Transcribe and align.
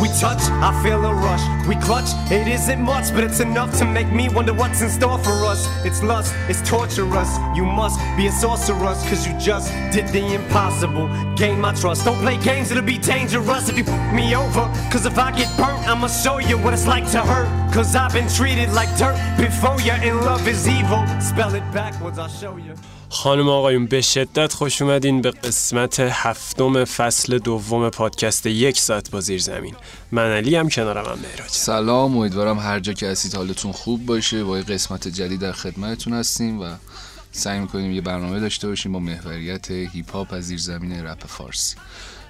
we 0.00 0.08
touch, 0.08 0.42
I 0.62 0.70
feel 0.82 1.04
a 1.04 1.14
rush. 1.14 1.66
We 1.66 1.76
clutch, 1.76 2.10
it 2.30 2.48
isn't 2.48 2.80
much, 2.80 3.12
but 3.14 3.24
it's 3.24 3.40
enough 3.40 3.76
to 3.78 3.84
make 3.84 4.10
me 4.12 4.28
wonder 4.28 4.52
what's 4.52 4.80
in 4.80 4.90
store 4.90 5.18
for 5.18 5.44
us. 5.44 5.68
It's 5.84 6.02
lust, 6.02 6.34
it's 6.48 6.62
torturous. 6.68 7.30
You 7.54 7.64
must 7.64 7.98
be 8.16 8.26
a 8.26 8.32
sorceress, 8.32 9.02
cause 9.08 9.26
you 9.26 9.38
just 9.38 9.72
did 9.92 10.08
the 10.08 10.34
impossible. 10.34 11.08
Gain 11.36 11.60
my 11.60 11.74
trust. 11.74 12.04
Don't 12.04 12.18
play 12.18 12.36
games, 12.38 12.70
it'll 12.70 12.82
be 12.82 12.98
dangerous 12.98 13.68
if 13.68 13.76
you 13.76 13.84
f 13.86 14.14
me 14.14 14.34
over. 14.34 14.64
Cause 14.90 15.06
if 15.06 15.18
I 15.18 15.30
get 15.36 15.48
burnt, 15.56 15.86
I'ma 15.88 16.08
show 16.08 16.38
you 16.38 16.58
what 16.58 16.72
it's 16.74 16.86
like 16.86 17.10
to 17.12 17.20
hurt. 17.20 17.48
Cause 17.72 17.94
I've 17.94 18.12
been 18.12 18.28
treated 18.28 18.72
like 18.72 18.90
dirt 18.96 19.16
before 19.36 19.80
you, 19.80 19.92
and 19.92 20.20
love 20.20 20.46
is 20.46 20.68
evil. 20.68 21.04
Spell 21.20 21.54
it 21.54 21.64
backwards, 21.72 22.18
I'll 22.18 22.28
show 22.28 22.56
you. 22.56 22.74
خانم 23.12 23.48
آقایون 23.48 23.86
به 23.86 24.00
شدت 24.00 24.52
خوش 24.52 24.82
اومدین 24.82 25.20
به 25.20 25.30
قسمت 25.30 26.00
هفتم 26.00 26.84
فصل 26.84 27.38
دوم 27.38 27.90
پادکست 27.90 28.46
یک 28.46 28.78
ساعت 28.78 29.10
با 29.10 29.20
زیر 29.20 29.40
زمین. 29.40 29.74
من 30.12 30.30
علی 30.30 30.56
هم 30.56 30.68
کنارم 30.68 31.04
هم 31.04 31.18
مهراج. 31.18 31.50
سلام 31.50 32.16
امیدوارم 32.16 32.58
هر 32.58 32.80
جا 32.80 32.92
که 32.92 33.06
هستید 33.06 33.34
حالتون 33.34 33.72
خوب 33.72 34.06
باشه. 34.06 34.44
با 34.44 34.58
یه 34.58 34.64
قسمت 34.64 35.08
جدید 35.08 35.40
در 35.40 35.52
خدمتتون 35.52 36.12
هستیم 36.12 36.60
و 36.60 36.74
سعی 37.32 37.60
می‌کنیم 37.60 37.92
یه 37.92 38.00
برنامه 38.00 38.40
داشته 38.40 38.68
باشیم 38.68 38.92
با 38.92 38.98
محوریت 38.98 39.70
هیپ 39.70 40.12
هاپ 40.12 40.32
از 40.32 40.44
زیر 40.44 40.58
زمین 40.58 41.06
رپ 41.06 41.26
فارسی 41.26 41.76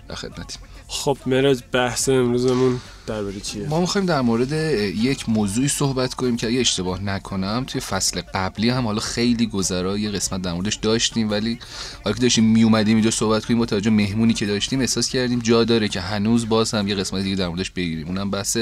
در 0.09 0.14
خدمتیم. 0.14 0.59
خب 0.92 1.19
مهراج 1.27 1.59
بحث 1.73 2.09
امروزمون 2.09 2.80
درباره 3.06 3.41
چیه؟ 3.41 3.69
ما 3.69 3.80
می‌خوایم 3.80 4.06
در 4.06 4.20
مورد 4.20 4.52
یک 4.52 5.28
موضوعی 5.28 5.68
صحبت 5.68 6.15
کنیم 6.15 6.37
که 6.37 6.46
اگه 6.46 6.60
اشتباه 6.60 7.02
نکنم 7.02 7.65
توی 7.66 7.80
فصل 7.80 8.20
قبلی 8.34 8.70
هم 8.70 8.87
حالا 8.87 9.01
خیلی 9.01 9.46
گذرا 9.46 9.98
یه 9.98 10.10
قسمت 10.10 10.42
در 10.42 10.52
موردش 10.52 10.74
داشتیم 10.74 11.30
ولی 11.30 11.59
حالا 12.05 12.16
که 12.16 12.23
داشتیم 12.23 12.45
میومدیم 12.45 12.96
اینجا 12.96 13.10
صحبت 13.10 13.45
کنیم 13.45 13.59
با 13.59 13.66
توجه 13.66 13.91
مهمونی 13.91 14.34
که 14.34 14.46
داشتیم 14.46 14.80
احساس 14.80 15.09
کردیم 15.09 15.38
جا 15.38 15.65
داره 15.65 15.88
که 15.88 16.01
هنوز 16.01 16.48
باز 16.48 16.74
هم 16.74 16.88
یه 16.88 16.95
قسمت 16.95 17.23
دیگه 17.23 17.37
در 17.37 17.48
موردش 17.48 17.70
بگیریم. 17.70 18.06
اونم 18.06 18.30
بحث 18.30 18.57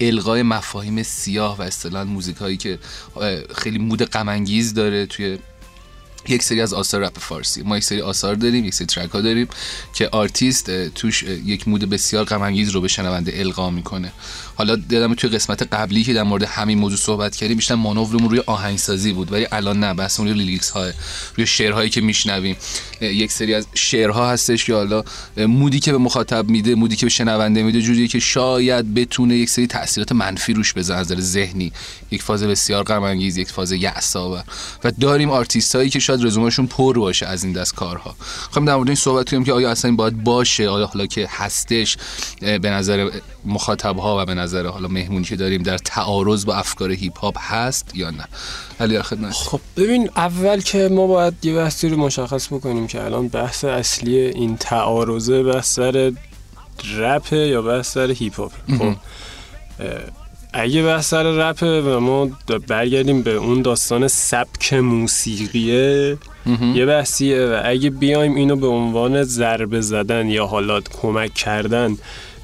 القای 0.00 0.42
مفاهیم 0.42 1.02
سیاه 1.02 1.58
و 1.58 1.62
اصطلاحا 1.62 2.04
موزیک 2.04 2.36
هایی 2.36 2.56
که 2.56 2.78
خیلی 3.54 3.78
mood 3.78 4.02
غم 4.02 4.44
داره 4.74 5.06
توی 5.06 5.38
یک 6.28 6.42
سری 6.42 6.60
از 6.60 6.74
آثار 6.74 7.00
رپ 7.00 7.18
فارسی. 7.18 7.62
ما 7.62 7.76
یک 7.76 7.84
سری 7.84 8.00
آثار 8.00 8.34
داریم 8.34 8.64
یک 8.64 8.74
سری 8.74 8.86
track 8.86 9.10
ها 9.10 9.20
داریم 9.20 9.48
که 9.94 10.08
آرتیست 10.08 10.88
توش 10.88 11.22
یک 11.22 11.68
mood 11.68 11.90
بسیار 11.90 12.24
غم 12.24 12.54
رو 12.72 12.80
به 12.80 12.88
شنونده 12.88 13.40
القا 13.40 13.70
می‌کنه. 13.70 14.12
حالا 14.54 14.76
دیدم 14.76 15.14
توی 15.14 15.30
قسمت 15.30 15.62
قبلی 15.72 16.04
که 16.04 16.12
در 16.12 16.22
مورد 16.22 16.42
همین 16.42 16.78
موضوع 16.78 16.98
صحبت 16.98 17.36
کردیم 17.36 17.56
بیشتر 17.56 17.74
مانورمون 17.74 18.30
روی 18.30 18.42
آهنگسازی 18.46 19.12
بود 19.12 19.32
ولی 19.32 19.46
الان 19.52 19.80
نه 19.80 19.94
بحث 19.94 20.20
روی 20.20 20.32
lyrics 20.32 20.70
های 20.70 20.92
روی 21.36 21.46
شعرهایی 21.46 21.90
که 21.90 22.00
میشنویم. 22.00 22.56
یک 23.00 23.32
سری 23.32 23.54
از 23.54 23.66
شعرها 23.74 24.30
هستش 24.30 24.64
که 24.64 24.74
حالا 24.74 25.04
mood 25.36 25.71
ی 25.71 25.80
که 25.80 25.92
به 25.92 25.98
مخاطب 25.98 26.48
میده 26.48 26.74
mood 26.74 26.92
ی 26.92 26.96
که 26.96 27.06
به 27.06 27.10
شنونده 27.10 27.62
میده 27.62 27.82
جوریه 27.82 28.08
که 28.08 28.18
شاید 28.18 28.94
بتونه 28.94 29.36
یک 29.36 29.50
سری 29.50 29.66
تاثیرات 29.66 30.12
منفی 30.12 30.52
روش 30.52 30.74
بزنه 30.74 30.96
از 30.96 31.06
ذهنی. 31.06 31.72
یک 32.10 32.22
فاز 32.22 32.42
بسیار 32.42 32.84
غم 32.84 33.14
یک 33.20 33.50
فاز 33.50 33.72
یأس‌آور. 33.72 34.44
و 34.84 34.90
داریم 34.90 35.30
آرتیست 35.30 35.76
هایی 35.76 35.90
که 35.90 35.98
شاید 35.98 36.24
رزومشون 36.24 36.66
پر 36.66 36.98
باشه 36.98 37.26
از 37.26 37.44
این 37.44 37.52
دست 37.52 37.74
کارها. 37.74 38.16
خب 38.50 38.64
در 38.64 38.76
مورد 38.76 38.88
این 38.88 38.96
صحبت 38.96 39.30
کنیم 39.30 39.44
که 39.44 39.52
آیا 39.52 39.70
اصلا 39.70 39.88
این 39.88 39.96
باید 39.96 40.24
باشه؟ 40.24 40.68
آیا 40.68 40.86
حالا 40.86 41.06
که 41.06 41.28
هستش 41.30 41.96
به 42.40 42.70
نظر 42.70 43.10
مخاطب 43.44 43.96
ها 43.96 44.22
و 44.22 44.26
به 44.26 44.34
نظر 44.42 44.66
حالا 44.66 44.88
مهمونی 44.88 45.24
که 45.24 45.36
داریم 45.36 45.62
در 45.62 45.78
تعارض 45.78 46.44
با 46.44 46.54
افکار 46.54 46.90
هیپ 46.92 47.18
هاپ 47.18 47.36
هست 47.38 47.90
یا 47.94 48.10
نه. 48.10 48.24
علی 48.80 49.02
خدمت 49.02 49.32
خب 49.32 49.60
ببین 49.76 50.10
اول 50.16 50.60
که 50.60 50.88
ما 50.88 51.06
باید 51.06 51.34
یه 51.42 51.54
بحثی 51.54 51.88
رو 51.88 51.96
مشخص 51.96 52.46
بکنیم 52.52 52.86
که 52.86 53.04
الان 53.04 53.28
بحث 53.28 53.64
اصلی 53.64 54.18
این 54.18 54.56
تعارضه 54.56 55.42
بحث 55.42 55.74
سر 55.74 56.12
رپ 56.96 57.32
یا 57.32 57.62
بحث 57.62 57.92
سر 57.92 58.10
هیپ 58.10 58.40
هاپ 58.40 58.52
خب 58.78 58.94
اگه 60.52 60.82
بحث 60.82 61.08
سر 61.08 61.22
رپه 61.22 61.80
و 61.80 62.00
ما 62.00 62.30
برگردیم 62.68 63.22
به 63.22 63.30
اون 63.30 63.62
داستان 63.62 64.08
سبک 64.08 64.74
موسیقیه 64.74 66.18
یه 66.74 66.86
بحثیه 66.86 67.46
و 67.46 67.60
اگه 67.64 67.90
بیایم 67.90 68.34
اینو 68.34 68.56
به 68.56 68.66
عنوان 68.66 69.22
ضربه 69.22 69.80
زدن 69.80 70.28
یا 70.28 70.46
حالات 70.46 70.88
کمک 70.88 71.34
کردن 71.34 71.96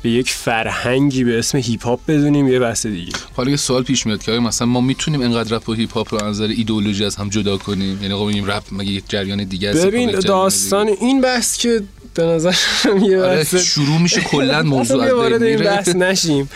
به 0.03 0.11
یک 0.11 0.31
فرهنگی 0.31 1.25
به 1.25 1.39
اسم 1.39 1.59
هیپ 1.59 1.87
هاپ 1.87 2.01
بدونیم 2.09 2.49
یه 2.49 2.59
بحث 2.59 2.87
دیگه. 2.87 3.13
حالا 3.37 3.51
یه 3.51 3.57
سوال 3.57 3.83
پیش 3.83 4.07
میاد 4.07 4.23
که 4.23 4.33
مثلا 4.33 4.67
ما 4.67 4.81
می‌تونیم 4.81 5.23
انقدر 5.23 5.57
رپ 5.57 5.69
و 5.69 5.73
هیپ 5.73 5.93
هاپ 5.93 6.15
رو 6.15 6.25
از 6.25 6.41
نظر 6.41 6.55
ایدئولوژی 6.57 7.05
از 7.05 7.17
هم 7.17 7.29
جدا 7.29 7.57
کنیم؟ 7.57 8.03
یعنی 8.03 8.15
آقا 8.15 8.31
رپ 8.31 8.63
مگه 8.73 8.91
یک 8.91 9.05
جریان 9.09 9.45
دیگه 9.45 9.71
است 9.71 9.87
ببین 9.87 10.11
داستان 10.11 10.89
این 11.01 11.21
بحث 11.21 11.59
که 11.59 11.83
به 12.15 12.25
نظر 12.25 12.55
یه 13.03 13.23
آره، 13.23 13.45
شروع 13.45 13.99
میشه 13.99 14.21
کلا 14.21 14.63
موضوع 14.77 15.03
از 15.03 15.13
وارد 15.13 15.43
این 15.43 15.59
بحث 15.59 15.89
نشیم. 15.89 16.51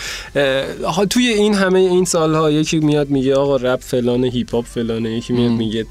توی 1.10 1.28
این 1.28 1.54
همه 1.54 1.78
این 1.78 2.04
سالها 2.04 2.50
یکی 2.50 2.78
میاد 2.78 3.10
میگه 3.10 3.34
آقا 3.34 3.56
رپ 3.56 3.80
فلان 3.80 4.24
هیپ 4.24 4.54
هاپ 4.54 4.64
فلانه 4.64 5.10
یکی 5.10 5.32
میاد 5.32 5.50
میگه 5.50 5.86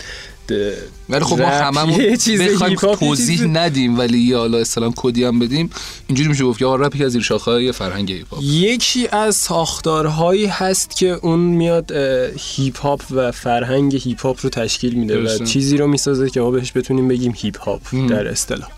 ولی 1.09 1.23
خب 1.23 1.41
ما 1.41 1.47
هممون 1.47 2.17
بخوایم 2.39 2.75
توضیح 2.75 3.41
ندیم 3.41 3.99
ولی 3.99 4.17
یا 4.17 4.39
حالا 4.39 4.57
اسلام 4.57 4.93
کدی 4.95 5.23
هم 5.23 5.39
بدیم. 5.39 5.69
اینجوری 6.07 6.29
میشه 6.29 6.43
گفت 6.43 6.59
که 6.59 6.65
آقا 6.65 6.75
رپ 6.75 7.01
از 7.05 7.11
زیر 7.11 7.33
های 7.45 7.71
فرهنگ 7.71 8.11
هیپ 8.11 8.33
هاپ 8.33 8.43
یکی 8.43 9.07
از 9.07 9.35
ساختارهایی 9.35 10.45
هست 10.45 10.97
که 10.97 11.07
اون 11.07 11.39
میاد 11.39 11.91
هیپ 12.37 12.77
هاپ 12.77 13.01
و 13.11 13.31
فرهنگ 13.31 13.95
هیپ 13.95 14.21
هاپ 14.21 14.37
رو 14.41 14.49
تشکیل 14.49 14.93
میده 14.93 15.23
و 15.23 15.45
چیزی 15.45 15.77
رو 15.77 15.87
می‌سازه 15.87 16.29
که 16.29 16.41
ما 16.41 16.51
بهش 16.51 16.71
بتونیم 16.75 17.07
بگیم 17.07 17.33
هیپ 17.37 17.59
هاپ 17.59 17.81
در 18.09 18.27
اصطلاح. 18.27 18.69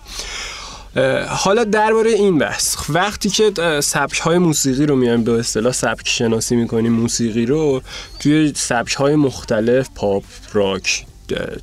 حالا 1.28 1.64
درباره 1.64 2.12
این 2.12 2.38
بحث. 2.38 2.76
وقتی 2.90 3.30
که 3.30 3.52
سبک 3.82 4.20
های 4.20 4.38
موسیقی 4.38 4.86
رو 4.86 4.96
میایم 4.96 5.24
به 5.24 5.32
اصطلاح 5.32 5.74
سبک 5.74 6.08
شناسی 6.08 6.56
می‌کنیم 6.56 6.92
موسیقی 6.92 7.46
رو 7.46 7.82
توی 8.20 8.54
سبک 8.56 8.94
های 8.94 9.16
مختلف 9.16 9.90
پاپ 9.96 10.24
راک 10.54 11.06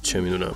چه 0.03 0.21
می‌دونم 0.21 0.54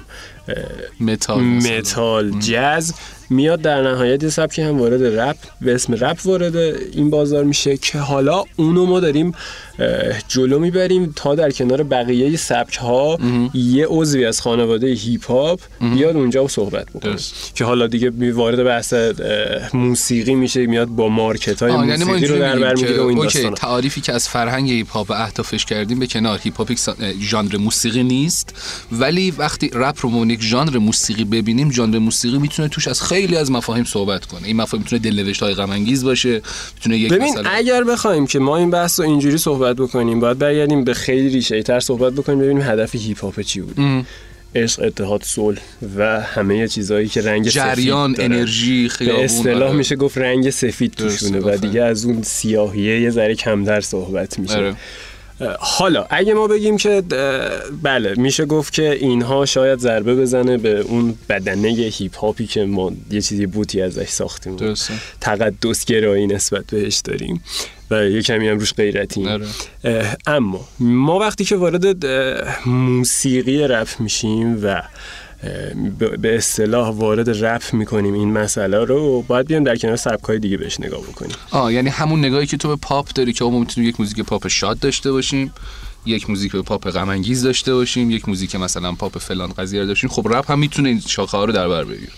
متال 1.01 1.41
متال 1.41 2.41
جاز. 2.41 2.95
میاد 3.35 3.61
در 3.61 3.83
نهایت 3.83 4.23
یه 4.23 4.29
سبکی 4.29 4.63
هم 4.63 4.79
وارد 4.79 5.03
رپ 5.03 5.37
به 5.61 5.75
اسم 5.75 5.95
رپ 5.95 6.27
وارد 6.27 6.57
این 6.93 7.11
بازار 7.11 7.45
میشه 7.45 7.77
که 7.77 7.99
حالا 7.99 8.45
اونو 8.57 8.87
ما 8.87 9.01
داریم 9.01 9.33
جلو 10.29 10.59
می‌بریم 10.59 11.13
تا 11.17 11.35
در 11.35 11.51
کنار 11.51 11.83
بقیه 11.83 12.37
سبک 12.37 12.77
ها 12.77 13.19
یه 13.55 13.87
عضوی 13.89 14.25
از 14.25 14.41
خانواده 14.41 14.87
هیپ 14.87 15.31
هاپ 15.31 15.61
بیاد 15.81 16.17
اونجا 16.17 16.45
و 16.45 16.49
صحبت 16.49 16.87
بکنه. 16.95 17.17
که 17.55 17.65
حالا 17.65 17.87
دیگه 17.87 18.33
وارد 18.33 18.65
بحث 18.65 18.95
موسیقی 19.75 20.35
میشه 20.35 20.67
میاد 20.67 20.89
با 20.89 21.09
market 21.09 21.63
های 21.63 21.73
یعنی 21.73 22.05
موسیقی 22.05 22.27
رو 22.27 22.39
در 22.39 22.59
بر 22.59 22.75
می‌گیره 22.75 23.03
این 23.03 23.19
داستانا. 23.19 23.55
تعریفی 23.55 24.01
که 24.01 24.13
از 24.13 24.29
فرهنگ 24.29 24.71
هیپ 24.71 24.91
هاپ 24.91 25.11
اهدافش 25.11 25.65
کردیم 25.65 25.99
به 25.99 26.07
کنار 26.07 26.39
هیپ 26.43 26.57
هاپ 26.57 26.73
ژانر 27.21 27.57
موسیقی 27.57 28.03
نیست. 28.03 28.55
ولی 28.93 29.31
وقتی 29.31 29.71
رپ 29.75 29.99
رو 30.01 30.27
یک 30.31 30.43
ژانر 30.43 30.79
موسیقی 30.79 31.25
ببینیم 31.25 31.73
ژانر 31.73 31.99
موسیقی 31.99 32.39
می‌تونه 32.39 32.69
توش 32.69 32.89
از 32.89 33.03
خیلی 33.03 33.24
از 33.33 33.51
مفاهیم 33.51 33.85
صحبت 33.85 34.27
کنه. 34.27 34.47
این 34.47 34.57
مفاهیم 34.57 34.83
می‌تونه 34.83 35.03
دلنوشت 35.03 35.43
های 35.43 35.55
غم 35.55 35.71
انگیز 35.71 36.05
باشه 36.05 36.43
می‌تونه 36.75 36.99
یک 36.99 37.13
ببین 37.13 37.33
مثلا... 37.33 37.51
اگر 37.51 37.85
بخوایم 37.85 38.27
که 38.27 38.39
ما 38.39 38.57
این 38.57 38.71
بحث 38.71 39.01
رو 39.01 39.07
اینجوری 39.07 39.39
صحبت 39.39 39.77
بکنیم 39.77 40.21
باید 40.21 40.39
برگردیم 40.39 40.85
به 40.85 40.95
خیلی 40.95 41.29
ریشه 41.29 41.63
تر 41.63 41.81
صحبت 41.81 42.13
بکنیم 42.13 42.39
ببینیم 42.39 42.63
هدف 42.63 42.95
هیپ 42.95 43.21
هاپ 43.21 43.41
چی 43.41 43.61
بود 43.61 44.07
عشق 44.55 44.83
اتحاد 44.83 45.23
صلح 45.23 45.61
و 45.97 46.21
همه 46.21 46.69
چیزهایی 46.69 47.09
که 47.09 47.23
رنگ 47.23 47.49
جریان 47.49 48.15
انرژی 48.19 48.89
خیابون 48.89 49.17
به 49.17 49.25
اصطلاح 49.25 49.69
آره. 49.69 49.77
میشه 49.77 49.97
گفت 49.97 50.19
رنگ 50.19 50.51
سفید 50.51 50.93
توشونه 50.93 51.41
و 51.41 51.57
دیگه 51.57 51.83
از 51.83 52.05
اون 52.05 52.23
سیاهیه 52.23 53.01
یه 53.01 53.11
ذره 53.11 53.35
کمتر 53.35 53.81
صحبت 53.81 54.39
میشه. 54.39 54.57
آره. 54.57 54.77
حالا 55.61 56.07
اگه 56.11 56.35
ما 56.35 56.47
بگیم 56.47 56.77
که 56.77 57.03
بله 57.83 58.15
میشه 58.17 58.45
گفت 58.45 58.73
که 58.73 58.93
اینها 58.93 59.47
شاید 59.47 59.79
ضربه 59.79 60.15
بزنه 60.15 60.57
به 60.57 60.79
اون 60.81 61.15
بدنه 61.29 61.69
هیپ 61.69 62.17
هاپی 62.17 62.47
که 62.47 62.65
ما 62.65 62.93
یه 63.11 63.21
چیزی 63.21 63.47
بوتی 63.47 63.83
ازش 63.83 64.09
ساختیم. 64.09 64.57
تقدس 65.21 65.85
گرایی 65.85 66.27
نسبت 66.27 66.65
بهش 66.67 66.99
داریم 66.99 67.43
و 67.91 68.05
یه 68.05 68.23
کمی 68.23 68.49
هم 68.49 68.59
روش 68.59 68.75
غیرتی. 68.75 69.29
آره. 69.29 69.47
اما 70.27 70.69
ما 70.81 71.19
وقتی 71.19 71.45
که 71.45 71.57
وارد 71.57 72.07
موسیقی 72.67 73.59
رپ 73.59 73.89
میشیم 73.99 74.59
و 74.63 74.83
به 76.21 76.37
اصطلاح 76.37 76.89
وارد 76.89 77.45
رپ 77.45 77.63
می‌کنیم 77.73 78.15
این 78.15 78.33
مسئله 78.33 78.85
رو 78.85 79.23
باید 79.23 79.47
بیایم 79.47 79.65
در 79.65 79.77
کنار 79.77 79.97
سبکای 79.97 80.39
دیگه 80.39 80.57
بهش 80.57 80.81
نگاه 80.81 81.01
بکنیم. 81.01 81.37
آه 81.51 81.73
یعنی 81.73 81.91
همون 81.91 82.25
نگاهی 82.25 82.47
که 82.47 82.57
تو 82.57 82.69
به 82.69 82.77
پاپ 82.77 83.09
داری 83.15 83.33
که 83.33 83.45
ما 83.45 83.59
می‌تونیم 83.59 83.91
یک 83.91 84.01
موزیک 84.01 84.21
پاپ 84.21 84.49
شاد 84.49 84.79
داشته 84.79 85.13
باشیم 85.13 85.53
یک 86.07 86.31
موزیک 86.31 86.53
به 86.53 86.63
پاپ 86.63 86.91
غم 86.91 87.23
داشته 87.23 87.75
باشیم 87.75 88.11
یک 88.11 88.29
موزیک 88.29 88.57
مثلا 88.57 88.93
پاپ 88.93 89.19
فلان 89.19 89.53
قضیه 89.53 89.85
داشتیم 89.85 90.11
خب 90.11 90.29
رپ 90.31 90.51
هم 90.51 90.59
می‌تونه 90.59 90.89
این 90.89 91.01
شاخه 91.01 91.37
ها 91.37 91.45
رو 91.45 91.53
در 91.53 91.69
بر 91.69 91.85
بگیره. 91.85 92.13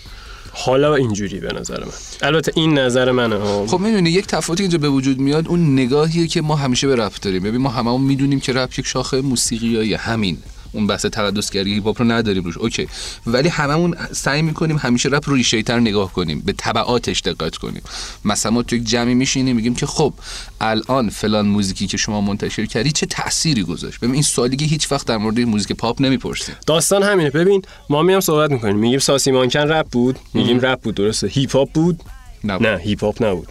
حالا 0.51 0.95
اینجوری 0.95 1.39
به 1.39 1.53
نظر 1.53 1.79
من. 1.79 1.91
البته 2.21 2.51
این 2.55 2.77
نظر 2.77 3.11
منه. 3.11 3.67
خب 3.67 3.79
می‌دونی 3.79 4.09
یک 4.09 4.27
تفاوتی 4.27 4.63
اینجا 4.63 4.77
به 4.77 4.89
وجود 4.89 5.19
میاد 5.19 5.47
اون 5.47 5.73
نگاهیه 5.73 6.27
که 6.27 6.41
ما 6.41 6.55
همیشه 6.55 6.87
به 6.87 6.95
رپ 6.95 7.13
داریم. 7.21 7.43
ببین 7.43 7.61
ما 7.61 7.69
هممون 7.69 8.01
می‌دونیم 8.01 8.39
که 8.39 8.53
رپ 8.53 8.79
یک 8.79 8.85
شاخه 8.85 9.21
موسیقیایی 9.21 9.93
همین. 9.93 10.37
اون 10.71 10.87
بحث 10.87 11.05
تقدسگری 11.05 11.73
هیپ 11.73 11.85
هاپ 11.85 12.01
رو 12.01 12.11
نداریم 12.11 12.43
روش. 12.43 12.57
okay. 12.57 12.87
ولی 13.27 13.49
هممون 13.49 13.95
سعی 14.11 14.41
می‌کنیم 14.41 14.77
همیشه 14.77 15.09
رپ 15.09 15.29
رو 15.29 15.35
ریشه 15.35 15.61
تر 15.61 15.79
نگاه 15.79 16.13
کنیم 16.13 16.39
به 16.45 16.53
تبعاتش 16.57 17.21
دقت 17.21 17.55
کنیم. 17.55 17.81
مثلا 18.25 18.51
ما 18.51 18.63
تو 18.63 18.75
یک 18.75 18.83
جمعی 18.83 19.13
میشینیم 19.13 19.55
میگیم 19.55 19.75
که 19.75 19.85
خب 19.85 20.13
الان 20.61 21.09
فلان 21.09 21.47
موزیکی 21.47 21.87
که 21.87 21.97
شما 21.97 22.21
منتشر 22.21 22.65
کردی 22.65 22.91
چه 22.91 23.05
تأثیری 23.05 23.63
گذاشت؟ 23.63 23.99
ببین 23.99 24.13
این 24.13 24.23
سوالی 24.23 24.57
که 24.57 24.65
هیچ 24.65 24.91
وقت 24.91 25.07
در 25.07 25.17
مورد 25.17 25.39
موزیک 25.39 25.71
پاپ 25.71 26.01
نمی‌پرسیم. 26.01 26.55
داستان 26.65 27.03
همینه. 27.03 27.29
ببین 27.29 27.61
ما 27.89 28.03
میام 28.03 28.19
صحبت 28.19 28.51
می‌کنیم. 28.51 28.75
میگیم 28.75 28.99
ساسی 28.99 29.31
مانکن 29.31 29.59
رپ 29.59 29.87
بود 29.89 30.19
میگیم 30.33 30.59
رپ 30.59 30.81
بود 30.81 30.95
درسته. 30.95 31.27
هیپ 31.27 31.55
هاپ 31.55 31.71
بود؟ 31.71 32.03
نبود. 32.43 32.67
نه 32.67 32.79
هیپ 32.79 33.03
هاپ 33.03 33.23
نبود. 33.23 33.47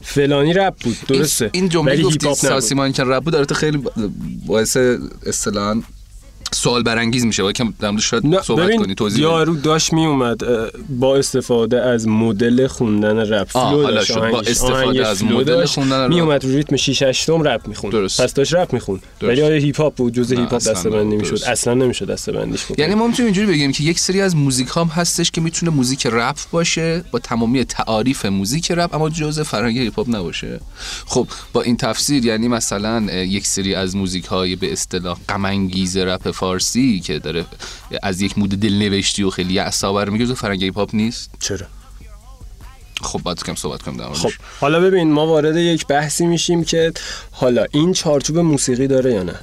فلانی 0.00 0.52
رپ 0.52 0.74
بود 0.84 0.96
درسته. 1.08 1.50
این 1.52 1.68
جمله 1.68 2.02
گفتی. 2.02 2.34
ساسی 2.34 2.74
مانکن 2.74 3.08
رپ 3.08 3.24
بود 3.24 3.34
البته 3.34 3.54
خیلی 3.54 3.84
باعث 4.46 4.76
اصطلاحاً 5.26 5.82
سوال 6.54 6.82
برانگیز 6.82 7.24
میشه 7.24 7.42
باید 7.42 7.56
که 7.56 7.64
در 7.80 7.96
شاید 7.96 8.40
صحبت 8.40 8.76
کنی 8.76 8.94
توضیح. 8.94 9.22
یارو 9.22 9.56
داشت 9.56 9.92
می 9.92 10.06
اومد 10.06 10.40
با 10.88 11.16
استفاده 11.16 11.80
از 11.80 12.08
مدل 12.08 12.66
خوندن 12.66 13.16
رپ 13.18 13.48
flow 13.48 13.82
داشت 13.82 14.12
شد. 14.12 14.30
با 14.30 14.40
استفاده 14.40 15.06
از 15.06 15.24
مدل. 15.24 15.64
خوندن 15.64 16.04
رپ. 16.04 16.08
می 16.08 16.20
اومد 16.20 16.44
رو 16.44 16.50
ریتم 16.50 16.76
6 16.76 17.02
8 17.02 17.30
رپ 17.30 17.68
می‌خوند 17.68 17.92
درست. 17.92 18.20
پس 18.20 18.34
داشت 18.34 18.54
رپ 18.54 18.72
می‌خوند. 18.72 19.02
ولی 19.22 19.42
آیا 19.42 19.56
هیپ 19.56 19.80
هاپ 19.80 19.94
بود 19.94 20.12
جزء 20.12 20.36
هیپ 20.36 20.50
هاپ 20.50 20.62
دسته 20.62 20.90
بندی. 20.90 21.16
می‌شد 21.16 21.42
اصلا 21.46 21.74
نمی‌شد 21.74 22.10
دسته 22.10 22.32
بندیش 22.32 22.64
بکنی 22.64 22.76
یعنی 22.78 22.94
ما 22.94 23.06
می‌تونیم 23.06 23.26
اینجوری 23.26 23.46
بگیم 23.46 23.72
که 23.72 23.84
یک 23.84 23.98
سری 23.98 24.20
از 24.20 24.36
موزیک 24.36 24.68
هم 24.76 24.86
هستش 24.86 25.30
که 25.30 25.40
می‌تونه 25.40 25.72
موزیک 25.72 26.06
رپ 26.06 26.36
باشه 26.50 27.04
با 27.10 27.18
تمامی 27.18 27.64
تعاریف 27.64 28.24
موزیک 28.26 28.70
رپ 28.70 28.94
اما 28.94 29.08
جزء 29.10 29.42
فرهنگ 29.42 29.78
هیپ 29.78 29.94
هاپ 29.94 30.08
نباشه 30.08 30.60
خب 31.06 31.26
با 31.52 31.62
این 31.62 31.76
تفسیر 31.76 32.24
یعنی 32.24 32.48
مثلا 32.48 33.02
یک 33.12 33.46
سری 33.46 33.74
از 33.74 33.96
موزیک 33.96 34.24
های 34.24 34.56
به 34.56 34.72
اصطلاح 34.72 35.18
غم 35.28 35.44
انگیز 35.44 35.96
رپ 35.96 36.30
فارسی 36.42 37.00
که 37.00 37.18
داره 37.18 37.44
از 38.02 38.20
یک 38.20 38.38
مود 38.38 38.50
دلنوشتی 38.50 39.22
و 39.22 39.30
خیلی 39.30 39.58
اعصاب 39.58 40.10
میگه 40.10 40.24
جزء 40.24 40.34
فرهنگ 40.34 40.64
هیپ 40.64 40.76
هاپ 40.76 40.94
نیست 40.94 41.30
چرا 41.40 41.66
خب 43.02 43.20
باید 43.22 43.42
کم 43.42 43.54
صحبت 43.54 43.82
کنم 43.82 43.96
در. 43.96 44.12
خب 44.12 44.30
حالا 44.60 44.80
ببین 44.80 45.12
ما 45.12 45.26
وارد 45.26 45.56
یک 45.56 45.86
بحثی 45.86 46.26
میشیم 46.26 46.64
که 46.64 46.92
حالا 47.30 47.64
این 47.72 47.92
چارچوب 47.92 48.38
موسیقی 48.38 48.86
داره 48.86 49.12
یا 49.12 49.22
نه. 49.22 49.38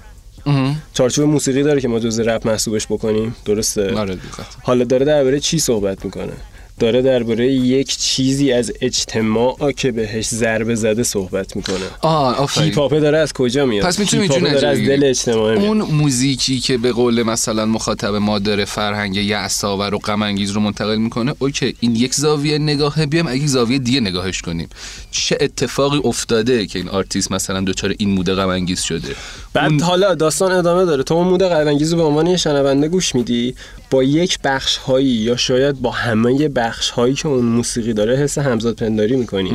چارچوب 0.93 1.29
موسیقی 1.29 1.63
داره 1.63 1.81
که 1.81 1.87
ما 1.87 1.99
جزء 1.99 2.23
رپ 2.23 2.47
محسوبش 2.47 2.85
بکنیم 2.85 3.35
درسته 3.45 3.95
آره. 3.95 4.17
حالا 4.63 4.83
داره 4.83 5.05
درباره 5.05 5.39
چی 5.39 5.59
صحبت 5.59 6.05
می‌کنه 6.05 6.33
داره 6.79 7.01
درباره 7.01 7.51
یک 7.53 7.97
چیزی 7.97 8.51
از 8.51 8.71
اجتماع 8.81 9.71
که 9.71 9.91
بهش 9.91 10.27
ضربه 10.27 10.75
زده 10.75 11.03
صحبت 11.03 11.55
می‌کنه. 11.55 11.75
آه 12.01 12.37
آفرین. 12.37 12.73
هیپ 12.73 12.91
داره 12.91 13.17
از 13.17 13.33
کجا 13.33 13.65
میاد؟ 13.65 13.85
پس 13.85 13.99
اینجوری 13.99 14.27
داره 14.27 14.67
از 14.67 14.77
دل 14.77 15.03
اجتماع 15.03 15.55
میاد. 15.55 15.65
اون 15.65 15.81
موزیکی 15.81 16.59
که 16.59 16.77
به 16.77 16.91
قول 16.91 17.23
مثلا 17.23 17.65
مخاطب 17.65 18.15
ما 18.15 18.39
داره 18.39 18.65
فرهنگ 18.65 19.15
یأس‌آور 19.15 19.93
و 19.93 19.97
غم 19.97 20.21
انگیز 20.21 20.51
رو 20.51 20.61
منتقل 20.61 20.97
می‌کنه 20.97 21.35
okay 21.39 21.75
این 21.79 21.95
یک 21.95 22.13
زاویه 22.13 22.57
نگاهه 22.57 23.05
بیام 23.05 23.27
اگه 23.27 23.47
زاویه 23.47 23.79
دیگه 23.79 23.99
نگاهش 23.99 24.41
کنیم. 24.41 24.69
چه 25.11 25.37
اتفاقی 25.41 26.01
افتاده 26.03 26.65
که 26.65 26.79
این 26.79 26.89
آرتیست 26.89 27.31
مثلا 27.31 27.61
دچار 27.61 27.93
این 27.97 28.09
mood 28.09 28.35
غم 28.35 28.49
انگیز 28.49 28.81
شده؟ 28.81 29.15
بعد 29.53 29.81
حالا 29.81 30.15
داستان 30.15 30.51
ادامه 30.51 30.85
داره. 30.85 31.03
تو 31.03 31.13
اون 31.13 31.27
mood 31.27 31.43
غم‌انگیز 31.43 31.91
رو 31.91 31.97
به 31.97 32.03
عنوان 32.03 32.27
یه 32.27 32.37
شنونده 32.37 32.87
گوش 32.87 33.15
میدی؟ 33.15 33.55
با 33.89 34.03
یک 34.03 34.39
بخش 34.43 34.77
هایی 34.77 35.07
یا 35.07 35.35
شاید 35.35 35.81
با 35.81 35.91
همه 35.91 36.49
بخش 36.49 36.89
هایی 36.89 37.13
که 37.13 37.27
اون 37.27 37.45
موسیقی 37.45 37.93
داره 37.93 38.17
حس 38.17 38.37
همزاد 38.37 38.75
پنداری 38.75 39.15
می‌کنی. 39.15 39.51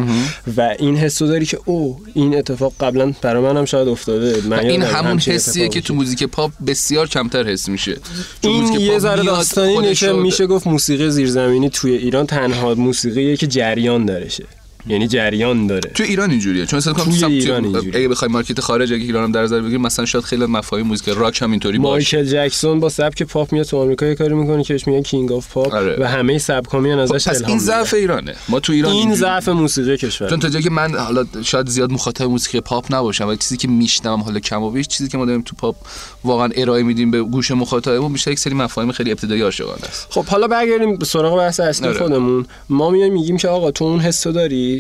و 0.57 0.75
این 0.79 0.97
حس 0.97 1.23
رو 1.23 1.29
داری 1.29 1.47
که 1.47 1.59
او 1.65 2.01
این 2.15 2.37
اتفاق 2.39 2.73
قبلا 2.81 3.13
برای 3.23 3.43
من 3.43 3.57
هم 3.57 3.65
شاید 3.65 3.89
افتاده. 3.89 4.43
من 4.49 4.59
این 4.59 4.83
همون 4.83 5.19
حسیه 5.19 5.69
که 5.69 5.81
تو 5.81 5.95
موزیک 5.95 6.25
پاپ 6.25 6.51
بسیار 6.67 7.09
کمتر 7.09 7.47
حس 7.47 7.69
میشه. 7.69 7.97
این 8.41 8.81
یه 8.81 8.99
ذره 8.99 9.23
داستانی 9.23 9.95
میشه 10.23 10.47
گفت 10.47 10.67
موسیقی 10.67 11.11
زیرزمینی 11.11 11.71
توی 11.71 11.93
ایران 11.93 12.27
تنها 12.27 12.75
موسیقیه 12.75 13.37
که 13.37 13.47
جریان 13.47 14.07
دارشه. 14.07 14.45
یعنی 14.87 15.09
جریان 15.09 15.67
داره 15.67 15.91
تو 15.95 16.03
ایران 16.03 16.31
اینجوریه 16.31 16.67
چون 16.67 16.77
مثلا 16.77 16.93
توی 16.93 17.13
مثلا 17.13 17.29
ایران 17.29 17.65
اینجوریه. 17.65 17.97
اگه 17.97 18.09
بخوای 18.09 18.31
مارکت 18.31 18.61
خارج 18.61 18.93
اگه 18.93 19.03
ایرانم 19.03 19.33
در 19.33 19.43
نظر 19.43 19.61
بگیریم 19.61 19.81
مثلا 19.81 20.05
شاید 20.05 20.25
خیلی 20.25 20.47
مفاهیم 20.47 20.87
موزیک 20.87 21.09
راک 21.09 21.43
هم 21.43 21.51
اینطوری 21.51 21.79
باشه 21.79 22.17
مایکل 22.17 22.31
جکسون 22.31 22.81
با 22.81 22.89
سبک 22.89 23.23
پاپ 23.23 23.53
میاد 23.53 23.67
تو 23.67 23.77
آمریکا 23.77 24.07
یه 24.07 24.15
کاری 24.15 24.35
می‌کنه 24.35 24.65
که 24.65 24.75
بهش 24.75 24.87
میگن 24.87 25.03
King 25.03 25.33
of 25.33 25.53
Pop 25.53 25.75
آره. 25.75 25.97
و 26.01 26.09
همه 26.09 26.39
سبکا 26.39 26.81
میان 26.81 26.99
ازش 26.99 27.29
پس 27.29 27.29
الهام 27.29 27.51
این. 27.51 27.59
ضعف 27.59 27.95
ایرانه 27.95 28.35
ما 28.49 28.61
تو 28.61 28.73
ایران 28.73 28.93
این 28.93 29.15
ضعف 29.15 29.49
موسیقی 29.49 29.97
کشور 29.97 30.31
چون 30.31 30.41
تا 30.41 30.49
جایی 30.49 30.65
که 30.65 30.71
من 30.71 30.95
حالا 30.95 31.25
شاید 31.43 31.69
زیاد 31.69 31.93
مخاطب 31.93 32.25
موسیقی 32.25 32.61
پاپ 32.61 32.95
نباشم 32.95 33.29
ولی 33.29 33.37
چیزی 33.37 33.57
که 33.57 33.69
میشنوم 33.69 34.21
حالا 34.21 34.41
کم 34.41 34.63
و 34.63 34.71
بیش 34.71 34.89
چیزی 34.89 35.09
که 35.09 35.19
ما 35.19 35.25
داریم 35.25 35.43
تو 35.43 35.57
پاپ 35.57 35.77
واقعا 36.25 36.49
ارائه 36.57 36.83
میدیم 36.83 37.11
به 37.11 37.23
گوش 37.23 37.51
مخاطبمون 37.51 38.13
بیشتر 38.13 38.31
یک 38.31 38.39
سری 38.39 38.55
مفاهیم 38.55 38.93
خیلی 38.93 39.11
ابتدایی 39.11 39.43
عاشقانه 39.43 39.85
است 39.89 40.07
خب 40.11 40.25
حالا 40.25 40.49
برگردیم 40.49 40.99
سراغ 40.99 41.39
بحث 41.39 41.61
اصلی 41.61 41.89
آره. 41.89 41.99
خودمون 41.99 42.47
ما 42.69 42.91
میایم 42.91 43.13
میگیم 43.13 43.37
که 43.37 43.49
آقا 43.49 43.71
تو 43.71 43.85
اون 43.85 44.01
حسو 44.01 44.33
داری 44.33 44.74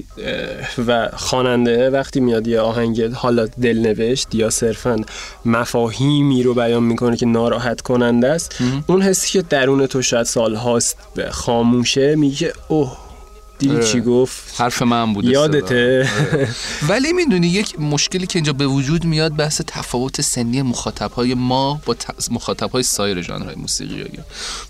و 0.86 1.08
خواننده 1.16 1.90
وقتی 1.90 2.20
میاد 2.20 2.46
یه 2.46 2.60
آهنگ 2.60 3.02
حالا 3.02 3.46
دلنوشت 3.46 4.34
یا 4.34 4.50
صرفا 4.50 4.96
مفاهیمی 5.44 6.42
رو 6.42 6.54
بیان 6.54 6.82
می‌کنه 6.82 7.16
که 7.16 7.26
ناراحت 7.26 7.80
کننده 7.80 8.28
است 8.28 8.56
اون 8.86 9.02
حسی 9.02 9.28
که 9.32 9.42
درون 9.42 9.86
تو 9.86 10.02
شاید 10.02 10.26
سالهاست 10.26 10.96
به 11.14 11.30
خاموشه 11.30 12.16
میگه 12.16 12.52
اوه 12.68 13.03
دیدی 13.58 13.74
آره. 13.74 13.84
چی 13.84 14.00
گفت؟ 14.00 14.60
حرف 14.60 14.82
من 14.82 15.12
بوده 15.12 15.28
یادته. 15.28 16.08
ولی 16.88 17.12
می‌دونی 17.12 17.46
یک 17.46 17.80
مشکلی 17.80 18.26
که 18.26 18.38
اینجا 18.38 18.52
به 18.52 18.66
وجود 18.66 19.04
میاد 19.04 19.36
بحث 19.36 19.60
تفاوت 19.66 20.20
سنی 20.20 20.62
مخاطبهای 20.62 21.34
ما 21.34 21.80
با 21.86 21.94
ت... 21.94 22.06
مخاطبهای 22.30 22.82
سایر 22.82 23.22
ژانرهای 23.22 23.54
موسیقی. 23.54 24.04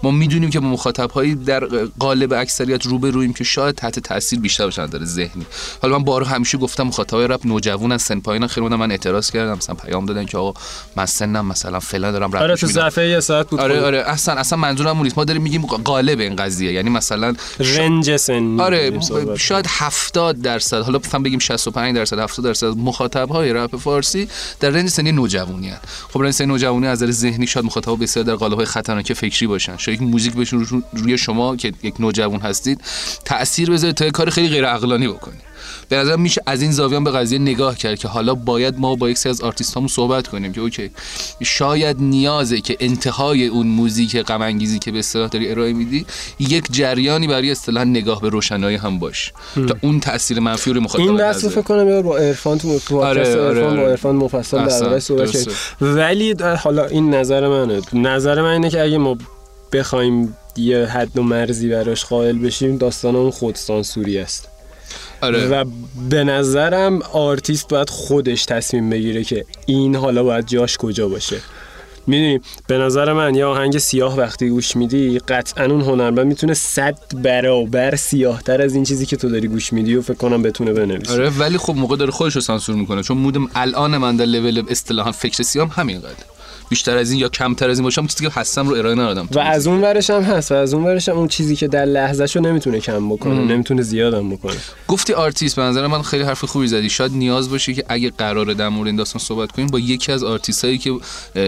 ما 0.03 0.11
می‌دونیم 0.11 0.51
که 0.51 0.61
با 0.61 0.67
مخاطبهایی 0.67 1.35
در 1.35 1.65
قالب 1.99 2.33
اکثریت 2.33 2.87
روبرویم 2.87 3.33
که 3.33 3.45
شاید 3.45 3.75
تحت 3.75 3.99
تاثیر 3.99 4.41
بیشتر 4.41 4.65
باشن 4.65 4.87
در 4.87 5.05
ذهنی. 5.05 5.47
حالا 5.83 5.99
من 5.99 6.05
بارها 6.05 6.35
همیشه 6.35 6.59
گفتم 6.59 6.83
مخاطبای 6.83 7.29
رپ 7.29 7.47
نوجوان 7.47 7.93
از 7.93 8.03
سن 8.03 8.21
پایین 8.21 8.47
خیلی 8.47 8.69
من 8.69 8.91
اعتراض 8.91 9.31
کردم. 9.31 9.57
مثلا 9.57 9.75
پیام 9.75 10.07
دادن 10.07 10.27
که 10.27 10.39
آقا 10.39 10.61
من 10.97 11.07
سنم 11.07 11.47
مثلا 11.47 11.81
فلان 11.81 12.13
دارم 12.13 12.33
رپ 12.33 12.43
آره 12.43 12.57
تو. 12.57 12.67
صفحه 12.67 13.09
یه 13.09 13.21
ساعت 13.21 13.51
بود 13.51 13.61
آره 13.61 13.81
خب. 13.81 13.85
آره 13.85 13.99
اصلا 13.99 14.35
اصلا 14.35 14.59
منظورم 14.59 14.97
اون 14.97 15.03
نیست. 15.03 15.19
ما 15.19 15.25
داریم 15.25 15.43
میگیم 15.43 15.67
قالب 15.67 16.21
این 16.21 16.37
قضیه. 16.37 16.73
یعنی 16.73 16.91
مثلا 16.91 17.35
رنج 17.59 18.17
سنی. 18.17 18.61
آره 18.61 18.84
شاید 19.37 19.67
70 19.69 20.41
درصد 20.43 20.83
حالا 20.83 20.99
مثلا 20.99 21.21
بگیم 21.21 21.39
65 21.39 21.97
درصد 21.97 22.19
70 22.19 22.45
درصد 22.45 22.67
مخاطب 22.67 23.29
های 23.29 23.53
رپ 23.53 23.77
فارسی 23.77 24.29
در 24.61 24.71
رنج 24.71 24.89
سنی 24.89 25.13
نوجوانی 25.13 25.69
هن. 25.69 25.79
خب 26.13 26.23
رنج 26.23 26.33
سنی 26.33 26.47
نوجوانی 26.47 26.87
از 26.87 27.03
نظر 27.03 27.13
ذهنی 27.13 27.47
شاید 27.47 27.67
مخاطب 27.67 28.03
بسیار 28.03 28.25
در 28.25 28.35
قالب 28.35 28.55
های 28.55 28.65
خطرناک 28.67 29.13
فکری 29.13 29.47
باشن. 29.47 29.77
شاید 29.77 30.03
یک 30.03 30.09
موزیک 30.09 30.35
بهشون 30.35 30.65
رو- 30.65 30.83
روی 30.93 31.19
شما 31.19 31.57
که 31.57 31.73
یک 31.83 31.95
نوجوان 32.01 32.41
هستید 32.41 32.81
تاثیر 33.25 33.71
بذاره 33.71 33.93
تا 33.93 34.11
کار 34.11 34.31
خیلی 34.31 34.49
غیر 34.49 34.67
عقلانی 34.67 35.09
بکنید. 35.09 35.54
به 35.89 35.97
نظر 35.97 36.17
میشه 36.17 36.43
از 36.47 36.63
این 36.63 36.73
زاویه 36.73 37.01
به 37.01 37.11
قضیه 37.11 37.39
نگاه 37.39 37.77
کرد 37.77 37.99
که 37.99 38.09
حالا 38.09 38.35
باید 38.35 38.79
ما 38.79 38.95
با 38.95 39.11
یک 39.11 39.19
سری 39.19 39.31
از 39.31 39.41
آرتیستامون 39.41 39.89
صحبت 39.89 40.29
کنیم 40.29 40.53
که 40.53 40.61
اوکی 40.61 40.91
شاید 41.43 41.97
نیازه 42.01 42.61
که 42.61 42.77
انتهای 42.81 43.47
اون 43.47 43.67
موزیک 43.67 44.17
غم 44.17 44.43
انگیزی 44.43 44.79
که 44.79 44.93
به 44.93 44.99
اصطلاح 44.99 45.29
داری 45.29 45.51
ارائه 45.51 45.73
میدی 45.73 46.07
یک 46.39 46.65
جریانی 46.71 47.27
برای 47.27 47.51
اصطلاح 47.51 47.85
نگاه 47.85 48.21
به 48.21 48.29
روشنایی 48.29 48.77
هم 48.77 48.99
باش. 48.99 49.33
تا 49.55 49.77
اون 49.81 50.01
تاثیر 50.01 50.41
منفی 50.41 50.73
رو 50.73 50.81
مخاطب 50.81 51.05
این 51.05 51.21
رو 51.21 51.33
فکر 51.33 51.63
کنم 51.63 52.03
با 52.03 52.19
عرفان 52.19 52.59
تو 52.59 53.01
آره، 53.01 53.41
آره، 53.41 53.63
با. 53.63 53.83
عرفان 53.83 54.17
مفصل 54.17 54.57
در 54.57 54.65
احسن، 54.65 54.85
واقع 54.85 54.99
صحبت 54.99 55.47
ولی 55.81 56.35
حالا 56.63 56.87
این 56.87 57.15
نظر 57.15 57.49
منه. 57.49 57.83
نظر 57.93 58.43
من 58.43 58.53
اینه 58.53 58.71
که 58.71 58.83
اگه 58.83 58.99
ما 58.99 59.19
بخوایم 59.73 60.37
یه 60.57 60.87
حد 60.87 61.19
و 61.19 61.23
مرزی 61.23 61.69
براش 61.69 62.05
قائل 62.05 62.39
بشیم 62.39 62.77
داستان 62.77 63.17
اون 63.17 63.31
خودسانسوری 63.31 64.19
است. 64.19 64.54
آره. 65.25 65.49
و 65.49 65.65
به 66.11 66.25
نظرم 66.25 67.03
آرتیست 67.03 67.69
باید 67.69 67.91
خودش 67.91 68.45
تصمیم 68.45 68.91
بگیره 68.91 69.25
که 69.25 69.45
این 69.67 69.97
حالا 69.97 70.23
باید 70.23 70.47
جاش 70.47 70.77
کجا 70.77 71.09
باشه. 71.09 71.37
می‌دونی 72.07 72.41
به 72.67 72.79
نظر 72.79 73.13
من 73.13 73.35
یه 73.35 73.45
آهنگ 73.45 73.79
سیاه 73.79 74.19
وقتی 74.19 74.49
گوش 74.49 74.77
میدی 74.77 75.19
قطعا 75.19 75.65
اون 75.65 75.81
هنرمند 75.81 76.27
می‌تونه 76.27 76.55
صد 76.55 76.99
برابر 77.23 77.97
سیاه 77.97 78.43
تر 78.43 78.63
از 78.63 78.75
این 78.75 78.85
چیزی 78.85 79.07
که 79.07 79.17
تو 79.17 79.29
داری 79.29 79.49
گوش 79.49 79.73
میدی 79.73 79.97
و 79.97 80.03
فکر 80.03 80.15
کنم 80.15 80.43
بتونه 80.43 80.73
بنویسه. 80.73 81.13
آره 81.13 81.31
ولی 81.31 81.59
خب 81.59 81.75
موقع 81.77 81.97
داره 81.97 82.11
خودش 82.11 82.35
رو 82.35 82.41
سانسور 82.41 82.77
می‌کنه 82.77 83.03
چون 83.03 83.17
مودم 83.19 83.49
الان 83.55 83.97
من 83.97 84.17
در 84.17 84.25
لول 84.25 84.63
اصطلاحا 84.69 85.13
فکر 85.13 85.43
سیام 85.43 85.69
همینقدر. 85.69 86.34
بیشتر 86.69 86.97
از 86.97 87.11
این 87.11 87.21
یا 87.21 87.29
کمتر 87.29 87.71
از 87.71 87.79
این 87.79 87.85
باشم 87.85 88.07
چیزی 88.07 88.25
که 88.25 88.33
هستم 88.35 88.69
رو 88.69 88.75
ارائه 88.75 88.95
ندادم. 88.95 89.29
و 89.33 89.39
از 89.39 89.67
اون 89.67 89.81
ورش 89.81 90.11
هم 90.11 90.23
هست 90.23 90.53
و 90.53 90.55
از 90.55 90.75
اون 90.75 90.85
ورش 90.85 91.09
هم 91.09 91.17
اون 91.17 91.29
چیزی 91.29 91.57
که 91.57 91.69
در 91.69 91.85
لحظهشو 91.85 92.41
نمی‌تونه 92.41 92.81
کم 92.81 93.09
بکنه 93.09 93.45
نمی‌تونه 93.45 93.83
زیادم 93.83 94.31
بکنه. 94.31 94.57
گفتی 94.89 95.13
آرتیست 95.13 95.57
به 95.57 95.63
نظر 95.63 95.87
من 95.87 96.03
خیلی 96.03 96.25
حرف 96.25 96.45
خوبی 96.45 96.67
زدی. 96.67 96.91
شاید 96.91 97.13
نیاز 97.13 97.51
باشه 97.51 97.75
که 97.75 97.85
اگه 97.89 98.11
قراره 98.19 98.55
در 98.55 98.69
مورد 98.69 98.87
این 98.87 98.97
داستان 98.97 99.23
صحبت 99.23 99.53
کنیم 99.53 99.69
با 99.69 99.79
یکی 99.79 100.13
از 100.13 100.23
آرتیست 100.25 100.65
هایی 100.65 100.79
که 100.79 100.91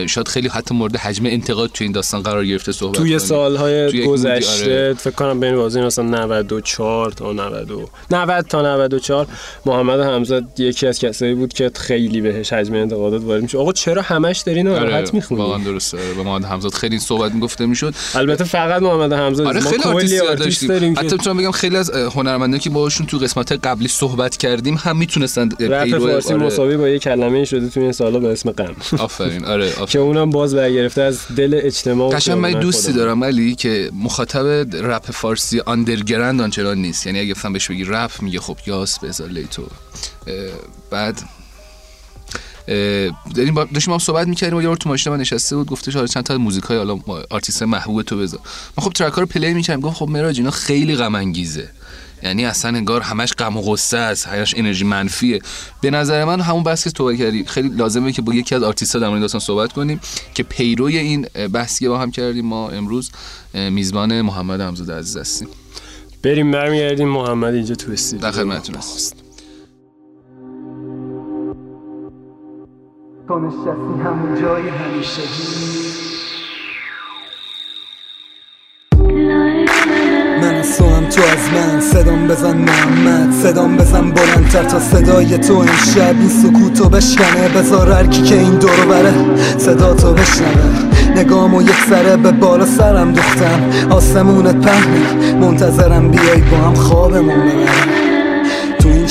شاید 0.07 0.29
خیلی 0.29 0.49
حتی 0.49 0.75
مورد 0.75 0.97
حجم 0.97 1.27
انتقاد 1.27 1.71
توی 1.71 1.85
این 1.85 1.93
داستان 1.93 2.23
قرار 2.23 2.47
گرفته 2.47 2.73
صحبت 2.73 2.97
توی 2.97 3.07
کنیم. 3.07 3.19
سالهای 3.19 3.91
توی 3.91 4.07
گذشته 4.07 4.65
آره. 4.65 4.95
فکر 4.95 5.11
کنم 5.11 5.41
بین 5.41 5.57
بازی 5.57 5.81
مثلا 5.81 6.05
94 6.05 7.13
تا 7.13 7.33
90 7.33 7.71
و 7.71 7.89
90 8.11 8.47
تا 8.47 8.63
94 8.63 9.27
محمد 9.67 10.01
حمزه 10.01 10.43
یکی 10.59 10.87
از 10.87 10.99
کسایی 10.99 11.35
بود 11.35 11.53
که 11.53 11.71
خیلی 11.75 12.21
بهش 12.21 12.53
حجم 12.53 12.75
انتقادات 12.75 13.23
وارد 13.23 13.43
میشه 13.43 13.59
آقا 13.59 13.73
چرا 13.73 14.03
همش 14.03 14.39
داری 14.39 14.63
ناراحت 14.63 15.06
آره، 15.07 15.17
می‌خونی؟ 15.17 15.41
واقعا 15.41 15.65
درسته. 15.65 15.97
به 15.97 16.23
محمد 16.23 16.45
همزاد 16.45 16.75
خیلی 16.75 16.99
صحبت 16.99 17.33
می‌گفته 17.33 17.67
می‌شد. 17.67 17.95
البته 18.15 18.45
فقط 18.45 18.83
محمد 18.83 19.13
همزاد 19.13 19.47
آره 19.47 19.61
خیلی 19.61 19.83
آرتیست 19.83 20.25
داشتیم. 20.25 20.93
حتی 20.99 21.17
می‌تونم 21.17 21.37
بگم 21.37 21.51
خیلی 21.51 21.77
از 21.77 21.91
هنرمندانی 21.91 22.59
که 22.59 22.71
باهاشون 22.71 23.07
تو 23.07 23.19
قسمت 23.19 23.53
قبلی 23.53 23.89
صحبت 23.89 24.37
کردیم 24.37 24.75
هم 24.75 24.97
می‌تونستن 24.97 25.49
رپ 25.61 25.99
فارسی 25.99 26.35
آره. 26.35 26.47
مساوی 26.47 26.77
با 26.77 26.89
یه 26.89 26.99
کلمه 26.99 27.45
شده 27.45 27.69
تو 27.69 27.81
این 27.81 27.93
سالا 27.93 28.19
به 28.19 28.29
اسم 28.29 28.51
غم. 28.51 28.77
آفرین. 28.99 29.45
آره 29.45 29.73
که 29.89 29.99
اونم 29.99 30.31
باز 30.31 30.55
برگرفته 30.55 31.03
از 31.03 31.21
دل 31.37 31.61
اجتماع 31.63 32.13
قشنگ 32.13 32.39
من 32.39 32.61
دوستی 32.61 32.93
دارم 32.93 33.21
ولی 33.21 33.55
که 33.55 33.91
مخاطب 33.95 34.47
رپ 34.75 35.11
فارسی 35.11 35.61
underground 35.61 36.41
آنچنان 36.41 36.79
نیست. 36.79 37.07
یعنی 37.07 37.21
اگه 37.21 37.35
مثلا 37.37 37.51
بهش 37.51 37.71
بگی 37.71 37.85
رپ 37.85 38.11
میگه 38.23 38.41
خب 38.41 38.57
یاس 38.67 38.99
بذار 38.99 39.29
لیتو. 39.29 39.67
بعد 40.91 41.23
داریم 43.35 43.55
با 43.55 43.65
داشتیم 43.65 43.93
ما 43.93 43.99
صحبت 43.99 44.29
می‌کردیم 44.29 44.59
و 44.59 44.63
یه 44.63 44.77
تو 44.77 44.89
ماشین 44.89 45.13
من 45.13 45.21
نشسته 45.21 45.57
بود 45.57 45.67
گفته 45.67 45.99
آره 45.99 46.09
چند 46.09 46.25
تا 46.25 46.39
موزیک 46.39 46.65
های 46.65 46.79
حالا 46.79 46.99
آرتیست 47.31 47.63
محبوب 47.63 48.03
تو 48.03 48.19
بذار. 48.19 48.41
ما 48.79 48.85
خب 48.85 48.93
track 48.93 49.13
رو 49.13 49.27
play 49.27 49.55
می‌کردیم 49.55 49.81
گفت 49.81 49.97
خب 49.97 50.09
مراج 50.09 50.39
اینا 50.39 50.51
خیلی 50.51 50.97
غم 50.97 51.15
انگیزه 51.15 51.69
یعنی 52.23 52.45
اصلا 52.45 52.77
انگار 52.77 53.01
همش 53.01 53.33
غم 53.33 53.57
و 53.57 53.63
غصه 53.63 53.99
است 53.99 54.27
همش 54.27 54.55
انرژی 54.57 54.85
منفیه. 54.85 55.39
به 55.81 55.91
نظر 55.91 56.25
من 56.25 56.41
همون 56.41 56.63
بحث 56.63 56.85
که 56.85 56.91
تو 56.91 57.15
کردی 57.17 57.45
خیلی 57.45 57.69
لازمه 57.69 58.13
که 58.13 58.23
با 58.23 58.35
یکی 58.35 58.55
از 58.55 58.63
آرتیست‌ها 58.63 58.99
در 58.99 59.09
مورد 59.09 59.21
داستان 59.21 59.41
صحبت 59.41 59.73
کنیم 59.73 60.01
که 60.35 60.43
پیروی 60.43 60.99
این 60.99 61.23
بحثی 61.53 61.85
که 61.85 61.89
با 61.89 61.99
هم 61.99 62.11
کردیم 62.11 62.47
ما 62.47 62.71
امروز 62.71 63.11
میزبان 63.55 64.21
محمد 64.21 64.61
حمزاده 64.61 64.95
عزیز 64.95 65.17
هستیم. 65.17 65.49
بریم 66.23 66.51
برمیگردیم 66.51 67.09
محمد 67.09 67.55
اینجا 67.55 67.75
تو 67.75 67.93
استودیو. 67.93 68.23
در 68.23 68.33
خدمتتون 68.33 68.75
هست 68.75 69.26
نشستی 73.35 74.03
همون 74.05 74.41
جای 74.41 74.63
من 80.43 80.55
از 80.55 80.79
تو 80.79 80.85
هم 80.85 81.09
تو 81.09 81.23
از 81.23 81.51
من. 81.55 81.81
صدام 81.81 82.29
بزن 82.29 82.57
محمد. 82.57 83.33
صدام 83.33 83.77
بزن 83.77 84.11
بلندتر 84.11 84.63
تا 84.63 84.81
صدای 84.81 85.39
تو 85.39 85.59
این 85.59 85.77
شب 85.95 86.15
این 86.19 86.29
سکوتو 86.29 86.89
بشکنه. 86.89 87.49
بذار 87.49 87.93
هرکی 87.93 88.23
که 88.23 88.35
این 88.35 88.59
دورو 88.59 88.89
بره 88.89 89.15
صدا 89.59 89.95
تو 89.95 90.13
بشنوه. 90.13 91.17
نگامو 91.17 91.63
یک 91.63 91.85
سره 91.89 92.17
به 92.17 92.33
بالا 92.33 92.67
سرم 92.67 93.13
دوختم. 93.13 93.71
آسمونت 93.91 94.67
پهنه. 94.67 95.35
منتظرم 95.35 96.11
بیای 96.11 96.41
با 96.41 96.57
هم 96.57 96.75
خوابمون 96.75 97.41
ببرم. 97.41 98.16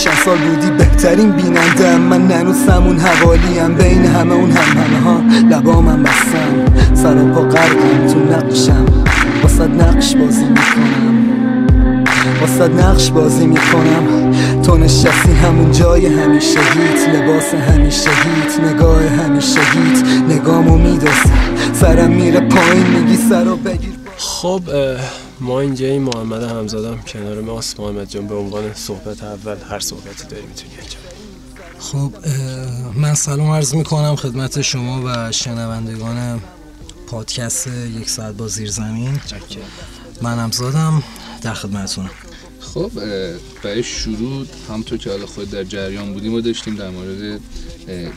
چند 0.06 0.18
سال 0.26 0.38
بودی 0.38 0.72
بهترین 0.72 1.32
بینندم 1.32 2.02
من 2.02 2.28
ننوز 2.28 2.70
همون 2.70 3.00
حوالیم 3.00 3.76
بین 3.76 4.06
همه 4.06 4.34
اون 4.34 4.52
هم 4.52 4.82
همه 4.82 5.00
ها 5.00 5.22
لبامم 5.50 6.04
بستم. 6.04 6.94
سر 6.94 7.14
پا 7.16 7.42
قرقم 7.42 8.08
تو 8.14 8.20
نقشم. 8.20 8.86
واسد 9.44 9.82
نقش 9.82 10.16
بازی 10.16 10.46
می‌کنم. 10.46 12.06
واسد 12.42 12.80
نقش 12.80 13.12
بازی 13.12 13.48
می‌کنم. 13.48 14.32
تو 14.64 14.78
نشستی 14.78 15.32
همون 15.44 15.72
جای 15.72 16.06
همیشه 16.06 16.60
هیت. 16.60 17.10
لباس 17.16 17.54
همیشه 17.54 18.10
هیت. 18.10 18.74
نگاه 18.74 19.04
همیشه 19.04 19.60
هیت. 19.60 20.04
نگامو 20.30 20.78
میدست 20.78 21.32
سرم 21.74 22.12
میره 22.12 22.40
پایین 22.40 22.88
میگی 22.88 23.18
سرو 23.30 23.56
بگیر. 23.56 23.94
خب 24.18 24.62
ما 25.40 25.62
اینجا 25.62 25.86
این 25.86 26.02
محمد 26.02 26.44
همزادم 26.44 27.02
کنار 27.02 27.42
ماست. 27.42 27.80
محمد 27.80 28.10
جان 28.10 28.28
به 28.28 28.36
عنوان 28.36 28.74
صحبت 28.74 29.24
اول 29.24 29.58
هر 29.70 29.80
صحبتی 29.80 30.28
داری 30.28 30.44
می‌تونی 30.46 30.72
انجام 30.74 31.02
خب 31.80 32.12
من 32.96 33.14
سلام 33.14 33.52
عرض 33.52 33.76
می‌کنم 33.76 34.16
خدمت 34.16 34.62
شما 34.62 35.02
و 35.06 35.32
شنوندگان 35.32 36.42
پادکست 37.08 37.68
یک 37.68 38.10
ساعت 38.10 38.36
با 38.36 38.48
زیر 38.48 38.72
زمین. 38.72 39.20
من 40.22 40.40
همزادم 40.40 41.04
در 41.42 41.54
خدمتونم 41.54 42.10
خب 42.60 42.92
برای 43.64 43.84
شروع 43.84 44.46
همطور 44.70 44.98
که 44.98 45.10
حالا 45.10 45.26
خود 45.26 45.50
در 45.52 45.64
جریان 45.64 46.14
بودیم 46.14 46.34
و 46.34 46.42
داشتیم 46.42 46.76
در 46.76 46.90
مورد 46.90 47.42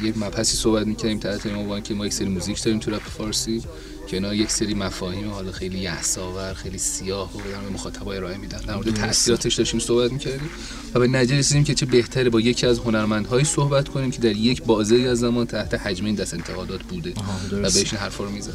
یک 0.02 0.18
مبحثی 0.18 0.56
صحبت 0.56 0.86
می‌کردیم 0.86 1.18
تحت 1.18 1.46
عنوان 1.46 1.82
که 1.82 1.94
ما 1.94 2.06
یک 2.06 2.12
سری 2.12 2.28
موزیک 2.28 2.64
داریم 2.64 2.80
تو 2.80 2.90
رپ 2.90 3.02
فارسی. 3.18 3.62
که 4.08 4.16
اینا 4.16 4.34
یک 4.34 4.50
سری 4.50 4.74
مفاهیم 4.74 5.30
حالا 5.30 5.52
خیلی 5.52 5.78
یحساور 5.78 6.54
خیلی 6.54 6.78
سیاه 6.78 7.36
و 7.36 7.38
به 7.38 7.70
مخاطبای 7.74 8.16
ارائه 8.16 8.36
میدن. 8.36 8.58
در 8.58 8.74
مورد 8.74 8.94
تاثیراتش 8.94 9.54
داشتیم 9.54 9.80
صحبت 9.80 10.12
می‌کردیم 10.12 10.50
و 10.94 11.00
به 11.00 11.08
نتیجه 11.08 11.38
رسیدیم 11.38 11.64
که 11.64 11.74
چه 11.74 11.86
بهتره 11.86 12.30
با 12.30 12.40
یکی 12.40 12.66
از 12.66 12.78
هنرمندهایی 12.78 13.44
صحبت 13.44 13.88
کنیم 13.88 14.10
که 14.10 14.18
در 14.18 14.36
یک 14.36 14.62
بازه 14.62 14.96
از 14.96 15.18
زمان 15.18 15.46
تحت 15.46 15.74
حجم 15.74 16.04
این 16.04 16.14
دست 16.14 16.34
انتقادات 16.34 16.82
بوده 16.82 17.12
و 17.52 17.62
بهش 17.62 17.92
این 17.92 18.00
حرفا 18.00 18.24
رو 18.24 18.30
می‌زد. 18.30 18.52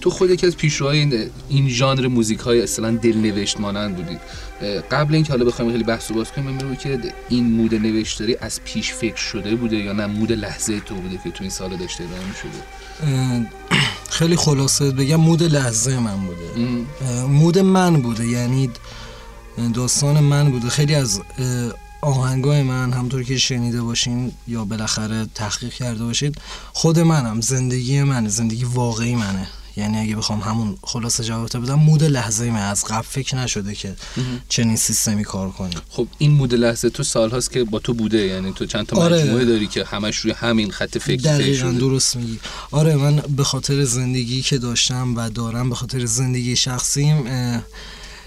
تو 0.00 0.10
خود 0.10 0.30
یکی 0.30 0.46
از 0.46 0.56
پیشروهای 0.56 0.98
این, 0.98 1.30
این 1.48 1.68
ژانر 1.68 2.06
موزیک 2.06 2.38
های 2.38 2.62
اصلا 2.62 2.90
دلنوشت 2.90 3.60
مانند 3.60 3.96
بودید 3.96 4.20
قبل 4.90 5.14
اینکه 5.14 5.32
حالا 5.32 5.44
بخوایم 5.44 5.70
خیلی 5.70 5.84
بحث 5.84 6.12
باز 6.12 6.32
کنیم 6.32 6.50
میگم 6.50 6.74
که 6.74 6.98
این 7.28 7.52
مود 7.52 7.74
نوشتاری 7.74 8.36
از 8.40 8.60
پیش 8.64 8.92
فکر 8.92 9.16
شده 9.16 9.54
بوده 9.54 9.76
یا 9.76 9.92
نه؟ 9.92 10.06
مود 10.06 10.32
لحظه 10.32 10.80
تو 10.80 10.94
بوده 10.94 11.20
که 11.24 11.30
تو 11.30 11.38
این 11.40 11.50
سال 11.50 11.76
داشته 11.76 12.04
ادامه 12.04 12.34
شده 12.42 13.46
خیلی 14.10 14.36
خلاصه 14.36 14.90
بگم 14.90 15.16
مود 15.16 15.42
لحظه 15.42 15.98
من 15.98 16.26
بوده. 16.26 16.72
مود 17.26 17.58
من 17.58 18.02
بوده 18.02 18.26
یعنی 18.26 18.70
داستان 19.74 20.20
من 20.20 20.50
بوده. 20.50 20.68
خیلی 20.68 20.94
از 20.94 21.20
آهنگای 22.02 22.62
من 22.62 22.92
همطور 22.92 23.22
که 23.22 23.38
شنیده 23.38 23.82
باشین 23.82 24.32
یا 24.48 24.64
بالاخره 24.64 25.26
تحقیق 25.34 25.72
کرده 25.72 26.04
باشید 26.04 26.40
خود 26.72 26.98
منم 26.98 27.40
زندگی 27.40 28.02
من 28.02 28.28
زندگی 28.28 28.64
واقعی 28.64 29.14
منه. 29.14 29.48
یعنی 29.76 29.98
اگه 29.98 30.16
بخوام 30.16 30.40
همون 30.40 30.76
خلاصه 30.82 31.24
جواب 31.24 31.48
بدم 31.48 31.74
مود 31.74 32.04
لحظه 32.04 32.50
من 32.50 32.70
از 32.70 32.84
قبل 32.84 33.02
فکر 33.02 33.36
نشده 33.36 33.74
که 33.74 33.96
چنین 34.48 34.76
سیستمی 34.76 35.24
کار 35.24 35.50
کنی. 35.50 35.74
خب 35.88 36.06
این 36.18 36.30
مود 36.30 36.54
لحظه 36.54 36.90
تو 36.90 37.02
سال 37.02 37.30
هاست 37.30 37.50
که 37.50 37.64
با 37.64 37.78
تو 37.78 37.94
بوده 37.94 38.18
یعنی 38.18 38.52
تو 38.52 38.66
چند 38.66 38.86
تا 38.86 38.96
آره. 38.96 39.22
مجموعه 39.22 39.44
داری 39.44 39.66
که 39.66 39.84
همش 39.84 40.16
روی 40.16 40.32
همین 40.32 40.70
خط 40.70 40.98
فکر 40.98 41.22
دقیقا 41.22 41.70
درست 41.70 42.16
میگی. 42.16 42.38
آره 42.70 42.96
من 42.96 43.22
به 43.36 43.44
خاطر 43.44 43.84
زندگی 43.84 44.42
که 44.42 44.58
داشتم 44.58 45.16
و 45.16 45.30
دارم 45.30 45.68
به 45.68 45.74
خاطر 45.74 46.04
زندگی 46.04 46.56
شخصیم 46.56 47.24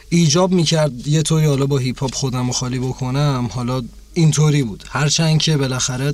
ایجاب 0.09 0.51
می‌کرد 0.51 1.07
یه 1.07 1.21
طوری 1.21 1.45
حالا 1.45 1.65
با 1.65 1.77
هیپ 1.77 1.99
هاپ 1.99 2.15
خودم 2.15 2.51
خالی 2.51 2.79
بکنم. 2.79 3.49
حالا 3.51 3.81
اینطوری 4.13 4.63
بود. 4.63 4.83
هرچند 4.89 5.39
که 5.39 5.57
بالاخره 5.57 6.13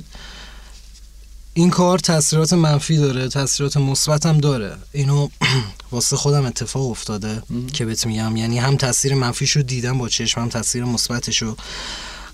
این 1.56 1.70
کار 1.70 1.98
تاثیرات 1.98 2.52
منفی 2.52 2.96
داره 2.96 3.28
تاثیرات 3.28 3.76
مثبت 3.76 4.26
هم 4.26 4.38
داره. 4.38 4.76
اینو 4.92 5.28
واسه 5.92 6.16
خودم 6.16 6.46
اتفاق 6.46 6.90
افتاده 6.90 7.42
که 7.72 7.84
بهت 7.84 8.06
میگم 8.06 8.36
یعنی 8.36 8.58
هم 8.58 8.76
تاثیر 8.76 9.14
منفیشو 9.14 9.62
دیدم 9.62 9.98
با 9.98 10.08
چشم 10.08 10.40
هم 10.40 10.48
تاثیر 10.48 10.84
مثبتشو. 10.84 11.56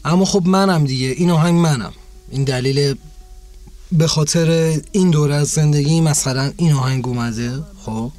اما 0.04 0.24
خب 0.24 0.42
منم 0.46 0.84
دیگه 0.84 1.06
این 1.06 1.30
آهنگ 1.30 1.60
منم. 1.60 1.92
این 2.30 2.44
دلیل 2.44 2.94
به 3.92 4.06
خاطر 4.06 4.78
این 4.92 5.10
دوره 5.10 5.34
از 5.34 5.48
زندگی 5.48 6.00
مثلا 6.00 6.52
این 6.56 6.72
آهنگ 6.72 7.08
اومده 7.08 7.62
خب. 7.84 8.12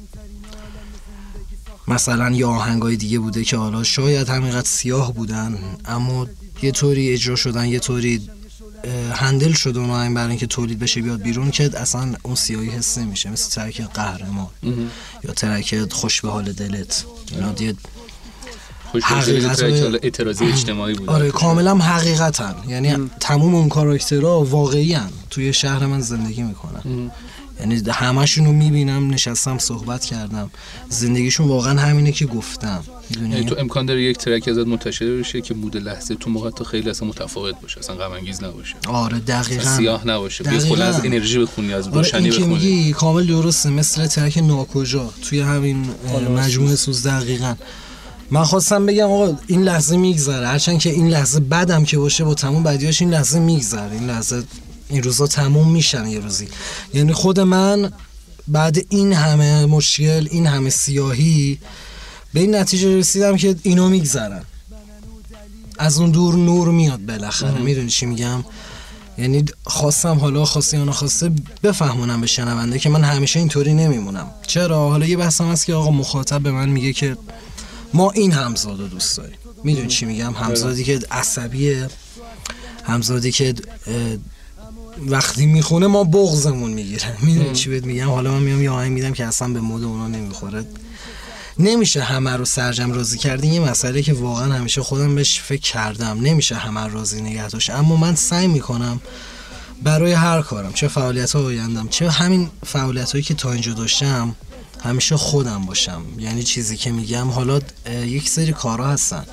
مثلا 1.88 2.30
یا 2.30 2.50
آهنگای 2.50 2.96
دیگه 2.96 3.18
بوده 3.18 3.44
که 3.44 3.56
حالا 3.56 3.82
شاید 3.82 4.28
همینقدر 4.28 4.68
سیاه 4.68 5.14
بودن 5.14 5.58
اما 5.84 6.26
یه 6.62 6.72
طوری 6.72 7.12
اجرا 7.12 7.36
شدن 7.36 7.66
یه 7.66 7.78
طوری 7.78 8.28
هندل 9.12 9.52
شده 9.52 9.80
اون 9.80 9.90
آهنگ 9.90 10.16
برای 10.16 10.30
اینکه 10.30 10.46
تولید 10.46 10.78
بشه 10.78 11.02
بیاد 11.02 11.22
بیرون 11.22 11.50
که 11.50 11.70
اصلا 11.80 12.14
اون 12.22 12.34
سیاهی 12.34 12.68
حس 12.68 12.98
نمیشه 12.98 13.30
مثل 13.30 13.50
ترک 13.50 13.80
قهرمان 13.80 14.48
یا 15.24 15.32
ترک 15.36 15.92
خوش 15.92 16.20
به 16.20 16.30
حال 16.30 16.52
دلت. 16.52 17.04
اینا 17.32 17.52
دیگه 17.52 17.74
حقیقت 19.02 19.62
اعتراضی 20.02 20.44
اجتماعی 20.44 20.94
بود. 20.94 21.10
آره 21.10 21.30
کاملا 21.30 21.76
حقیقتا. 21.76 22.54
یعنی 22.68 23.10
تموم 23.20 23.54
اون 23.54 23.68
کاراکترها 23.68 24.44
واقعی 24.44 24.98
توی 25.30 25.52
شهر 25.52 25.86
من 25.86 26.00
زندگی 26.00 26.42
می‌کنن. 26.42 27.10
یعنی 27.60 27.82
همشون 27.90 28.46
رو 28.46 28.52
می‌بینم 28.52 29.10
نشستم 29.10 29.58
صحبت 29.58 30.04
کردم. 30.04 30.50
زندگیشون 30.88 31.48
واقعا 31.48 31.80
همینه 31.80 32.12
که 32.12 32.26
گفتم. 32.26 32.84
یعنی 33.20 33.44
تو 33.44 33.54
امکان 33.58 33.86
داره 33.86 34.02
یک 34.02 34.18
ترک 34.18 34.48
ازت 34.48 34.66
منتشر 34.66 35.16
بشه 35.18 35.40
که 35.40 35.54
مود 35.54 35.76
لحظه 35.76 36.14
تو 36.14 36.30
موقع 36.30 36.50
تو 36.50 36.64
خیلی 36.64 36.90
اصلا 36.90 37.08
متفاوت 37.08 37.60
باشه 37.60 37.78
اصلا 37.78 37.96
غم 37.96 38.12
انگیز 38.12 38.42
نباشه. 38.44 38.74
آره 38.88 39.18
دقیقاً. 39.18 39.76
سیاه 39.76 40.06
نباشه. 40.06 40.44
دقیقاً. 40.44 40.84
از 40.84 41.00
انرژی 41.04 41.38
بخونی 41.38 41.74
از 41.74 41.88
آره، 41.88 41.96
روشنی 41.96 42.30
آره 42.30 42.38
بخونی. 42.38 42.92
کامل 42.92 43.26
درسته 43.26 43.70
مثل 43.70 44.06
ترک 44.06 44.38
ناکجا 44.38 45.10
توی 45.22 45.40
همین 45.40 45.86
مجموعه 46.36 46.76
سوز 46.76 47.06
دقیقاً. 47.06 47.54
من 48.30 48.44
خواستم 48.44 48.86
بگم 48.86 49.10
آقا 49.10 49.36
این 49.46 49.62
لحظه 49.62 49.96
میگذره. 49.96 50.46
هرچند 50.46 50.78
که 50.78 50.90
این 50.90 51.08
لحظه 51.08 51.40
بدم 51.40 51.84
که 51.84 51.98
باشه 51.98 52.24
با 52.24 52.34
تموم 52.34 52.62
بدیاش 52.62 53.02
این 53.02 53.10
لحظه 53.10 53.38
میگذره. 53.38 53.92
این 53.92 54.06
لحظه 54.06 54.42
این 54.88 55.02
روزا 55.02 55.26
تموم 55.26 55.70
میشن 55.70 56.06
یه 56.06 56.18
روزی. 56.18 56.48
یعنی 56.94 57.12
خود 57.12 57.40
من 57.40 57.92
بعد 58.48 58.78
این 58.88 59.12
همه 59.12 59.66
مشکل 59.66 60.28
این 60.30 60.46
همه 60.46 60.70
سیاهی 60.70 61.58
به 62.34 62.40
این 62.40 62.54
نتیجه 62.54 62.96
رسیدم 62.98 63.36
که 63.36 63.56
اینو 63.62 63.88
میگذرن. 63.88 64.42
از 65.78 65.98
اون 65.98 66.10
دور 66.10 66.34
نور 66.34 66.68
میاد 66.68 67.06
بالاخره. 67.06 67.58
می‌دونی 67.58 67.90
چی 67.90 68.06
میگم؟ 68.06 68.44
یعنی 69.18 69.44
خواستم 69.64 70.18
حالا 70.18 70.44
خواستی 70.44 70.76
یا 70.76 70.84
نخواسته 70.84 71.32
بفهمونم 71.62 72.20
به 72.20 72.26
شنونده 72.26 72.78
که 72.78 72.88
من 72.88 73.04
همیشه 73.04 73.38
اینطوری 73.38 73.74
نمیمونم. 73.74 74.30
چرا؟ 74.46 74.88
حالا 74.88 75.06
یه 75.06 75.16
بحثم 75.16 75.50
هست 75.50 75.66
که 75.66 75.74
آقا 75.74 75.90
مخاطب 75.90 76.42
به 76.42 76.50
من 76.50 76.68
میگه 76.68 76.92
که 76.92 77.16
ما 77.94 78.10
این 78.10 78.32
همزاد 78.32 78.80
رو 78.80 78.88
دوست 78.88 79.16
داریم. 79.16 79.38
می‌دونی 79.64 79.88
چی 79.88 80.06
میگم؟ 80.06 80.32
همزادی 80.32 80.84
که 80.84 81.00
عصبیه. 81.10 81.88
همزادی 82.84 83.32
که 83.32 83.54
وقتی 84.98 85.46
می‌خونه 85.46 85.86
ما 85.86 86.04
بغزمون 86.04 86.72
می‌گیره. 86.72 87.16
می‌دونی 87.22 87.52
چی 87.52 87.70
بهت 87.70 87.84
میگم؟ 87.84 88.10
حالا 88.10 88.32
من 88.32 88.42
میام 88.42 88.62
یه 88.62 88.70
آهنگ 88.70 88.92
میدم 88.92 89.12
که 89.12 89.26
اصلا 89.26 89.48
به 89.48 89.60
مود 89.60 89.84
اونا 89.84 90.08
نمی‌خوره. 90.08 90.64
نمیشه 91.58 92.02
همه 92.02 92.36
رو 92.36 92.44
سرجم 92.44 92.92
راضی 92.92 93.18
کردین 93.18 93.52
یه 93.52 93.60
مسئله 93.60 94.02
که 94.02 94.12
واقعا 94.12 94.52
همیشه 94.52 94.82
خودم 94.82 95.14
بهش 95.14 95.40
فکر 95.40 95.60
کردم. 95.60 96.20
نمیشه 96.20 96.54
همه 96.54 96.80
رو 96.80 96.92
راضی 96.92 97.20
نگه 97.20 97.48
داشت. 97.48 97.70
اما 97.70 97.96
من 97.96 98.14
سعی 98.14 98.46
می‌کنم 98.46 99.00
برای 99.82 100.12
هر 100.12 100.42
کارم 100.42 100.72
چه 100.72 100.88
فعالیت 100.88 101.32
ها 101.32 101.42
آیندم 101.42 101.88
چه 101.88 102.10
همین 102.10 102.50
فعالیت 102.66 103.12
هایی 103.12 103.24
که 103.24 103.34
تا 103.34 103.52
اینجا 103.52 103.72
داشتم 103.72 104.34
همیشه 104.84 105.16
خودم 105.16 105.66
باشم. 105.66 106.02
یعنی 106.18 106.42
چیزی 106.42 106.76
که 106.76 106.92
میگم 106.92 107.28
حالا 107.28 107.60
یک 108.06 108.28
سری 108.28 108.52
کارها 108.52 108.86
هستن. 108.86 109.24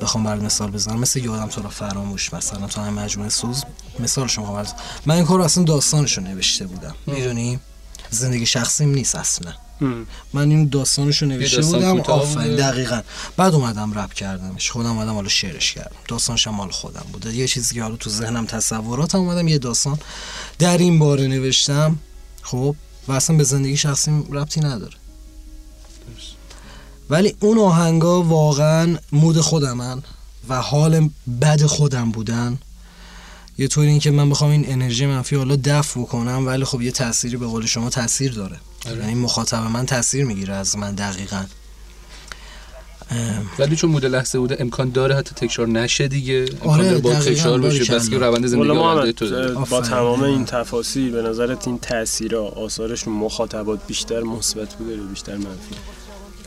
بخوام 0.00 0.24
برات 0.24 0.42
مثال 0.42 0.70
بزنم. 0.70 1.00
مثل 1.00 1.24
یادم 1.24 1.46
تو 1.46 1.62
رو 1.62 1.68
فراموش 1.68 2.34
مثلا 2.34 2.66
تو 2.66 2.80
هم 2.80 2.94
مجموعه 2.94 3.28
سوز 3.28 3.64
مثال 4.00 4.26
شما 4.26 4.64
من 5.06 5.14
این 5.14 5.24
کار 5.24 5.40
اصلا 5.40 5.64
داستانشو 5.64 6.20
نوشته 6.20 6.66
بودم. 6.66 6.94
می‌دونی؟ 7.06 7.60
زندگی 8.10 8.46
شخصیم 8.46 8.94
نیست 8.94 9.14
اصلا. 9.14 9.52
من 10.32 10.50
این 10.50 10.68
داستانشو 10.68 11.26
نوشته 11.26 11.62
بودم. 11.62 12.00
آفرین 12.00 12.56
دقیقا. 12.56 13.00
بعد 13.36 13.54
اومدم 13.54 13.98
رپ 13.98 14.12
کردمش. 14.12 14.70
خودم 14.70 14.90
اومدم 14.90 15.14
حالا 15.14 15.28
شعرش 15.28 15.72
کردم. 15.72 15.96
داستانش 16.08 16.46
مال 16.46 16.70
خودم 16.70 17.06
بوده 17.12 17.34
یه 17.34 17.48
چیزی 17.48 17.74
که 17.74 17.82
حالا 17.82 17.96
تو 17.96 18.10
ذهنم 18.10 18.46
تصوراتم 18.46 19.18
اومدم 19.18 19.48
یه 19.48 19.58
داستان 19.58 19.98
در 20.58 20.78
این 20.78 20.98
باره 20.98 21.26
نوشتم. 21.26 21.98
خب؟ 22.42 22.76
و 23.08 23.12
اصلا 23.12 23.36
به 23.36 23.44
زندگی 23.44 23.76
شخصیم 23.76 24.32
ربطی 24.32 24.60
نداره. 24.60 24.94
ولی 27.10 27.34
اون 27.40 27.58
آهنگا 27.58 28.22
واقعا 28.22 28.96
مود 29.12 29.40
خودمن 29.40 30.02
و 30.48 30.60
حال 30.60 31.10
بد 31.40 31.62
خودم 31.66 32.10
بودن. 32.10 32.58
یه 33.58 33.68
طوری 33.68 33.88
این 33.88 33.98
که 33.98 34.10
من 34.10 34.30
بخوام 34.30 34.50
این 34.50 34.72
انرژی 34.72 35.06
منفی 35.06 35.36
حالا 35.36 35.56
دفع 35.64 36.00
بکنم 36.00 36.46
ولی 36.46 36.64
خب 36.64 36.82
یه 36.82 36.90
تأثیری 36.90 37.36
به 37.36 37.46
قول 37.46 37.66
شما 37.66 37.90
تاثیر 37.90 38.32
داره. 38.32 38.56
آره. 38.86 38.96
یعنی 38.96 39.14
مخاطب 39.14 39.62
من 39.62 39.86
تاثیر 39.86 40.24
می‌گیره 40.24 40.54
از 40.54 40.78
من 40.78 40.94
دقیقا. 40.94 41.44
ولی 43.58 43.76
چون 43.76 43.90
مود 43.90 44.06
لحظه 44.06 44.38
بوده 44.38 44.56
امکان 44.60 44.90
داره 44.90 45.16
حتی 45.16 45.34
تکرار 45.34 45.68
نشه 45.68 46.08
دیگه. 46.08 46.46
امکان 46.52 46.80
آره 46.80 46.98
با 46.98 47.14
تکرار 47.14 47.60
بشه. 47.60 47.94
بس 47.94 48.10
که 48.10 48.18
روند 48.18 48.46
زندگی 48.46 49.12
تو 49.12 49.54
با 49.70 49.80
تمام 49.80 50.22
این 50.22 50.44
تفاسیر 50.44 51.12
به 51.12 51.22
نظرت 51.22 51.68
این 51.68 51.78
تاثیرها 51.78 52.42
آثارشون 52.42 53.14
مخاطبات 53.14 53.86
بیشتر 53.86 54.20
مثبت 54.20 54.74
بوده 54.74 54.96
یا 54.96 55.02
بیشتر 55.02 55.36
منفی؟ 55.36 55.74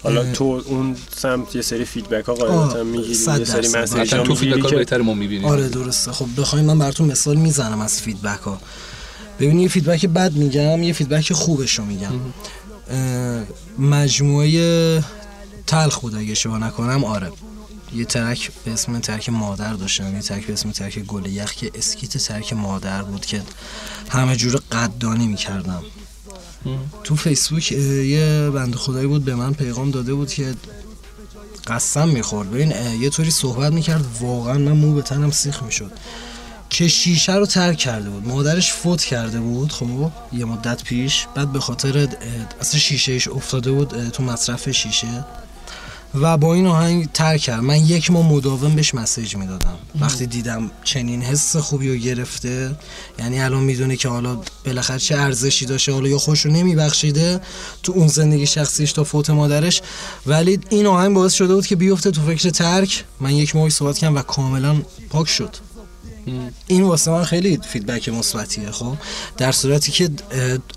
حالا 0.04 0.32
تو 0.32 0.64
اون 0.66 0.96
سمت 1.16 1.56
یه 1.56 1.62
سری 1.62 1.86
feedback 1.86 2.26
ها 2.26 2.34
قاعدتا 2.34 2.84
می‌گیری 2.84 3.10
یه 3.10 3.46
سری 3.46 3.68
message 3.68 4.16
ها 4.16 4.24
تو 4.24 4.36
feedback 4.36 4.64
ها 4.64 4.78
بهتر 4.78 5.02
ما 5.02 5.14
می‌بینیم 5.14 5.46
آره 5.46 5.70
درسته. 5.70 6.12
خب 6.12 6.28
بخوایم 6.38 6.66
من 6.66 6.80
براتون 6.80 7.12
مثال 7.12 7.36
می‌زنم 7.36 7.82
از 7.82 8.02
feedback 8.02 8.40
ها. 8.40 8.62
ببین 9.40 9.60
یه 9.60 9.68
feedback 9.68 10.06
بد 10.06 10.34
میگم 10.34 10.84
یه 10.84 10.94
feedback 10.94 11.34
خوبش 11.34 11.80
رو 11.80 11.86
میگم. 11.86 12.12
مجموعه 13.80 15.04
تلخ 15.68 16.00
بود 16.00 16.16
اگه 16.16 16.34
شما 16.34 16.58
نکنم. 16.58 17.04
آره. 17.04 17.32
یه 17.96 18.06
track 18.06 18.52
به 18.66 18.72
اسم 18.72 19.00
track 19.00 19.30
مادر 19.30 19.74
داشتم. 19.74 20.16
یه 20.16 20.22
track 20.22 20.46
به 20.46 20.54
اسم 20.54 20.72
track 20.72 21.00
گل 21.00 21.26
یخ 21.26 21.54
که 21.54 21.72
skit 21.76 22.18
track 22.18 22.54
مادر 22.54 23.04
بود 23.04 23.26
که 23.26 23.42
همه 24.10 24.36
جور 24.36 24.62
قدردانی 24.72 25.28
می‌کردم. 25.28 25.84
تو 27.04 27.16
فیسبوک 27.16 27.72
یه 27.72 28.50
بند 28.54 28.76
خدایی 28.76 29.08
بود 29.08 29.26
به 29.26 29.36
من 29.36 29.54
پیغام 29.54 29.92
داده 29.92 30.14
بود 30.14 30.30
که 30.30 30.54
قسم 31.68 32.10
می‌خورد. 32.10 32.52
ببین 32.52 32.74
یه 33.02 33.10
طوری 33.10 33.32
صحبت 33.32 33.74
می‌کرد 33.74 34.06
واقعا 34.20 34.58
من 34.58 34.72
مو 34.72 34.94
به 34.94 35.02
تنم 35.02 35.32
سیخ 35.32 35.64
می‌شد. 35.64 35.92
که 36.70 36.88
شیشه 36.88 37.36
رو 37.36 37.46
ترک 37.46 37.78
کرده 37.78 38.10
بود. 38.10 38.28
مادرش 38.28 38.74
فوت 38.74 39.04
کرده 39.04 39.40
بود 39.40 39.72
خب 39.72 40.12
یه 40.34 40.46
مدت 40.46 40.84
پیش. 40.84 41.26
بعد 41.36 41.52
به 41.52 41.60
خاطر 41.60 42.08
اصلا 42.62 42.80
شیشهش 42.80 43.28
افتاده 43.28 43.72
بود 43.72 44.10
تو 44.10 44.24
مصرف 44.24 44.70
شیشه. 44.70 45.26
و 46.16 46.38
با 46.38 46.54
این 46.54 46.68
آهنگ 46.68 47.12
ترک 47.12 47.42
کرد. 47.42 47.62
من 47.62 47.78
یک 47.78 48.12
ماه 48.12 48.28
مداوم 48.28 48.76
بهش 48.76 48.94
مسیج 48.96 49.36
می‌دادم. 49.36 49.78
وقتی 50.00 50.26
دیدم 50.26 50.72
چنین 50.84 51.22
حس 51.22 51.56
خوبی 51.56 51.90
رو 51.90 51.96
گرفته 51.96 52.76
یعنی 53.20 53.40
الان 53.40 53.64
می‌دونه 53.64 53.96
که 53.96 54.10
حالا 54.10 54.38
بالاخره 54.66 55.00
چه 55.00 55.18
ارزشی 55.18 55.66
داشته 55.66 55.94
حالا 55.94 56.08
یا 56.08 56.18
خوش 56.18 56.46
رو 56.46 56.52
نمیبخشیده 56.52 57.42
تو 57.84 57.92
اون 57.92 58.08
زندگی 58.08 58.48
شخصیش 58.48 58.92
تا 58.92 59.04
فوت 59.04 59.30
مادرش. 59.30 59.82
ولی 60.26 60.60
این 60.70 60.86
آهنگ 60.86 61.16
باعث 61.16 61.34
شده 61.34 61.56
بود 61.56 61.68
که 61.68 61.76
بیفته 61.76 62.12
تو 62.12 62.22
فکر 62.22 62.50
ترک. 62.50 63.04
من 63.20 63.32
یک 63.32 63.56
ماه 63.56 63.70
صحبت 63.70 63.98
کردم 63.98 64.16
و 64.16 64.22
کاملا 64.22 64.82
پاک 65.10 65.28
شد. 65.28 65.56
این 66.68 66.84
واسه 66.84 67.12
من 67.12 67.24
خیلی 67.24 67.60
فیدبک 67.70 68.10
مثبتیه 68.10 68.72
خب. 68.72 68.94
در 69.38 69.52
صورتی 69.52 69.92
که 69.92 70.10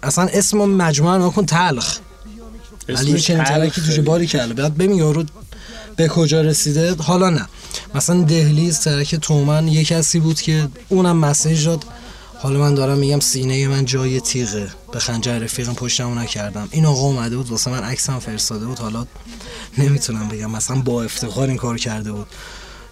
اصلا 0.02 0.28
اسم 0.32 0.58
مجموعه 0.58 1.18
نکن 1.18 1.46
تلخ. 1.46 1.98
ولی 2.88 3.20
چنین 3.20 3.44
ترکی 3.44 3.80
توش 3.80 3.98
باری 3.98 4.26
کرده. 4.26 4.54
بعد 4.54 4.74
ببین 4.74 4.92
یارو 4.92 5.24
به 5.96 6.08
کجا 6.08 6.40
رسیده. 6.40 6.94
حالا 6.94 7.30
نه. 7.30 7.46
مثلا 7.94 8.22
دهلیز 8.22 8.80
ترک 8.80 9.14
تومن 9.14 9.68
یه 9.68 9.84
کسی 9.84 10.20
بود 10.20 10.40
که 10.40 10.68
اونم 10.88 11.16
مسیج 11.16 11.64
داد. 11.64 11.84
حالا 12.38 12.58
من 12.58 12.74
دارم 12.74 12.98
میگم 12.98 13.20
سینه 13.20 13.68
من 13.68 13.84
جای 13.84 14.20
تیغه. 14.20 14.68
به 14.92 14.98
خنجر 14.98 15.38
رفیقم 15.38 15.74
پشتمو 15.74 16.14
نکردم. 16.14 16.68
این 16.70 16.86
آقا 16.86 17.02
اومده 17.02 17.36
بود 17.36 17.48
واسه 17.50 17.70
من 17.70 17.82
عکسم 17.82 18.18
فرستاده 18.18 18.66
بود. 18.66 18.78
حالا 18.78 19.06
نمی‌تونم 19.78 20.28
بگم 20.28 20.50
مثلا 20.50 20.76
با 20.76 21.02
افتخار 21.02 21.48
این 21.48 21.56
کار 21.56 21.78
کرده 21.78 22.12
بود. 22.12 22.26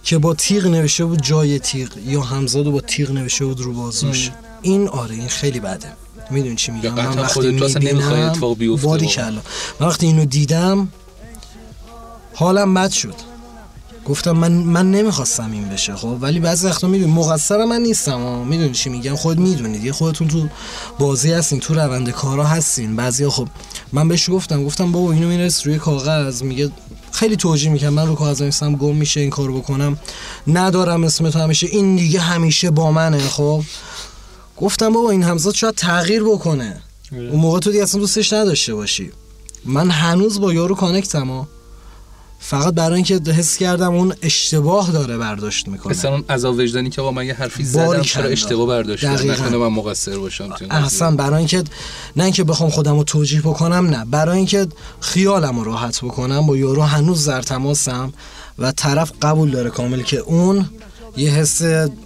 که 0.04 0.18
با 0.18 0.34
تیغ 0.34 0.66
نوشته 0.66 1.04
بود 1.04 1.22
جای 1.22 1.58
تیغ. 1.58 1.88
یا 2.06 2.20
همزاد 2.20 2.64
با 2.64 2.80
تیغ 2.80 3.10
نوشته 3.10 3.44
بود 3.44 3.60
رو 3.60 3.72
بازوش. 3.72 4.30
این 4.62 4.88
آره 4.88 5.14
این 5.14 5.28
خیلی 5.28 5.60
بده. 5.60 5.92
می‌دونی 6.30 6.56
چی 6.56 6.72
میگم؟ 6.72 6.94
من 6.94 7.18
وقتی 7.18 7.48
می‌بینم 7.50 8.32
باری 8.82 9.06
کلا. 9.06 9.40
من 9.80 9.86
وقتی 9.86 10.06
اینو 10.06 10.24
دیدم 10.24 10.88
حالم 12.34 12.74
بد 12.74 12.90
شد. 12.90 13.14
گفتم 14.04 14.32
من 14.32 14.52
من 14.52 14.90
نمی‌خواستم 14.90 15.52
این 15.52 15.68
بشه 15.68 15.96
خب؟ 15.96 16.16
ولی 16.20 16.40
بعضی 16.40 16.66
وقتا 16.66 16.86
می‌دونی 16.86 17.12
مقصر 17.12 17.64
من 17.64 17.80
نیستم 17.80 18.20
می‌دونی 18.20 18.72
چی 18.72 18.90
میگم؟ 18.90 19.16
خود 19.16 19.38
می‌دونید. 19.38 19.84
یه 19.84 19.92
خودتون 19.92 20.28
تو 20.28 20.48
بازی 20.98 21.32
هستین 21.32 21.60
تو 21.60 21.74
روند 21.74 22.10
کارا 22.10 22.44
هستین. 22.44 22.96
بعضیا 22.96 23.30
خب 23.30 23.48
من 23.92 24.08
بهش 24.08 24.30
گفتم 24.30 24.64
گفتم 24.64 24.92
بابا 24.92 25.12
اینو 25.12 25.28
میرس 25.28 25.66
روی 25.66 25.78
کاغذ. 25.78 26.42
میگه 26.42 26.70
خیلی 27.12 27.36
توجیه 27.36 27.70
می‌کنم 27.70 27.88
من 27.88 28.06
رو 28.06 28.14
کاغذ 28.14 28.42
نیستم 28.42 28.76
گم 28.76 28.96
میشه 28.96 29.20
این 29.20 29.30
کارو 29.30 29.58
بکنم. 29.58 29.98
ندارم 30.46 31.04
اسم 31.04 31.30
تو 31.30 31.38
همیشه. 31.38 31.66
این 31.66 31.96
دیگه 31.96 32.20
همیشه 32.20 32.70
با 32.70 32.92
منه 32.92 33.18
خب؟ 33.18 33.62
گفتم 34.56 34.92
بابا 34.92 35.10
این 35.10 35.22
همزاد 35.22 35.54
شاید 35.54 35.74
تغییر 35.74 36.22
بکنه. 36.22 36.82
اون 37.12 37.40
موقع 37.40 37.60
تو 37.60 37.70
دیگه 37.70 37.82
اصلا 37.82 38.00
دوستش 38.00 38.32
نداشته 38.32 38.74
باشی. 38.74 39.10
من 39.64 39.90
هنوز 39.90 40.40
با 40.40 40.52
یارو 40.52 40.74
کانکتم 40.74 41.46
فقط 42.38 42.74
برای 42.74 42.94
اینکه 42.94 43.20
حس 43.32 43.56
کردم 43.56 43.94
اون 43.94 44.14
اشتباه 44.22 44.90
داره 44.90 45.18
برداشت 45.18 45.68
می‌کنه. 45.68 45.92
مثلا 45.92 46.10
اون 46.10 46.24
عذاب 46.28 46.54
وجدانی 46.58 46.90
که 46.90 47.00
آقا 47.00 47.10
من 47.10 47.26
یه 47.26 47.34
حرفی 47.34 47.64
زدم 47.64 48.02
چرا 48.02 48.24
اشتباه 48.24 48.66
برداشت 48.66 49.04
نکنه 49.04 49.56
من 49.56 49.66
مقصر 49.66 50.18
باشم 50.18 50.50
اصلا 50.70 51.16
برای 51.16 51.38
اینکه 51.38 51.64
نه 52.16 52.24
اینکه 52.24 52.44
بخوام 52.44 52.70
خودم 52.70 52.96
رو 52.96 53.04
توجیه 53.04 53.40
بکنم 53.40 53.86
نه. 53.86 54.04
برای 54.04 54.36
اینکه 54.36 54.66
خیالم 55.00 55.58
رو 55.58 55.64
راحت 55.64 56.04
بکنم 56.04 56.46
با 56.46 56.56
یارو 56.56 56.82
هنوز 56.82 57.24
زر 57.24 57.42
تماسم 57.42 58.12
و 58.58 58.72
طرف 58.72 59.12
قبول 59.22 59.50
داره 59.50 59.70
کامل 59.70 60.02
که 60.02 60.18
اون 60.18 60.66
یه 61.16 61.30
حس 61.30 61.62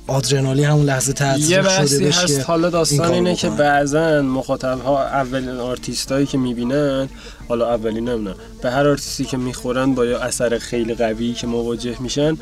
آدرنالی 0.07 0.65
همون 0.65 0.87
لحظه 0.87 1.13
تاثیر 1.13 1.51
یه 1.51 1.63
بحثی 1.63 2.09
هست. 2.09 2.41
حالا 2.41 2.71
داستان 2.71 3.13
اینه 3.13 3.35
که 3.35 3.51
بعضا 3.51 4.23
مخاطب 4.23 4.81
ها 4.81 5.05
اولین 5.05 5.49
آرتیست 5.49 6.13
هایی 6.13 6.27
که 6.27 6.39
می‌بینن 6.39 7.09
حالا 7.49 7.75
اولین 7.75 8.09
نمی‌دونم 8.09 8.37
به 8.63 8.71
هر 8.71 8.89
آرتیستی 8.89 9.25
که 9.25 9.37
می‌خورن 9.37 9.95
با 9.95 10.07
یه 10.07 10.17
اثر 10.17 10.59
خیلی 10.59 10.95
قوی 10.95 11.33
که 11.33 11.47
مواجه 11.47 12.03
میشن 12.03 12.37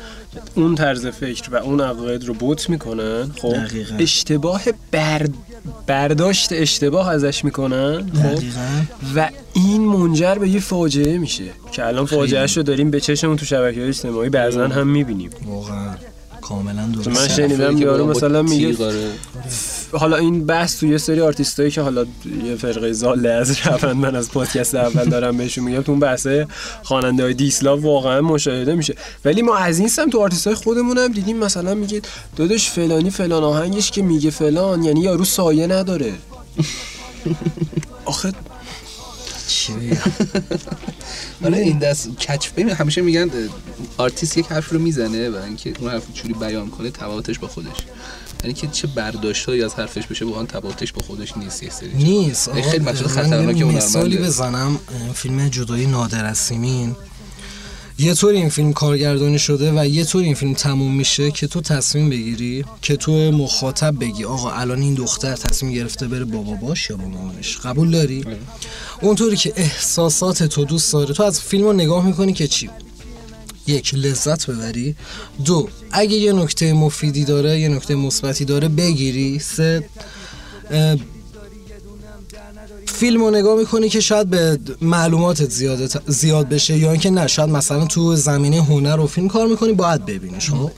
اون 0.55 0.75
طرز 0.75 1.07
فکر 1.07 1.53
و 1.53 1.55
اون 1.55 1.81
عقاید 1.81 2.25
رو 2.25 2.33
بت 2.33 2.69
می‌کنن 2.69 3.31
خب؟ 3.41 3.55
اشتباه 3.99 4.61
برد 4.91 5.33
برداشت 5.87 6.49
اشتباه 6.51 7.09
ازش 7.09 7.45
می‌کنن 7.45 8.11
خب؟ 8.23 8.43
و 9.15 9.29
این 9.53 9.81
منجر 9.81 10.35
به 10.35 10.49
یه 10.49 10.59
فاجعه 10.59 11.17
میشه 11.17 11.43
که 11.71 11.85
الان 11.85 12.05
فاجعه 12.05 12.45
رو 12.45 12.63
داریم 12.63 12.91
به 12.91 12.99
چشمون 12.99 13.35
تو 13.37 13.45
شبکه 13.45 13.79
های 13.79 13.89
اجتماعی 13.89 14.29
بعضا 14.29 14.67
هم 14.67 14.87
می‌بینیم. 14.87 15.29
واقعا. 15.45 15.95
کاملا 16.49 16.87
درست 16.87 17.07
من 17.07 17.27
شنیدم 17.27 17.77
یارو 17.77 18.07
مثلا 18.07 18.41
میگه 18.41 18.75
حالا 19.91 20.17
این 20.17 20.45
بحث 20.45 20.79
توی 20.79 20.89
یه 20.89 20.97
سری 20.97 21.21
آرتیستایی 21.21 21.71
که 21.71 21.81
حالا 21.81 22.05
یه 22.45 22.55
فرقه 22.55 22.93
ضاله 22.93 23.29
از 23.29 23.57
روند 23.67 23.95
من 23.95 24.15
از 24.15 24.31
پادکست 24.31 24.75
اول 24.75 25.05
دارم 25.05 25.37
بهشون 25.37 25.63
میگم 25.63 25.81
تو 25.81 25.91
اون 25.91 25.99
بحث 25.99 26.27
خواننده 26.83 27.23
های 27.23 27.33
diss 27.33 27.55
love 27.55 27.77
واقعا 27.77 28.21
مشاهده 28.21 28.75
میشه. 28.75 28.95
ولی 29.25 29.41
ما 29.41 29.57
از 29.57 29.79
این 29.79 29.87
سمت 29.87 30.11
تو 30.11 30.21
آرتیستای 30.21 30.55
خودمون 30.55 30.97
هم 30.97 31.11
دیدیم 31.11 31.37
مثلا 31.37 31.73
میگه 31.73 32.01
داداش 32.35 32.69
فلانی 32.69 33.09
فلان 33.09 33.43
آهنگش 33.43 33.91
که 33.91 34.01
میگه 34.01 34.29
فلان 34.29 34.83
یعنی 34.83 34.99
یارو 34.99 35.25
سایه 35.25 35.67
نداره. 35.67 36.13
آخه 38.05 38.33
چی 39.47 39.73
آره. 41.43 41.57
این 41.57 41.79
دست 41.79 42.09
کچ 42.09 42.49
ببین 42.49 42.69
همیشه 42.69 43.01
میگن 43.01 43.29
آرتیست 43.97 44.37
یک 44.37 44.45
حرف 44.45 44.69
رو 44.69 44.79
می‌زنه 44.79 45.29
و 45.29 45.35
اینکه 45.35 45.73
اون 45.79 45.91
حرف 45.91 46.13
چجوری 46.13 46.33
بیان 46.33 46.69
کنه 46.69 46.91
تبعاتش 46.91 47.39
با 47.39 47.47
خودش. 47.47 47.77
یعنی 48.43 48.53
که 48.53 48.67
چه 48.67 48.87
برداشتهایی 48.87 49.63
از 49.63 49.75
حرفش 49.75 50.07
بشه 50.07 50.25
واقعا 50.25 50.45
تبعاتش 50.45 50.93
با 50.93 51.01
خودش 51.01 51.37
نیست 51.37 51.63
یه 51.63 51.69
سری 51.69 51.93
نیست. 51.93 52.51
خیلی 52.51 52.85
مطلب 52.85 53.07
خطرناکه 53.07 53.65
مثالی 53.65 54.17
بزنم. 54.17 54.79
فیلم 55.13 55.49
جدایی 55.49 55.85
نادر 55.85 56.25
از 56.25 56.35
سیمین. 56.35 56.95
یه 57.99 58.13
طور 58.13 58.33
این 58.33 58.49
فیلم 58.49 58.73
کارگردانی 58.73 59.39
شده 59.39 59.81
و 59.81 59.85
یه 59.85 60.03
طور 60.03 60.23
این 60.23 60.35
فیلم 60.35 60.53
تموم 60.53 60.95
میشه 60.95 61.31
که 61.31 61.47
تو 61.47 61.61
تصمیم 61.61 62.09
بگیری 62.09 62.65
که 62.81 62.95
تو 62.95 63.31
مخاطب 63.31 63.99
بگی 63.99 64.23
آقا 64.23 64.51
الان 64.51 64.81
این 64.81 64.93
دختر 64.93 65.35
تصمیم 65.35 65.73
گرفته 65.73 66.07
بره 66.07 66.25
بابا 66.25 66.53
باش 66.53 66.89
یا 66.89 66.97
با 66.97 67.05
مامانش. 67.05 67.57
قبول 67.57 67.91
داری؟ 67.91 68.23
آره. 68.23 68.37
اونطوری 69.01 69.35
که 69.35 69.53
احساسات 69.55 70.43
تو 70.43 70.65
دوست 70.65 70.93
داره. 70.93 71.13
تو 71.13 71.23
از 71.23 71.41
فیلم 71.41 71.63
رو 71.63 71.73
نگاه 71.73 72.05
می‌کنی 72.05 72.33
که 72.33 72.47
چی؟ 72.47 72.69
یک 73.67 73.95
لذت 73.95 74.49
ببری. 74.49 74.95
دو 75.45 75.69
اگه 75.91 76.15
یه 76.17 76.33
نکته 76.33 76.73
مفیدی 76.73 77.25
داره 77.25 77.59
یه 77.59 77.69
نکته 77.69 77.95
مثبتی 77.95 78.45
داره 78.45 78.67
بگیری. 78.67 79.39
سه 79.39 79.89
فیلم 82.99 83.21
رو 83.21 83.31
نگاه 83.31 83.57
می‌کنی 83.57 83.89
که 83.89 83.99
شاید 83.99 84.29
به 84.29 84.59
معلوماتت 84.81 85.49
زیاد, 85.49 86.11
زیاد 86.11 86.49
بشه 86.49 86.77
یا 86.77 86.91
اینکه 86.91 87.09
نه 87.09 87.27
شاید 87.27 87.49
مثلا 87.49 87.85
تو 87.85 88.15
زمینه 88.15 88.63
هنر 88.63 88.99
و 88.99 89.07
فیلم 89.07 89.27
کار 89.27 89.47
می‌کنی 89.47 89.73
باید 89.73 90.05
ببینیش 90.05 90.49
خب؟ 90.49 90.71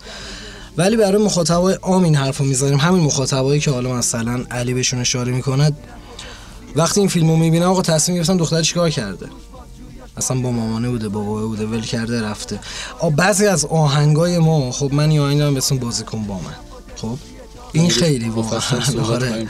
ولی 0.77 0.97
برای 0.97 1.23
مخاطبای 1.23 1.73
عام 1.73 2.03
این 2.03 2.15
حرفو 2.15 2.43
می‌ذاریم. 2.43 2.77
همین 2.77 3.03
مخاطبایی 3.03 3.59
که 3.59 3.71
حالا 3.71 3.93
مثلا 3.93 4.43
علی 4.51 4.73
بهشون 4.73 4.99
اشاره 4.99 5.31
می‌کنه 5.31 5.71
وقتی 6.75 6.99
این 6.99 7.09
فیلمو 7.09 7.35
می‌بینن 7.35 7.65
آقا 7.65 7.81
تصمیم 7.81 8.17
گرفتن 8.17 8.37
دختر 8.37 8.61
چیکار 8.61 8.89
کرده؟ 8.89 9.27
اصلا 10.17 10.41
با 10.41 10.51
مامانه 10.51 10.89
بوده 10.89 11.09
بابا 11.09 11.47
بوده 11.47 11.65
ول 11.65 11.81
کرده 11.81 12.21
رفته. 12.21 12.59
بعضی 13.15 13.45
از 13.45 13.65
آهنگای 13.65 14.39
ما 14.39 14.71
خب 14.71 14.93
من 14.93 15.11
یه 15.11 15.21
آهنگ 15.21 15.39
دارم 15.39 15.53
به 15.53 15.61
بازیکن 15.81 16.23
با 16.23 16.35
من 16.35 16.55
خب؟ 16.95 17.17
این 17.71 17.89
خیلی 17.89 18.29
واقعا 18.29 18.59
آره. 19.09 19.47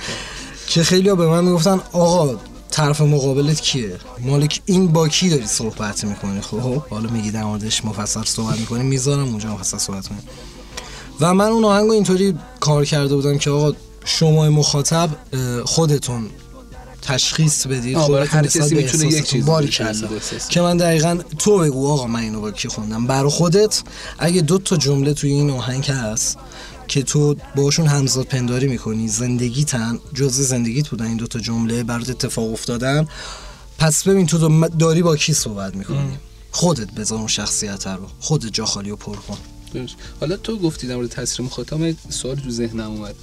که 0.68 0.84
خیلی 0.84 1.10
ها 1.10 1.16
به 1.16 1.28
من 1.28 1.44
می‌گفتن 1.44 1.80
آقا 1.92 2.38
طرف 2.72 3.02
مقابلت 3.02 3.62
کیه؟ 3.62 3.98
مالک 4.20 4.62
این 4.66 4.88
با 4.88 5.08
کی 5.08 5.30
داری 5.30 5.48
صحبت 5.48 6.04
می‌کنی؟ 6.04 6.42
خب 6.42 6.82
حالا 6.88 7.10
میگی 7.10 7.32
در 7.32 7.44
موردش 7.44 7.86
مفصل 7.86 8.24
صحبت 8.24 8.60
می‌کنی 8.60 8.84
می‌ذارم 8.84 9.28
اونجا 9.28 9.54
مفصل 9.54 9.78
صحبت 9.78 10.08
کنیم 10.08 10.24
و 11.20 11.34
من 11.34 11.46
اون 11.46 11.66
آهنگو 11.66 11.92
اینطوری 11.92 12.36
کار 12.60 12.86
کرده 12.86 13.16
بودم 13.16 13.38
که 13.38 13.50
آقا 13.50 13.74
شما 14.06 14.50
مخاطب 14.50 15.10
خودتون 15.66 16.30
تشخیص 17.02 17.68
بدید 17.68 17.98
خودتون 17.98 18.28
هر 18.28 18.48
کسی 18.48 18.76
می‌تونه 18.76 19.06
یک 19.06 19.26
چیز 19.26 19.46
باری 19.46 19.70
که 20.50 20.62
من 20.62 20.78
دقیقا 20.78 21.20
تو 21.38 21.58
بگو 21.58 21.92
آقا 21.92 22.08
من 22.08 22.20
اینو 22.20 22.42
با 22.42 22.52
کی 22.52 22.68
خوندم؟ 22.68 23.08
برای 23.08 23.30
خودت. 23.30 23.84
اگه 24.20 24.42
دو 24.42 24.58
تا 24.58 24.78
جمله 24.78 25.14
توی 25.14 25.32
این 25.32 25.50
آهنگ 25.50 25.86
هست 25.92 26.38
که 26.90 27.04
تو 27.04 27.36
باشون 27.56 27.88
همزاد 27.88 28.26
پنداری 28.26 28.68
می‌کنی 28.68 29.08
زندگی 29.08 29.64
تن 29.64 30.00
جز 30.14 30.34
زندگیت 30.34 30.88
بودن 30.88 31.06
این 31.06 31.18
دوتا 31.18 31.40
جمله 31.40 31.84
برات 31.84 32.10
اتفاق 32.10 32.52
افتادن. 32.52 33.08
پس 33.78 34.08
ببین 34.08 34.26
تو 34.26 34.68
داری 34.68 35.02
با 35.02 35.16
کی 35.16 35.34
صحبت 35.34 35.76
می‌کنی؟ 35.76 36.18
خودت 36.52 36.92
بذار 36.92 37.18
اون 37.18 37.28
شخصیت 37.28 37.88
رو 37.88 38.08
خودت 38.20 38.54
جا 38.54 38.66
خالی 38.66 38.92
و 38.92 38.96
پر 38.96 39.16
کن. 39.16 39.38
حالا 40.20 40.38
تو 40.38 40.60
گفتی 40.60 40.88
در 40.88 40.96
مورد 40.96 41.10
تاثیر 41.10 41.46
مخاطب 41.46 41.96
سوال 42.10 42.36
تو 42.36 42.50
ذهنم 42.52 42.92
اومد. 42.92 43.16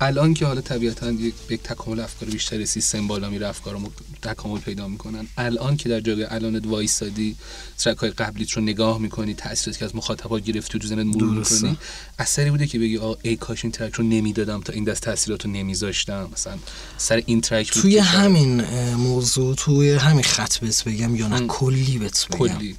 الان 0.00 0.34
که 0.34 0.46
حالا 0.46 0.60
طبیعتا 0.60 1.10
یک 1.10 1.62
تکامل 1.64 2.00
افکار 2.00 2.28
بیشتر 2.28 2.64
سیستم 2.64 3.06
بالا 3.06 3.30
میره 3.30 3.48
افکار 3.48 3.80
تکامل 4.22 4.58
پیدا 4.58 4.88
می‌کنن. 4.88 5.26
الان 5.36 5.76
که 5.76 5.88
در 5.88 6.00
جای 6.00 6.24
الانت 6.24 6.66
وایسادی 6.66 7.36
ترک 7.78 7.98
های 7.98 8.10
قبلیت 8.10 8.50
رو 8.50 8.62
نگاه 8.62 8.98
می‌کنی 8.98 9.34
تاثیراتی 9.34 9.78
که 9.78 9.84
از 9.84 9.96
مخاطبا 9.96 10.38
گرفتی 10.38 10.78
تو 10.78 10.88
ذهنت 10.88 11.06
مرور 11.06 11.34
می‌کنی 11.38 11.78
اثری 12.18 12.50
بوده 12.50 12.66
که 12.66 12.78
بگی 12.78 12.98
آ 12.98 13.14
ای 13.22 13.36
کاش 13.36 13.64
این 13.64 13.72
ترک 13.72 13.94
رو 13.94 14.04
نمی‌دادم 14.04 14.60
تا 14.60 14.72
این 14.72 14.84
دست 14.84 15.02
تاثیرات 15.02 15.44
رو 15.44 15.50
نمیذاشتم. 15.50 16.28
مثلا 16.32 16.58
سر 16.98 17.22
این 17.26 17.40
ترک 17.40 17.70
توی 17.70 17.98
همین 17.98 18.60
موضوع 18.94 19.54
توی 19.54 19.92
همین 19.94 20.22
خط 20.22 20.58
بهت 20.58 20.84
بگم 20.84 21.16
یا 21.16 21.28
نه؟ 21.28 21.46
کلی 21.46 21.98
بهت 21.98 22.26
بگم. 22.28 22.38
کلی. 22.38 22.76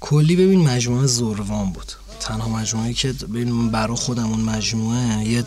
کلی 0.00 0.36
ببین 0.36 0.60
مجموعه 0.60 1.06
زوروان 1.06 1.72
بود. 1.72 1.92
تنها 2.20 2.48
مجموعه 2.48 2.92
که 2.92 3.12
ببین 3.12 3.70
برای 3.70 3.96
خودم 3.96 4.30
اون 4.30 4.40
مجموعه 4.40 5.28
یه 5.28 5.44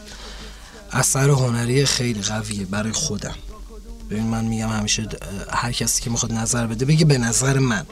اثر 0.94 1.30
هنری 1.30 1.86
خیلی 1.86 2.22
قویه 2.22 2.66
برای 2.66 2.92
خودم. 2.92 3.36
ببین 4.10 4.24
من 4.24 4.46
میگم 4.46 4.70
همیشه 4.70 5.08
هر 5.50 5.72
کسی 5.72 6.02
که 6.02 6.10
می‌خواد 6.10 6.34
نظر 6.34 6.68
بده 6.68 6.86
بگه 6.86 7.06
به 7.06 7.18
نظر 7.18 7.60
من. 7.60 7.86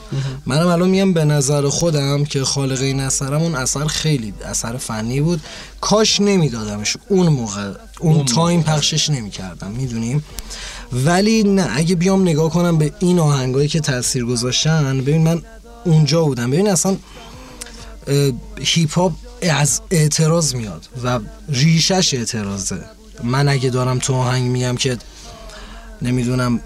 منم 0.46 0.68
الان 0.68 0.90
میگم 0.90 1.14
به 1.14 1.26
نظر 1.26 1.70
خودم 1.70 2.26
که 2.26 2.44
خالق 2.44 2.82
این 2.82 3.00
اثرم 3.00 3.42
اون 3.42 3.56
اثر 3.56 3.86
خیلی 3.88 4.34
اثر 4.46 4.78
فنی 4.78 5.22
بود. 5.22 5.42
کاش 5.82 6.22
نمیدادمش. 6.22 6.98
اون 7.08 7.28
موقع 7.28 7.74
اون 8.00 8.26
تایم 8.26 8.64
پخشش 8.64 9.10
نمی‌کردم 9.10 9.72
می‌دونیم؟ 9.72 10.24
ولی 10.94 11.44
نه 11.44 11.68
اگه 11.76 11.96
بیام 11.96 12.22
نگاه 12.22 12.50
کنم 12.52 12.78
به 12.78 12.94
این 13.00 13.20
آهنگایی 13.20 13.68
که 13.68 13.80
تاثیر 13.80 14.26
گذاشتن 14.26 15.02
ببین 15.02 15.22
من 15.22 15.42
اونجا 15.86 16.24
بودم. 16.24 16.52
ببین 16.52 16.70
اصلا 16.70 16.98
هیپ 18.60 18.94
هاپ 18.94 19.14
از 19.50 19.82
اعتراض 19.92 20.56
میاد 20.56 20.88
و 21.04 21.20
ریشش 21.50 22.14
اعتراضه. 22.14 22.84
من 23.24 23.50
اگه 23.50 23.70
دارم 23.70 24.00
تو 24.00 24.14
آهنگ 24.14 24.52
میگم 24.52 24.76
که 24.76 24.98
نمی‌دونم 26.02 26.60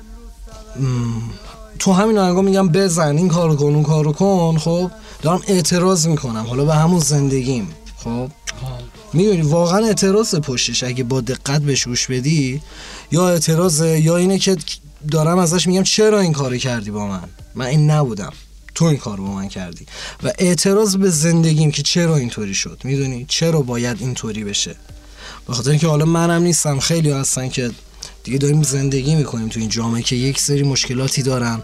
تو 1.80 1.94
همین 1.94 2.18
آهنگا 2.18 2.42
میگم 2.42 2.70
بزن 2.70 3.18
این 3.18 3.28
کارو 3.28 3.56
کن 3.56 3.66
اون 3.66 3.84
کارو 3.84 4.12
کن 4.12 4.58
خب؟ 4.58 4.92
دارم 5.22 5.42
اعتراض 5.48 6.08
می‌کنم. 6.08 6.46
حالا 6.48 6.66
به 6.66 6.76
همون 6.76 7.00
زندگیم 7.00 7.68
خب؟ 7.98 8.30
می‌دونی 9.14 9.42
واقعا 9.42 9.86
اعتراض 9.86 10.36
پشتش. 10.36 10.84
اگه 10.84 11.04
با 11.04 11.22
دقت 11.22 11.62
بهش 11.62 11.88
گوش 11.88 12.08
بدی 12.08 12.62
یا 13.12 13.30
اعتراض 13.30 13.82
یا 13.82 14.18
اینه 14.18 14.40
که 14.40 14.58
دارم 15.12 15.38
ازش 15.38 15.68
میگم 15.68 15.84
چرا 15.84 16.20
این 16.20 16.34
کارو 16.34 16.58
کردی 16.58 16.92
با 16.92 17.08
من؟ 17.08 17.30
من 17.56 17.66
این 17.66 17.92
نبودم. 17.92 18.34
تو 18.76 18.86
این 18.86 18.98
کار 18.98 19.18
با 19.18 19.32
من 19.32 19.48
کردی. 19.48 19.86
و 20.24 20.32
اعتراض 20.40 20.96
به 20.96 21.10
زندگیم 21.10 21.72
که 21.72 21.82
چرا 21.82 22.16
اینطوری 22.16 22.54
شد. 22.54 22.82
می‌دونی؟ 22.84 23.26
چرا 23.28 23.62
باید 23.62 23.98
اینطوری 24.02 24.44
بشه؟ 24.44 24.76
به 25.48 25.54
خاطر 25.54 25.70
اینکه 25.70 25.88
حالا 25.88 26.06
منم 26.06 26.42
نیستم. 26.42 26.80
خیلی 26.80 27.12
هستن 27.12 27.50
که 27.50 27.72
دیگه 28.24 28.38
داریم 28.38 28.64
زندگی 28.64 29.16
می‌کنیم 29.16 29.48
تو 29.48 29.60
این 29.60 29.70
جامعه 29.70 30.02
که 30.02 30.16
یک 30.16 30.40
سری 30.40 30.64
مشکلاتی 30.64 31.22
دارن. 31.22 31.64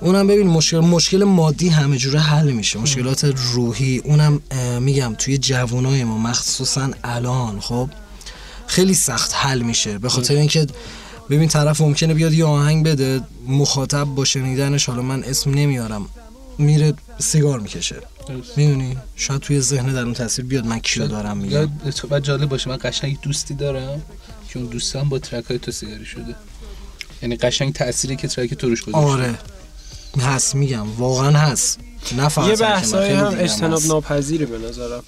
اونم 0.00 0.26
ببین 0.26 0.46
مشکل 0.46 0.78
مشکل 0.78 1.24
مادی 1.24 1.68
همه 1.68 1.96
جوره 1.96 2.20
حل 2.20 2.50
میشه. 2.50 2.78
مشکلات 2.78 3.24
روحی 3.24 3.98
اونم 3.98 4.40
میگم 4.80 5.14
توی 5.18 5.38
جوانای 5.38 6.04
ما 6.04 6.18
مخصوصا 6.18 6.90
الان 7.04 7.60
خب 7.60 7.90
خیلی 8.66 8.94
سخت 8.94 9.34
حل 9.34 9.62
میشه. 9.62 9.98
به 9.98 10.08
خاطر 10.08 10.34
اینکه 10.34 10.66
ببین 11.30 11.48
طرف 11.48 11.80
ممکنه 11.80 12.14
بیاد 12.14 12.32
یه 12.32 12.44
آهنگ 12.44 12.86
بده 12.86 13.20
مخاطب 13.46 14.04
با 14.04 14.24
شنیدنش 14.24 14.86
حالا 14.86 15.02
من 15.02 15.24
اسم 15.24 15.50
نمیارم. 15.50 16.06
میره 16.58 16.94
سیگار 17.18 17.60
می‌کشه. 17.60 17.96
می‌دونی؟ 18.56 18.96
شاید 19.16 19.40
توی 19.40 19.60
ذهن 19.60 19.92
در 19.92 20.02
اون 20.02 20.14
تاثیر 20.14 20.44
بیاد 20.44 20.66
من 20.66 20.78
کیو 20.78 21.06
دارم 21.06 21.36
میگم. 21.36 21.70
و 22.10 22.20
جالب 22.20 22.48
باشه 22.48 22.70
من 22.70 22.78
قشنگ 22.82 23.18
دوستی 23.22 23.54
دارم 23.54 24.02
که 24.48 24.58
اون 24.58 24.68
دوستم 24.68 25.08
با 25.08 25.18
ترک 25.18 25.44
های 25.44 25.58
تو 25.58 25.70
سیگاری 25.70 26.04
شده. 26.04 26.34
یعنی 27.22 27.36
قشنگ 27.36 27.72
تأثیری 27.72 28.16
که 28.16 28.28
ترک 28.28 28.54
تو 28.54 28.68
روش 28.68 28.82
گذاشته. 28.82 29.10
آره. 29.10 29.38
هست 30.20 30.54
میگم. 30.54 30.92
واقعا 30.92 31.38
هست. 31.38 31.78
نه 32.16 32.48
یه 32.48 32.56
بحثایی 32.56 33.12
هم 33.12 33.34
اجتناب 33.38 33.82
ناپذیره 33.86 34.46
به 34.46 34.58
نظرم. 34.58 35.02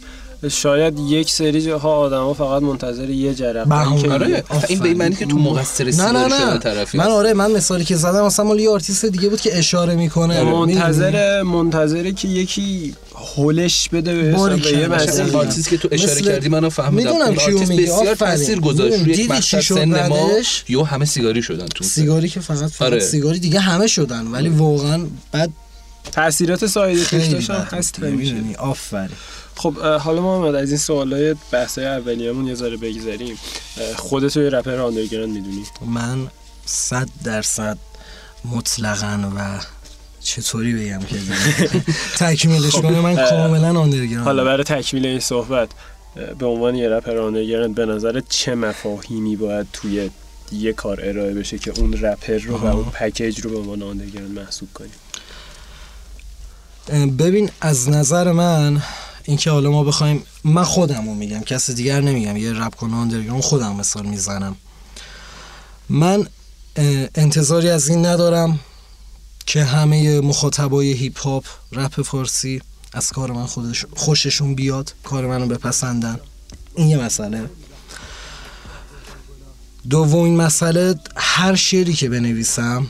شاید 0.49 0.99
یک 0.99 1.31
سری 1.31 1.63
جاها 1.63 1.97
آدما 1.97 2.35
فقط 2.35 2.63
منتظر 2.63 3.11
یه 3.11 3.35
جرقه 3.35 3.75
آره 4.13 4.45
این 4.69 4.79
به 4.79 4.95
معنی 4.95 5.15
که 5.15 5.27
تو 5.27 5.39
مقصر 5.39 5.85
نه 5.85 6.11
نه 6.13 6.27
نه. 6.27 6.59
طرفی 6.59 6.99
من 6.99 7.07
آره 7.07 7.33
من 7.33 7.51
مثالی 7.53 7.85
که 7.85 7.97
زدم 7.97 8.25
مثلا 8.25 8.45
مال 8.45 8.61
یه 8.61 8.71
آرتیست 8.71 9.05
دیگه 9.05 9.29
بود 9.29 9.41
که 9.41 9.59
اشاره 9.59 9.95
می‌کنه. 9.95 10.43
منتظر 10.43 11.43
منتظره 11.43 12.13
که 12.13 12.29
یکی 12.29 12.95
هولش 13.37 13.89
بده 13.89 14.15
به 14.15 14.73
یه 14.73 14.89
مثلا 14.89 15.39
آرتیست 15.39 15.69
که 15.69 15.79
تو 15.79 15.89
اشاره 15.93 16.21
کردی 16.21 16.49
منو 16.49 16.71
فهمیدم. 16.71 17.13
می‌دونم 17.13 17.29
آرتیست 17.29 17.73
بسیار 17.73 18.15
تاثیر 18.15 18.61
گذاشت 18.61 18.99
روی 18.99 19.13
یک 19.13 19.31
مقصد 19.31 19.61
سن 19.61 20.09
ما 20.09 20.31
یو 20.69 20.83
همه 20.83 21.05
سیگاری 21.05 21.43
شدن 21.43 21.67
تو 21.67 21.85
سیگاری 21.85 22.29
که 22.29 22.41
فقط 22.41 22.71
فقط 22.71 22.89
آره. 22.89 23.01
سیگاری 23.01 23.39
دیگه 23.39 23.61
همه 23.61 23.87
شدن 23.87 24.27
ولی 24.27 24.49
واقعا 24.49 25.07
بعد 25.33 25.51
تاثیرات 26.13 26.67
side 26.67 26.99
effect 26.99 27.38
ش 27.38 27.51
هم 27.51 27.67
هست 27.73 27.99
می‌دونی؟ 27.99 28.55
آفرین. 28.55 29.09
خب 29.61 29.79
حالا 29.79 30.23
ما 30.23 30.47
از 30.47 30.69
این 30.69 30.79
سوالای 30.79 31.37
بحثای 31.53 31.87
اولیه‌مون 31.87 32.47
یه 32.47 32.55
ذره 32.55 32.77
بگذریم. 32.77 33.39
خودت 33.97 34.37
یه 34.37 34.51
رپر 34.51 34.81
underground 34.81 35.35
می‌دونی؟ 35.35 35.65
من 35.87 36.27
صد 36.67 37.09
درصد 37.25 37.79
مطلقا 38.45 39.31
و 39.37 39.61
چطوری 40.21 40.73
بگم 40.73 40.99
که 40.99 41.17
تکمیلش 42.27 42.75
خب، 42.75 42.83
کنه 42.83 43.01
من 43.01 43.17
کاملا 43.17 43.81
underground 43.81 44.25
حالا 44.25 44.45
برای 44.45 44.65
تکمیل 44.65 45.07
این 45.07 45.21
صحبت 45.21 45.69
به 46.39 46.47
عنوان 46.47 46.75
یه 46.75 46.89
رپر 46.89 47.19
underground 47.19 47.75
به 47.75 47.87
نظر 47.87 48.23
چه 48.29 48.55
مفاهیمی 48.55 49.37
باید 49.37 49.67
توی 49.73 50.11
یه 50.53 50.73
کار 50.73 51.01
ارائه 51.03 51.35
بشه 51.35 51.59
که 51.59 51.73
اون 51.79 51.93
رپر 51.93 52.39
رو 52.39 52.59
و 52.59 52.67
اون 52.67 52.85
package 52.85 53.41
رو 53.41 53.51
به 53.51 53.57
عنوان 53.59 53.83
underground 53.83 54.39
محسوب 54.39 54.69
کنیم؟ 54.75 54.93
ببین 57.17 57.51
از 57.61 57.89
نظر 57.89 58.33
من 58.33 58.83
اینکه 59.31 59.51
حالا 59.51 59.71
ما 59.71 59.85
بخوایم 59.85 60.23
من 60.45 60.65
خودم 60.65 61.07
رو 61.07 61.15
میگم 61.15 61.41
کسی 61.41 61.75
دیگر 61.75 62.01
نمیگم 62.01 62.37
یه 62.37 62.53
رپ 62.53 62.85
underground 62.85 63.43
خودم 63.43 63.77
مثال 63.77 64.07
می‌زنم. 64.07 64.57
من 65.89 66.27
انتظاری 67.15 67.71
از 67.71 67.89
این 67.89 68.07
ندارم 68.07 68.61
که 69.47 69.65
همه 69.65 70.21
مخاطبای 70.21 70.93
هیپ 70.93 71.19
هاپ 71.19 71.45
رپ 71.73 72.03
فارسی 72.03 72.63
از 72.93 73.13
کار 73.13 73.33
من 73.33 73.47
خودش 73.47 73.87
خوششون 73.97 74.55
بیاد 74.55 74.95
کار 75.05 75.27
منو 75.27 75.47
بپسندن. 75.47 76.21
این 76.75 76.89
یه 76.89 76.99
مسئله. 76.99 77.51
دومین 79.91 80.37
مسئله 80.37 80.95
هر 81.17 81.55
شعری 81.55 81.93
که 81.93 82.09
بنویسم 82.09 82.87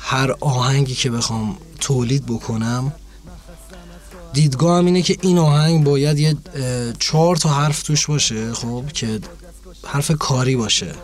هر 0.00 0.32
آهنگی 0.40 0.94
که 0.94 1.10
بخوام 1.10 1.56
تولید 1.80 2.26
بکنم 2.26 2.92
دیدگاهم 4.32 4.86
اینه 4.86 5.02
که 5.02 5.16
این 5.20 5.38
آهنگ 5.38 5.84
باید 5.84 6.18
یه 6.18 6.36
چهار 6.98 7.36
تا 7.36 7.48
حرف 7.48 7.82
توش 7.82 8.06
باشه 8.06 8.52
خب 8.54 8.84
که 8.92 9.20
حرف 9.86 10.10
کاری 10.10 10.56
باشه. 10.56 10.94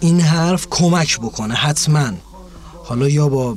این 0.00 0.20
حرف 0.20 0.66
کمک 0.70 1.18
بکنه 1.18 1.54
حتما. 1.54 2.12
حالا 2.84 3.08
یا 3.08 3.28
با 3.28 3.56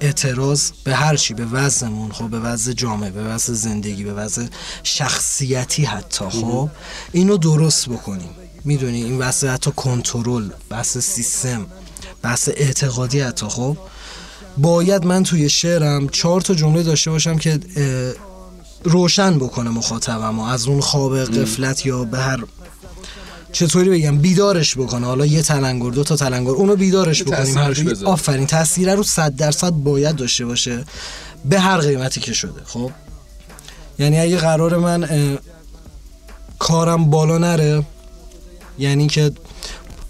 اعتراض 0.00 0.70
به 0.84 0.94
هر 0.94 1.16
چی 1.16 1.34
به 1.34 1.46
وضعمون 1.46 2.12
خب 2.12 2.28
به 2.28 2.40
وضع 2.40 2.72
جامعه 2.72 3.10
به 3.10 3.24
وضع 3.24 3.52
زندگی 3.52 4.04
به 4.04 4.12
وضع 4.12 4.46
شخصیتی 4.82 5.84
حتی 5.84 6.24
خب. 6.24 6.70
اینو 7.12 7.36
درست 7.36 7.88
بکنیم. 7.88 8.30
می‌دونی 8.64 9.04
این 9.04 9.18
وضع 9.18 9.48
حتی 9.48 9.70
کنترل 9.76 10.50
بحث 10.70 10.98
سیستم 10.98 11.66
بحث 12.22 12.48
اعتقادی 12.48 13.20
حتی 13.20 13.46
خب. 13.46 13.76
باید 14.58 15.04
من 15.04 15.22
توی 15.22 15.48
شعرم 15.48 16.08
چهار 16.08 16.40
تا 16.40 16.54
جمله 16.54 16.82
داشته 16.82 17.10
باشم 17.10 17.38
که 17.38 17.60
روشن 18.84 19.38
بکنه 19.38 19.70
مخاطبم 19.70 20.38
و 20.38 20.42
از 20.42 20.66
اون 20.66 20.80
خواب 20.80 21.24
قفلت 21.24 21.86
یا 21.86 22.04
به 22.04 22.18
هر 22.18 22.44
چطوری 23.52 23.90
بگم 23.90 24.18
بیدارش 24.18 24.76
بکنه. 24.76 25.06
حالا 25.06 25.26
یه 25.26 25.42
تلنگر 25.42 25.90
دو 25.90 26.04
تا 26.04 26.16
تلنگر 26.16 26.50
اونو 26.50 26.76
بیدارش 26.76 27.22
بکنیم 27.22 27.58
آفرین 28.04 28.46
تاثیر 28.46 28.94
رو 28.94 29.02
صد 29.02 29.36
درصد 29.36 29.70
باید 29.70 30.16
داشته 30.16 30.44
باشه 30.44 30.84
به 31.44 31.60
هر 31.60 31.78
قیمتی 31.78 32.20
که 32.20 32.32
شده. 32.32 32.60
خب؟ 32.64 32.90
یعنی 33.98 34.20
اگه 34.20 34.36
قرار 34.36 34.76
من 34.76 35.08
کارم 36.58 37.10
بالا 37.10 37.38
نره 37.38 37.82
یعنی 38.78 39.06
که 39.06 39.32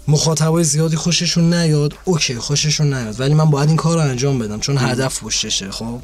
مخاطبای 0.09 0.63
زیادی 0.63 0.95
خوششون 0.95 1.53
نیاد 1.53 1.93
OK 2.05 2.35
خوششون 2.35 2.93
نیاد. 2.93 3.19
ولی 3.19 3.33
من 3.33 3.49
باید 3.49 3.67
این 3.67 3.77
کار 3.77 3.97
رو 3.97 4.09
انجام 4.09 4.39
بدم 4.39 4.59
چون 4.59 4.77
هدف 4.77 5.23
پشتشه 5.23 5.71
خب؟ 5.71 5.99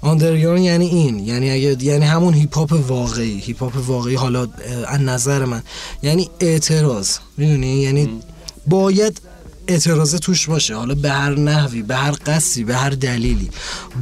underground 0.00 0.62
یعنی 0.62 0.86
این 0.86 1.18
یعنی 1.18 1.50
اگه 1.50 1.84
یعنی 1.84 2.04
همون 2.04 2.34
هیپ 2.34 2.58
هاپ 2.58 2.72
واقعی 2.72 3.40
هیپ 3.40 3.62
هاپ 3.62 3.88
واقعی 3.88 4.14
حالا 4.14 4.48
از 4.86 5.00
نظر 5.00 5.44
من. 5.44 5.62
یعنی 6.02 6.30
اعتراض 6.40 7.10
می‌دونی؟ 7.36 7.82
یعنی 7.82 8.20
باید 8.66 9.20
اعتراض 9.68 10.14
توش 10.14 10.48
باشه. 10.48 10.74
حالا 10.74 10.94
به 10.94 11.10
هر 11.10 11.38
نحوی 11.38 11.82
به 11.82 11.96
هر 11.96 12.14
قصی 12.26 12.64
به 12.64 12.76
هر 12.76 12.90
دلیلی 12.90 13.50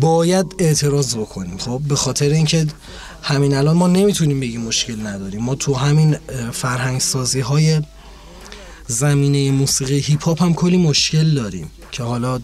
باید 0.00 0.46
اعتراض 0.58 1.16
بکنیم 1.16 1.58
خب؟ 1.58 1.80
به 1.88 1.96
خاطر 1.96 2.28
اینکه 2.28 2.66
همین 3.22 3.54
الان 3.54 3.76
ما 3.76 3.88
نمی‌تونیم 3.88 4.40
بگیم 4.40 4.60
مشکل 4.60 5.06
نداریم. 5.06 5.42
ما 5.42 5.54
تو 5.54 5.74
همین 5.74 6.16
فرهنگ 6.52 7.00
سازی 7.00 7.40
های 7.40 7.80
زمینه 8.90 9.50
موسیقی 9.50 9.98
هیپ 9.98 10.24
هاپ 10.24 10.42
هم 10.42 10.54
کلی 10.54 10.76
مشکل 10.76 11.34
داریم 11.34 11.70
که 11.92 12.02
حالا 12.02 12.40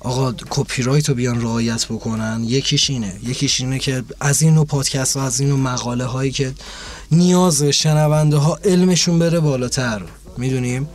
آقا 0.00 0.34
کپی 0.50 0.82
رایت 0.82 1.08
رو 1.08 1.14
بیان 1.14 1.42
رعایت 1.42 1.86
بکنن. 1.86 2.44
یکیش 2.44 2.90
اینه. 2.90 3.20
یکیش 3.22 3.60
اینه 3.60 3.78
که 3.78 4.04
از 4.20 4.42
این 4.42 4.54
نوع 4.54 4.66
پادکست 4.66 5.16
ها 5.16 5.26
از 5.26 5.40
این 5.40 5.48
نوع 5.48 5.58
مقاله 5.58 6.04
هایی 6.04 6.30
که 6.30 6.52
نیاز 7.12 7.62
شنونده 7.62 8.36
ها 8.36 8.58
علمشون 8.64 9.18
بره 9.18 9.40
بالاتر. 9.40 10.02
می‌دونیم؟ 10.38 10.88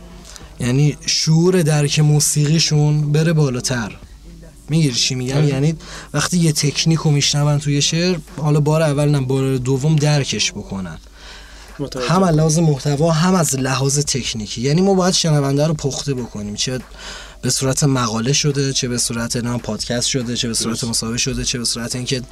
یعنی 0.60 0.96
شعور 1.06 1.62
درک 1.62 1.98
موسیقیشون 1.98 3.12
بره 3.12 3.32
بالاتر. 3.32 3.96
می‌گیری 4.68 4.94
چی 4.94 5.14
میگم؟ 5.14 5.36
آره. 5.36 5.46
یعنی 5.46 5.74
وقتی 6.14 6.38
یه 6.38 6.52
تکنیک 6.52 6.98
رو 6.98 7.10
میشنون 7.10 7.58
توی 7.58 7.82
شعر 7.82 8.16
حالا 8.36 8.60
بار 8.60 8.82
اول 8.82 9.08
نه 9.08 9.20
بار 9.20 9.56
دوم 9.56 9.96
درکش 9.96 10.52
بکنن. 10.52 10.98
هم 12.08 12.22
از 12.22 12.34
لحاظ 12.34 12.58
محتوا 12.58 13.10
هم 13.10 13.34
از 13.34 13.54
لحاظ 13.54 13.98
تکنیکی. 13.98 14.60
یعنی 14.60 14.80
ما 14.82 14.94
باید 14.94 15.14
شنونده 15.14 15.66
رو 15.66 15.74
پخته 15.74 16.14
بکنیم. 16.14 16.54
چه 16.54 16.78
به 17.42 17.50
صورت 17.50 17.84
مقاله 17.84 18.32
شده 18.32 18.72
چه 18.72 18.88
به 18.88 18.98
صورت 18.98 19.36
نام 19.36 19.60
پادکست 19.60 20.08
شده 20.08 20.36
چه 20.36 20.48
به 20.48 20.54
صورت 20.54 20.84
مصاحبه 20.84 21.18
شده 21.18 21.44
چه 21.44 21.58
به 21.58 21.64
صورت 21.64 21.96
اینکه 21.96 22.22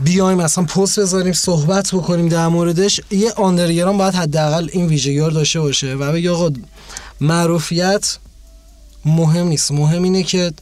بیایم 0.00 0.40
اصلا 0.40 0.64
پست 0.64 1.00
بذاریم 1.00 1.32
صحبت 1.32 1.94
بکنیم 1.94 2.28
در 2.28 2.48
موردش. 2.48 3.00
یه 3.10 3.32
آندرگرام 3.32 3.98
باید 3.98 4.14
حداقل 4.14 4.68
این 4.72 4.86
ویژگی 4.86 5.18
داشته 5.18 5.60
باشه 5.60 5.94
و 5.94 6.12
بگه 6.12 6.30
آقا 6.30 6.50
معروفیت 7.20 8.18
مهم 9.04 9.46
نیست. 9.48 9.72
مهم 9.72 10.02
اینه 10.02 10.22
که 10.22 10.52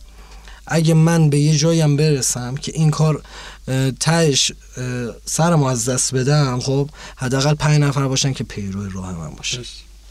اگه 0.67 0.95
من 0.95 1.31
به 1.31 1.39
یه 1.39 1.57
جایم 1.57 1.97
برسم 1.97 2.55
که 2.55 2.73
این 2.75 2.91
کار 2.91 3.23
تهش 4.01 4.53
سرم 5.25 5.63
از 5.63 5.89
دست 5.89 6.15
بدم 6.15 6.61
خب؟ 6.61 6.91
حداقل 7.17 7.55
پنج 7.55 7.81
نفر 7.81 8.09
باشن 8.09 8.33
که 8.33 8.45
پیرو 8.45 8.91
راه 8.91 9.13
من 9.13 9.31
باشه. 9.31 9.61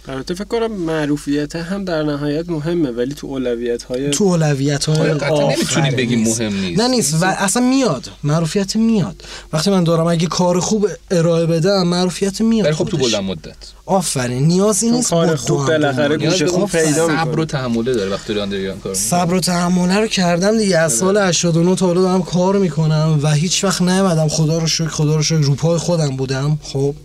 البته 0.08 0.34
فکر 0.34 0.44
کنم 0.44 0.72
معروفیت 0.72 1.56
هم 1.56 1.86
در 1.86 2.04
نهایت 2.04 2.50
مهمه 2.50 2.92
ولی 2.92 3.14
تو 3.14 3.28
اولویت 3.28 3.84
های 3.84 4.10
تو 4.10 4.24
اولویت 4.24 4.86
های 4.86 5.12
نمی‌تونیم 5.56 5.96
بگیم 5.96 6.24
مهم 6.24 6.60
نیست. 6.60 6.82
نه 6.82 6.88
نیست. 6.88 7.14
و 7.22 7.26
اصلا 7.26 7.64
میاد. 7.64 8.10
معروفیت 8.24 8.76
میاد. 8.76 9.24
وقتی 9.54 9.70
من 9.70 9.84
دارم 9.84 10.08
اگه 10.08 10.28
کار 10.28 10.60
خوب 10.60 10.88
ارائه 11.12 11.46
بدم 11.46 11.88
معروفیت 11.88 12.42
میاد. 12.42 12.66
ولی 12.66 12.76
خب 12.76 12.86
تو 12.86 12.98
بلند 12.98 13.24
مدت. 13.24 13.56
آفرین. 13.86 14.48
نیازی 14.48 14.92
نیست 14.92 15.10
کار 15.10 15.36
خوب 15.36 15.66
بالاخره 15.68 16.18
گوش 16.18 16.44
خوب 16.44 16.70
پیدا 16.70 17.08
صبر 17.08 17.40
و 17.40 17.46
تحمله 17.46 17.94
داره 17.94 18.12
وقتی 18.12 18.34
دارن 18.34 18.80
کار 18.80 18.94
صبر 18.94 19.34
و 19.34 19.40
تحمله 19.40 20.00
رو 20.00 20.08
کردم 20.08 20.58
دیگه. 20.58 20.78
از 20.78 20.94
سال 20.94 21.18
89 21.18 21.76
تا 21.76 21.86
حالا 21.86 22.02
دارم 22.02 22.24
کار 22.24 22.58
می‌کنم 22.58 23.20
و 23.24 23.32
هیچ 23.32 23.64
وقت 23.64 23.82
نیومدم. 23.82 24.28
خدا 24.28 24.58
رو 24.58 24.68
شکر 24.68 24.88
خدا 24.88 25.16
رو 25.16 25.24
شکر 25.24 25.38
روپای 25.38 25.78
خودم 25.78 26.18
بودم. 26.18 26.60
خب. 26.64 26.96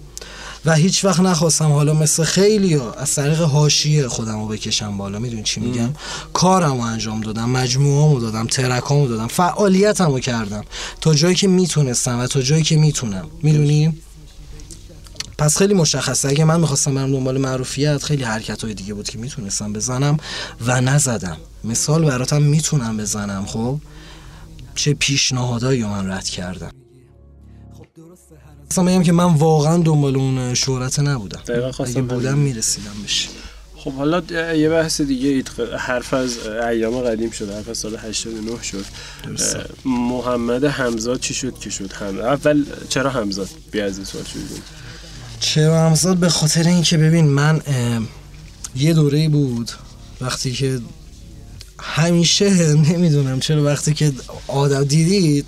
و 0.68 0.74
هیچ 0.74 1.04
وقت 1.04 1.20
نخواستم 1.20 1.72
حالا 1.72 1.94
مثل 1.94 2.24
خیلی 2.24 2.74
ها 2.74 2.92
از 2.92 3.14
طریق 3.14 3.40
حاشیه 3.40 4.08
خودم 4.08 4.40
رو 4.40 4.46
بکشم 4.46 4.96
بالا. 4.96 5.18
می‌دونی 5.18 5.42
چی 5.42 5.60
میگم؟ 5.60 5.90
کارم 6.32 6.76
رو 6.76 6.80
انجام 6.80 7.20
دادم 7.20 7.50
مجموعه 7.50 8.20
دادم 8.20 8.46
ترکام 8.46 9.02
رو 9.02 9.08
دادم 9.08 9.26
فعالیتم 9.26 10.10
رو 10.10 10.20
کردم. 10.20 10.64
تا 11.00 11.14
جایی 11.14 11.34
که 11.34 11.48
می‌تونستم 11.48 12.18
و 12.18 12.26
تا 12.26 12.42
جایی 12.42 12.62
که 12.62 12.76
می‌تونم. 12.76 13.26
می‌دونی؟ 13.42 13.98
پس 15.38 15.56
خیلی 15.56 15.74
مشخصه. 15.74 16.28
اگه 16.28 16.44
من 16.44 16.60
می‌خواستم 16.60 16.94
برم 16.94 17.12
دنبال 17.12 17.38
معروفیت 17.38 18.02
خیلی 18.02 18.24
حرکت 18.24 18.64
های 18.64 18.74
دیگه 18.74 18.94
بود 18.94 19.08
که 19.08 19.18
می‌تونستم 19.18 19.72
بزنم 19.72 20.16
و 20.66 20.80
نزدم. 20.80 21.36
مثال 21.64 22.04
براتم 22.04 22.42
می‌تونم 22.42 22.96
بزنم 22.96 23.46
خب؟ 23.46 23.80
چه 24.74 24.94
پیشنهادایی 24.94 25.84
من 25.84 26.10
رد 26.10 26.24
کردم. 26.24 26.70
اصلا 28.70 28.84
بگم 28.84 29.02
که 29.02 29.12
من 29.12 29.24
واقعا 29.34 29.76
دنبال 29.76 30.16
اون 30.16 30.54
شهرت 30.54 30.98
نبودم. 30.98 31.40
اگه 31.78 32.02
بودم 32.02 32.38
می‌رسیدم 32.38 33.02
بشه 33.04 33.28
خب 33.76 33.92
حالا 33.92 34.22
یه 34.54 34.68
بحث 34.68 35.00
دیگه 35.00 35.44
حرف 35.78 36.14
از 36.14 36.46
ایام 36.46 37.00
قدیم 37.00 37.30
شد 37.30 37.50
حرف 37.50 37.68
از 37.68 37.78
سال 37.78 37.96
89 37.96 38.62
شد. 38.62 38.84
محمد 39.84 40.64
حمزاد 40.64 41.20
چی 41.20 41.34
شد 41.34 41.58
که 41.58 41.70
شد؟ 41.70 41.92
هم 41.92 42.18
اول 42.20 42.64
چرا 42.88 43.10
حمزاد 43.10 43.48
بیا 43.70 43.84
از 43.84 43.96
این 43.96 44.04
سوال 44.04 44.24
شد؟ 44.24 44.38
چرا 45.40 45.86
حمزاد؟ 45.86 46.16
به 46.16 46.28
خاطر 46.28 46.68
اینکه 46.68 46.98
ببین 46.98 47.26
من 47.26 47.60
یه 48.76 48.94
دوره 48.94 49.28
بود 49.28 49.70
وقتی 50.20 50.52
که 50.52 50.80
همیشه 51.80 52.50
نمی‌دونم 52.92 53.40
چرا 53.40 53.64
وقتی 53.64 53.94
که 53.94 54.12
آدم 54.48 54.84
دیدید 54.84 55.46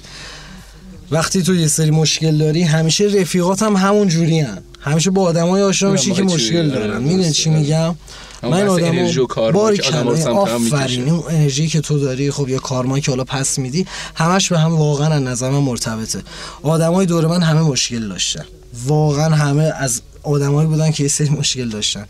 وقتی 1.10 1.42
تو 1.42 1.54
یه 1.54 1.68
سری 1.68 1.90
مشکل 1.90 2.38
داری 2.38 2.62
همیشه 2.62 3.04
رفیقات 3.04 3.62
هم 3.62 3.76
همون 3.76 4.08
جوری 4.08 4.40
هن. 4.40 4.58
همیشه 4.80 5.10
با 5.10 5.22
آدمای 5.22 5.62
آشنا 5.62 5.90
میشی 5.90 6.12
که 6.12 6.22
مشکل 6.22 6.70
دارن. 6.70 7.02
می‌دونی 7.02 7.30
چی 7.30 7.50
میگم؟ 7.50 7.94
من 8.42 8.68
آدم 8.68 9.06
باری 9.52 9.80
آفرین 10.26 11.08
اون 11.08 11.22
انرژی 11.28 11.68
که 11.68 11.80
تو 11.80 11.98
داری 11.98 12.30
خب 12.30 12.48
یا 12.48 12.58
کارما 12.58 12.98
که 13.00 13.10
حالا 13.10 13.24
پس 13.24 13.58
میدی 13.58 13.86
همش 14.14 14.48
به 14.48 14.58
هم 14.58 14.76
واقعا 14.76 15.14
از 15.14 15.22
نظر 15.22 15.50
من 15.50 15.58
مرتبطه. 15.58 16.22
آدمای 16.62 17.06
دور 17.06 17.26
من 17.26 17.42
همه 17.42 17.60
مشکل 17.60 18.08
داشتن. 18.08 18.44
واقعا 18.86 19.34
همه 19.34 19.72
از 19.78 20.02
آدمایی 20.22 20.68
بودن 20.68 20.90
که 20.90 21.02
یه 21.02 21.08
سری 21.08 21.28
مشکل 21.28 21.68
داشتن. 21.68 22.06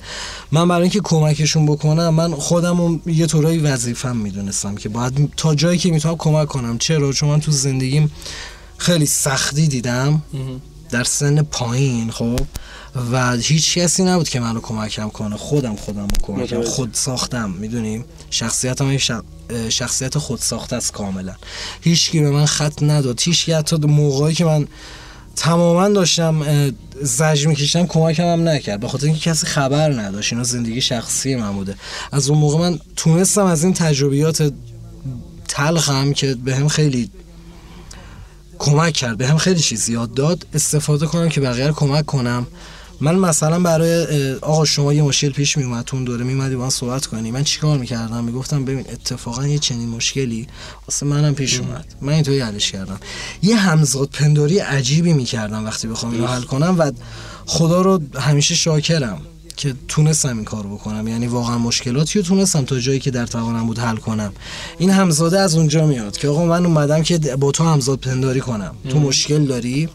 من 0.53 0.69
برای 0.69 0.83
اینکه 0.83 1.01
کمکشون 1.05 1.67
بکنم 1.67 2.09
من 2.09 2.35
خودم 2.35 3.01
یه 3.07 3.27
طورایی 3.27 3.59
وظیفم 3.59 4.17
می‌دونستم 4.17 4.75
که 4.75 4.89
باید 4.89 5.33
تا 5.37 5.55
جایی 5.55 5.79
که 5.79 5.91
می‌تونم 5.91 6.17
کمک 6.17 6.49
کنم. 6.49 6.79
چرا؟ 6.79 7.13
چون 7.13 7.29
من 7.29 7.41
تو 7.41 7.53
زندگیم 7.53 8.13
خیلی 8.81 9.07
سختی 9.07 9.69
دیدم 9.69 10.23
در 10.91 11.05
سن 11.05 11.43
پایین 11.43 12.11
خب؟ 12.11 12.41
و 13.13 13.37
هیچ 13.37 13.79
کسی 13.79 14.05
نبود 14.05 14.29
که 14.29 14.41
منو 14.41 14.61
کمکم 14.61 15.09
کنه. 15.09 15.37
خودم 15.37 15.77
خودم 15.77 16.09
کمکم. 16.23 16.63
خود 16.63 16.91
ساختم 16.93 17.51
می‌دونیم 17.51 18.05
شخصیتم 18.31 18.97
شخصیت 19.69 20.19
خود 20.19 20.39
ساخته 20.39 20.77
است 20.77 20.93
کاملا. 20.93 21.35
هیچکی 21.81 22.21
به 22.21 22.31
من 22.31 22.47
خط 22.47 22.83
نداد. 22.83 23.21
هیچ 23.21 23.49
حتی 23.49 23.77
موقعی 23.77 24.35
که 24.35 24.45
من 24.45 24.67
تماما 25.37 25.89
داشتم 25.89 26.43
زج 27.03 27.47
میکشتم 27.47 27.87
کمکم 27.87 28.25
هم 28.25 28.49
نکرد. 28.49 28.81
به 28.81 28.89
خاطر 28.89 29.07
اینکه 29.07 29.31
کسی 29.31 29.47
خبر 29.47 29.93
نداشت. 29.93 30.33
اینا 30.33 30.45
زندگی 30.45 30.81
شخصی 30.81 31.37
من 31.37 31.53
بوده. 31.53 31.77
از 32.13 32.31
اون 32.31 32.39
موقع 32.39 32.59
من 32.59 32.79
تونستم 32.97 33.45
از 33.45 33.65
این 33.65 33.75
تجربیات 33.75 34.53
تلخم 35.49 36.13
که 36.13 36.35
به 36.35 36.57
هم 36.57 36.69
خیلی 36.69 37.11
کمک 38.61 38.93
کرد. 38.93 39.19
به 39.19 39.27
هم 39.27 39.39
خیلی 39.39 39.61
چیز 39.61 39.89
یاد 39.89 40.15
داد. 40.15 40.47
استفاده 40.55 41.07
کنم 41.07 41.29
که 41.29 41.41
بقیه 41.41 41.73
کمک 41.73 42.07
کنم. 42.07 42.47
من 43.01 43.15
مثلا 43.15 43.61
برای 43.61 44.33
آقا 44.35 44.65
شما 44.65 44.93
یه 44.93 45.03
مشکل 45.03 45.31
پیش 45.31 45.57
می 45.57 45.65
اومد 45.65 45.91
اون 45.93 46.05
دوره 46.05 46.25
میمدی 46.25 46.57
با 46.57 46.63
من 46.63 46.71
صحبت 46.71 47.07
کنی. 47.07 47.31
من 47.31 47.45
چیکار 47.45 47.79
می‌کردم 47.79 48.25
می‌گفتم 48.25 48.65
ببین 48.65 48.85
اتفاقا 48.93 49.47
یه 49.47 49.59
چنین 49.59 49.89
مشکلی 49.89 50.47
واسه 50.89 51.07
منم 51.07 51.35
پیش 51.35 51.61
اومد. 51.61 51.85
من 52.01 52.13
اینطوری 52.13 52.41
حلش 52.41 52.73
کردم. 52.73 53.01
یه 53.43 53.57
همزاد 53.57 54.09
پنداری 54.09 54.59
عجیبی 54.59 55.13
می‌کردم 55.13 55.65
وقتی 55.65 55.89
بخوام 55.89 56.13
اینو 56.13 56.27
حل 56.27 56.43
کنم 56.43 56.75
و 56.79 56.93
خدا 57.47 57.81
رو 57.83 58.01
همیشه 58.19 58.55
شاکرم. 58.55 59.21
که 59.61 59.75
تونستم 59.89 60.37
این 60.37 60.45
کار 60.45 60.67
بکنم. 60.67 61.09
یعنی 61.09 61.27
واقعا 61.27 61.59
مشکلاتی 61.59 62.19
رو 62.19 62.25
تونستم 62.25 62.65
تا 62.65 62.79
جایی 62.79 62.99
که 62.99 63.11
در 63.11 63.27
توانم 63.27 63.67
بود 63.67 63.79
حل 63.79 63.97
کنم. 63.97 64.33
این 64.79 64.91
همزاده 64.91 65.41
از 65.41 65.57
اونجا 65.57 65.87
میاد 65.87 66.17
که 66.17 66.29
آقا 66.29 66.45
من 66.45 66.67
اومدم 66.67 67.03
که 67.03 67.19
با 67.19 67.51
تو 67.51 67.65
همزاد 67.65 67.99
پنداری 67.99 68.41
کنم. 68.41 68.75
تو 68.89 69.01
مشکل 69.01 69.45
داری؟ 69.45 69.89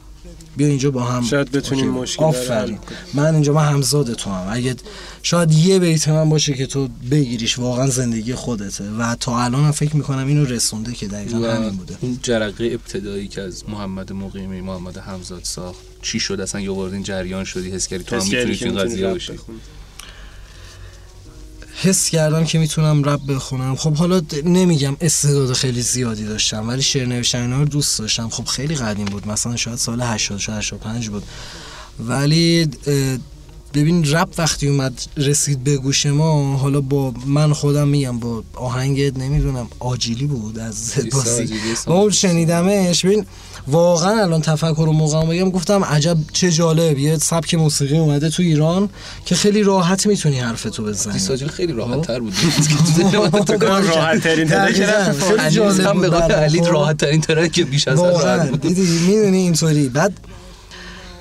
بیا 0.58 0.68
اینجا 0.68 0.92
با 0.92 1.04
هم 1.04 1.24
شاید 1.24 1.52
بتونیم 1.52 1.90
مشکل 1.90 2.24
آفرین. 2.24 2.80
من 3.14 3.34
اینجا 3.34 3.54
من 3.54 3.66
همزاد 3.66 4.14
تو 4.14 4.30
هم. 4.30 4.48
اگه 4.50 4.76
شاید 5.24 5.52
یه 5.52 5.80
بیت 5.80 6.08
من 6.08 6.30
باشه 6.30 6.54
که 6.54 6.66
تو 6.66 6.88
بگیریش 7.12 7.60
واقعا 7.60 7.88
زندگی 7.88 8.34
خودته. 8.34 8.84
و 9.00 9.16
تا 9.20 9.44
الان 9.44 9.64
هم 9.64 9.72
فکر 9.72 9.96
می‌کنم 9.96 10.28
اینو 10.28 10.46
رسونده 10.46 10.94
که 10.94 11.08
دقیقا 11.08 11.38
همین 11.38 11.70
بوده. 11.70 11.98
اون 12.02 12.20
جرقه 12.24 12.66
ابتدایی 12.66 13.28
که 13.28 13.42
از 13.42 13.70
محمد 13.70 14.14
مقیمی 14.14 14.62
محمد 14.62 14.98
همزاد 14.98 15.44
ساخت 15.44 15.80
چی 16.02 16.20
شد؟ 16.20 16.42
اصلا 16.42 16.62
یه 16.62 16.72
این 16.72 17.04
جریان 17.04 17.44
شدی 17.44 17.72
حس 17.72 17.88
کردی 17.88 18.04
تو 18.04 18.16
هم 18.16 18.24
می‌تونی 18.24 18.58
این 18.62 18.78
قضیه 18.78 19.08
باشی؟ 19.08 19.34
حس 21.82 22.10
کردم 22.10 22.46
که 22.46 22.60
می‌تونم 22.60 23.04
رب 23.04 23.34
بخونم. 23.34 23.76
خب 23.76 23.94
حالا 23.94 24.22
نمیگم 24.46 24.98
استعداد 25.02 25.54
خیلی 25.54 25.82
زیادی 25.82 26.26
داشتم 26.26 26.68
ولی 26.68 26.82
شعر 26.82 27.06
نوشتن 27.06 27.42
اینا 27.42 27.60
رو 27.60 27.66
دوست 27.66 28.00
داشتم. 28.00 28.30
خب 28.30 28.46
خیلی 28.46 28.76
قدیم 28.76 29.06
بود 29.06 29.28
مثلا 29.28 29.56
شاید 29.56 29.78
سال 29.78 30.02
80 30.02 30.40
85 30.50 31.10
بود. 31.10 31.24
ولی 32.00 32.70
ببین 33.74 34.12
رپ 34.12 34.30
وقتی 34.38 34.68
اومد 34.68 35.02
رسید 35.18 35.64
به 35.64 35.78
گوش 35.78 36.06
ما 36.06 36.58
حالا 36.58 36.82
با 36.82 37.14
من 37.26 37.54
خودم 37.54 37.88
میگم 37.88 38.20
با 38.20 38.44
آهنگ 38.54 39.02
نمی‌دونم 39.02 39.68
آجیلی 39.80 40.26
بود 40.26 40.60
از 40.60 40.94
باسی 41.12 41.54
اون 41.88 42.12
شنیدمش. 42.12 43.06
ببین 43.06 43.26
واقعا 43.67 44.21
الان 44.21 44.41
تفکر 44.41 44.82
و 44.82 44.91
موقع 44.91 45.25
بگم 45.25 45.49
گفتم 45.49 45.84
عجب 45.84 46.17
چه 46.34 46.51
جالب. 46.51 46.97
یه 46.97 47.17
سبک 47.17 47.56
موسیقی 47.56 47.97
اومده 47.97 48.30
تو 48.30 48.43
ایران 48.43 48.89
که 49.25 49.36
خیلی 49.36 49.63
راحت 49.63 50.08
می‌تونی 50.08 50.39
حرفتو 50.39 50.84
بزنی. 50.84 51.13
دیساجیل 51.13 51.47
خیلی 51.47 51.73
راحت 51.73 52.01
تر 52.01 52.19
بود. 52.19 52.34
راحت 53.71 54.23
ترین 54.23 54.51
هم 55.82 56.01
به 56.01 56.10
علی 56.17 56.60
راحت 56.60 56.97
ترین 56.97 57.21
ترک 57.21 57.60
بیش 57.62 57.88
از 57.88 58.01
دیدی 58.62 58.99
می‌دونی 59.08 59.38
اینطوری. 59.38 59.89
بعد 59.89 60.13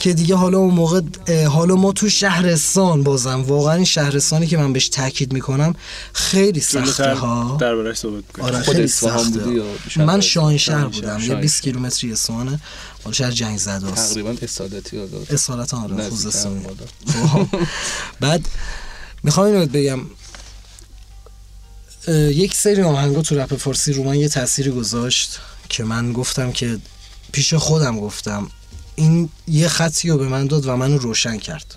که 0.05 0.13
دیگه 0.13 0.35
حالا 0.35 0.59
اون 0.59 0.75
موقع 0.75 1.01
حالا 1.45 1.75
ما 1.75 1.93
تو 1.93 2.09
شهرستان 2.09 3.03
بازم 3.03 3.43
واقعا 3.43 3.75
این 3.75 3.85
شهرستانی 3.85 4.47
که 4.47 4.57
من 4.57 4.73
بهش 4.73 4.89
تاکید 4.89 5.33
می‌کنم 5.33 5.75
خیلی 6.13 6.61
سخته 6.61 7.15
ها 7.15 7.57
دربارش 7.61 7.97
صحبت 7.97 8.25
آره 8.41 8.63
خیلی 8.63 8.89
سخته. 8.89 9.63
من 9.97 10.21
شاهین 10.21 10.59
شهر 10.59 10.87
بودم 10.87 11.21
یه 11.21 11.35
20 11.35 11.63
کیلومتری 11.63 12.13
اصفهانه 12.13 12.61
حالا 13.05 13.15
شهر 13.15 13.31
جنگ 13.31 13.59
زده 13.59 13.93
است 13.93 14.11
تقریبا 14.11 14.35
اصالتی 14.43 15.01
اصالت 15.31 15.75
آره 15.75 16.09
خوزستان. 16.09 16.65
بعد 18.21 18.49
می‌خوام 19.23 19.47
اینو 19.47 19.67
بگم. 19.67 20.01
یک 22.29 22.55
سری 22.55 22.83
آهنگا 22.83 23.23
تو 23.23 23.39
رپ 23.39 23.57
فارسی 23.57 23.93
رو 23.93 24.05
من 24.05 24.15
یه 24.15 24.29
تأثیری 24.29 24.71
گذاشت 24.71 25.39
که 25.69 25.85
من 25.85 26.13
گفتم 26.13 26.53
که 26.53 26.79
پیش 27.33 27.55
خودم 27.55 28.01
گفتم. 28.01 28.51
این 28.97 29.29
یه 29.49 29.69
خطی 29.69 30.11
رو 30.11 30.19
به 30.19 30.29
من 30.29 30.47
داد 30.47 30.67
و 30.67 30.77
منو 30.77 30.99
روشن 30.99 31.39
کرد. 31.39 31.75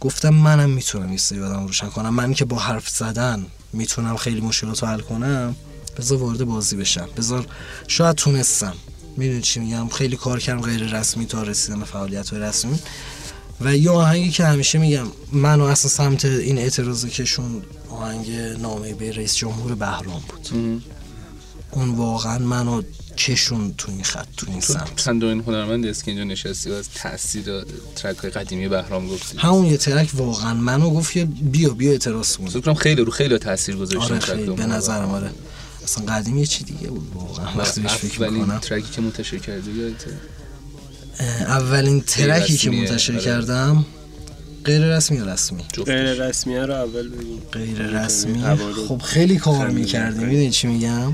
گفتم 0.00 0.28
منم 0.28 0.70
می‌تونم 0.70 1.12
یه 1.12 1.18
سری 1.18 1.42
آدم 1.42 1.66
روشن 1.66 1.88
کنم. 1.88 2.14
من 2.14 2.34
که 2.34 2.44
با 2.44 2.58
حرف 2.58 2.88
زدن 2.88 3.46
می‌تونم 3.72 4.16
خیلی 4.16 4.40
مشکلات 4.40 4.82
رو 4.82 4.88
حل 4.88 5.00
کنم. 5.00 5.56
بذار 5.98 6.18
وارد 6.18 6.44
بازی 6.44 6.76
بشم. 6.76 7.08
بذار 7.16 7.46
شاید 7.88 8.16
تونستم. 8.16 8.74
می‌دونی 9.16 9.40
چی 9.40 9.60
میگم؟ 9.60 9.88
خیلی 9.88 10.16
کار 10.16 10.40
کردم 10.40 10.60
غیر 10.60 10.98
رسمی 10.98 11.26
تا 11.26 11.42
رسیدن 11.42 11.84
فعالیت 11.84 12.32
رسمی. 12.32 12.78
و 13.60 13.76
یه 13.76 13.90
آهنگی 13.90 14.30
که 14.30 14.44
همیشه 14.44 14.78
میگم 14.78 15.06
منو 15.32 15.64
اصلا 15.64 15.90
سمت 15.90 16.24
این 16.24 16.58
اعتراض 16.58 17.06
کشون 17.06 17.62
آهنگ 17.90 18.30
نامه 18.58 18.94
به 18.94 19.12
رئیس 19.12 19.36
جمهور 19.36 19.74
بهرام 19.74 20.22
بود. 20.28 20.48
اون 21.70 21.94
واقعا 21.94 22.38
منو 22.38 22.82
کشون 23.18 23.74
تو 23.78 23.90
این 23.90 24.02
خط 24.02 24.26
تو 24.36 24.46
این 24.50 24.60
سمت. 24.60 24.96
چند 24.96 25.24
این 25.24 25.40
هنرمند 25.40 25.86
است 25.86 26.04
که 26.04 26.10
اینجا 26.10 26.24
نشستی 26.24 26.70
و 26.70 26.72
از 26.72 26.88
تاثیر 26.94 27.44
ترک 27.96 28.16
های 28.16 28.30
قدیمی 28.30 28.68
بهرام 28.68 29.08
گفتی. 29.08 29.38
همون 29.38 29.66
یه 29.66 29.76
ترک 29.76 30.10
واقعا 30.14 30.54
منو 30.54 30.90
گفت 30.90 31.12
که 31.12 31.24
بیا 31.24 31.70
بیا 31.70 31.90
اعتراض 31.90 32.36
کن. 32.36 32.46
فکر 32.46 32.74
خیلی 32.74 33.02
رو 33.02 33.10
خیلی 33.10 33.38
تاثیر 33.38 33.76
گذاشت 33.76 34.10
آره 34.10 34.20
خیلی 34.20 34.50
به 34.50 34.66
نظرم 34.66 35.10
آره. 35.10 35.30
اصلا 35.84 36.04
قدیمی 36.04 36.40
یه 36.40 36.46
چی 36.46 36.64
دیگه 36.64 36.88
بود 36.88 37.10
واقعا 37.14 37.46
وقتی 37.56 37.80
بهش 37.80 37.92
فکر 37.92 38.28
می‌کنم. 38.28 38.58
ترکی 38.58 38.90
که 38.92 39.00
منتشر 39.00 39.38
کردی 39.38 39.70
اولین 41.40 42.00
ترکی 42.00 42.56
که 42.56 42.70
منتشر 42.70 43.12
آره. 43.12 43.22
کردم 43.22 43.86
غیر 44.64 44.96
رسمی 44.96 45.16
یا 45.16 45.24
رسمی؟ 45.24 45.64
غیر 45.86 46.12
رسمی 46.12 46.56
رو 46.56 46.74
اول 46.74 47.08
بگیم 47.08 47.42
غیر 47.52 47.82
رسمی؟ 47.82 48.42
خب 48.88 49.02
خیلی 49.02 49.36
کار 49.36 49.68
می‌کردیم 49.68 50.22
می‌دونی 50.22 50.50
چی 50.50 50.66
میگم؟ 50.66 51.12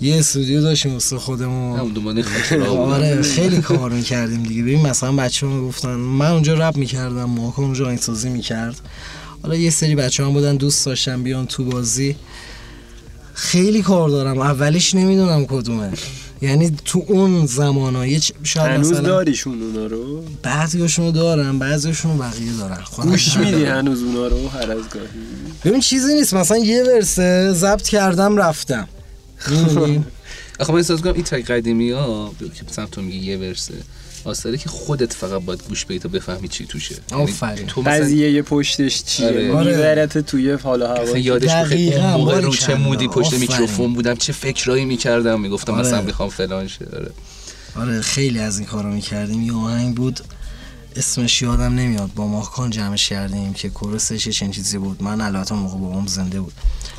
یه 0.00 0.16
استودیو 0.16 0.60
داشتیم 0.60 0.92
واسه 0.92 1.18
خودمون. 1.18 1.98
آره 2.76 3.22
خیلی 3.22 3.60
کار 3.60 3.90
می‌کردیم 4.00 4.42
دیگه. 4.42 4.62
ببین 4.62 4.86
مثلا 4.86 5.12
بچه 5.12 5.46
ها 5.46 5.60
گفتن 5.62 5.94
من 5.94 6.30
اونجا 6.30 6.54
رپ 6.54 6.76
می‌کردم 6.76 7.24
ماکا 7.24 7.62
اونجا 7.62 7.86
آهنگسازی 7.86 8.28
می‌کرد. 8.28 8.76
حالا 9.42 9.54
یه 9.54 9.70
سری 9.70 9.94
بچه 9.94 10.24
هم 10.24 10.32
بودن 10.32 10.56
دوست 10.56 10.86
داشتن 10.86 11.22
بیان 11.22 11.46
تو 11.46 11.64
بازی. 11.64 12.16
خیلی 13.34 13.82
کار 13.82 14.08
دارم. 14.08 14.38
اولیش 14.38 14.94
نمی‌دونم 14.94 15.46
کدومه. 15.46 15.90
یعنی 16.42 16.72
تو 16.84 17.04
اون 17.08 17.46
زمانایی 17.46 18.20
شاید 18.42 18.66
هنوز 18.66 18.92
مثلا 18.92 19.02
داریشون 19.02 19.62
اونا 19.62 19.86
رو؟ 19.86 20.22
بعضیاشون 20.42 21.10
دارم 21.10 21.58
بعضیاشون 21.58 22.18
بقیه 22.18 22.52
دارن. 22.52 22.78
گوش 23.02 23.36
میدی 23.36 23.64
هنوز 23.64 24.02
اونا 24.02 24.26
رو؟ 24.26 24.48
هر 24.48 24.70
از 24.70 24.88
گاهی. 24.90 25.06
ببین 25.64 25.80
چیزی 25.80 26.14
نیست. 26.14 26.34
مثلا 26.34 26.58
یه 26.58 26.82
ورسه 26.82 27.52
ضبط 27.52 27.88
کردم 27.88 28.36
رفتم. 28.36 28.88
آخه 30.60 30.72
من 30.72 30.78
احساس 30.78 31.00
کنم 31.00 31.14
این 31.14 31.24
ترک 31.24 31.44
قدیمی 31.44 31.90
ها 31.90 32.34
که 32.40 32.64
مثلا 32.68 32.86
تو 32.86 33.02
میگی 33.02 33.30
یه 33.30 33.38
ورسه 33.38 33.74
آثاره 34.24 34.58
که 34.58 34.68
خودت 34.68 35.12
فقط 35.12 35.42
باید 35.42 35.62
گوش 35.68 35.84
بدی 35.84 35.98
تا 35.98 36.08
بفهمی 36.08 36.48
چی 36.48 36.66
توشه. 36.66 36.94
یعنی 37.10 37.22
آفرین. 37.22 37.66
تو 37.66 37.82
قضیه 37.86 38.30
یه 38.30 38.42
پشتش 38.42 39.02
چیه؟ 39.04 39.52
آره. 39.52 39.72
میبرت 39.72 40.18
توی 40.18 40.52
حال 40.52 40.82
هوا 40.82 41.18
یادش 41.18 41.50
بخیر 41.50 42.00
اون 42.00 42.10
موقع 42.10 42.40
رو 42.40 42.54
چه 42.54 42.74
مودی 42.74 43.08
پشت 43.08 43.34
میکروفون 43.34 43.92
بودم 43.92 44.14
چه 44.14 44.32
فکرایی 44.32 44.84
می‌کردم 44.84 45.40
می‌گفتم 45.40 45.72
آره. 45.72 45.82
مثلا 45.82 46.02
می‌خوام 46.02 46.28
فلان 46.28 46.68
شه. 46.68 46.86
آره. 46.96 47.10
آره 47.76 48.00
خیلی 48.00 48.38
از 48.38 48.58
این 48.58 48.68
کارا 48.68 48.90
می‌کردیم. 48.90 49.42
یه 49.42 49.54
آهنگ 49.54 49.94
بود. 49.96 50.20
اسمش 50.96 51.42
یادم 51.42 51.74
نمیاد. 51.74 52.10
با 52.14 52.26
ماکان 52.26 52.70
جمعش 52.70 53.08
کردیم 53.08 53.52
که 53.52 53.68
کورسش 53.68 54.28
چنین 54.28 54.52
چیزی 54.52 54.78
بود. 54.78 55.02
من 55.02 55.20
البته 55.20 55.54
موقع 55.54 55.78
با 55.78 56.00
هم 56.00 56.06
زنده 56.06 56.40
بود. 56.40 56.52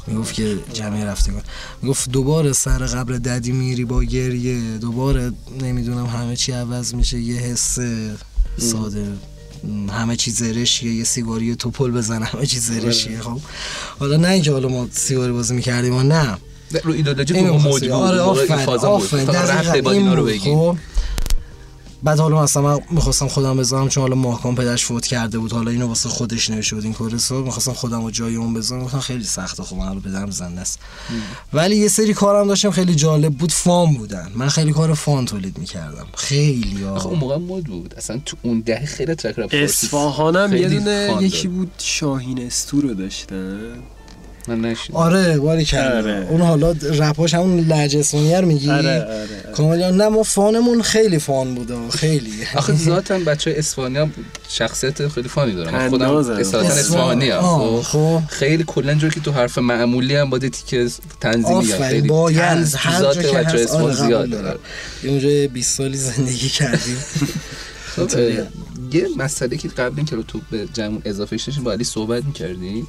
می‌گفت 0.08 0.34
که 0.34 0.60
جمعی 0.73 1.04
رفتگان 1.04 1.42
می‌گفت 1.81 2.10
دوباره 2.10 2.54
سر 2.54 2.85
قبل 2.85 3.17
ددی 3.17 3.52
میری 3.52 3.85
با 3.85 4.04
گریه. 4.04 4.77
دوباره 4.77 5.31
نمی‌دونم 5.62 6.06
همه 6.06 6.35
چی 6.35 6.52
عوض 6.52 6.94
میشه. 6.94 7.19
یه 7.19 7.39
حس 7.39 7.79
ساده. 8.58 9.08
همه 9.89 10.15
چیز 10.15 10.37
زرشیه. 10.37 10.94
یه 10.94 11.04
سیگاری 11.04 11.56
توپل 11.56 11.92
بزن. 11.92 12.23
همه 12.23 12.46
چیز 12.46 12.65
زرشیه. 12.65 13.21
خب. 13.21 13.39
حالا 14.00 14.17
نه 14.17 14.27
اینکه 14.27 14.52
حالا 14.52 14.67
ما 14.67 14.87
سیگاری 14.92 15.31
بازی 15.31 15.54
می‌کردیم 15.54 15.96
و 15.96 16.04
نه. 16.04 16.37
رو 16.83 16.94
ایدولوژی 16.94 17.33
تو 17.33 17.58
موج 17.58 17.81
بود. 17.81 17.92
آره 17.92 18.19
آفرین. 18.19 18.69
آفرین. 18.69 19.25
دقیقاً 19.25 19.92
این 19.92 20.39
خب. 20.39 20.77
بعد 22.04 22.19
حالا 22.19 22.43
مثلا 22.43 22.63
من 22.63 22.79
می‌خواستم 22.91 23.27
خودم 23.27 23.58
بذارم 23.58 23.89
چون 23.89 24.02
حالا 24.02 24.15
ماکان 24.15 24.56
پدرش 24.56 24.85
فوت 24.85 25.08
کرده 25.08 25.39
بود. 25.39 25.52
حالا 25.52 25.71
اینو 25.71 25.87
واسه 25.87 26.10
خودش 26.10 26.49
نوشته 26.49 26.75
بود 26.75 26.83
این 26.83 26.93
کورسو 26.93 27.43
می‌خواستم 27.43 27.73
خودم 27.73 28.04
رو 28.04 28.12
جای 28.12 28.35
اون 28.35 28.54
بذارم. 28.54 28.83
گفتم 28.83 28.99
خیلی 28.99 29.23
سخته 29.23 29.63
خب 29.63 29.75
حالا 29.75 29.99
پدرم 29.99 30.31
زنده 30.31 30.62
است. 30.62 30.79
ولی 31.54 31.75
یه 31.75 31.87
سری 31.87 32.13
کارم 32.13 32.47
داشتم 32.47 32.71
خیلی 32.71 32.95
جالب 32.95 33.33
بود 33.33 33.52
فان 33.52 33.93
بودن. 33.93 34.31
من 34.35 34.49
خیلی 34.49 34.73
کار 34.73 34.93
فان 34.93 35.25
تولید 35.25 35.58
می‌کردم. 35.58 36.08
خیلی 36.15 36.83
آخه 36.83 37.08
اون 37.08 37.19
موقع 37.19 37.37
مود 37.37 37.63
بود. 37.63 37.93
اصلا 37.97 38.21
تو 38.25 38.37
اون 38.41 38.60
دهه 38.60 38.85
خیلی 38.85 39.15
ترک 39.15 39.39
رپ 39.39 39.49
اصفهانم 39.54 40.56
یه 40.56 40.69
دونه 40.69 41.17
یکی 41.21 41.47
بود 41.47 41.71
شاهین 41.77 42.41
استو 42.41 42.81
رو 42.81 42.93
داشتن. 42.93 43.73
من 44.48 44.75
آره 44.94 45.37
باری 45.37 45.65
آره. 45.77 46.27
اون 46.29 46.42
حالا 46.42 46.71
رپاش 46.71 47.33
همون 47.33 47.71
اسپانیایی 47.71 48.42
رو 48.42 48.48
میگی؟ 48.48 48.71
آره 48.71 49.04
آره 49.04 49.27
کاملا 49.56 49.92
نه 49.92 50.08
ما 50.08 50.23
فانمون 50.23 50.81
خیلی 50.81 51.19
فان 51.19 51.56
بوده 51.56 51.89
خیلی. 51.89 52.31
آخه 52.56 52.75
ذاتاً 52.75 53.19
بچه 53.19 53.54
اسپانیا 53.58 54.10
شخصیت 54.50 55.08
خیلی 55.08 55.29
فانی 55.29 55.54
دارن. 55.54 55.89
خودم 55.89 56.15
اصالتا 56.15 56.73
اسپانی 56.73 57.31
خب. 57.31 57.81
خب. 57.81 58.21
خیلی 58.29 58.63
کلا 58.67 58.94
جوری 58.94 59.13
که 59.13 59.19
تو 59.19 59.31
حرف 59.31 59.58
معمولی 59.58 60.15
هم 60.15 60.29
باید 60.29 60.48
تیکه 60.48 60.87
تنظیمی 61.21 61.63
خیلی 61.63 62.08
باید 62.08 62.67
هر 62.75 63.02
جا 63.02 63.13
که 63.13 63.37
هست 63.37 63.75
آره 63.75 63.94
زیاد 63.94 64.29
داره. 64.29 64.60
اونجا 65.04 65.48
20 65.54 65.77
سالی 65.77 65.98
زندگی 65.98 66.50
کردیم. 66.50 66.98
خب 67.96 68.10
یه 68.92 69.08
مسئله 69.17 69.58
که 69.58 69.67
قبل 69.67 69.94
این 69.98 70.06
که 70.06 70.15
رو 70.15 70.23
تو 70.23 70.42
به 70.52 70.67
جمع 70.73 71.02
اضافه 71.06 71.37
شدیم 71.37 71.63
با 71.63 71.71
علی 71.71 71.83
صحبت 71.83 72.25
می‌کردیم. 72.25 72.87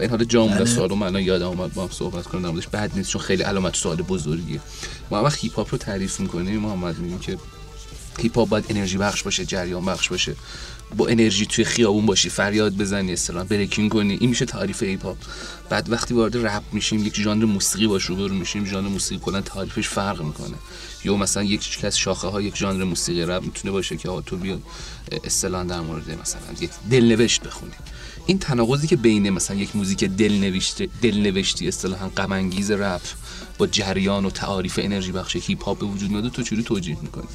این 0.00 0.10
حالا 0.10 0.24
جامعه 0.24 0.56
بله. 0.56 0.64
سوال 0.64 0.94
من 0.94 1.22
یادم 1.22 1.46
اومد 1.46 1.74
با 1.74 1.82
هم 1.82 1.90
صحبت 1.92 2.24
کنم 2.24 2.40
نمیدونش 2.42 2.68
بد 2.68 2.90
نیست 2.96 3.10
چون 3.10 3.22
خیلی 3.22 3.42
علامت 3.42 3.76
سوال 3.76 3.96
بزرگیه. 3.96 4.60
ما 5.10 5.22
وقت 5.22 5.38
هیپ 5.38 5.54
هاپ 5.54 5.68
رو 5.72 5.78
تعریف 5.78 6.20
می‌کنیم 6.20 6.60
محمد 6.60 6.98
میگیم 6.98 7.18
که 7.18 7.38
هیپ 8.18 8.38
هاپ 8.38 8.48
باید 8.48 8.64
انرژی 8.68 8.98
بخش 8.98 9.22
باشه 9.22 9.44
جریان 9.44 9.84
بخش 9.84 10.08
باشه. 10.08 10.36
با 10.96 11.06
انرژی 11.06 11.46
توی 11.46 11.64
خیابون 11.64 12.06
باشی 12.06 12.28
فریاد 12.28 12.76
بزنی 12.76 13.12
اصطلاح 13.12 13.44
breaking 13.44 13.92
کنی 13.92 14.16
این 14.20 14.30
میشه 14.30 14.44
تعریف 14.44 14.82
هیپ 14.82 15.04
هاپ 15.04 15.16
بعد 15.68 15.92
وقتی 15.92 16.14
وارد 16.14 16.46
رپ 16.46 16.62
میشیم 16.72 17.06
یک 17.06 17.20
ژانر 17.20 17.44
موسیقی 17.44 17.86
باش 17.86 18.04
روبرو 18.04 18.34
میشیم 18.34 18.64
ژانر 18.64 18.88
موسیقی 18.88 19.20
کلا 19.24 19.40
تعریفش 19.40 19.88
فرق 19.88 20.22
می‌کنه. 20.22 20.54
یا 21.04 21.16
مثلا 21.16 21.42
یک 21.42 21.78
از 21.82 21.98
شاخه 21.98 22.28
ها 22.28 22.42
یک 22.42 22.56
ژانر 22.56 22.84
موسیقی 22.84 23.22
رپ 23.22 23.42
می‌تونه 23.42 23.72
باشه 23.72 23.96
که 23.96 24.08
تو 24.26 24.36
بیا 24.36 24.58
اصطلاح 25.24 25.64
در 25.64 25.80
مورد 25.80 26.20
مثلا 26.20 26.40
یک 26.60 26.70
دلنوشته 26.90 27.42
بخونی. 27.42 27.72
این 28.26 28.38
تناقضی 28.38 28.86
که 28.86 28.96
بین 28.96 29.30
مثلا 29.30 29.56
یک 29.56 29.76
موزیک 29.76 30.04
دلنوشته 30.04 30.88
دلنوشتی 31.02 31.68
اصطلاحا 31.68 32.08
غم 32.08 32.32
انگیز 32.32 32.70
رپ 32.70 33.02
با 33.58 33.66
جریان 33.66 34.24
و 34.24 34.30
تعاریف 34.30 34.78
انرژی 34.82 35.12
بخش 35.12 35.36
هیپ 35.36 35.64
هاپ 35.64 35.78
به 35.78 35.86
وجود 35.86 36.10
میاد 36.10 36.28
تو 36.28 36.42
چجوری 36.42 36.62
توجیه 36.62 36.96
می‌کنی؟ 37.02 37.26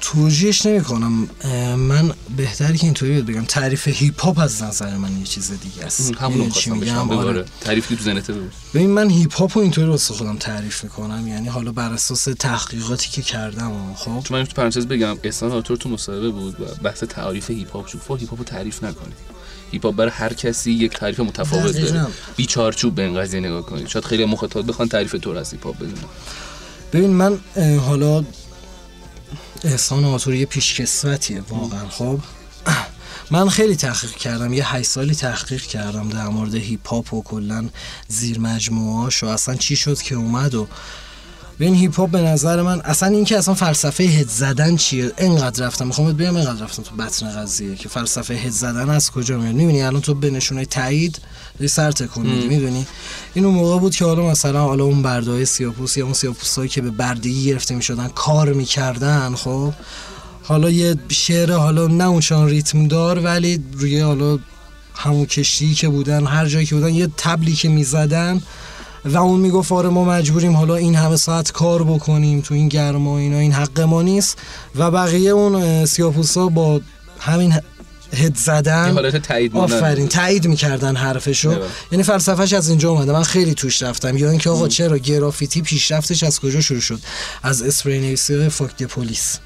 توجیهش 0.00 0.66
نمی 0.66 0.80
کنم 0.84 1.28
من 1.76 2.12
بهتری 2.36 2.78
که 2.78 2.84
اینطوری 2.84 3.22
بگم. 3.22 3.44
تعریف 3.44 3.88
هیپ 3.88 4.20
هاپ 4.20 4.38
از 4.38 4.62
نظر 4.62 4.96
من 4.96 5.18
یه 5.18 5.24
چیز 5.24 5.52
دیگه 5.60 5.84
است. 5.84 6.14
همون 6.14 6.50
چی 6.50 6.70
میگم؟ 6.70 7.10
آره. 7.10 7.44
تعریف 7.60 7.86
تو 7.86 7.96
ذهنت 7.96 8.30
ببین 8.74 8.90
من 8.90 9.10
هیپ 9.10 9.36
هاپ 9.36 9.58
رو 9.58 9.62
اینطوری 9.62 9.88
واسه 9.88 10.14
خودم 10.14 10.36
تعریف 10.36 10.84
می‌کنم. 10.84 11.28
یعنی 11.28 11.48
حالا 11.48 11.72
بر 11.72 11.92
اساس 11.92 12.24
تحقیقاتی 12.24 13.08
که 13.10 13.22
کردم 13.22 13.94
خب؟ 13.94 14.20
تو 14.24 14.34
من 14.34 14.44
تو 14.44 14.52
پرانتز 14.52 14.86
بگم 14.86 15.16
احسان 15.22 15.52
آرتور 15.52 15.76
تو 15.76 15.88
مصاحبه 15.88 16.30
بود 16.30 16.60
و 16.60 16.64
بحث 16.82 17.04
تعریف 17.04 17.50
هیپ 17.50 17.72
هاپ 17.72 17.86
شد. 17.86 17.98
هیپ 18.08 18.30
هاپ 18.30 18.38
رو 18.38 18.44
تعریف 18.44 18.84
نکنید 18.84 19.33
هیپ 19.74 19.84
هاپ 19.84 19.94
برای 19.94 20.10
هر 20.10 20.32
کسی 20.32 20.72
یک 20.72 20.92
تعریف 20.92 21.20
متفاوت 21.20 21.76
داره. 21.76 22.06
بی 22.36 22.46
چارچوب 22.46 22.94
به 22.94 23.02
این 23.02 23.20
قضیه 23.20 23.40
نگاه 23.40 23.62
کنید. 23.62 23.88
شاید 23.88 24.04
خیلی 24.04 24.24
مخاطب 24.24 24.68
بخوان 24.68 24.88
تعریف 24.88 25.16
تو 25.22 25.30
از 25.30 25.52
هیپ 25.52 25.64
هاپ 25.64 25.76
بدونن. 25.76 26.04
ببین 26.92 27.10
من 27.10 27.40
حالا 27.78 28.24
احسان 29.64 30.04
آتوری 30.04 30.38
یه 30.38 30.46
پیشکسوتیه 30.46 31.42
واقعا. 31.48 31.88
خب 31.88 32.18
من 33.30 33.48
خیلی 33.48 33.76
تحقیق 33.76 34.10
کردم 34.10 34.52
یه 34.52 34.74
هشت 34.74 34.86
سالی 34.86 35.14
تحقیق 35.14 35.62
کردم 35.62 36.08
در 36.08 36.28
مورد 36.28 36.54
هیپ 36.54 36.88
هاپ 36.88 37.14
و 37.14 37.22
کلا 37.22 37.68
زیر 38.08 38.40
مجموعاش 38.40 39.22
و 39.22 39.26
اصلا 39.26 39.54
چی 39.54 39.76
شد 39.76 40.02
که 40.02 40.14
اومد 40.14 40.54
و 40.54 40.68
این 41.58 41.74
هیپ 41.74 41.96
هاپ 41.96 42.10
به 42.10 42.20
نظر 42.20 42.62
من 42.62 42.80
اصلا 42.80 43.08
این 43.08 43.24
که 43.24 43.38
اصلا 43.38 43.54
فلسفه 43.54 44.04
head 44.04 44.28
زدن 44.28 44.76
چیه؟ 44.76 45.12
اینقدر 45.18 45.66
رفتم. 45.66 45.86
می‌خوام 45.86 46.12
بگم 46.12 46.36
اینقدر 46.36 46.64
رفتم 46.64 46.82
تو 46.82 46.96
بطن 46.96 47.42
قضیه 47.42 47.76
که 47.76 47.88
فلسفه 47.88 48.34
head 48.34 48.50
زدن 48.50 48.90
از 48.90 49.10
کجا 49.10 49.38
میاد. 49.38 49.54
می‌بینی 49.54 49.82
الان 49.82 50.00
تو 50.00 50.14
به 50.14 50.30
نشونه 50.30 50.64
تایید 50.64 51.18
یه 51.60 51.66
سر 51.66 51.92
تکون 51.92 52.26
میدی 52.26 52.48
می‌دونی؟ 52.48 52.86
این 53.34 53.44
اون 53.44 53.54
موقع 53.54 53.78
بود 53.78 53.94
که 53.94 54.04
حالا 54.04 54.26
مثلا 54.26 54.60
حالا 54.60 54.84
اون 54.84 55.02
بردای 55.02 55.44
سیاپوست 55.44 55.96
یا 55.96 56.04
اون 56.04 56.14
سیاپوستایی 56.14 56.68
که 56.68 56.80
به 56.80 56.90
بردگی 56.90 57.44
گرفته 57.44 57.74
می‌شدن 57.74 58.08
کار 58.08 58.52
می‌کردن 58.52 59.34
خب؟ 59.34 59.72
حالا 60.42 60.70
یه 60.70 60.96
شعر 61.08 61.52
حالا 61.52 61.86
نه 61.86 62.04
اونشان 62.04 62.48
ریتم 62.48 62.88
دار 62.88 63.18
ولی 63.18 63.64
روی 63.72 64.00
حالا 64.00 64.38
همون 64.94 65.26
کشتی 65.26 65.74
که 65.74 65.88
بودن 65.88 66.26
هر 66.26 66.46
جایی 66.46 66.66
که 66.66 66.74
بودن 66.74 66.94
یه 66.94 67.08
تبلی 67.16 67.52
که 67.52 67.68
می‌زدن 67.68 68.42
و 69.04 69.16
اون 69.16 69.40
می‌گفت 69.40 69.72
آره 69.72 69.88
ما 69.88 70.04
مجبوریم 70.04 70.56
حالا 70.56 70.74
این 70.74 70.94
همه 70.94 71.16
ساعت 71.16 71.52
کار 71.52 71.84
بکنیم 71.84 72.40
تو 72.40 72.54
این 72.54 72.68
گرما 72.68 73.18
اینا 73.18 73.38
این 73.38 73.52
حق 73.52 73.80
ما 73.80 74.02
نیست. 74.02 74.38
و 74.76 74.90
بقیه 74.90 75.30
اون 75.30 75.84
سیاپوسا 75.86 76.46
با 76.46 76.80
همین 77.18 77.54
هد 78.16 78.36
زدن 78.36 78.92
حالت 78.92 79.16
تایید 79.16 79.56
آفرین 79.56 80.08
تایید 80.08 80.46
می‌کردن 80.46 80.96
حرفشو. 80.96 81.54
یعنی 81.92 82.02
فلسفهش 82.02 82.52
از 82.52 82.68
اینجا 82.68 82.90
اومده. 82.90 83.12
من 83.12 83.22
خیلی 83.22 83.54
توش 83.54 83.82
رفتم. 83.82 84.16
یا 84.16 84.30
اینکه 84.30 84.50
آقا 84.50 84.68
چرا 84.68 84.98
گرافیتی 84.98 85.62
پیشرفتش 85.62 86.22
از 86.22 86.40
کجا 86.40 86.60
شروع 86.60 86.80
شد؟ 86.80 87.00
از 87.42 87.62
اسپری 87.62 88.00
نویسی 88.00 88.48
fuck 88.48 88.82
police 88.82 89.38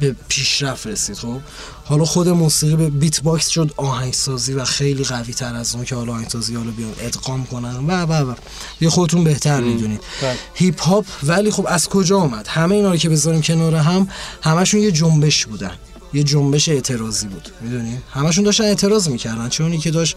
به 0.00 0.16
پیشرفت 0.28 0.86
رسید 0.86 1.16
خب؟ 1.16 1.40
حالا 1.84 2.04
خود 2.04 2.28
موسیقی 2.28 2.76
به 2.76 2.90
beatbox 2.90 3.48
شد 3.48 3.74
آهنگسازی 3.76 4.52
و 4.52 4.64
خیلی 4.64 5.04
قوی 5.04 5.34
تر 5.34 5.54
از 5.54 5.74
اون 5.74 5.84
که 5.84 5.94
حالا 5.94 6.12
آهنگسازی 6.12 6.54
حالا 6.54 6.70
بیان 6.70 6.94
ادغام 7.00 7.46
کنن. 7.46 7.76
و 7.76 8.06
و 8.06 8.30
و. 8.30 8.34
یه 8.80 8.88
خودتون 8.88 9.24
بهتر 9.24 9.60
می‌دونید. 9.60 10.00
بله. 10.22 10.36
هیپ 10.54 10.82
هاپ 10.82 11.06
ولی 11.22 11.50
خب 11.50 11.66
از 11.68 11.88
کجا 11.88 12.18
آمد؟ 12.18 12.46
همه 12.48 12.74
اینا 12.74 12.90
رو 12.90 12.96
که 12.96 13.08
بذاریم 13.08 13.42
کنار 13.42 13.74
هم 13.74 14.08
همشون 14.42 14.80
یه 14.80 14.92
جنبش 14.92 15.46
بودن. 15.46 15.74
یه 16.14 16.22
جنبش 16.22 16.68
اعتراضی 16.68 17.26
بود 17.26 17.48
می‌دونی؟ 17.60 17.98
همشون 18.12 18.44
داشتن 18.44 18.64
اعتراض 18.64 19.08
می‌کردن. 19.08 19.48
چه 19.48 19.64
اونی 19.64 19.78
که 19.78 19.90
داشت 19.90 20.16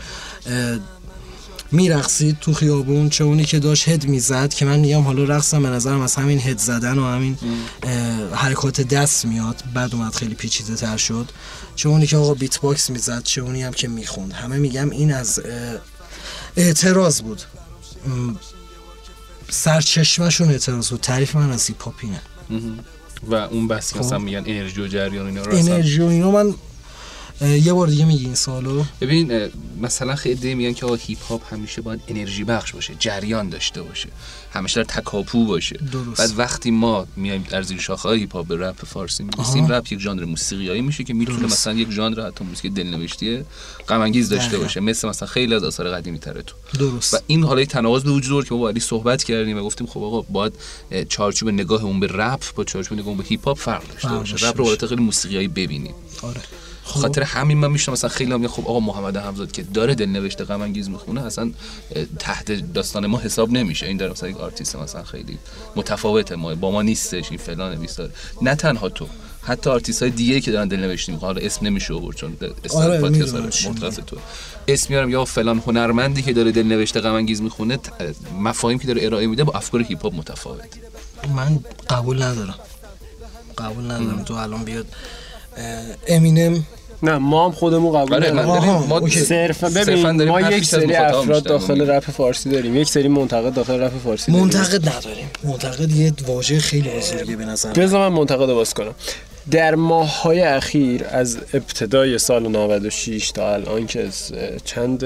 میرقصید 1.74 2.40
تو 2.40 2.54
خیابون 2.54 3.10
چه 3.10 3.24
اونی 3.24 3.46
که 3.46 3.60
داشت 3.60 3.90
head 3.90 4.06
می‌زد 4.08 4.54
که 4.54 4.66
من 4.66 4.80
میگم 4.80 5.02
حالا 5.02 5.24
رقصم 5.24 5.64
به 5.64 5.70
نظرم 5.70 6.02
از 6.02 6.16
همین 6.16 6.40
head 6.40 6.58
زدن 6.58 6.98
و 6.98 7.06
همین 7.06 7.38
حرکات 8.34 8.82
دست 8.82 9.26
میاد. 9.26 9.64
بعد 9.74 9.96
اومد 9.96 10.16
خیلی 10.16 10.36
پیچیده 10.36 10.76
تر 10.76 10.98
شد. 10.98 11.30
چه 11.76 11.90
اونی 11.90 12.08
که 12.08 12.18
آقا 12.18 12.34
beatbox 12.34 12.90
می‌زد 12.90 13.24
چه 13.24 13.42
اونی 13.42 13.64
هم 13.64 13.74
که 13.74 13.88
می‌خوند. 13.88 14.34
همه 14.34 14.58
میگم 14.58 14.90
این 14.90 15.14
از 15.14 15.42
اعتراض 16.58 17.22
بود. 17.22 17.42
سرچشمشون 19.50 20.50
اعتراض 20.50 20.90
بود. 20.90 21.02
تعریف 21.02 21.36
من 21.36 21.52
از 21.52 21.68
هیپ 21.68 21.88
هاپ 21.88 22.02
اینه 22.02 22.22
و 23.24 23.36
اون 23.36 23.68
بس 23.68 23.96
مثلا 23.96 24.20
خب. 24.20 24.26
میگن 24.26 24.44
انرژی 24.46 24.82
و 24.82 24.88
جریان 24.88 25.26
اینا 25.26 25.42
رو 25.42 25.56
انرژی 25.56 26.02
و 26.02 26.06
اینا 26.06 26.32
من 26.32 26.54
یه 27.42 27.74
بار 27.74 27.88
دیگه 27.88 28.06
میگی 28.06 28.26
این 28.26 28.36
سوالو. 28.36 28.84
ببین 29.02 29.50
مثلا 29.82 30.16
خیلی 30.16 30.56
میگن 30.56 30.74
که 30.74 30.86
هیپ 30.86 31.24
هاپ 31.24 31.54
همیشه 31.54 31.82
باید 31.82 32.02
انرژی 32.08 32.44
بخش 32.44 32.74
باشه 32.74 32.94
جریان 33.00 33.50
داشته 33.50 33.82
باشه 33.82 34.10
همیشه 34.54 34.84
در 34.84 34.90
تکاپو 34.90 35.46
باشه. 35.46 35.78
درست. 35.78 36.22
بعد 36.22 36.40
وقتی 36.40 36.72
ما 36.72 37.08
میایم 37.16 37.46
در 37.50 37.62
زیر 37.62 37.80
شاخه 37.80 38.10
هیپ 38.10 38.34
هاپ 38.34 38.48
به 38.48 38.58
رپ 38.58 38.86
فارسی 38.86 39.24
می‌رسیم 39.24 39.72
رپ 39.72 39.92
یک 39.92 40.00
ژانر 40.00 40.26
موسیقیایی 40.26 40.82
میشه 40.82 41.04
که 41.04 41.14
می‌تونه 41.14 41.46
مثلا 41.46 41.74
یک 41.74 41.92
ژانر 41.92 42.28
حتی 42.28 42.44
موسیقی 42.46 42.70
دلنوشتی 42.70 43.44
غم 43.90 44.02
انگیز 44.02 44.30
داشته 44.30 44.58
باشه. 44.58 44.80
مثل 44.80 45.08
مثلا 45.08 45.28
خیلی 45.28 45.56
از 45.56 45.64
آثار 45.64 45.92
قدیمی 45.92 46.20
تره 46.20 46.42
تو. 46.42 46.56
درست. 46.80 47.14
و 47.14 47.18
این 47.28 47.44
حالا 47.44 47.66
تناقض 47.66 48.04
به 48.04 48.12
وجود 48.12 48.48
که 48.48 48.56
ما 48.56 48.72
با 48.72 48.80
صحبت 48.80 49.24
کردیم 49.24 49.58
و 49.58 49.62
گفتیم 49.62 49.88
خب 49.88 50.04
آقا 50.04 50.22
باید 50.22 50.54
چارچوب 51.10 51.50
نگاهمون 51.50 52.00
به 52.00 52.08
رپ 52.08 52.56
با 52.56 52.64
چارچوب 52.64 52.98
نگاهمون 52.98 53.18
به 53.18 53.24
هیپ 53.24 53.48
هاپ 53.48 53.58
فرق 53.58 53.84
داشته 53.88 54.08
باشه. 54.08 54.50
رپ 54.50 54.58
رو 54.58 54.88
خیلی 54.88 55.04
موسیقیایی 55.04 55.48
ببینیم. 55.48 55.94
آره. 56.22 56.42
خاطر 56.84 57.24
همین 57.24 57.58
من 57.58 57.72
میشنم 57.72 57.94
مثلا 57.94 58.10
خیلی 58.10 58.32
هم 58.32 58.48
خب 58.48 58.68
آقا 58.68 58.80
محمد 58.80 59.18
همزاد 59.18 59.52
که 59.52 59.64
داره 59.64 59.96
دل 59.96 60.06
نوشته 60.06 60.44
غم 60.44 60.62
انگیز 60.62 60.90
می‌خونه 60.90 61.26
اصلا 61.26 61.52
تحت 62.20 62.52
داستان 62.52 63.06
ما 63.06 63.20
حساب 63.20 63.52
نمیشه. 63.52 63.86
این 63.86 63.98
در 63.98 64.10
مثلا 64.10 64.30
یک 64.30 64.38
آرتیست 64.38 64.76
مثلا 64.76 65.04
خیلی 65.04 65.38
متفاوته 65.76 66.36
ما 66.36 66.56
با 66.56 66.72
ما 66.72 66.82
نیستش 66.82 67.30
این 67.30 67.40
فلان 67.40 67.76
بیستار 67.76 68.10
نه 68.42 68.56
تنها 68.56 68.90
تو 68.90 69.08
حتی 69.42 69.70
آرتیست 69.70 70.02
های 70.04 70.12
دیگه 70.12 70.42
که 70.42 70.52
دارن 70.52 70.68
دل 70.68 70.80
نوشته 70.80 71.14
حالا 71.14 71.42
اسم 71.42 71.66
نمیشه 71.66 71.94
آورد 71.94 72.16
چون 72.16 72.38
آره 72.74 73.02
تو. 73.92 74.18
اسم 74.68 74.94
میارم 74.94 75.10
یا 75.10 75.26
فلان 75.26 75.60
هنرمندی 75.60 76.22
که 76.22 76.34
داره 76.34 76.52
دل 76.52 76.64
نوشته 76.64 77.00
غم 77.00 77.14
انگیز 77.14 77.42
می‌خونه 77.42 77.80
مفاهیم 78.40 78.80
که 78.80 78.88
داره 78.88 79.06
ارائه 79.06 79.28
میده 79.28 79.44
با 79.44 79.54
افکار 79.54 79.82
هیپ 79.82 80.04
هاپ 80.04 80.16
متفاوت. 80.16 80.62
من 81.36 81.60
قبول 81.90 82.24
ندارم. 82.24 82.56
قبول 83.58 83.92
ندارم. 83.92 84.24
تو 84.24 84.34
الان 84.34 84.64
بیاد 84.64 84.86
امینم. 86.08 86.66
نه 87.04 87.18
ما 87.18 87.46
هم 87.46 87.52
خودمون 87.52 87.98
قبول 87.98 88.14
آره 88.14 88.32
ما 88.88 89.10
صرف 89.10 89.64
ببین 89.64 90.24
ما 90.30 90.42
یک 90.42 90.66
سری 90.66 90.96
افراد 90.96 91.44
داخل 91.44 91.90
رپ 91.90 92.04
فارسی 92.04 92.50
داریم 92.50 92.78
یک 92.78 92.88
سری 92.88 93.08
منتقد 93.08 93.54
داخل 93.54 93.80
رپ 93.82 93.98
فارسی 94.04 94.32
داریم. 94.32 94.44
منتقد 94.44 94.90
نداریم. 94.90 95.30
منتقد 95.44 95.92
یه 95.92 96.14
واژه 96.28 96.60
خیلی 96.60 96.90
بزرگه 96.90 97.36
به 97.36 97.46
نظر 97.46 97.74
بذار 97.74 98.10
من 98.10 98.18
منتقد 98.18 98.54
باز 98.54 98.74
کنم. 98.74 98.94
در 99.52 99.76
ماه 99.76 100.22
های 100.22 100.42
اخیر 100.42 101.06
از 101.12 101.38
ابتدای 101.54 102.18
سال 102.18 102.48
96 102.48 103.32
تا 103.32 103.54
الان 103.54 103.88
که 103.88 104.10
چند 104.66 105.06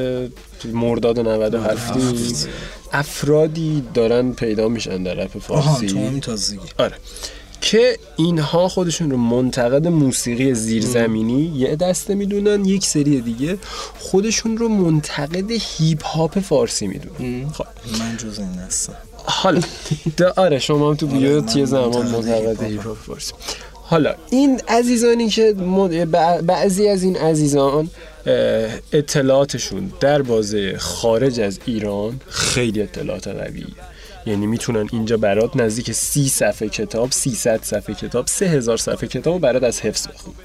مرداد 0.73 1.19
97 1.19 1.93
افرادی 2.93 3.83
دارن 3.93 4.31
پیدا 4.31 4.67
میشن 4.67 5.03
در 5.03 5.13
رپ 5.13 5.37
فارسی. 5.39 5.99
آها 5.99 6.19
تو 6.19 6.37
آره. 6.77 6.95
که 7.61 7.97
اینها 8.17 8.67
خودشون 8.67 9.11
رو 9.11 9.17
منتقد 9.17 9.87
موسیقی 9.87 10.53
زیرزمینی 10.53 11.53
یه 11.55 11.75
دسته 11.75 12.15
می‌دونن 12.15 12.65
یک 12.65 12.85
سری 12.85 13.21
دیگه 13.21 13.57
خودشون 13.99 14.57
رو 14.57 14.69
منتقد 14.69 15.51
هیپ 15.51 16.05
هاپ 16.05 16.39
فارسی 16.39 16.87
می‌دونن. 16.87 17.49
خب. 17.49 17.65
من 17.99 18.17
جز 18.17 18.39
این 18.39 18.65
دسته 18.65 18.93
حالا 19.23 19.61
آره 20.37 20.59
شما 20.59 20.89
هم 20.89 20.95
تو 20.95 21.07
آره، 21.07 21.17
بیو 21.17 21.41
توی 21.41 21.56
یه 21.56 21.65
زمان 21.65 22.07
منتقد 22.07 22.63
هیپ 22.63 22.83
هاپ 22.83 22.97
فارسی. 22.97 23.33
حالا 23.73 24.15
این 24.29 24.61
عزیزانی 24.67 25.29
که 25.29 25.53
بعضی 26.41 26.87
از 26.87 27.03
این 27.03 27.17
عزیزان 27.17 27.89
اطلاعاتشون 28.93 29.91
در 29.99 30.21
بازه 30.21 30.77
خارج 30.77 31.39
از 31.39 31.59
ایران 31.65 32.21
خیلی 32.29 32.81
اطلاعات 32.81 33.27
قویه. 33.27 33.65
یعنی 34.27 34.47
می‌تونن 34.47 34.89
اینجا 34.91 35.17
برات 35.17 35.55
نزدیک 35.55 35.91
سی 35.91 36.29
صفحه 36.29 36.69
کتاب 36.69 37.11
300 37.11 37.63
صفحه 37.63 37.95
کتاب 37.95 38.27
3000 38.27 38.77
صفحه 38.77 39.07
کتاب 39.07 39.41
برات 39.41 39.63
از 39.63 39.81
حفظ 39.81 40.07
بخونه 40.07 40.35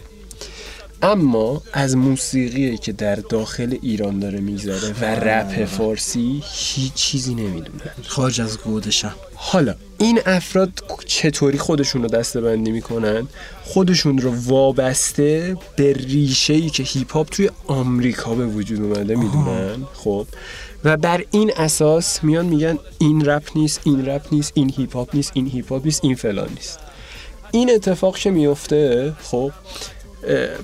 اما 1.02 1.62
از 1.72 1.96
موسیقی 1.96 2.78
که 2.78 2.92
در 2.92 3.14
داخل 3.14 3.76
ایران 3.82 4.18
داره 4.18 4.40
میگذره 4.40 4.94
و 5.00 5.04
رپ 5.04 5.64
فارسی 5.64 6.42
هیچ 6.52 6.94
چیزی 6.94 7.34
نمی‌دونن 7.34 7.80
خارج 8.06 8.40
از 8.40 8.58
گودشم. 8.58 9.14
حالا 9.34 9.74
این 9.98 10.20
افراد 10.26 10.84
چطوری 11.06 11.58
خودشون 11.58 12.02
رو 12.02 12.08
دسته 12.08 12.40
بندی 12.40 12.72
می‌کنن؟ 12.72 13.28
خودشون 13.64 14.18
رو 14.18 14.34
وابسته 14.44 15.56
به 15.76 15.92
ریشه 15.92 16.54
ای 16.54 16.70
که 16.70 16.82
هیپ 16.82 17.12
هاپ 17.12 17.28
توی 17.30 17.50
آمریکا 17.66 18.34
به 18.34 18.46
وجود 18.46 18.80
اومده 18.80 19.16
می‌دونن 19.16 19.86
خب؟ 19.94 20.26
و 20.84 20.96
بر 20.96 21.24
این 21.30 21.52
اساس 21.56 22.24
میان 22.24 22.46
میگن 22.46 22.78
این 22.98 23.24
رپ 23.24 23.42
نیست 23.54 23.80
این 23.84 24.06
رپ 24.06 24.22
نیست 24.32 24.52
این 24.54 24.72
هیپ 24.76 24.96
هاپ 24.96 25.14
نیست 25.14 25.32
این 25.34 25.46
هیپ 25.46 25.72
هاپ 25.72 25.84
نیست 25.84 26.04
این 26.04 26.14
فلان 26.14 26.48
نیست. 26.48 26.78
این 27.50 27.70
اتفاق 27.70 28.16
که 28.16 28.30
میفته؟ 28.30 29.12
خب 29.22 29.52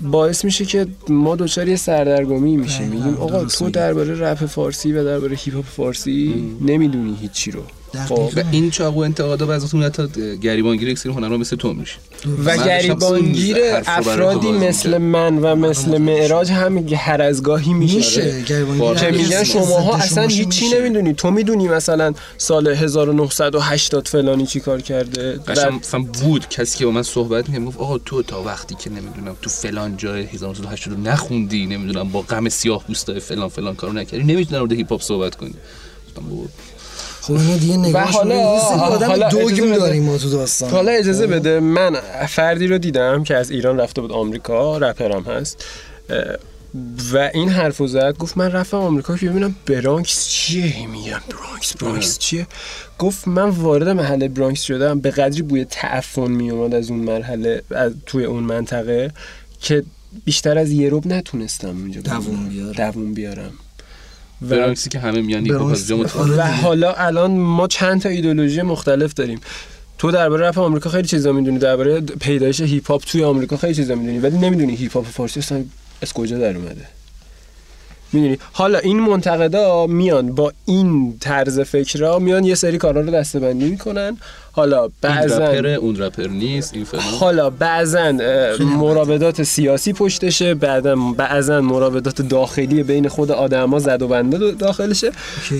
باعث 0.02 0.44
میشه 0.44 0.64
که 0.64 0.86
ما 1.08 1.36
دوچار 1.36 1.68
یه 1.68 1.76
سردرگمی 1.76 2.56
میشیم. 2.56 2.88
میگیم 2.88 3.14
آقا 3.14 3.44
تو 3.44 3.70
درباره 3.70 4.20
رپ 4.20 4.46
فارسی 4.46 4.92
و 4.92 5.04
درباره 5.04 5.36
هیپ 5.36 5.54
هاپ 5.54 5.64
فارسی 5.64 6.56
نمی‌دونی 6.60 7.16
هیچی 7.20 7.50
رو. 7.50 7.62
خب 8.08 8.30
این 8.52 8.70
چاقو 8.70 9.00
انتقادا 9.00 9.46
بعضیتون 9.46 9.82
حتی 9.82 10.36
گریبانگیر 10.42 10.88
یک 10.88 10.98
سری 10.98 11.12
هنرمند 11.12 11.40
مثل 11.40 11.56
تو 11.56 11.72
میشه. 11.72 11.96
و 12.44 12.56
گریبانگیر 12.56 13.56
افرادی 13.86 14.52
مثل 14.52 14.98
من 14.98 15.38
و 15.38 15.56
مثل 15.56 15.98
معراج 15.98 16.50
هم 16.50 16.78
هر 16.78 17.22
از 17.22 17.42
گاهی 17.42 17.72
میشه. 17.72 18.44
که 18.44 18.66
میگن 19.12 19.44
شماها 19.44 19.96
اصلا 19.96 20.26
هیچی 20.26 20.68
نمی‌دونی. 20.68 21.14
تو 21.14 21.30
می‌دونی 21.30 21.68
مثلا 21.68 22.14
سال 22.38 22.68
1980 22.68 24.08
فلانی 24.08 24.46
چی 24.46 24.60
کار 24.60 24.80
کرده. 24.80 25.40
مثلا 25.48 25.98
بود 26.22 26.48
کسی 26.48 26.78
که 26.78 26.84
با 26.84 26.90
من 26.90 27.02
صحبت 27.02 27.48
می‌کنه 27.48 27.66
گفت 27.66 27.78
آقا 27.78 27.98
تو 27.98 28.22
تا 28.22 28.42
وقتی 28.42 28.74
که 28.74 28.90
نمی‌دونم 28.90 29.36
تو 29.42 29.50
فلان 29.50 29.96
جای 29.96 30.22
1980 30.22 30.98
نخوندی 31.08 31.66
نمی‌دونم 31.66 32.08
با 32.08 32.20
غم 32.20 32.48
سیاه 32.48 32.84
پوستای 32.84 33.20
فلان 33.20 33.48
فلان 33.48 33.74
کارو 33.74 33.92
نکردی 33.92 34.24
نمی‌تونی 34.24 34.68
در 34.68 34.74
هیپ 34.74 34.90
هاپ 34.90 35.02
صحبت 35.02 35.36
کنی. 35.36 35.54
خب 37.28 37.34
اینو 37.34 37.58
دیگه 37.58 37.76
نگاهش 37.76 38.14
حالا 38.14 38.58
حالا 38.58 39.28
دوگم 39.28 39.74
داریم 39.74 40.02
ما 40.02 40.18
تو 40.18 40.30
داستان. 40.30 40.70
حالا 40.70 40.92
اجازه 40.92 41.26
خب. 41.26 41.34
بده. 41.34 41.60
من 41.60 41.96
فردی 42.28 42.66
رو 42.66 42.78
دیدم 42.78 43.24
که 43.24 43.36
از 43.36 43.50
ایران 43.50 43.80
رفته 43.80 44.00
بود 44.00 44.12
آمریکا 44.12 44.78
رپرم 44.78 45.22
هست. 45.22 45.64
و 47.12 47.30
این 47.34 47.48
حرفو 47.48 47.86
زد. 47.86 48.16
گفت 48.18 48.36
من 48.36 48.52
رفتم 48.52 48.76
آمریکا 48.76 49.16
که 49.16 49.28
ببینم 49.28 49.54
برانکس 49.66 50.28
چیه؟ 50.28 50.86
میگم 50.86 51.20
برانکس 51.30 51.76
برانکس 51.76 52.18
چیه؟ 52.18 52.46
گفت 52.98 53.28
من 53.28 53.48
وارد 53.48 53.88
محله 53.88 54.28
برانکس 54.28 54.62
شدم. 54.62 55.00
به 55.00 55.10
قدری 55.10 55.42
بوی 55.42 55.64
تعفن 55.64 56.30
میومد 56.30 56.74
از 56.74 56.90
اون 56.90 57.00
محله 57.00 57.62
از 57.70 57.92
توی 58.06 58.24
اون 58.24 58.42
منطقه 58.42 59.12
که 59.60 59.84
بیشتر 60.24 60.58
از 60.58 60.70
یه 60.70 60.88
ربع 60.88 61.06
نتونستم 61.06 61.68
اونجا 61.68 62.00
دووم 62.00 62.48
بیارم. 62.48 62.72
دووم 62.72 63.14
بیارم. 63.14 63.52
برانکسی 64.42 64.90
که 64.90 64.98
همه 64.98 65.20
میان 65.20 65.50
و 65.50 65.74
حالا 66.62 66.92
الان 66.92 67.30
ما 67.30 67.66
چند 67.66 68.00
تا 68.00 68.08
ایدولوژی 68.08 68.62
مختلف 68.62 69.14
داریم. 69.14 69.40
تو 69.98 70.10
درباره 70.10 70.48
رپ 70.48 70.58
آمریکا 70.58 70.90
خیلی 70.90 71.08
چیزا 71.08 71.32
می‌دونی. 71.32 71.58
درباره 71.58 72.00
پیدایش 72.00 72.60
هیپ 72.60 72.86
هاپ 72.86 73.02
توی 73.04 73.24
آمریکا 73.24 73.56
خیلی 73.56 73.74
چیزا 73.74 73.94
می‌دونی. 73.94 74.18
ولی 74.18 74.38
نمی‌دونی 74.38 74.74
هیپ 74.74 74.92
هاپ 74.92 75.06
فارسی 75.06 75.40
اصلا 75.40 75.64
از 76.02 76.12
کجا 76.12 76.38
در 76.38 76.56
اومده. 76.56 76.97
می‌دونی؟ 78.12 78.38
حالا 78.52 78.78
این 78.78 79.00
منتقدا 79.00 79.86
میان 79.86 80.34
با 80.34 80.52
این 80.64 81.18
طرز 81.20 81.60
فکرها 81.60 82.18
میان 82.18 82.44
یه 82.44 82.54
سری 82.54 82.78
کارا 82.78 83.00
رو 83.00 83.10
دستبندی 83.10 83.70
می‌کنن. 83.70 84.16
حالا 84.58 84.88
بعضا 85.00 85.76
اون 85.76 85.96
رپر 85.96 86.26
نیست 86.26 86.74
این 86.74 86.86
حالا 87.20 87.50
بعضا 87.50 88.12
مراودات 88.60 89.42
سیاسی 89.42 89.92
پشتشه 89.92 90.54
بعدا 90.54 90.96
بعضا 90.96 91.60
مراودات 91.60 92.22
داخلی 92.22 92.82
بین 92.82 93.08
خود 93.08 93.30
آدما 93.30 93.78
زد 93.78 94.02
و 94.02 94.08
بنده 94.08 94.52
داخلشه 94.52 95.10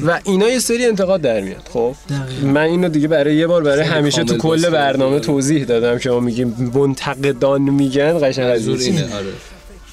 و 0.06 0.20
اینا 0.24 0.48
یه 0.48 0.58
سری 0.58 0.86
انتقاد 0.86 1.20
در 1.20 1.40
میاد 1.40 1.62
خب؟ 1.72 1.94
من 2.42 2.60
اینو 2.60 2.88
دیگه 2.88 3.08
برای 3.08 3.36
یه 3.36 3.46
بار 3.46 3.62
برای 3.62 3.84
همیشه 3.84 4.24
تو 4.24 4.36
کل 4.36 4.70
برنامه 4.70 5.20
توضیح 5.20 5.64
دادم 5.64 5.98
که 5.98 6.10
ما 6.10 6.20
میگیم 6.20 6.72
منتقدان 6.74 7.62
میگن 7.62 8.28
قشنگ. 8.28 8.50
از 8.50 8.68
اینه 8.68 9.14
آره. 9.14 9.26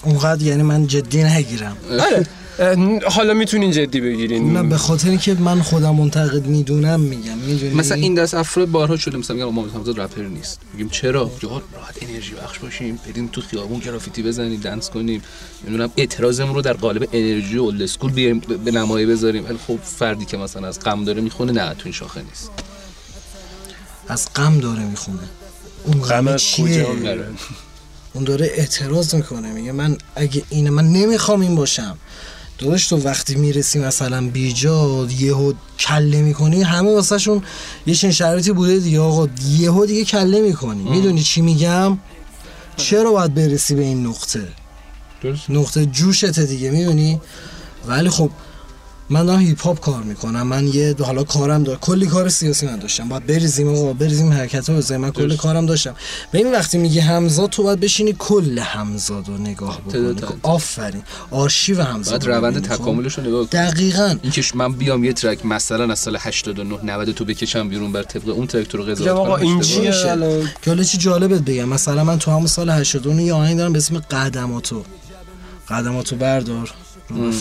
اونقدر 0.04 0.42
یعنی 0.42 0.64
من 0.64 0.88
جدی 0.88 1.24
نگیرم. 1.24 1.78
آره. 1.92 2.26
حالا 3.12 3.34
می‌تونین 3.34 3.72
جدی 3.72 4.02
بگیرین. 4.02 4.54
نه 4.54 4.64
به 4.64 4.78
خاطر 4.78 5.10
اینکه 5.10 5.34
من 5.34 5.62
خودم 5.62 5.96
منتقد 5.96 6.46
می‌دونم 6.46 7.00
میگم 7.00 7.38
می‌دونی؟ 7.38 7.74
مثلا 7.74 7.98
این 7.98 8.14
دست 8.14 8.34
افراد 8.34 8.68
بارها 8.68 8.98
شده 8.98 9.18
مثلا 9.18 9.36
میگم 9.36 9.50
ما 9.50 9.62
مثلا 9.62 10.04
رپر 10.04 10.22
نیست. 10.22 10.60
میگیم 10.74 10.90
چرا؟ 10.90 11.32
راحت 11.42 11.96
انرژی 12.02 12.34
بخش 12.34 12.60
باشیم 12.60 13.00
بریم 13.08 13.28
تو 13.28 13.42
خیابون 13.42 13.80
گرافیتی 13.80 14.24
بزنیم 14.24 14.60
دنس 14.60 14.90
کنیم. 14.90 15.22
می‌دونم 15.64 15.92
اعتراضمون 15.98 16.56
رو 16.56 16.62
در 16.62 16.74
قالب 16.74 17.10
انرژی 17.14 17.58
و 17.58 17.72
اسکول 17.82 18.12
بیاریم 18.12 18.40
به 18.40 18.72
نمایش 18.72 19.10
بذاریم. 19.10 19.46
ولی 19.46 19.58
خب 19.68 19.80
فردی 19.84 20.26
که 20.26 20.38
مثلا 20.38 20.68
از 20.68 20.80
غم 20.80 21.04
داره 21.04 21.22
می‌خونه 21.22 21.52
نه 21.52 21.74
تو 21.74 21.82
این 21.84 21.94
شاخه 21.94 22.22
نیست. 22.22 22.52
از 24.08 24.28
غم 24.36 24.60
داره 24.60 24.84
می‌خونه. 24.84 25.20
اون 25.86 26.02
غم 26.02 26.36
چیه؟ 26.36 26.88
اون 28.14 28.24
داره 28.24 28.52
اعتراض 28.56 29.16
می‌کنه 29.16 29.54
میگه 29.54 29.72
من 29.72 29.98
اگه 30.16 30.44
اینه 30.50 30.70
من 30.70 30.86
نمی‌خوام 30.86 31.42
این 31.42 31.56
باشم. 31.56 31.98
داداش 32.58 32.88
تو 32.88 32.98
وقتی 32.98 33.36
می‌رسی 33.36 33.80
مثلا 33.80 34.30
بیجا 34.30 35.08
یهو 35.20 35.54
کله 35.80 36.22
می‌کنی 36.22 36.64
همه 36.64 36.92
واسه 36.92 37.18
شون 37.18 37.44
یه 37.86 37.96
چنین 37.96 38.14
شرایطی 38.14 38.52
بوده 38.52 38.80
دیگه. 38.80 39.00
آقا 39.00 39.28
یهو 39.48 39.86
دیگه 39.86 40.06
کله 40.06 40.42
می‌کنی. 40.42 40.84
می‌دونی 40.84 41.24
چی 41.24 41.42
میگم؟ 41.42 41.98
چرا 42.78 43.12
باید 43.12 43.34
برسی 43.34 43.76
به 43.76 43.82
این 43.82 44.08
نقطه؟ 44.08 44.48
نقطه 45.50 45.86
جوشته 45.86 46.46
دیگه 46.46 46.72
می‌دونی؟ 46.72 47.22
ولی 47.88 48.10
خب 48.10 48.30
من 49.10 49.26
دارم 49.26 49.40
هیپ 49.40 49.62
هاپ 49.62 49.80
کار 49.80 50.04
می‌کنم 50.04 50.48
من 50.48 50.68
یه 50.68 50.96
حالا 51.00 51.24
کارم 51.24 51.64
دارم 51.64 51.80
کلی 51.80 52.08
کار 52.08 52.30
سیاسی 52.30 52.66
من 52.66 52.80
داشتم 52.80 53.10
باید 53.10 53.28
بریزیم 53.28 53.68
آقا 53.68 53.94
بریزیم 53.94 54.32
حرکت 54.34 54.70
ها 54.70 54.76
بزنیم 54.76 55.02
من 55.02 55.12
کلی 55.12 55.38
کارم 55.38 55.66
داشتم. 55.66 55.96
به 56.32 56.38
این 56.38 56.52
وقتی 56.52 56.78
میگه 56.78 57.02
همزاد 57.02 57.50
تو 57.50 57.64
باید 57.64 57.80
بشینی 57.80 58.16
کل 58.20 58.60
همزاد 58.60 59.28
رو 59.28 59.38
نگاه 59.38 59.82
بکنی. 59.82 60.16
آفرین. 60.44 61.04
آرشیو 61.32 61.82
همزاد 61.82 62.26
باید 62.26 62.36
روند 62.36 62.64
تکاملش 62.64 63.18
رو 63.18 63.24
نگاه 63.24 63.46
کنی 63.46 63.62
دقیقاً. 63.62 64.16
اینکه 64.24 64.44
من 64.56 64.74
بیام 64.74 65.04
یه 65.04 65.14
ترک 65.14 65.46
مثلا 65.46 65.92
از 65.92 66.00
سال 66.00 66.18
89 66.20 66.80
90 66.84 67.12
تو 67.12 67.26
بکشم 67.26 67.70
بیرون 67.70 67.92
بر 67.92 68.04
طبق 68.04 68.30
اون 68.30 68.48
ترک 68.48 68.68
تو 68.68 68.78
رو 68.78 68.84
قضاوت 68.84 69.28
کنم 69.28 69.48
این 69.48 69.62
چیه 69.62 69.92
که 70.62 70.84
چی 70.84 70.98
جالبت 70.98 71.42
بگم؟ 71.42 71.70
مثلا 71.70 72.04
من 72.04 72.20
تو 72.20 72.32
همون 72.32 72.48
سال 72.48 72.70
89 72.70 73.24
یه 73.24 73.34
آهنگ 73.34 73.58
دارم 73.58 73.74
به 73.74 73.80
اسم 73.80 74.00
قدماتو. 74.00 74.84
قدماتو 75.70 76.16
بردار. 76.16 76.72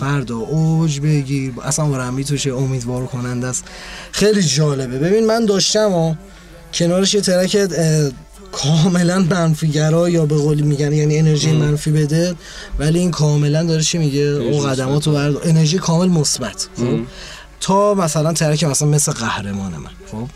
فردا 0.01 0.37
اوج 0.37 1.01
بگیر. 1.01 1.53
اصلا 1.63 1.87
ورمی 1.87 2.25
توشه 2.25 2.55
امیدوار 2.55 3.07
کننده 3.07 3.47
است. 3.47 3.65
خیلی 4.13 4.43
جالبه. 4.43 4.99
ببین 4.99 5.27
من 5.27 5.47
داشتم 5.47 5.93
و 5.93 6.15
کنارش 6.75 7.15
یه 7.15 7.21
ترک 7.21 7.69
کاملا 8.53 9.19
منفیگرا 9.19 10.09
یا 10.09 10.27
به 10.27 10.37
قولی 10.37 10.63
میگن 10.63 10.93
یعنی 10.93 11.19
انرژی 11.19 11.53
منفی 11.53 11.91
بده. 11.91 12.35
ولی 12.79 12.99
این 12.99 13.11
کاملا 13.11 13.63
داره 13.63 13.83
چی 13.83 13.99
میگه؟ 13.99 14.21
اون 14.21 14.71
قدماتو 14.71 15.13
برد 15.13 15.37
انرژی 15.49 15.79
کامل 15.79 16.09
مثبت. 16.09 16.69
خب. 16.77 17.01
تا 17.61 17.95
مثلا 17.95 18.33
ترک 18.33 18.65
مثلا 18.65 18.89
مثل 18.89 19.13
قهرمان 19.13 19.73
من. 19.73 19.91
خب. 20.13 20.29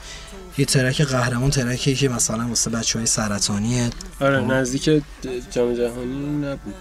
یه 0.58 0.64
ترک 0.64 1.02
قهرمان 1.02 1.50
ترکی 1.50 1.94
که 1.94 2.08
مثلا 2.08 2.48
واسه 2.48 2.70
بچه 2.70 2.98
های 2.98 3.06
سرطانیه. 3.06 3.90
آره. 4.20 4.40
نزدیک 4.40 4.84
جام 5.50 5.74
جهانی 5.74 6.46
نبود 6.46 6.74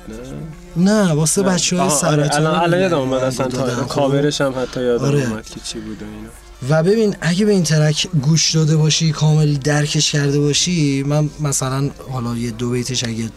نه؟ 0.78 1.04
نه 1.06 1.12
واسه 1.12 1.44
بچه 1.44 1.78
های 1.78 1.90
آره، 1.90 1.98
سرطانی 1.98 2.46
الان 2.46 2.64
الان 2.64 2.80
یادم 2.80 2.98
اومد 2.98 3.24
اصلا 3.24 3.48
تا. 3.48 3.84
کاورش 3.84 4.42
هم 4.42 4.54
حتی 4.62 4.84
یادم 4.84 5.06
آره. 5.06 5.30
اومد 5.30 5.46
که 5.46 5.60
چی 5.60 5.80
بود 5.80 5.98
اینا. 6.04 6.30
و 6.70 6.84
ببین 6.84 7.16
اگه 7.22 7.46
به 7.46 7.52
این 7.52 7.64
ترک 7.64 8.08
گوش 8.22 8.56
داده 8.56 8.78
باشی 8.78 9.12
کامل 9.12 9.54
درکش 9.54 10.12
کرده 10.12 10.40
باشی 10.40 11.04
من 11.04 11.30
مثلا 11.40 11.90
حالا 12.12 12.36
یه 12.36 12.52
دو 12.52 12.70
بیتش 12.70 13.04
اگه 13.04 13.30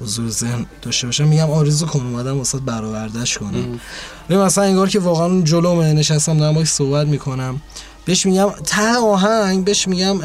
حضور 0.00 0.28
ذهن 0.28 0.66
داشته 0.82 1.06
باشم 1.06 1.28
میگم 1.28 1.50
آرزو 1.50 1.86
کن 1.86 2.00
اومدم 2.00 2.38
واسه 2.38 2.58
برآوردش 2.58 3.38
کنم. 3.38 3.80
ببین 4.28 4.42
مثلا 4.42 4.64
انگار 4.64 4.88
که 4.88 4.98
واقعا 4.98 5.40
جلوم 5.40 5.80
نشستم 5.80 6.38
دارم 6.38 6.54
باش 6.54 6.68
صحبت 6.68 7.06
می‌کنم. 7.06 7.60
بهش 8.04 8.26
میگم 8.26 8.50
ته 8.50 8.96
آهنگ 8.96 9.64
بهش 9.64 9.88
میگم 9.88 10.20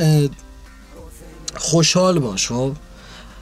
خوشحال 1.55 2.19
باش 2.19 2.47
خب؟ 2.47 2.71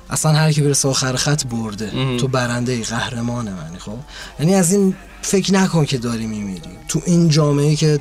اصلا 0.10 0.32
هر 0.32 0.52
کی 0.52 0.62
برسه 0.62 0.88
آخر 0.88 1.16
خط 1.16 1.46
برده. 1.46 2.18
تو 2.18 2.28
برنده 2.28 2.72
ای 2.72 2.84
قهرمان 2.84 3.50
منی 3.52 3.80
خب؟ 3.80 3.98
یعنی 4.40 4.56
از 4.56 4.72
این 4.72 4.96
فکر 5.22 5.54
نکن 5.54 5.86
که 5.86 5.98
داری 5.98 6.26
میمیری. 6.28 6.70
تو 6.88 7.02
این 7.06 7.30
جامعه 7.30 7.76
که 7.76 8.00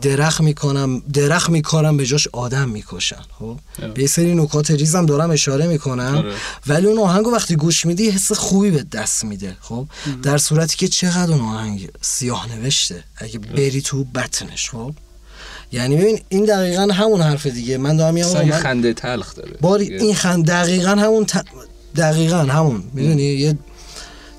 درخ 0.00 0.40
می‌کنم 0.40 1.02
درخ 1.12 1.50
میکارم 1.50 1.96
به 1.96 2.06
جاش 2.06 2.28
آدم 2.32 2.68
می‌کشن 2.68 3.22
خب؟ 3.38 3.58
به 3.94 4.06
سری 4.06 4.34
نکات 4.34 4.70
ریزم 4.70 5.06
دارم 5.06 5.30
اشاره 5.30 5.66
می‌کنم. 5.66 6.16
آره. 6.16 6.34
ولی 6.66 6.86
اون 6.86 6.98
آهنگو 6.98 7.30
وقتی 7.32 7.56
گوش 7.56 7.86
میدی 7.86 8.10
حس 8.10 8.32
خوبی 8.32 8.70
به 8.70 8.82
دست 8.82 9.24
میده 9.24 9.56
خب؟ 9.60 9.86
در 10.22 10.38
صورتی 10.38 10.76
که 10.76 10.88
چقدر 10.88 11.32
اون 11.32 11.40
آهنگ 11.40 11.88
سیاه 12.00 12.56
نوشته 12.56 13.04
اگه 13.16 13.38
بری 13.38 13.82
تو 13.82 14.04
بطنش 14.04 14.70
خب؟ 14.70 14.94
یعنی 15.72 15.96
ببین 15.96 16.20
این 16.28 16.44
دقیقا 16.44 16.82
همون 16.82 17.20
حرف 17.20 17.46
دیگه. 17.46 17.78
من 17.78 17.96
دارم 17.96 18.14
میگم 18.14 18.32
من 18.32 18.50
خنده 18.50 18.94
تلخ 18.94 19.34
داره. 19.34 19.56
باری 19.60 19.96
این 19.96 20.14
خنده 20.14 20.52
دقیقا 20.52 20.90
همون 20.90 21.24
ت... 21.24 21.44
دقیقا 21.96 22.36
همون 22.36 22.82
می‌دونی؟ 22.94 23.22
یه 23.22 23.58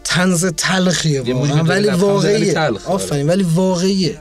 تنز 0.03 0.45
تلخیه 0.45 1.21
واقعا. 1.21 1.63
ولی 1.63 1.89
واقعیه. 1.89 2.59
آفرین 2.85 3.27
ولی 3.27 3.43
واقعیه. 3.43 4.17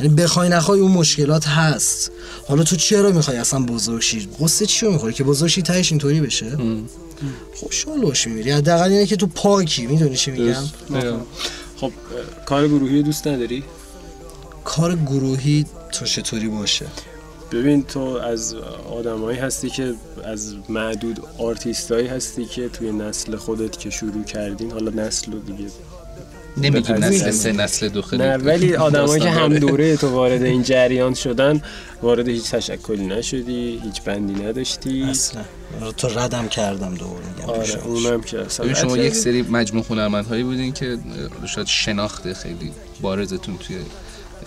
یعنی 0.00 0.14
بخوای 0.14 0.48
نخوای 0.48 0.80
اون 0.80 0.92
مشکلات 0.92 1.46
هست. 1.46 2.10
حالا 2.48 2.62
تو 2.62 2.76
چرا 2.76 3.10
می‌خوای 3.10 3.36
اصلا 3.36 3.60
بزرگ 3.60 4.02
شی 4.02 4.28
قصه 4.40 4.66
چی 4.66 4.86
رو 4.86 4.92
می‌خوای 4.92 5.12
که 5.12 5.24
بزرگ 5.24 5.48
شی 5.48 5.62
تهش 5.62 5.92
اینطوری 5.92 6.20
بشه؟ 6.20 6.56
خوشحال 7.54 8.00
باش 8.00 8.26
میمیری. 8.26 8.50
حداقل 8.50 8.90
اینه 8.90 9.06
که 9.06 9.16
تو 9.16 9.26
پاکی. 9.26 9.86
می‌دونی 9.86 10.16
چی 10.16 10.30
میگم؟ 10.30 10.62
خب 11.76 11.92
کار 12.46 12.68
گروهی 12.68 13.02
دوست 13.02 13.26
نداری؟ 13.26 13.62
کار 14.66 14.96
گروهی 14.96 15.66
تو 15.92 16.04
چطوری 16.04 16.48
باشه؟ 16.48 16.86
ببین 17.52 17.82
تو 17.82 18.00
از 18.00 18.54
آدمایی 18.90 19.38
هستی 19.38 19.70
که 19.70 19.94
از 20.24 20.54
معدود 20.68 21.20
آرتیستایی 21.38 22.06
هستی 22.06 22.44
که 22.44 22.68
توی 22.68 22.92
نسل 22.92 23.36
خودت 23.36 23.78
که 23.78 23.90
شروع 23.90 24.24
کردین 24.24 24.70
حالا 24.70 24.90
نسل 24.90 25.32
و 25.32 25.38
دیگه 25.38 25.66
نمیگیم 26.56 26.96
نسل 26.96 27.30
سه 27.30 27.52
نسل 27.52 27.88
دو 27.88 28.02
خیلی 28.02 28.22
نه 28.22 28.36
ولی 28.36 28.76
آدمایی 28.76 29.22
که 29.22 29.30
هم 29.30 29.58
دوره 29.58 29.96
تو 29.96 30.10
وارد 30.16 30.42
این 30.42 30.62
جریان 30.62 31.14
شدن 31.14 31.62
وارد 32.02 32.28
هیچ 32.28 32.50
تشکلی 32.50 33.06
نشدی 33.06 33.80
هیچ 33.84 34.02
بندی 34.02 34.44
نداشتی. 34.44 35.02
اصلا. 35.02 35.42
تو 35.96 36.08
ردم 36.08 36.48
کردم 36.48 36.92
میگم. 36.92 37.06
آره 37.46 37.86
اونم 37.86 38.20
که 38.20 38.40
اصلا. 38.40 38.74
شما 38.74 38.96
یک 38.96 39.14
سری 39.14 39.42
مجموع 39.42 39.84
هنرمندهایی 39.90 40.42
بودین 40.42 40.72
که 40.72 40.98
شاید 41.54 41.66
شناخته 41.66 42.34
خیلی 42.34 42.72
بارزتون 43.00 43.58
توی 43.58 43.76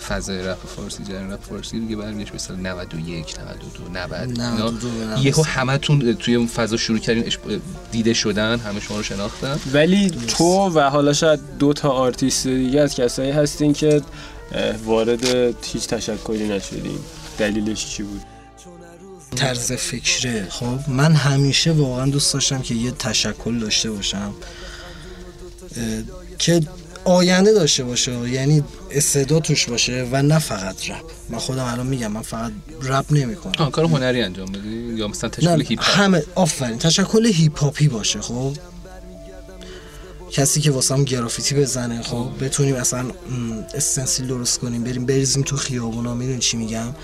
فضای 0.08 0.42
رپ 0.42 0.66
فارسی 0.76 1.04
جریان 1.04 1.32
رپ 1.32 1.42
فارسی 1.42 1.80
دیگه 1.80 1.96
برمیگشت 1.96 2.34
مثلا 2.34 2.56
91 2.56 3.34
92 3.40 3.88
90 3.88 5.24
یهو 5.24 5.42
همتون 5.42 6.14
توی 6.14 6.34
اون 6.34 6.46
فضا 6.46 6.76
شروع 6.76 6.98
کردین 6.98 7.32
دیده 7.92 8.14
شدن 8.14 8.58
همه 8.58 8.80
شما 8.80 8.96
رو 8.96 9.02
شناختن. 9.02 9.58
ولی 9.72 10.10
تو 10.10 10.70
و 10.74 10.80
حالا 10.80 11.12
شاید 11.12 11.40
دو 11.58 11.72
تا 11.72 11.90
آرتیست 11.90 12.46
دیگه 12.46 12.80
از 12.80 12.94
کسایی 12.94 13.30
هستین 13.30 13.72
که 13.72 14.02
وارد 14.84 15.24
هیچ 15.66 15.86
تشکلی 15.86 16.48
نشدین. 16.48 16.98
دلیلش 17.38 17.86
چی 17.86 18.02
بود؟ 18.02 18.20
طرز 19.36 19.72
فکره. 19.72 20.46
خب 20.50 20.78
من 20.88 21.12
همیشه 21.12 21.72
واقعا 21.72 22.06
دوست 22.06 22.34
داشتم 22.34 22.62
که 22.62 22.74
یه 22.74 22.90
تشکل 22.90 23.58
داشته 23.58 23.90
باشم 23.90 24.34
که 26.38 26.60
آینده 27.04 27.52
داشته 27.52 27.84
باشه. 27.84 28.28
یعنی 28.28 28.64
استعداد 28.90 29.42
توش 29.42 29.66
باشه 29.66 30.08
و 30.12 30.22
نه 30.22 30.38
فقط 30.38 30.90
رپ. 30.90 31.04
من 31.28 31.38
خودم 31.38 31.64
الان 31.64 31.86
میگم 31.86 32.12
من 32.12 32.22
فقط 32.22 32.52
رپ 32.82 33.04
نمی‌کنم. 33.10 33.70
کار 33.70 33.84
هنری 33.84 34.22
انجام 34.22 34.52
بدی؟ 34.52 34.94
یا 34.96 35.08
مثلا 35.08 35.30
تشکل 35.30 35.62
هیپ 35.62 35.80
همه 35.82 36.22
آفرین. 36.34 36.78
تشکل 36.78 37.26
هیپ 37.26 37.58
هاپی 37.58 37.88
باشه 37.88 38.20
خب؟ 38.20 38.52
کسی 40.30 40.60
که 40.60 40.70
واسم 40.70 41.04
گرافیتی 41.04 41.54
بزنه 41.54 42.02
خب؟ 42.02 42.28
بتونیم 42.40 42.76
مثلا 42.76 43.04
استنسیل 43.74 44.26
درست 44.26 44.58
کنیم 44.58 44.84
بریم 44.84 45.06
بریزیم 45.06 45.42
تو 45.42 45.56
خیابونا. 45.56 46.14
می‌دونی 46.14 46.38
چی 46.38 46.56
میگم؟ 46.56 46.94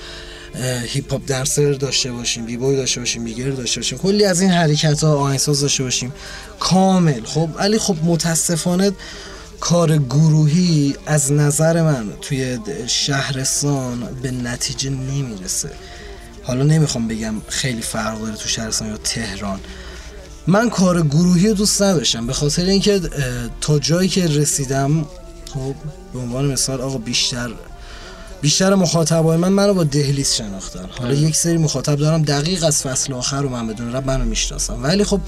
hip 0.86 1.12
hop 1.12 1.22
dancer 1.26 1.72
داشته 1.72 2.12
باشیم 2.12 2.46
b-boy 2.46 2.76
داشته 2.76 3.00
باشیم 3.00 3.24
b-girl 3.24 3.50
داشته 3.50 3.80
باشیم. 3.80 3.98
کلی 3.98 4.24
از 4.24 4.40
این 4.40 4.50
حرکت 4.50 5.04
ها 5.04 5.16
آهنگساز 5.16 5.60
داشته 5.60 5.82
باشیم. 5.82 6.12
کامل 6.60 7.24
خب؟ 7.24 7.48
ولی 7.56 7.78
خب 7.78 7.96
متاسفانه 8.04 8.92
کار 9.66 9.98
گروهی 9.98 10.94
از 11.06 11.32
نظر 11.32 11.82
من 11.82 12.12
توی 12.20 12.58
شهرستان 12.86 14.08
به 14.22 14.30
نتیجه 14.30 14.90
نمی‌رسه. 14.90 15.70
حالا 16.42 16.62
نمی‌خوام 16.62 17.08
بگم 17.08 17.34
خیلی 17.48 17.82
فرق 17.82 18.20
داره 18.20 18.36
تو 18.36 18.48
شهرستان 18.48 18.88
یا 18.88 18.96
تهران. 18.96 19.60
من 20.46 20.70
کار 20.70 21.02
گروهی 21.02 21.48
رو 21.48 21.54
دوست 21.54 21.82
نداشتم 21.82 22.26
به 22.26 22.32
خاطر 22.32 22.64
اینکه 22.64 23.00
تا 23.60 23.78
جایی 23.78 24.08
که 24.08 24.26
رسیدم 24.26 25.06
خب 25.54 25.74
به 26.12 26.18
عنوان 26.18 26.52
مثال 26.52 26.80
آقا 26.80 26.98
بیشتر 26.98 27.50
بیشتر 28.40 28.74
مخاطبای 28.74 29.36
من 29.36 29.48
منو 29.48 29.74
با 29.74 29.84
دهلیز 29.84 30.34
شناختن. 30.34 30.88
حالا 30.98 31.14
یک 31.14 31.36
سری 31.36 31.56
مخاطب 31.56 31.96
دارم 31.96 32.22
دقیق 32.22 32.64
از 32.64 32.82
فصل 32.82 33.12
آخر 33.12 33.42
رو 33.42 33.48
من 33.48 33.66
بدون 33.66 33.92
رب 33.92 34.06
منو 34.06 34.24
می‌شناسم 34.24 34.82
ولی 34.82 35.04
خب 35.04 35.20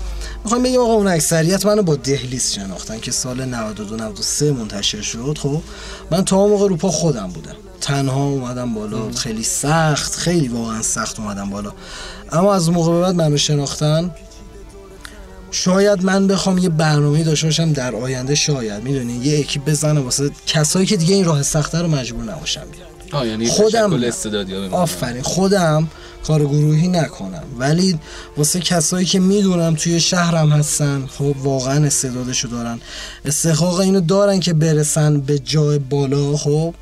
می‌خوام 0.45 0.63
بگم 0.63 0.81
آقا 0.81 0.93
اون 0.93 1.07
اکثریت 1.07 1.67
منو 1.67 1.83
با 1.83 1.95
دهلیز 1.95 2.53
شناختن 2.53 3.01
که 3.01 3.13
سال 3.13 3.45
92 3.45 3.97
93 3.97 4.53
منتشر 4.53 5.03
شد. 5.03 5.39
خب 5.39 5.63
من 6.11 6.25
تا 6.25 6.47
موقع 6.47 6.69
رو 6.69 6.77
پا 6.77 6.91
خودم 6.91 7.27
بودم. 7.27 7.57
تنها 7.81 8.25
اومدم 8.25 8.75
بالا. 8.75 9.11
خیلی 9.11 9.43
سخت 9.43 10.15
خیلی 10.15 10.49
واقعا 10.49 10.83
سخت 10.83 11.21
اومدم 11.21 11.51
بالا. 11.51 11.73
اما 12.33 12.55
از 12.55 12.71
موقع 12.71 12.93
به 12.93 13.01
بعد 13.01 13.15
منو 13.15 13.37
شناختن 13.37 14.11
شاید 15.51 16.05
من 16.05 16.27
بخوام 16.27 16.59
یه 16.59 16.69
برنامه 16.69 17.25
داشته 17.25 17.47
باشم 17.47 17.73
در 17.73 17.95
آینده 17.95 18.35
شاید. 18.35 18.83
می‌دونی؟ 18.83 19.13
یه 19.13 19.39
اکیپ 19.39 19.65
بزنه 19.65 20.01
واسه 20.01 20.31
کسایی 20.47 20.87
که 20.87 20.97
دیگه 20.97 21.15
این 21.15 21.25
راه 21.25 21.43
سخته 21.43 21.83
رو 21.83 21.89
مجبور 21.89 22.25
نباشم 22.25 22.61
بیان 22.73 22.89
یعنی 23.13 23.49
خودم 23.49 24.05
آفرین. 24.73 25.23
خودم 25.23 25.89
کار 26.27 26.47
گروهی 26.47 26.89
نکنم. 26.89 27.43
ولی 27.59 27.99
واسه 28.37 28.61
کسایی 28.61 29.07
که 29.07 29.21
می‌دونم 29.21 29.75
توی 29.75 30.01
شهرم 30.01 30.53
هستن 30.53 31.07
خب 31.07 31.35
واقعا 31.43 31.87
استعدادشو 31.87 32.49
دارن. 32.49 32.81
استحقاق 33.25 33.81
اینو 33.81 34.01
دارن 34.01 34.41
که 34.41 34.53
برسن 34.53 35.21
به 35.21 35.39
جای 35.39 35.79
بالا. 35.79 36.37
خب 36.37 36.75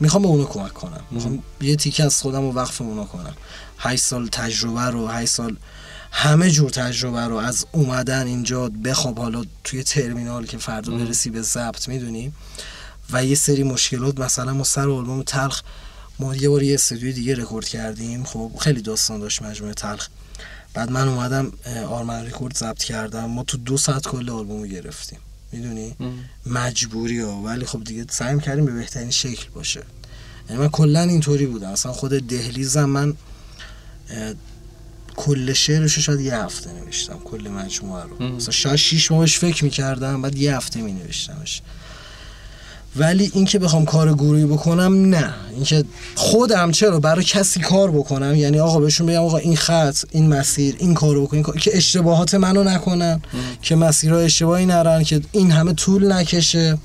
می‌خوام 0.00 0.22
به 0.22 0.28
اونو 0.28 0.44
کمک 0.44 0.72
کنم. 0.72 1.00
می‌خوام 1.10 1.42
یه 1.60 1.76
تیکه 1.76 2.04
از 2.04 2.22
خودم 2.22 2.40
رو 2.40 2.52
وقف 2.52 2.80
اونو 2.80 3.04
کنم. 3.04 3.34
8 3.78 4.02
سال 4.02 4.28
تجربه 4.32 4.80
رو 4.80 5.08
8 5.08 5.32
سال 5.32 5.56
همه 6.12 6.50
جور 6.50 6.70
تجربه 6.70 7.20
رو 7.20 7.36
از 7.36 7.66
اومدن 7.72 8.26
اینجا 8.26 8.70
بخواب 8.84 9.18
حالا 9.18 9.44
توی 9.64 9.82
ترمینال 9.82 10.46
که 10.46 10.58
فردا 10.58 10.92
برسی 10.92 11.30
به 11.30 11.42
ضبط 11.42 11.88
می‌دونی. 11.88 12.32
و 13.12 13.24
یه 13.24 13.34
سری 13.34 13.62
مشکلات 13.62 14.20
مثلا 14.20 14.54
ما 14.54 14.64
سر 14.64 14.88
آلبوم 14.88 15.22
تلخ 15.22 15.62
ما 16.18 16.36
یه 16.36 16.48
بار 16.48 16.62
یه 16.62 16.74
استودیوی 16.74 17.12
دیگه 17.12 17.34
رکورد 17.34 17.68
کردیم. 17.68 18.24
خب 18.24 18.52
خیلی 18.60 18.82
داستان 18.82 19.20
داشت 19.20 19.42
مجموعه 19.42 19.74
تلخ. 19.74 20.08
بعد 20.74 20.90
من 20.90 21.08
اومدم 21.08 21.52
آرمن 21.88 22.26
رکورد 22.26 22.56
ضبط 22.56 22.84
کردم. 22.84 23.24
ما 23.24 23.44
تو 23.44 23.56
دو 23.56 23.76
ساعت 23.76 24.08
کل 24.08 24.30
آلبومو 24.30 24.66
گرفتیم. 24.66 25.18
می‌دونی؟ 25.52 25.96
مجبوری 26.46 27.20
ها. 27.20 27.42
ولی 27.42 27.66
خب 27.66 27.84
دیگه 27.84 28.06
سعی 28.10 28.40
کردیم 28.40 28.66
به 28.66 28.72
بهترین 28.72 29.10
شکل 29.10 29.50
باشه. 29.54 29.82
یعنی 30.48 30.62
من 30.62 30.68
کلا 30.68 31.00
اینطوری 31.00 31.46
بودم. 31.46 31.68
اصلا 31.68 31.92
خود 31.92 32.26
دهلیزم 32.26 32.84
من 32.84 33.14
کل 35.16 35.52
شعرش 35.52 35.98
شاید 35.98 36.20
یه 36.20 36.36
هفته 36.36 36.72
نوشتم 36.72 37.18
کل 37.24 37.48
مجموعه 37.48 38.04
رو. 38.04 38.18
مثلا 38.18 38.50
شاید 38.50 38.76
شیش 38.76 39.10
ماهش 39.10 39.38
فکر 39.38 39.64
می‌کردم 39.64 40.22
بعد 40.22 40.36
یه 40.36 40.56
هفته 40.56 40.82
می 40.82 40.92
نوشتمش 40.92 41.62
ولی 42.96 43.30
اینکه 43.34 43.58
بخوام 43.58 43.84
کار 43.84 44.14
گروهی 44.14 44.44
بکنم 44.44 45.04
نه. 45.04 45.34
اینکه 45.54 45.84
خودم 46.14 46.70
چرا 46.70 47.00
برای 47.00 47.24
کسی 47.24 47.60
کار 47.60 47.90
بکنم؟ 47.90 48.34
یعنی 48.34 48.60
آقا 48.60 48.80
بهشون 48.80 49.06
بگم 49.06 49.18
آقا 49.18 49.36
این 49.36 49.56
خط 49.56 49.98
این 50.10 50.28
مسیر 50.28 50.76
این 50.78 50.94
کارو 50.94 51.26
بکن 51.26 51.58
که 51.58 51.76
اشتباهات 51.76 52.34
منو 52.34 52.64
نکنن 52.64 53.22
که 53.62 53.76
مسیرها 53.76 54.18
اشتباهی 54.18 54.66
نرن 54.66 55.02
که 55.02 55.20
این 55.32 55.50
همه 55.50 55.72
طول 55.72 56.12
نکشه. 56.12 56.78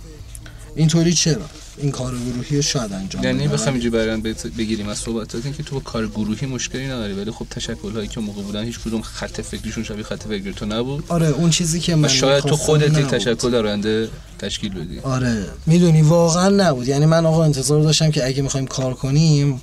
اینطوری 0.75 1.13
چرا؟ 1.13 1.41
این 1.77 1.91
کار 1.91 2.13
گروهی 2.17 2.61
شاید 2.61 2.93
انجام 2.93 3.23
یعنی 3.23 3.47
بخوام 3.47 3.73
اینجوری 3.73 3.97
برام 3.97 4.21
بگیریم 4.57 4.89
از 4.89 4.97
صحبتات 4.97 5.57
که 5.57 5.63
تو 5.63 5.75
با 5.75 5.81
کار 5.81 6.07
گروهی 6.07 6.47
مشکلی 6.47 6.85
نداری 6.85 7.13
ولی 7.13 7.31
خب 7.31 7.45
تشکل 7.49 7.91
هایی 7.91 8.07
که 8.07 8.19
موقع 8.19 8.41
بودن 8.41 8.63
هیچ 8.63 8.79
کدوم 8.79 9.01
خط 9.01 9.41
فکریشون 9.41 9.83
شبیه 9.83 10.03
خط 10.03 10.23
فکری 10.23 10.53
تو 10.53 10.65
نبود. 10.65 11.03
آره 11.07 11.27
اون 11.27 11.49
چیزی 11.49 11.79
که 11.79 11.95
من 11.95 12.07
شاید 12.07 12.43
تو 12.43 12.55
خودت 12.55 12.97
یک 12.97 13.05
تشکل 13.05 13.51
دارنده 13.51 14.09
تشکیل 14.39 14.73
بدی. 14.73 14.99
آره 14.99 15.45
می‌دونی 15.65 16.01
واقعا 16.01 16.49
نبود. 16.49 16.87
یعنی 16.87 17.05
من 17.05 17.25
آقا 17.25 17.43
انتظار 17.43 17.83
داشتم 17.83 18.11
که 18.11 18.25
اگه 18.25 18.41
می‌خوایم 18.41 18.67
کار 18.67 18.93
کنیم 18.93 19.61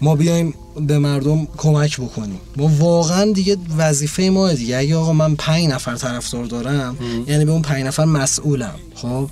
ما 0.00 0.16
بیایم 0.16 0.54
به 0.86 0.98
مردم 0.98 1.46
کمک 1.56 2.00
بکنیم. 2.00 2.40
ما 2.56 2.68
واقعا 2.78 3.32
دیگه 3.32 3.56
وظیفه 3.78 4.22
ما 4.22 4.52
دیگه. 4.52 4.76
اگه 4.76 4.96
آقا 4.96 5.12
من 5.12 5.34
پنج 5.34 5.68
نفر 5.68 5.94
طرفدار 5.96 6.44
دارم 6.44 6.96
یعنی 7.26 7.44
به 7.44 7.52
اون 7.52 7.62
پنج 7.62 7.84
نفر 7.84 8.04
مسئولم. 8.04 8.74
خب؟ 8.94 9.30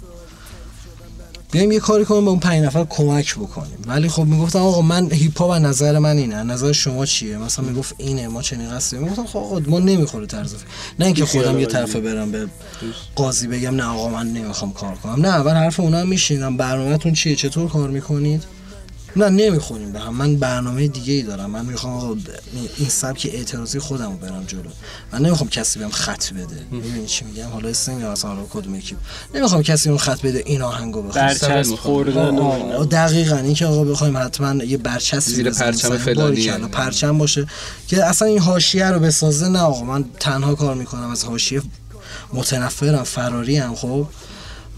بیایم 1.52 1.72
یه 1.72 1.80
کاری 1.80 2.04
کنیم 2.04 2.24
به 2.24 2.30
اون 2.30 2.38
پنج 2.38 2.64
نفر 2.64 2.84
کمک 2.84 3.34
بکنیم. 3.34 3.78
ولی 3.86 4.08
خب 4.08 4.24
می‌گفتم 4.24 4.58
آقا 4.58 4.82
من 4.82 5.12
هیپ 5.12 5.38
هاپ 5.38 5.52
نظر 5.52 5.98
من 5.98 6.16
اینه 6.16 6.42
نظر 6.42 6.72
شما 6.72 7.06
چیه؟ 7.06 7.38
مثلا 7.38 7.64
می‌گفت 7.64 7.94
اینه 7.98 8.28
ما 8.28 8.42
چنین 8.42 8.70
قصدی 8.70 8.98
می‌گفتم 8.98 9.26
خب 9.26 9.36
آقا 9.36 9.60
ما 9.66 9.78
نمی‌خوره 9.78 10.26
طرز 10.26 10.54
نه 10.98 11.06
اینکه 11.06 11.26
خودم 11.26 11.58
یه 11.58 11.66
طرفه 11.66 12.00
برم 12.00 12.32
به 12.32 12.46
قاضی 13.16 13.46
بگم 13.46 13.74
نه 13.74 13.84
آقا 13.84 14.08
من 14.08 14.32
نمی‌خوام 14.32 14.72
کار 14.72 14.94
کنم. 14.94 15.26
نه 15.26 15.28
اول 15.28 15.54
حرف 15.54 15.80
اونا 15.80 15.98
هم 16.00 16.08
میشینم 16.08 16.56
برنامهتون 16.56 17.12
چیه؟ 17.12 17.36
چطور 17.36 17.68
کار 17.68 17.90
می‌کنید؟ 17.90 18.44
نه 19.16 19.28
نمی‌خونیم. 19.28 19.92
به 19.92 20.00
هم 20.00 20.14
من 20.14 20.36
برنامه 20.36 20.88
دیگه 20.88 21.12
ای 21.12 21.22
دارم. 21.22 21.50
من 21.50 21.64
می‌خوام 21.64 22.24
این 22.78 22.88
سبک 22.88 23.30
اعتراضی 23.32 23.78
خودمو 23.78 24.16
برم 24.16 24.44
جلو. 24.46 24.70
من 25.12 25.22
نمی‌خوام 25.22 25.48
کسی 25.50 25.78
بهم 25.78 25.90
خط 25.90 26.32
بده. 26.32 26.66
می‌بینی 26.70 27.06
چی 27.06 27.24
میگم؟ 27.24 27.48
حالا 27.48 27.68
اسم 27.68 28.00
یا 28.00 28.12
مثلا 28.12 28.36
کدوم 28.50 28.74
یکی. 28.74 28.96
نمی‌خوام 29.34 29.62
کسی 29.62 29.88
اون 29.88 29.98
خط 29.98 30.22
بده 30.22 30.42
این 30.46 30.62
آهنگو 30.62 31.02
بخوام 31.02 31.62
خوردن 31.62 32.36
دقیقاً. 32.84 33.36
این 33.36 33.54
که 33.54 33.66
آقا 33.66 33.84
بخوایم 33.84 34.16
حتما 34.16 34.64
یه 34.64 34.76
برچسب 34.76 35.30
زیر 35.30 35.50
پرچم 35.50 35.96
فلانی 35.96 36.48
پرچم 36.50 37.18
باشه. 37.18 37.46
که 37.88 38.04
اصلا 38.04 38.28
این 38.28 38.38
حاشیه 38.38 38.86
رو 38.90 39.00
بسازه 39.00 39.48
نه 39.48 39.58
آقا. 39.58 39.84
من 39.84 40.04
تنها 40.20 40.54
کار 40.54 40.74
می‌کنم. 40.74 41.10
از 41.10 41.24
حاشیه 41.24 41.62
متنفرم 42.32 43.02
فراری 43.02 43.56
هم 43.56 43.74
خب؟ 43.74 44.06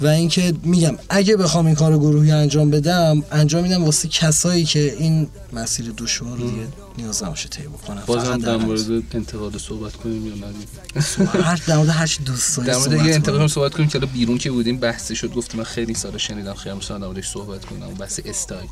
و 0.00 0.06
اینکه 0.06 0.54
میگم 0.62 0.96
اگه 1.08 1.36
بخوام 1.36 1.66
این 1.66 1.74
کار 1.74 1.98
گروهی 1.98 2.30
انجام 2.30 2.70
بدم 2.70 3.22
انجام 3.32 3.62
میدم 3.62 3.84
واسه 3.84 4.08
کسایی 4.08 4.64
که 4.64 4.96
این 4.98 5.28
مسیر 5.52 5.94
دشوار 5.98 6.38
رو 6.38 6.50
دیگه 6.50 6.66
نیاز 6.98 7.24
نباشه 7.24 7.48
طی 7.48 7.62
بکنن. 7.62 8.02
بازم 8.06 8.38
در 8.38 8.56
مورد 8.56 8.90
انتقاد 9.14 9.58
صحبت 9.58 9.96
کنیم 9.96 10.26
یا 10.26 10.34
نه؟ 10.34 11.42
هر 11.42 11.62
در 11.66 11.76
مورد 11.76 11.88
هر 11.88 12.06
چی 12.06 12.22
دوست 12.22 12.60
در 12.60 12.76
مورد 12.76 13.06
یه 13.06 13.14
انتقاد 13.14 13.46
صحبت 13.46 13.74
کنیم 13.74 13.88
که 13.88 13.98
بیرون 13.98 14.38
که 14.38 14.50
بودیم 14.50 14.76
بحثی 14.76 15.16
شد 15.16 15.32
گفتم 15.32 15.58
من 15.58 15.64
خیلی 15.64 15.94
سال 15.94 16.18
شنیدم 16.18 16.54
خیلی 16.54 16.76
مثلا 16.76 16.98
در 16.98 17.06
موردش 17.06 17.28
صحبت 17.28 17.64
کنم 17.64 17.94
بحث 17.94 18.20
استایل. 18.24 18.68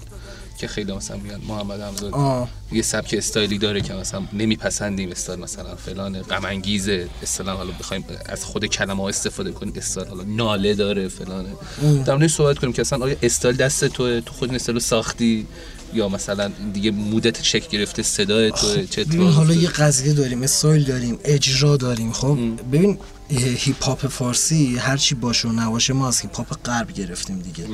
که 0.59 0.67
خیلی 0.67 0.93
مثلا 0.93 1.17
میگن 1.17 1.41
محمد 1.49 1.81
حمزه 1.81 2.11
یه 2.73 2.83
سبک 2.83 3.15
استایلی 3.19 3.59
داره 3.59 3.81
که 3.81 3.95
مثلا 3.95 4.23
نمیپسندیم 4.33 5.11
استایل 5.11 5.41
مثلا 5.41 5.77
فلان 5.77 6.23
غم 6.23 6.45
انگیزه 6.45 7.09
اصطلاح 7.23 7.57
حالا 7.57 7.71
بخوایم 7.81 8.05
از 8.27 8.45
خود 8.45 8.67
کلمه 8.67 9.03
ها 9.03 9.09
استفاده 9.09 9.53
کنیم 9.53 9.73
استایل 9.77 10.09
حالا 10.09 10.25
ناله 10.25 10.75
داره 10.75 11.09
فلانه 11.09 11.51
در 12.05 12.15
مورد 12.15 12.27
صحبت 12.27 12.59
کنیم 12.59 12.73
که 12.73 12.81
اصلا 12.83 13.05
آیا 13.05 13.17
استایل 13.23 13.57
دست 13.57 13.85
تو 13.85 14.21
تو 14.21 14.33
خود 14.33 14.55
استایل 14.55 14.79
ساختی؟ 14.79 15.47
یا 15.95 16.09
مثلا 16.09 16.53
دیگه 16.73 16.91
مودت 16.91 17.43
چک 17.43 17.69
گرفته 17.69 18.03
صدای 18.03 18.51
تو 18.51 18.87
چه 18.87 19.05
حالا 19.23 19.55
یه 19.55 19.69
قضیه 19.69 20.13
داریم 20.13 20.43
استایل 20.43 20.85
داریم 20.85 21.19
اجرا 21.25 21.77
داریم 21.77 22.13
خب؟ 22.13 22.39
ببین 22.73 22.99
hip 23.39 23.85
hop 23.85 24.07
فارسی 24.07 24.77
هرچی 24.77 25.15
باشه 25.15 25.49
و 25.49 25.53
نباشه 25.53 25.93
ما 25.93 26.09
از 26.09 26.21
hip 26.21 26.37
hop 26.37 26.63
غرب 26.65 26.93
گرفتیم 26.93 27.39
دیگه. 27.39 27.65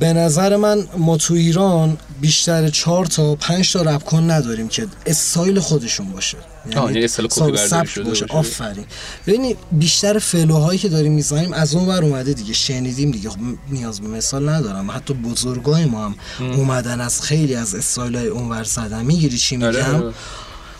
به 0.00 0.12
نظر 0.12 0.56
من 0.56 0.86
ما 0.96 1.16
تو 1.16 1.34
ایران 1.34 1.96
بیشتر 2.20 2.68
چهار 2.68 3.06
تا 3.06 3.34
پنج 3.34 3.72
تا 3.72 3.82
رپ 3.82 4.04
کن 4.04 4.30
نداریم 4.30 4.68
که 4.68 4.86
استایل 5.06 5.60
خودشون 5.60 6.06
باشه. 6.06 6.38
یعنی 6.74 7.04
استایل 7.04 7.84
شده 7.84 8.04
باشه. 8.04 8.26
آفرین. 8.28 8.84
ببینید 9.26 9.56
بیشتر 9.72 10.18
flow 10.18 10.52
هایی 10.52 10.78
که 10.78 10.88
داریم 10.88 11.12
می‌زنیم 11.12 11.52
از 11.52 11.74
اون 11.74 11.88
ور 11.88 12.04
اومده 12.04 12.32
دیگه. 12.32 12.52
شنیدیم 12.52 13.10
دیگه. 13.10 13.30
خب 13.30 13.38
نیاز 13.70 14.00
به 14.00 14.08
مثال 14.08 14.48
ندارم. 14.48 14.90
حتی 14.90 15.14
بزرگای 15.14 15.84
ما 15.84 16.04
هم 16.04 16.14
اومدن 16.40 17.00
از 17.00 17.22
خیلی 17.22 17.54
از 17.54 17.74
استایل 17.74 18.16
های 18.16 18.26
اون 18.26 18.48
ور 18.48 18.64
زدن. 18.64 19.04
می‌گیری 19.04 19.38
چی 19.38 19.64
آره، 19.64 19.92
میگم. 19.92 20.12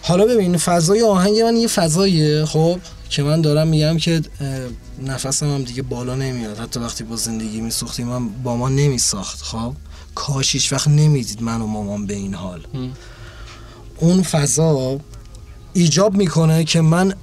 حالا 0.03 0.25
ببین 0.25 0.57
فضای 0.57 1.03
آهنگ 1.03 1.41
من 1.41 1.57
یه 1.57 1.69
فضاییه 1.69 2.45
خب؟ 2.45 2.79
که 3.11 3.23
من 3.23 3.41
دارم 3.41 3.69
میگم 3.69 3.97
که 3.97 4.23
نفسم 5.03 5.55
هم 5.55 5.65
دیگه 5.65 5.83
بالا 5.83 6.15
نمیاد. 6.15 6.59
حتی 6.59 6.81
وقتی 6.81 7.05
با 7.05 7.17
زندگی 7.17 7.61
میسوختیم 7.61 8.07
من 8.07 8.29
با 8.29 8.57
ما 8.57 8.69
نمیساخت. 8.69 9.43
خب؟ 9.43 9.75
کاش 10.15 10.53
هیچ 10.53 10.73
وقت 10.73 10.89
نمی‌دید 10.89 11.43
من 11.43 11.61
و 11.61 11.67
مامان 11.67 12.07
به 12.07 12.15
این 12.15 12.35
حال. 12.35 12.67
اون 13.99 14.23
فضا 14.23 15.01
ایجاب 15.73 16.17
می‌کنه 16.17 16.65
که 16.65 16.81
من 16.81 17.15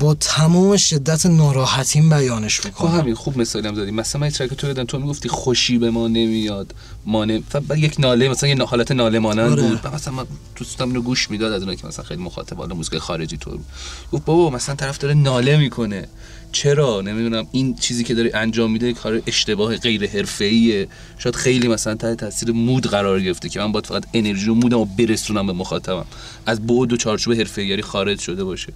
با 0.00 0.14
تمام 0.14 0.76
شدت 0.76 1.26
ناراحتیم 1.26 2.10
بیانش 2.10 2.60
بکنم 2.60 2.90
خب 2.90 2.98
همین 2.98 3.14
خوب 3.14 3.38
مثالی 3.38 3.68
هم 3.68 3.74
زدی. 3.74 3.90
مثلا 3.90 4.20
من 4.20 4.30
ترک 4.30 4.54
تو 4.54 4.66
یادم 4.66 4.84
تو 4.84 4.98
می‌گفتی 4.98 5.28
خوشی 5.28 5.78
به 5.78 5.90
ما 5.90 6.08
نمیاد 6.08 6.74
ما 7.06 7.24
نمی... 7.24 7.44
یک 7.76 7.96
ناله 7.98 8.28
مثلا 8.28 8.48
یه 8.48 8.64
حالت 8.64 8.92
ناله 8.92 9.18
مانند 9.18 9.50
آره. 9.50 9.62
بود. 9.62 9.86
مثلا 9.86 10.14
من 10.14 10.26
دوستم 10.56 10.88
اینو 10.88 11.02
گوش 11.02 11.30
می‌داد 11.30 11.52
از 11.52 11.60
اونایی 11.60 11.78
که 11.78 11.86
مثلا 11.86 12.04
خیلی 12.04 12.22
مخاطب 12.22 12.56
حالا 12.56 12.74
موزیک 12.74 12.98
خارجی 12.98 13.36
تو 13.36 13.58
گفت 14.12 14.24
بابا 14.24 14.50
مثلا 14.50 14.74
طرف 14.74 14.98
داره 14.98 15.14
ناله 15.14 15.56
می‌کنه. 15.56 16.08
چرا؟ 16.52 17.00
نمی‌دونم. 17.00 17.46
این 17.52 17.74
چیزی 17.74 18.04
که 18.04 18.14
داری 18.14 18.32
انجام 18.32 18.70
میده 18.72 18.92
کار 18.92 19.22
اشتباه 19.26 19.76
غیر 19.76 20.08
حرفه‌ایه 20.08 20.88
شاید 21.18 21.36
خیلی 21.36 21.68
مثلا 21.68 21.94
تحت 21.94 22.16
تاثیر 22.16 22.50
مود 22.50 22.86
قرار 22.86 23.20
گرفته 23.20 23.48
که 23.48 23.60
من 23.60 23.72
باید 23.72 23.86
فقط 23.86 24.04
انرژی 24.14 24.50
و 24.50 24.54
مودم 24.54 24.78
رو 24.78 24.84
برسونم 24.84 25.46
به 25.46 25.52
مخاطبم. 25.52 26.04
از 26.46 26.66
بعد 26.66 26.92
و 26.92 26.96
چارچوب 26.96 27.34
حرفه‌ای 27.34 27.82
خارج 27.82 28.18
شده 28.18 28.44
باشه. 28.44 28.72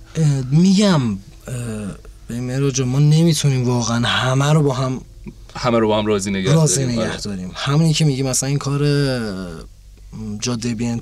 میگم 0.51 1.01
به 2.29 2.41
مراج 2.41 2.81
ما 2.81 2.99
نمی‌تونیم 2.99 3.65
واقعا 3.65 4.07
همه 4.07 4.53
رو 4.53 4.63
با 4.63 4.75
هم 4.75 5.01
همه 5.57 5.79
رو 5.79 5.89
با 5.89 5.99
هم 5.99 6.07
راضی 6.07 6.31
نگه 6.31 6.55
راضی 6.55 6.85
داریم. 6.85 7.01
نگه 7.01 7.21
داریم. 7.21 7.51
همونی 7.55 7.93
که 7.93 8.05
میگی 8.05 8.23
مثلا 8.23 8.49
این 8.49 8.59
کار 8.59 8.81
جاده 10.41 10.75
بی 10.75 10.97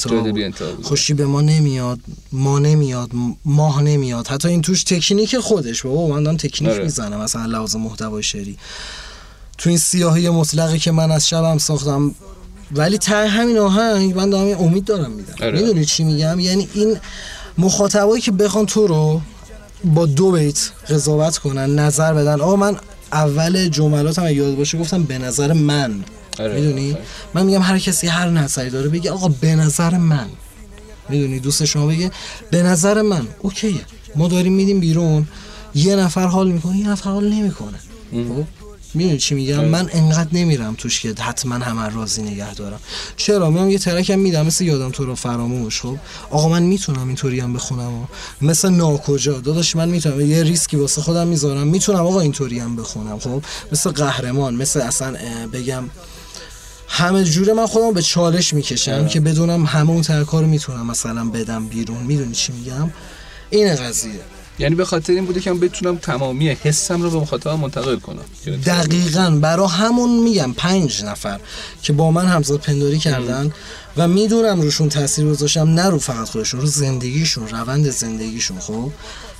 خوشی 0.82 1.14
به 1.14 1.26
ما 1.26 1.40
نمیاد 1.40 1.98
ما 2.32 2.58
نمیاد 2.58 3.10
ماه 3.44 3.82
نمیاد. 3.82 4.26
حتی 4.26 4.48
این 4.48 4.62
توش 4.62 4.84
تکنیک 4.84 5.38
خودش 5.38 5.82
بابا 5.82 6.14
من 6.14 6.22
دارم 6.22 6.36
تکنیک 6.36 6.70
آره. 6.72 6.84
می‌زنم. 6.84 7.20
مثلا 7.20 7.46
لحاظ 7.46 7.76
محتوای 7.76 8.22
شعری. 8.22 8.58
تو 9.58 9.68
این 9.68 9.78
سیاهی 9.78 10.30
مطلقی 10.30 10.78
که 10.78 10.90
من 10.90 11.10
از 11.10 11.28
شبم 11.28 11.58
ساختم 11.58 12.14
ولی 12.72 12.98
ته 12.98 13.28
همین 13.28 13.58
آهنگ 13.58 14.16
من 14.16 14.30
دارم 14.30 14.60
امید 14.60 14.84
دارم 14.84 15.10
میدم. 15.10 15.34
آره. 15.40 15.60
می‌دونی 15.60 15.84
چی 15.84 16.04
میگم؟ 16.04 16.40
یعنی 16.40 16.68
این 16.74 16.96
مخاطبایی 17.58 18.22
که 18.22 18.32
بخوان 18.32 18.66
تو 18.66 18.86
رو 18.86 19.20
با 19.84 20.06
دو 20.06 20.32
بیت 20.32 20.70
قضاوت 20.88 21.38
کنن 21.38 21.78
نظر 21.78 22.14
بدن. 22.14 22.40
آقا 22.40 22.56
من 22.56 22.76
اول 23.12 23.68
جملاتم 23.68 24.26
یاد 24.26 24.56
باشه 24.56 24.78
گفتم 24.78 25.02
به 25.02 25.18
نظر 25.18 25.52
من. 25.52 26.04
آره، 26.38 26.54
می‌دونی؟ 26.54 26.96
من 27.34 27.46
میگم 27.46 27.62
هر 27.62 27.78
کسی 27.78 28.06
هر 28.06 28.28
نظری 28.28 28.70
داره 28.70 28.88
بگه 28.88 29.10
آقا 29.10 29.28
به 29.28 29.54
نظر 29.54 29.98
من. 29.98 30.26
می‌دونی؟ 31.08 31.38
دوست 31.38 31.64
شما 31.64 31.86
بگه 31.86 32.10
به 32.50 32.62
نظر 32.62 33.02
من. 33.02 33.26
اوکیه. 33.38 33.80
ما 34.16 34.28
داریم 34.28 34.52
میدیم 34.52 34.80
بیرون. 34.80 35.28
یه 35.74 35.96
نفر 35.96 36.26
حال 36.26 36.50
می‌کنه 36.50 36.76
یه 36.76 36.88
نفر 36.88 37.10
حال 37.10 37.28
نمی‌کنه. 37.28 37.78
خب؟ 38.12 38.44
می‌دونی 38.94 39.18
چی 39.18 39.34
میگم؟ 39.34 39.58
آره. 39.58 39.68
من 39.68 39.88
انقدر 39.92 40.28
نمیرم 40.32 40.74
توش 40.78 41.00
که 41.00 41.14
حتما 41.18 41.54
همه 41.54 41.94
راضی 41.94 42.22
نگه 42.22 42.54
دارم. 42.54 42.80
چرا؟ 43.16 43.50
میام 43.50 43.70
یه 43.70 43.78
ترکم 43.78 44.18
میدم 44.18 44.46
مثل 44.46 44.64
یادم 44.64 44.90
تو 44.90 45.04
رو 45.04 45.14
فراموش 45.14 45.80
خب؟ 45.80 45.96
آقا 46.30 46.48
من 46.48 46.62
می‌تونم 46.62 47.06
اینطوری 47.06 47.40
هم 47.40 47.52
بخونم 47.52 47.94
و 47.94 48.04
مثل 48.40 48.68
ناکجا. 48.68 49.40
داداش 49.40 49.76
من 49.76 49.88
می‌تونم 49.88 50.20
یه 50.20 50.42
ریسکی 50.42 50.76
واسه 50.76 51.02
خودم 51.02 51.26
می‌ذارم. 51.26 51.66
می‌تونم 51.66 52.06
آقا 52.06 52.20
اینطوری 52.20 52.58
هم 52.58 52.76
بخونم 52.76 53.18
خب؟ 53.18 53.42
مثل 53.72 53.90
قهرمان 53.90 54.54
مثل 54.54 54.80
اصلا 54.80 55.16
بگم 55.52 55.84
همه 56.94 57.24
جوره 57.24 57.52
من 57.52 57.66
خودم 57.66 57.92
به 57.92 58.02
چالش 58.02 58.54
می‌کشم 58.54 59.06
که 59.06 59.20
بدونم 59.20 59.64
همه 59.64 59.90
اون 59.90 60.02
ترکا 60.02 60.40
رو 60.40 60.46
می‌تونم 60.46 60.86
مثلا 60.86 61.24
بدم 61.24 61.66
بیرون. 61.66 62.02
می‌دونی 62.02 62.32
چی 62.34 62.52
میگم؟ 62.52 62.90
این 63.50 63.74
قضیه. 63.74 64.20
یعنی 64.58 64.74
به 64.74 64.84
خاطر 64.84 65.12
این 65.12 65.26
بوده 65.26 65.40
که 65.40 65.52
من 65.52 65.60
بتونم 65.60 65.96
تمامی 65.96 66.48
حسم 66.48 67.02
رو 67.02 67.10
به 67.10 67.16
مخاطبم 67.16 67.54
منتقل 67.54 67.96
کنم. 67.96 68.24
دقیقا. 68.66 69.30
برا 69.30 69.66
همون 69.66 70.22
میگم 70.22 70.52
پنج 70.52 71.04
نفر 71.04 71.40
که 71.82 71.92
با 71.92 72.10
من 72.10 72.26
همزاد 72.26 72.60
پنداری 72.60 72.98
کردن 72.98 73.52
و 73.96 74.08
می‌دونم 74.08 74.60
روشون 74.60 74.88
تاثیر 74.88 75.24
گذاشتم 75.24 75.68
نه 75.68 75.86
رو 75.86 75.98
فقط 75.98 76.28
خودشون 76.28 76.60
رو 76.60 76.66
زندگیشون 76.66 77.48
روند 77.48 77.90
زندگیشون. 77.90 78.58
خب؟ 78.58 78.90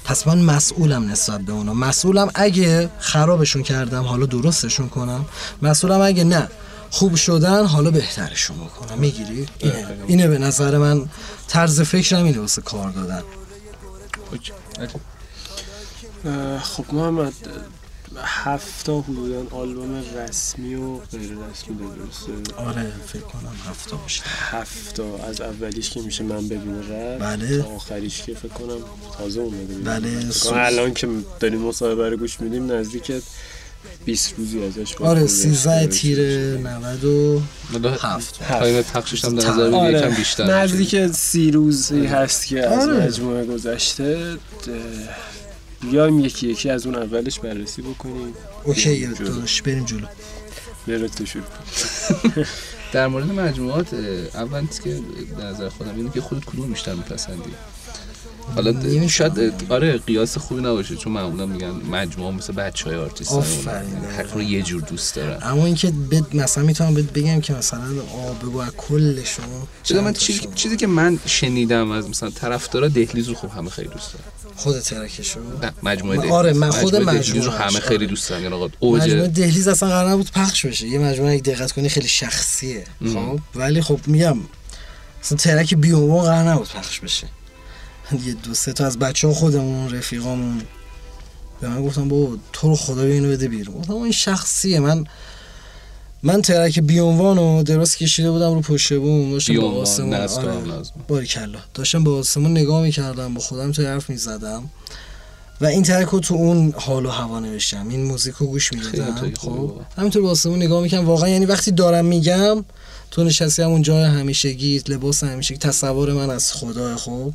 پس 0.05 0.27
من 0.27 0.39
مسئولم 0.39 1.11
نسبت 1.11 1.41
به 1.41 1.53
اونا. 1.53 1.75
مسئولم 1.75 2.31
اگه 2.35 2.91
خرابشون 2.99 3.63
کردم 3.63 4.03
حالا 4.03 4.27
درستشون 4.27 4.89
کنم. 4.89 5.25
مسئولم 5.63 6.01
اگه 6.01 6.25
نه 6.25 6.49
خوب 6.93 7.15
شدن 7.15 7.67
حالا 7.67 7.91
بهترشون 7.91 8.57
بکنم 8.57 8.99
می‌گیری؟ 8.99 9.47
اینه, 9.59 9.87
اینه 10.07 10.29
به 10.29 10.39
نظر 10.39 10.79
من. 10.79 11.09
طرز 11.49 11.81
فکرم 11.81 12.25
اینه 12.25 12.41
واسه 12.41 12.63
کار 12.63 12.91
دادن. 12.91 13.23
خب 16.63 16.95
محمد 16.95 17.33
هفتا 18.25 19.01
حدودا 19.01 19.57
آلبوم 19.57 20.03
رسمی 20.17 20.75
و 20.75 20.97
غیر 20.99 21.39
رسمی 21.51 21.77
درسته؟ 21.77 22.55
آره 22.57 22.93
فکر 23.07 23.23
کنم 23.23 23.57
هفتا 23.69 23.97
باشه. 23.97 24.23
هفتا. 24.27 25.17
از 25.29 25.41
اولیش 25.41 25.91
که 25.91 26.01
میشه 26.01 26.25
من 26.25 26.51
رفت 26.51 27.23
بله. 27.23 27.63
تا 27.63 27.69
آخریش 27.69 28.23
که 28.23 28.35
فکر 28.35 28.49
کنم 28.49 28.79
تازه 29.19 29.41
اومده. 29.41 29.75
بله. 29.75 30.27
الان 30.53 30.95
که 30.95 31.09
داریم 31.41 31.61
مصاحبه 31.61 32.09
رو 32.09 32.17
گوش 32.17 32.41
میدیم 32.41 32.73
نزدیک 32.73 33.13
20 34.05 34.35
روزی 34.39 34.65
ازش 34.65 34.97
آره 34.97 35.27
13 35.27 35.87
تیر 35.87 36.19
97 37.73 38.41
تایم 38.49 38.83
پخشش 38.83 39.25
هم 39.25 39.35
در 39.35 39.49
نظر 39.51 39.75
آره. 39.75 39.99
یکم 39.99 40.11
بیشتر 40.11 40.45
نزدیک 40.45 41.07
30 41.07 41.51
روزی 41.51 42.07
هست 42.07 42.47
که 42.47 42.67
از 42.67 42.89
آره. 42.89 43.07
مجموعه 43.07 43.45
گذشته. 43.45 44.37
بیایم 45.91 46.21
یکی 46.21 46.49
یکی 46.49 46.71
از 46.71 46.87
اون 46.87 46.95
اولش 46.95 47.39
بررسی 47.39 47.83
بکنیم. 47.83 48.35
اوکی 48.65 49.07
داداش 49.07 49.63
بریم 49.63 49.85
جلو. 49.85 50.07
برو 50.87 51.09
تو 51.09 51.27
شروع 51.27 51.45
در 52.93 53.07
مورد 53.07 53.25
مجموعات 53.25 53.95
اول 54.35 54.67
که 54.85 55.01
در 55.39 55.45
نظر 55.45 55.69
خودم 55.69 55.97
اینه 55.97 56.11
که 56.11 56.21
خودت 56.21 56.45
کدوم 56.45 56.71
بیشتر 56.71 56.95
میپسندی؟ 56.95 57.51
حالا 58.55 59.09
شاید 59.09 59.55
آره 59.69 59.99
قیاس 59.99 60.39
خوبی 60.39 60.63
نباشه 60.63 60.97
چون 60.97 61.13
معمولا 61.13 61.47
میگن 61.47 61.71
مجموعه 61.91 62.35
مثل 62.35 62.53
بچه 62.53 62.85
های 62.85 62.95
آرتیست 62.99 63.33
هر 64.17 64.23
رو 64.35 64.43
یه 64.43 64.63
جور 64.63 64.81
دوست 64.81 65.15
دارن. 65.15 65.39
اما 65.43 65.67
اینکه 65.67 65.91
بد 65.91 66.37
مثلا 66.37 66.65
می‌تونم 66.65 66.95
بهت 66.95 67.13
بگم 67.13 67.41
که 67.41 67.53
مثلا 67.53 67.81
بگو 68.43 68.59
از 68.59 68.71
کلشون 68.77 69.45
چیزی 69.83 70.01
من 70.01 70.13
چیزی 70.55 70.77
که 70.77 70.87
من 70.87 71.19
شنیدم 71.27 71.91
از 71.91 72.09
مثلا 72.09 72.31
طرفدارا 72.31 72.89
دهلیز 72.89 73.29
رو 73.29 73.35
خوب 73.35 73.51
همه 73.51 73.71
خیلی 73.71 73.89
دوست 73.89 74.13
دارن. 74.13 74.25
خود 74.57 74.81
ترکشو؟ 74.81 75.41
نه 75.63 75.73
مجموعه 75.83 76.17
دهلیز. 76.17 76.33
آره 76.33 76.53
من 76.53 76.71
خود 76.71 76.97
مجموعه 76.97 77.47
رو 77.47 77.53
همه 77.53 77.81
خیلی 77.81 78.07
دوست 78.07 78.31
دارن. 78.31 78.43
یعنی 78.43 78.55
آقا 78.55 78.69
اوج 78.79 79.03
مجموعه 79.03 79.29
دهلیز 79.29 79.69
اصلا 79.69 79.89
قرار 79.89 80.11
نبود 80.11 80.31
پخش 80.31 80.67
بشه. 80.67 80.87
یه 80.87 80.99
مجموعه 80.99 81.37
یک 81.37 81.43
دقت 81.43 81.73
کنی 81.73 81.89
خیلی 81.89 82.09
شخصیه 82.09 82.85
خب؟ 83.15 83.39
ولی 83.55 83.83
خب 83.83 84.01
میگم 84.07 84.37
مثلا 85.23 85.39
ترک 85.39 85.75
بیومو 85.75 86.21
قرار 86.21 86.49
نبود 86.49 86.69
پخش 86.69 87.01
بشه. 87.01 87.27
یه 88.27 88.33
دو 88.33 88.55
سه 88.55 88.73
تا 88.73 88.87
از 88.87 88.99
بچه 88.99 89.29
ها 89.29 89.35
خودمون 89.35 89.95
رفیقامون. 89.95 90.63
به 91.61 91.69
من 91.69 91.85
گفتم 91.85 92.09
با 92.09 92.37
تو 92.53 92.69
رو 92.69 92.77
خدا 92.77 93.03
اینو 93.03 93.29
بده 93.29 93.49
بیرون. 93.49 93.77
گفتم 93.79 93.95
این 93.95 94.13
شخصیه. 94.13 94.81
من 94.81 95.05
من 96.23 96.43
ترک 96.43 96.79
بیونوان 96.79 97.37
رو 97.37 97.63
درست 97.63 97.99
کشیده 97.99 98.31
بودم 98.31 98.55
رو 98.55 98.61
پشت 98.61 98.93
بوم. 98.93 99.31
داشتم 99.31 99.61
با 99.61 99.71
آسمون 99.71 100.15
آره. 100.15 100.53
باری 101.09 101.27
کلا. 101.27 101.59
داشتم 101.75 102.05
با 102.05 102.19
آسمون 102.19 102.51
نگاه 102.51 102.83
می‌کردم 102.83 103.35
با 103.35 103.41
خودم 103.41 103.73
تو 103.73 103.83
حرف 103.83 104.11
می‌زدم. 104.11 104.71
و 105.61 105.67
این 105.67 105.83
ترک 105.83 106.09
رو 106.09 106.21
تو 106.21 106.35
اون 106.35 106.75
حال 106.77 107.07
و 107.07 107.11
هوا 107.11 107.41
نوشتم. 107.41 107.89
این 107.89 108.05
موزیک 108.05 108.35
رو 108.35 108.47
گوش 108.47 108.73
می‌دادم 108.73 109.33
خب. 109.39 109.81
همینطور 109.97 110.23
با 110.23 110.31
آسمون 110.31 110.63
نگاه 110.63 110.83
می‌کنم 110.83 111.07
واقعا 111.07 111.29
یعنی 111.29 111.47
وقتی 111.47 111.71
دارم 111.71 112.05
میگم 112.05 112.65
تو 113.11 113.25
نشستی 113.25 113.63
همون 113.63 113.83
جای 113.83 114.05
همیشگی 114.05 114.83
لباس 114.89 115.25
همیشگی 115.25 115.59
تصور 115.59 116.13
من 116.13 116.31
از 116.31 116.53
خدا 116.53 116.97
خب. 116.97 117.33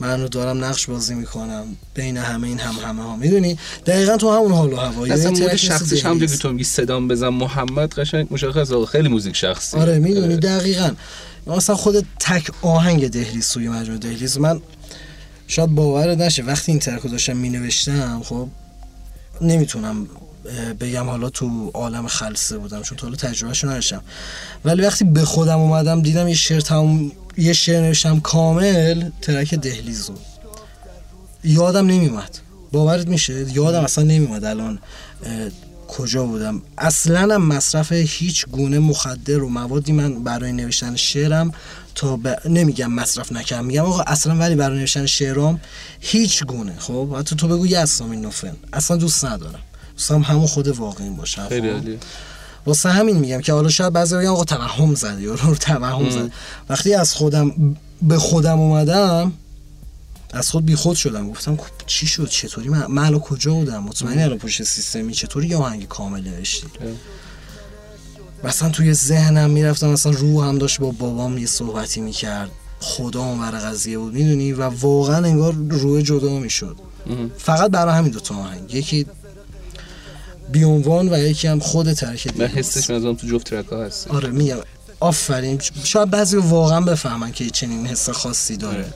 من 0.00 0.20
رو 0.20 0.28
دارم 0.28 0.64
نقش 0.64 0.86
بازی 0.86 1.14
می‌کنم. 1.14 1.64
بین 1.94 2.16
همه 2.16 2.48
این 2.48 2.58
هم 2.58 2.74
همه 2.88 3.02
ها. 3.02 3.16
می‌دونی؟ 3.16 3.58
دقیقا 3.86 4.16
تو 4.16 4.32
همون 4.32 4.52
حال 4.52 4.72
و 4.72 4.76
هوایی 4.76 5.12
اصلا 5.12 5.30
موزیک 5.30 5.56
شخصیش 5.56 6.06
هم 6.06 6.20
که 6.20 6.26
تو 6.26 6.52
میگی 6.52 6.64
صدام 6.64 7.08
بزن 7.08 7.28
محمد 7.28 7.94
قشنگ 7.94 8.26
مشخص 8.30 8.72
خیلی 8.72 9.08
موزیک 9.08 9.36
شخصی 9.36 9.76
آره 9.76 9.98
می‌دونی؟ 9.98 10.36
دقیقا. 10.36 10.90
مثلا 11.46 11.76
خود 11.76 12.06
تک 12.20 12.50
آهنگ 12.62 13.08
دهلیز 13.08 13.44
سوی 13.44 13.68
مجموعه 13.68 13.98
دهلیز. 13.98 14.38
من 14.38 14.60
شاید 15.46 15.70
باور 15.70 16.14
نشه. 16.14 16.42
وقتی 16.42 16.72
این 16.72 16.78
ترک 16.80 17.00
رو 17.00 17.10
داشتم 17.10 17.36
مینوشتم 17.36 18.22
خب 18.24 18.48
نمی‌تونم 19.40 20.06
بگم 20.80 21.08
حالا 21.08 21.30
تو 21.30 21.70
عالم 21.74 22.06
خلصه 22.06 22.58
بودم 22.58 22.82
چون 22.82 22.98
تا 22.98 23.06
حالا 23.06 23.16
تجربهشو 23.16 23.68
نداشتم. 23.68 24.02
ولی 24.64 24.82
وقتی 24.82 25.04
به 25.04 25.24
خودم 25.24 25.58
اومدم 25.58 26.02
دیدم 26.02 26.28
یه 26.28 26.34
شعر 26.34 26.60
تموم 26.60 27.12
یه 27.36 27.52
شعر 27.52 27.82
نوشتم 27.82 28.20
کامل 28.20 29.10
ترک 29.22 29.54
دهلیزو 29.54 30.14
یادم 31.44 31.86
نمیومد 31.86 32.38
باورت 32.72 33.06
میشه؟ 33.06 33.46
یادم 33.52 33.84
اصلا 33.84 34.04
نمیومد 34.04 34.44
الان 34.44 34.78
کجا 35.88 36.24
بودم. 36.24 36.62
اصلا 36.78 37.34
هم 37.34 37.42
مصرف 37.42 37.92
هیچ 37.92 38.46
گونه 38.46 38.78
مخدر 38.78 39.42
و 39.42 39.48
موادی 39.48 39.92
من 39.92 40.24
برای 40.24 40.52
نوشتن 40.52 40.96
شعرم 40.96 41.52
تا 41.94 42.16
ب... 42.16 42.48
نمیگم 42.48 42.92
مصرف 42.92 43.32
نکردم 43.32 43.64
میگم 43.64 43.84
آقا 43.84 44.02
اصلا 44.02 44.36
ولی 44.36 44.54
برای 44.54 44.78
نوشتن 44.78 45.06
شعرام 45.06 45.60
هیچ 46.00 46.44
گونه. 46.44 46.74
خب 46.78 47.14
حتی 47.14 47.36
تو 47.36 47.48
بگو 47.48 47.66
یه 47.66 47.84
این 48.00 48.20
نوفن 48.20 48.56
اصلا 48.72 48.96
دوست 48.96 49.24
ندارم. 49.24 49.60
دوستم 49.98 50.22
همون 50.22 50.46
خود 50.46 50.68
واقعی 50.68 51.10
باشه. 51.10 51.42
خیلی 51.48 51.72
خب؟ 51.72 52.04
واسه 52.66 52.90
همین 52.90 53.16
میگم 53.16 53.40
که 53.40 53.52
حالا 53.52 53.68
شاید 53.68 53.92
بعضی 53.92 54.16
بگن 54.16 54.26
آقا 54.26 54.44
توهم 54.44 54.94
زدی 54.94 55.22
یا 55.22 55.34
رو 55.34 55.54
توهم 55.54 56.10
زد 56.10 56.32
وقتی 56.68 56.94
از 56.94 57.14
خودم 57.14 57.76
به 58.02 58.18
خودم 58.18 58.60
اومدم 58.60 59.32
از 60.32 60.50
خود 60.50 60.66
بی 60.66 60.74
خود 60.74 60.96
شدم. 60.96 61.30
گفتم 61.30 61.56
خب 61.56 61.70
چی 61.86 62.06
شد؟ 62.06 62.28
چطوری؟ 62.28 62.68
من, 62.68 62.86
من 62.86 63.18
کجا 63.18 63.54
بودم؟ 63.54 63.82
مطمئنی 63.82 64.22
الان 64.22 64.38
پشت 64.38 64.62
سیستمی 64.62 65.14
چطوری 65.14 65.48
یه 65.48 65.56
آهنگ 65.56 65.88
کامل 65.88 66.28
نوشتی؟ 66.28 66.66
مثلا 68.44 68.68
توی 68.68 68.94
ذهنم 68.94 69.50
می‌رفتم 69.50 69.88
مثلا 69.88 70.12
روح 70.12 70.46
هم 70.46 70.58
داشت 70.58 70.80
با 70.80 70.90
بابام 70.90 71.38
یه 71.38 71.46
صحبتی 71.46 72.00
می‌کرد. 72.00 72.50
خدا 72.80 73.20
اونور 73.20 73.50
قضیه 73.50 73.98
بود 73.98 74.14
می‌دونی؟ 74.14 74.52
و 74.52 74.62
واقعا 74.62 75.26
انگار 75.26 75.52
روح 75.70 76.00
جدا 76.00 76.38
می‌شد. 76.38 76.76
فقط 77.38 77.70
برای 77.70 77.94
همین 77.94 78.12
دو 78.12 78.20
تا 78.20 78.34
آهنگ. 78.34 78.74
یکی 78.74 79.06
بیونوان 80.52 81.08
و 81.12 81.18
یکی 81.18 81.48
هم 81.48 81.58
خود 81.58 81.92
ترک 81.92 82.28
دیگه 82.28 82.46
حسش 82.46 82.90
مثلا 82.90 83.14
تو 83.14 83.26
جفت 83.26 83.50
ترک 83.50 83.66
ها 83.66 83.84
هست. 83.84 84.08
آره 84.08 84.28
میگم. 84.28 84.56
آفرین. 85.00 85.60
شاید 85.84 86.10
بعضی 86.10 86.36
واقعا 86.36 86.80
بفهمن 86.80 87.32
که 87.32 87.50
چنین 87.50 87.86
حس 87.86 88.10
خاصی 88.10 88.56
داره. 88.56 88.92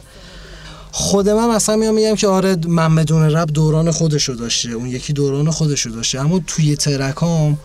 خود 0.92 1.28
من 1.28 1.48
مثلا 1.48 1.76
میام 1.76 1.94
میگم 1.94 2.14
که 2.14 2.28
آره 2.28 2.57
من 2.66 2.94
بدون 2.94 3.22
رب 3.22 3.50
دوران 3.53 3.90
خودشو 3.90 4.32
داشته. 4.32 4.70
اون 4.70 4.86
یکی 4.86 5.12
دوران 5.12 5.50
خودشو 5.50 5.90
داشته. 5.90 6.20
اما 6.20 6.40
توی 6.46 6.76
ترکام 6.76 7.59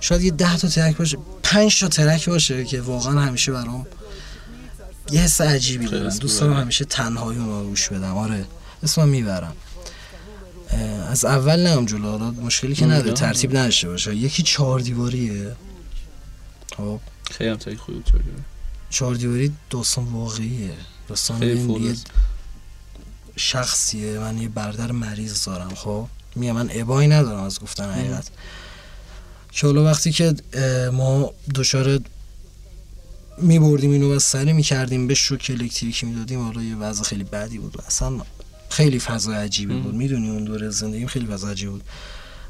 شاید 0.00 0.22
یه 0.22 0.30
ده 0.30 0.56
تا 0.56 0.68
ترک 0.68 0.96
باشه 0.96 1.18
پنج 1.42 1.80
تا 1.80 1.88
ترک 1.88 2.28
باشه 2.28 2.64
که 2.64 2.80
واقعا 2.80 3.20
همیشه 3.20 3.52
برام 3.52 3.86
یه 5.12 5.20
حس 5.20 5.40
عجیبی 5.40 5.86
دارم 5.86 6.08
دوست 6.08 6.40
دارم 6.40 6.52
همیشه 6.52 6.84
تنهایی 6.84 7.38
اون 7.38 7.68
روش 7.68 7.88
بدم 7.88 8.16
آره 8.16 8.44
اسمم 8.82 9.08
می‌برم. 9.08 9.52
از 11.08 11.24
اول 11.24 11.66
نم 11.66 11.86
جلو 11.86 12.18
مشکلی 12.18 12.74
که 12.74 12.86
نداره 12.86 13.12
ترتیب 13.12 13.56
نداشته 13.56 13.88
باشه. 13.88 14.14
یکی 14.14 14.42
چهار 14.42 14.80
دیواریه. 14.80 15.56
خب. 16.76 17.00
خیلی 17.30 17.50
هم 17.50 17.56
تایی 17.56 17.76
خوبی 17.76 18.02
چهار 18.90 19.14
دیواری. 19.14 19.52
داستان 19.70 20.04
واقعیه. 20.04 20.74
داستان 21.08 21.42
یه 21.42 21.94
شخصیه. 23.36 24.18
من 24.18 24.38
یه 24.38 24.48
بردر 24.48 24.92
مریض 24.92 25.44
دارم 25.44 25.74
خب. 25.74 26.06
میگه 26.36 26.52
من 26.52 26.70
ابایی 26.72 27.08
ندارم 27.08 27.42
از 27.42 27.60
گفتن 27.60 27.90
حقیقت. 27.90 28.30
که 29.52 29.66
حالا 29.66 29.84
وقتی 29.84 30.12
که 30.12 30.34
ما 30.92 31.32
دچار 31.54 32.00
می 33.38 33.58
بردیم 33.58 33.90
اینو 33.90 34.16
و 34.16 34.18
سری 34.18 34.52
می 34.52 34.62
کردیم 34.62 35.06
به 35.06 35.14
شوک 35.14 35.50
الکتریکی 35.60 36.06
می‌دادیم 36.06 36.44
حالا 36.44 36.62
یه 36.62 36.76
وضع 36.76 37.02
خیلی 37.02 37.24
بدی 37.24 37.58
بود 37.58 37.82
اصلا 37.86 38.20
خیلی 38.74 38.98
فضا 38.98 39.32
عجیبی 39.32 39.80
بود. 39.80 39.94
می‌دونی 39.94 40.30
اون 40.30 40.44
دوره 40.44 40.70
زندگیم 40.70 41.06
خیلی 41.06 41.26
فضا 41.26 41.48
عجیبی 41.48 41.70
بود. 41.70 41.84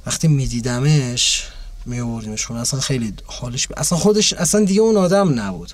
وقتی 0.07 0.29
میدیدمش 0.29 1.45
میوردیمش 1.87 2.47
خونه. 2.47 2.61
اصلا 2.61 2.81
خیلی 2.81 3.13
حالش 3.25 3.67
ب... 3.67 3.73
اصلا 3.77 3.99
خودش 3.99 4.33
اصلا 4.33 4.65
دیگه 4.65 4.81
اون 4.81 4.97
آدم 4.97 5.41
نبود. 5.41 5.73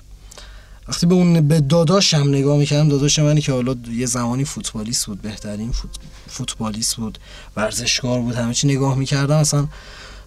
وقتی 0.87 1.05
به 1.05 1.15
اون 1.15 1.47
به 1.47 1.59
داداشم 1.59 2.27
نگاه 2.29 2.57
می‌کردم 2.57 2.89
داداش 2.89 3.19
منی 3.19 3.41
که 3.41 3.51
حالا 3.51 3.75
یه 3.91 4.05
زمانی 4.05 4.45
فوتبالیست 4.45 5.05
بود 5.05 5.21
بهترین 5.21 5.71
فوت... 5.71 5.89
فوتبالیست 6.27 6.95
بود 6.95 7.19
ورزشکار 7.55 8.21
بود 8.21 8.35
همه 8.35 8.53
چی 8.53 8.67
نگاه 8.67 8.95
می‌کردم 8.95 9.37
اصلا 9.37 9.67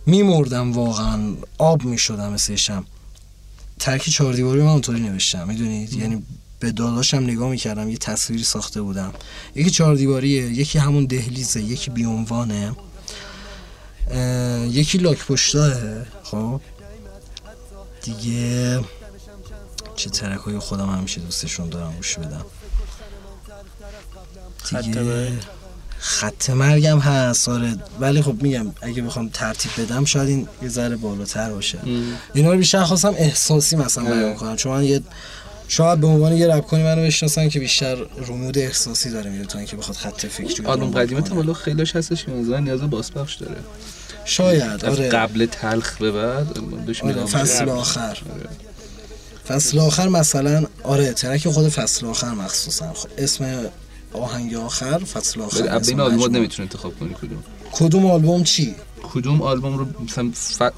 میمردم 0.07 0.73
واقعا. 0.73 1.35
آب 1.59 1.85
می‌شدم 1.85 2.33
مثلشم 2.33 2.85
ترکی 3.79 4.11
چهار 4.11 4.33
دیواری 4.33 4.63
من 4.63 4.69
اونطوری 4.69 5.01
نوشتم. 5.01 5.49
می‌دونید 5.49 5.93
یعنی 5.93 6.23
به 6.65 6.73
داداشم 6.73 7.17
نگاه 7.17 7.51
می‌کردم 7.51 7.89
یه 7.89 7.97
تصویری 7.97 8.45
ساخته 8.45 8.83
بودم. 8.83 9.13
یکی 9.55 9.71
چهار 9.71 9.95
دیواریه 9.95 10.43
یکی 10.43 10.79
همون 10.79 11.05
دهلیزه 11.05 11.61
یکی 11.61 11.91
بیونوانه 11.91 12.77
یکی 14.69 14.99
لاک 14.99 15.27
پشتاه. 15.27 15.73
خب. 16.23 16.61
دیگه 18.03 18.81
چه 19.97 20.11
ترک 20.11 20.41
های 20.41 20.59
خودم 20.59 20.91
همیشه 20.91 21.21
دوستشون 21.21 21.69
دارم 21.69 21.93
گوش 21.97 22.19
بدم. 22.19 22.45
دیگه 24.71 25.33
خط 25.99 26.51
مرگم 26.51 26.99
هست 26.99 27.49
آره. 27.49 27.77
ولی 28.01 28.23
خب 28.23 28.43
میگم 28.43 28.67
اگه 28.83 29.03
بخوام 29.03 29.29
ترتیب 29.29 29.71
بدم 29.79 30.05
شاید 30.05 30.29
این 30.29 30.49
یه 30.63 30.69
ذره 30.69 30.97
بالاتر 30.97 31.51
باشه. 31.51 31.79
اینا 32.35 32.53
رو 32.53 32.59
بیشتر 32.59 32.85
خواستم 32.85 33.15
احساسی 33.19 33.77
مثلا 33.77 34.05
بیان 34.05 34.35
کنم. 34.35 34.57
چون 34.57 34.73
من 34.73 34.85
یه 34.85 35.01
شاید 35.69 36.01
به 36.01 36.07
عنوان 36.07 36.33
یه 36.33 36.47
رپ 36.47 36.67
کنی 36.67 36.83
منو 36.83 37.03
بشناسن 37.03 37.49
که 37.49 37.61
بیشتر 37.61 37.97
رمود 38.29 38.59
احساسی 38.59 39.11
داره 39.11 39.31
میره 39.31 39.45
تا 39.45 39.59
اینکه 39.59 39.77
بخواد 39.77 39.97
خط 39.97 40.27
فکری 40.27 40.67
آلبوم 40.67 40.91
قدیمت 40.91 41.33
هم 41.33 41.53
خیلیش 41.53 41.97
هستش 41.97 42.25
که 42.25 42.31
مثلا 42.31 42.59
نیاز 42.59 42.83
بازپخش 42.91 43.35
داره. 43.35 43.57
شاید 44.25 44.85
آره. 44.85 45.09
قبل 45.09 45.47
تلخ 45.47 45.99
به 45.99 46.13
بعد 46.13 46.59
آره 47.03 47.25
فصل 47.27 47.69
آخر. 47.69 48.19
آره. 48.35 48.49
فصل 49.49 49.79
آخر 49.79 50.09
مثلا 50.09 50.65
آره 50.83 51.13
ترک 51.13 51.49
خود 51.49 51.69
فصل 51.69 52.07
آخر 52.07 52.31
مخصوصا. 52.31 52.93
خب 52.93 53.09
اسم 53.19 53.71
آهنگ 54.13 54.55
آخر 54.55 54.99
فصل 54.99 55.41
آخر 55.41 55.81
این 55.89 56.01
آلبوم 56.01 56.37
نمی‌تونه 56.37 56.61
انتخاب 56.61 56.99
کنی 56.99 57.15
کدوم. 57.15 57.43
کدوم 57.75 58.07
آلبوم 58.07 58.45
چی؟ 58.45 58.75
کدوم 59.03 59.43
آلبوم 59.43 59.79
رو 59.79 59.87
مثلا 60.05 60.31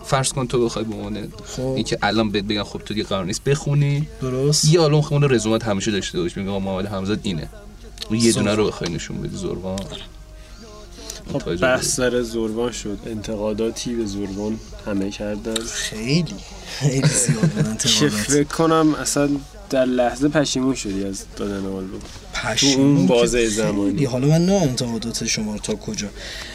فرض 0.04 0.32
کن 0.32 0.46
تو 0.46 0.64
بخوای 0.64 0.84
به 0.84 0.94
عنوان 0.94 1.28
خب. 1.44 1.62
اینکه 1.62 1.98
الان 2.02 2.30
بهت 2.30 2.44
بگن 2.44 2.62
خب 2.62 2.78
تو 2.78 2.94
دیگه 2.94 3.06
قرار 3.06 3.24
نیست 3.24 3.44
بخونی. 3.44 4.08
درست. 4.20 4.64
یه 4.64 4.80
آلبوم 4.80 5.00
خود 5.00 5.32
رزومت 5.32 5.64
همیشه 5.64 5.90
داشته 5.90 6.20
باش 6.20 6.36
میگم 6.36 6.62
محمد 6.62 6.86
حمزه 6.86 7.18
اینه. 7.22 7.48
یه 8.10 8.32
دونه 8.32 8.54
رو 8.54 8.66
بخوای 8.66 8.90
نشون 8.90 9.22
بدی 9.22 9.36
زربان. 9.36 9.78
خب 11.32 11.56
بحث 11.56 11.86
سر 11.86 12.22
زربان 12.22 12.72
شد. 12.72 12.98
انتقاداتی 13.06 13.94
به 13.94 14.06
زربان 14.06 14.58
همه 14.86 15.10
کردن 15.10 15.64
خیلی 15.64 16.34
خیلی 16.66 17.08
زیاد 17.08 17.38
انتقادات. 17.66 18.08
فکر 18.08 18.44
کنم 18.44 18.94
اصلا 18.94 19.28
در 19.70 19.84
لحظه 19.84 20.28
پشیمون 20.28 20.74
شدی 20.74 21.04
از 21.04 21.24
دادن 21.36 21.66
آلبوم. 21.66 22.00
تو 22.56 22.66
اون 22.66 23.06
بازه 23.06 23.48
زمانی. 23.48 24.04
حالا 24.04 24.26
من 24.26 24.46
نه 24.46 24.52
انتقادات 24.52 25.24
شما 25.24 25.58
تا 25.58 25.74
کجا. 25.74 26.06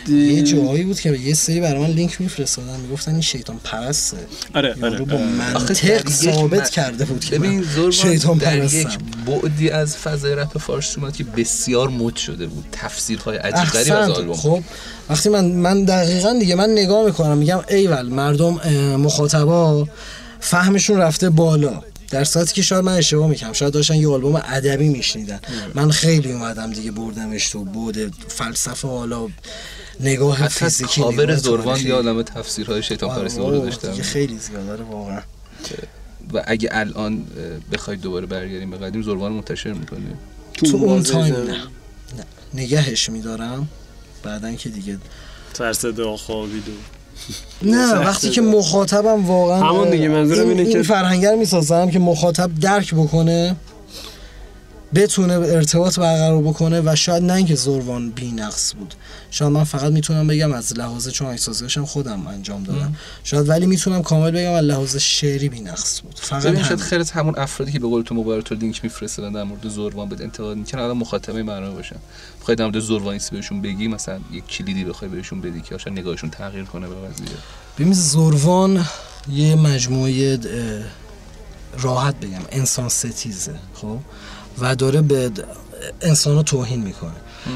یه 0.07 0.41
جایی 0.41 0.83
بود 0.83 0.99
که 0.99 1.11
یه 1.11 1.33
سری 1.33 1.59
برای 1.59 1.81
من 1.81 1.89
لینک 1.89 2.21
میفرستادن 2.21 2.79
می‌گفتن 2.79 3.11
این 3.11 3.21
شیطان 3.21 3.59
پرسته. 3.63 4.17
آره 4.55 4.75
آره 4.83 4.97
رو 4.97 5.05
با 5.05 5.17
منطق 5.17 6.09
ثابت 6.09 6.69
کرده 6.69 7.05
بود 7.05 7.25
که 7.25 7.39
ببین 7.39 7.65
شیطان 7.91 8.37
در 8.37 8.63
یک 8.63 8.87
بعدی 9.27 9.69
از 9.69 9.97
فضای 9.97 10.35
رپ 10.35 10.57
فارسی 10.57 10.99
اومد 10.99 11.15
که 11.15 11.23
بسیار 11.23 11.89
مد 11.89 12.15
شده 12.15 12.47
بود. 12.47 12.65
تفسیرهای 12.71 13.37
عجیب 13.37 13.69
غریب 13.69 13.93
از 13.93 14.09
آلبوم. 14.09 14.35
خب 14.35 14.63
وقتی 15.09 15.29
من 15.29 15.45
من 15.45 15.83
دقیقا 15.83 16.33
دیگه 16.39 16.55
من 16.55 16.69
نگاه 16.69 17.05
می‌کنم 17.05 17.37
میگم 17.37 17.59
ایول 17.69 18.09
مردم 18.09 18.53
مخاطبا 18.95 19.87
فهمشون 20.39 20.97
رفته 20.97 21.29
بالا. 21.29 21.81
در 22.11 22.23
صورتی 22.23 22.53
که 22.53 22.61
شاید 22.61 22.83
من 22.83 22.93
اشتباه 22.93 23.29
می‌کنم 23.29 23.53
شاید 23.53 23.73
داشتن 23.73 23.95
یه 23.95 24.09
آلبوم 24.09 24.35
ادبی 24.35 24.89
میشنیدن. 24.89 25.39
من 25.75 25.91
خیلی 25.91 26.31
اومدم 26.31 26.73
دیگه 26.73 26.91
بردمش 26.91 27.49
تو 27.49 27.63
بود 27.63 28.13
فلسفه 28.27 28.87
حالا 28.87 29.27
نگاه 29.99 30.47
فیزیکی 30.47 31.01
کاور 31.01 31.35
زروان 31.35 31.79
یا 31.79 31.95
عالم 31.95 32.21
تفسیرهای 32.21 32.83
شیطان 32.83 33.09
آره، 33.09 33.21
پرستی 33.21 33.39
رو 33.39 33.59
داشتم. 33.59 33.91
خیلی 33.93 34.37
زیاده 34.37 34.83
واقعا. 34.83 35.21
و 36.33 36.43
اگه 36.47 36.69
الان 36.71 37.25
بخوای 37.71 37.97
دوباره 37.97 38.25
برگردیم 38.25 38.71
به 38.71 38.77
قدیم 38.77 39.01
زروان 39.01 39.31
منتشر 39.31 39.73
می‌کنیم 39.73 40.17
تو, 40.53 40.77
اون 40.77 41.03
تایم 41.03 41.35
نه. 41.35 41.43
نه. 41.43 41.63
نگهش 42.53 43.09
میدارم. 43.09 43.69
بعدن 44.23 44.55
که 44.55 44.69
دیگه 44.69 44.97
ترس 45.53 45.85
خوابید 46.17 46.69
و 46.69 46.71
نه 47.61 47.93
وقتی 47.93 48.29
که 48.29 48.41
مخاطبم 48.41 49.25
واقعا 49.25 49.59
همون 49.59 49.89
دیگه 49.89 50.07
منظورم 50.07 50.49
اینه 50.49 50.65
که 50.65 50.83
فرهنگر 50.83 51.35
می‌سازم 51.35 51.89
که 51.89 51.99
مخاطب 51.99 52.49
درک 52.61 52.95
بکنه. 52.95 53.55
بتونه 54.95 55.33
ارتباط 55.33 55.99
برقرار 55.99 56.41
بکنه 56.41 56.81
و 56.85 56.95
شاید 56.95 57.23
نه 57.23 57.33
اینکه 57.33 57.55
زروان 57.55 58.09
بی 58.09 58.31
نقص 58.31 58.73
بود. 58.73 58.93
شاید 59.31 59.51
من 59.51 59.63
فقط 59.63 59.91
می‌تونم 59.91 60.27
بگم 60.27 60.53
از 60.53 60.73
لحاظ 60.73 61.09
چون 61.09 61.27
احساسیاشم 61.27 61.85
خودم 61.85 62.27
انجام 62.27 62.63
دادم. 62.63 62.95
شاید 63.23 63.49
ولی 63.49 63.65
می‌تونم 63.65 64.03
کامل 64.03 64.31
بگم 64.31 64.51
از 64.51 64.63
لحاظ 64.63 64.97
شعری 64.97 65.49
بی 65.49 65.59
نقص 65.59 66.01
بود. 66.01 66.15
فقط 66.15 66.41
شاید 66.41 66.79
خیلی 66.79 67.03
همون 67.13 67.39
افرادی 67.39 67.71
که 67.71 67.79
به 67.79 67.87
قول 67.87 68.01
تو 68.01 68.15
موبایل 68.15 68.41
تو 68.41 68.55
لینک 68.55 68.83
میفرستادن 68.83 69.31
در 69.31 69.43
مورد 69.43 69.69
زروان 69.69 70.09
به 70.09 70.23
انتقاد 70.23 70.57
می‌کنن 70.57 70.81
الان 70.81 70.97
مخاطبه 70.97 71.43
معنا 71.43 71.71
باشن 71.71 71.95
بخوای 72.41 72.55
در 72.55 72.65
مورد 72.65 72.79
زروانیستی 72.79 73.35
بهشون 73.35 73.61
بگی؟ 73.61 73.87
مثلا 73.87 74.19
یک 74.31 74.47
کلیدی 74.47 74.83
بخوای 74.83 75.11
بهشون 75.11 75.41
بدی 75.41 75.61
که 75.61 75.77
شاید 75.77 75.99
نگاهشون 75.99 76.29
تغییر 76.29 76.65
کنه 76.65 76.87
به 76.87 76.95
قضیه 76.95 77.27
ببین 77.79 77.93
زروان 77.93 78.85
یه 79.29 79.55
مجموعه 79.55 80.39
راحت 81.79 82.15
بگم 82.15 82.41
انسان 82.51 82.89
ستیزه 82.89 83.55
خب؟ 83.73 83.97
و 84.59 84.75
داره 84.75 85.01
به 85.01 85.31
انسان 86.01 86.35
رو 86.35 86.43
توهین 86.43 86.81
می‌کنه. 86.81 87.11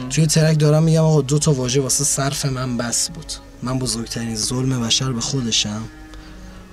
توی 0.10 0.28
ترک 0.28 0.60
دارم 0.60 0.84
میگم 0.84 1.02
آقا 1.02 1.22
دو 1.22 1.40
تا 1.40 1.54
واژه 1.54 1.82
واسه 1.82 2.04
صرف 2.04 2.46
من 2.46 2.78
بس 2.78 3.10
بود. 3.10 3.34
من 3.64 3.80
بزرگترین 3.80 4.36
ظلم 4.36 4.82
بشر 4.82 5.12
به 5.12 5.22
خودشم. 5.22 5.82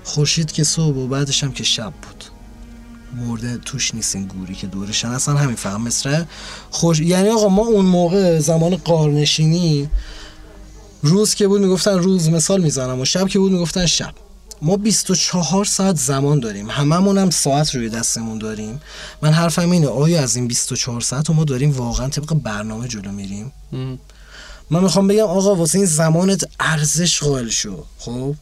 خورشید 0.05 0.53
که 0.53 0.65
صبح 0.65 0.97
و 0.97 1.07
بعدشم 1.07 1.53
که 1.53 1.65
شب 1.65 1.93
بود. 2.03 2.25
مرده 3.17 3.59
توش 3.59 3.95
نیست 3.95 4.17
این 4.17 4.27
گوری 4.27 4.55
که 4.55 4.67
دورشن 4.67 5.09
اصلا 5.09 5.35
همین 5.35 5.57
فهم 5.57 5.83
مصره 5.83 6.29
خوش 6.71 7.01
یعنی 7.01 7.29
آقا 7.29 7.49
ما 7.49 7.63
اون 7.63 7.85
موقع 7.85 8.39
زمان 8.39 8.77
قارنشینی 8.77 9.89
روز 11.03 11.35
که 11.35 11.49
بود 11.49 11.61
می‌گفتن 11.61 11.99
روز 11.99 12.29
مثال 12.29 12.63
می‌زنم 12.63 13.01
و 13.01 13.05
شب 13.05 13.29
که 13.29 13.39
بود 13.39 13.53
می‌گفتن 13.53 13.87
شب. 13.87 14.15
ما 14.65 14.77
24 14.77 15.65
ساعت 15.65 15.97
زمان 15.97 16.41
داریم. 16.41 16.71
هممون 16.71 17.19
هم 17.19 17.31
ساعت 17.31 17.75
روی 17.75 17.89
دستمون 17.89 18.39
داریم. 18.39 18.81
من 19.23 19.33
حرفم 19.33 19.71
اینه 19.71 19.89
آیا 19.89 20.23
از 20.23 20.37
این 20.37 20.49
24 20.49 21.01
ساعت 21.01 21.31
ما 21.31 21.45
داریم 21.45 21.71
واقعا 21.71 22.09
طبق 22.09 22.35
برنامه 22.35 22.89
جلو 22.89 23.13
میریم؟ 23.13 23.53
من 24.71 24.83
می‌خوام 24.83 25.09
بگم 25.09 25.23
آقا 25.23 25.55
واسه 25.55 25.79
این 25.79 25.87
زمانت 25.87 26.45
ارزش 26.61 27.23
قائل 27.23 27.49
شو. 27.49 27.85
خب؟ 27.99 28.35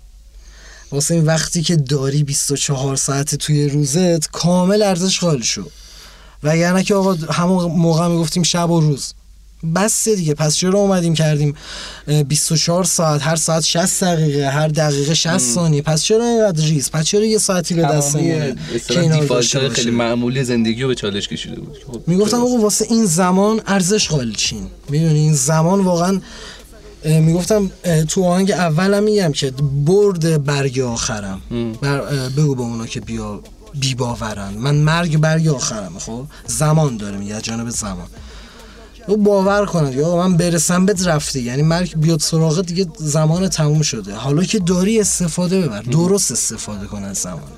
واسه 0.93 1.14
این 1.14 1.25
وقتی 1.27 1.62
که 1.62 1.77
داری 1.77 2.23
24 2.23 2.97
ساعت 2.97 3.35
توی 3.35 3.68
روزت 3.68 4.31
کامل 4.31 4.83
ارزش 4.83 5.21
قائل 5.21 5.43
شو. 5.43 5.68
و 6.43 6.57
یعنی 6.57 6.85
که 6.85 6.95
آقا 6.95 7.14
همون 7.14 7.64
موقع 7.64 8.09
می‌گفتیم 8.09 8.43
شب 8.43 8.71
و 8.71 8.81
روز. 8.81 9.14
بس 9.74 10.08
دیگه. 10.08 10.34
پس 10.34 10.56
چرا 10.56 10.78
اومدیم 10.78 11.14
کردیم؟ 11.14 11.54
24 12.28 12.84
ساعت 12.84 13.22
هر 13.22 13.36
ساعت 13.36 13.64
60 13.64 14.04
دقیقه 14.04 14.50
هر 14.50 14.68
دقیقه 14.68 15.14
60 15.14 15.38
ثانیه. 15.38 15.82
پس 15.82 16.02
چرا 16.02 16.24
اینقدر 16.24 16.64
ریز؟ 16.64 16.90
پس 16.90 17.04
چرا 17.04 17.24
یه 17.24 17.38
ساعتی 17.38 17.74
به 17.74 17.82
دست 17.82 18.18
که 18.18 19.68
خیلی 19.68 19.90
معمولی 19.90 20.44
زندگی 20.44 20.82
رو 20.82 20.88
به 20.88 20.94
چالش 20.94 21.28
کشیده 21.28 21.61
بود. 21.61 21.76
خب، 21.86 22.02
می‌گفتم 22.06 22.40
آقا 22.40 22.56
واسه 22.56 22.86
این 22.90 23.04
زمان 23.06 23.61
ارزش 23.66 24.08
قائل 24.08 24.32
چین 24.32 24.66
می‌دونی 24.88 25.18
این 25.18 25.34
زمان 25.34 25.80
واقعا 25.80 26.20
می‌گفتم 27.04 27.70
تو 28.08 28.24
آهنگ 28.24 28.50
اولم 28.50 29.02
میگم 29.02 29.32
که 29.32 29.50
برد 29.84 30.44
برگ 30.44 30.80
آخرم. 30.80 31.40
بر 31.82 32.00
بگو 32.28 32.54
به 32.54 32.62
اونا 32.62 32.86
که 32.86 33.00
بیا 33.00 33.40
بی 33.74 33.94
باورن. 33.94 34.54
من 34.54 34.74
مرگ 34.74 35.18
برگ 35.18 35.48
آخرم 35.48 35.98
خب؟ 35.98 36.24
زمان 36.46 36.96
داره 36.96 37.16
میگه 37.16 37.40
جانب 37.40 37.70
زمان. 37.70 38.06
و 39.09 39.16
باور 39.16 39.66
کنند 39.66 39.94
یا 39.94 40.16
من 40.16 40.36
برسم 40.36 40.86
بهت 40.86 41.07
رفتی. 41.07 41.40
یعنی 41.40 41.62
مرگ 41.62 42.01
بیاد 42.01 42.20
سراغ 42.20 42.61
دیگه 42.61 42.86
زمان 42.98 43.48
تموم 43.48 43.82
شده. 43.82 44.14
حالا 44.14 44.44
که 44.44 44.59
داری 44.59 45.01
استفاده 45.01 45.61
ببر. 45.61 45.82
درست 45.82 46.32
استفاده 46.32 46.86
کن 46.86 47.12
زمان. 47.12 47.53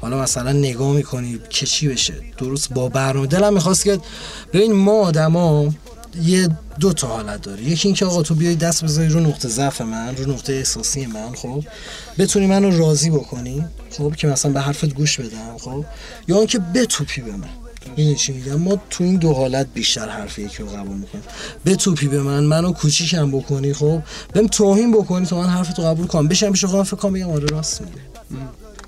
حالا 0.00 0.22
مثلا 0.22 0.52
نگاه 0.52 0.92
می‌کنی 0.92 1.40
که 1.50 1.66
چی 1.66 1.88
بشه. 1.88 2.14
درست 2.38 2.72
با 2.72 2.88
برنامه. 2.88 3.26
دلم 3.26 3.54
می‌خواست 3.54 3.84
که 3.84 4.00
ببین 4.52 4.72
ما 4.72 4.92
آدما 4.92 5.72
یه 6.22 6.48
دو 6.80 6.92
تا 6.92 7.06
حالت 7.08 7.42
داره. 7.42 7.62
یکی 7.62 7.88
اینکه 7.88 8.06
آقا 8.06 8.22
تو 8.22 8.34
بیای 8.34 8.54
دست 8.54 8.84
بذاری 8.84 9.08
رو 9.08 9.20
نقطه 9.20 9.48
ضعف 9.48 9.80
من 9.80 10.16
رو 10.16 10.32
نقطه 10.32 10.52
احساسی 10.52 11.06
من 11.06 11.34
خب. 11.34 11.64
بتونی 12.18 12.46
منو 12.46 12.78
راضی 12.78 13.10
بکنی 13.10 13.64
خب 13.90 14.14
که 14.16 14.26
مثلا 14.26 14.52
به 14.52 14.60
حرفت 14.60 14.94
گوش 14.94 15.20
بدم 15.20 15.58
خب. 15.58 15.84
یا 16.28 16.38
اینکه 16.38 16.58
بتوپی 16.58 17.20
به 17.20 17.32
من. 17.32 17.63
این 17.96 18.14
چی 18.14 18.32
میگم؟ 18.32 18.54
ما 18.54 18.80
تو 18.90 19.04
این 19.04 19.16
دو 19.16 19.32
حالت 19.32 19.66
بیشتر 19.74 20.08
حرف 20.08 20.38
یکی 20.38 20.62
رو 20.62 20.68
قبول 20.68 20.96
می‌کنیم. 20.96 21.24
به 21.64 21.76
توپی 21.76 22.08
به 22.08 22.22
من 22.22 22.44
منو 22.44 22.72
کوچیکم 22.72 23.30
بکنی 23.30 23.72
خب؟ 23.72 24.02
بهم 24.32 24.46
توهین 24.46 24.92
بکنی 24.92 25.26
تو 25.26 25.36
من 25.36 25.48
حرف 25.48 25.72
تو 25.72 25.82
قبول 25.82 26.06
کنم. 26.06 26.28
بشم 26.28 26.50
بشه 26.50 26.66
خودم 26.66 26.82
فکر 26.82 26.96
کنم 26.96 27.12
بگم 27.12 27.30
آره 27.30 27.46
راست 27.46 27.80
میگه 27.80 27.92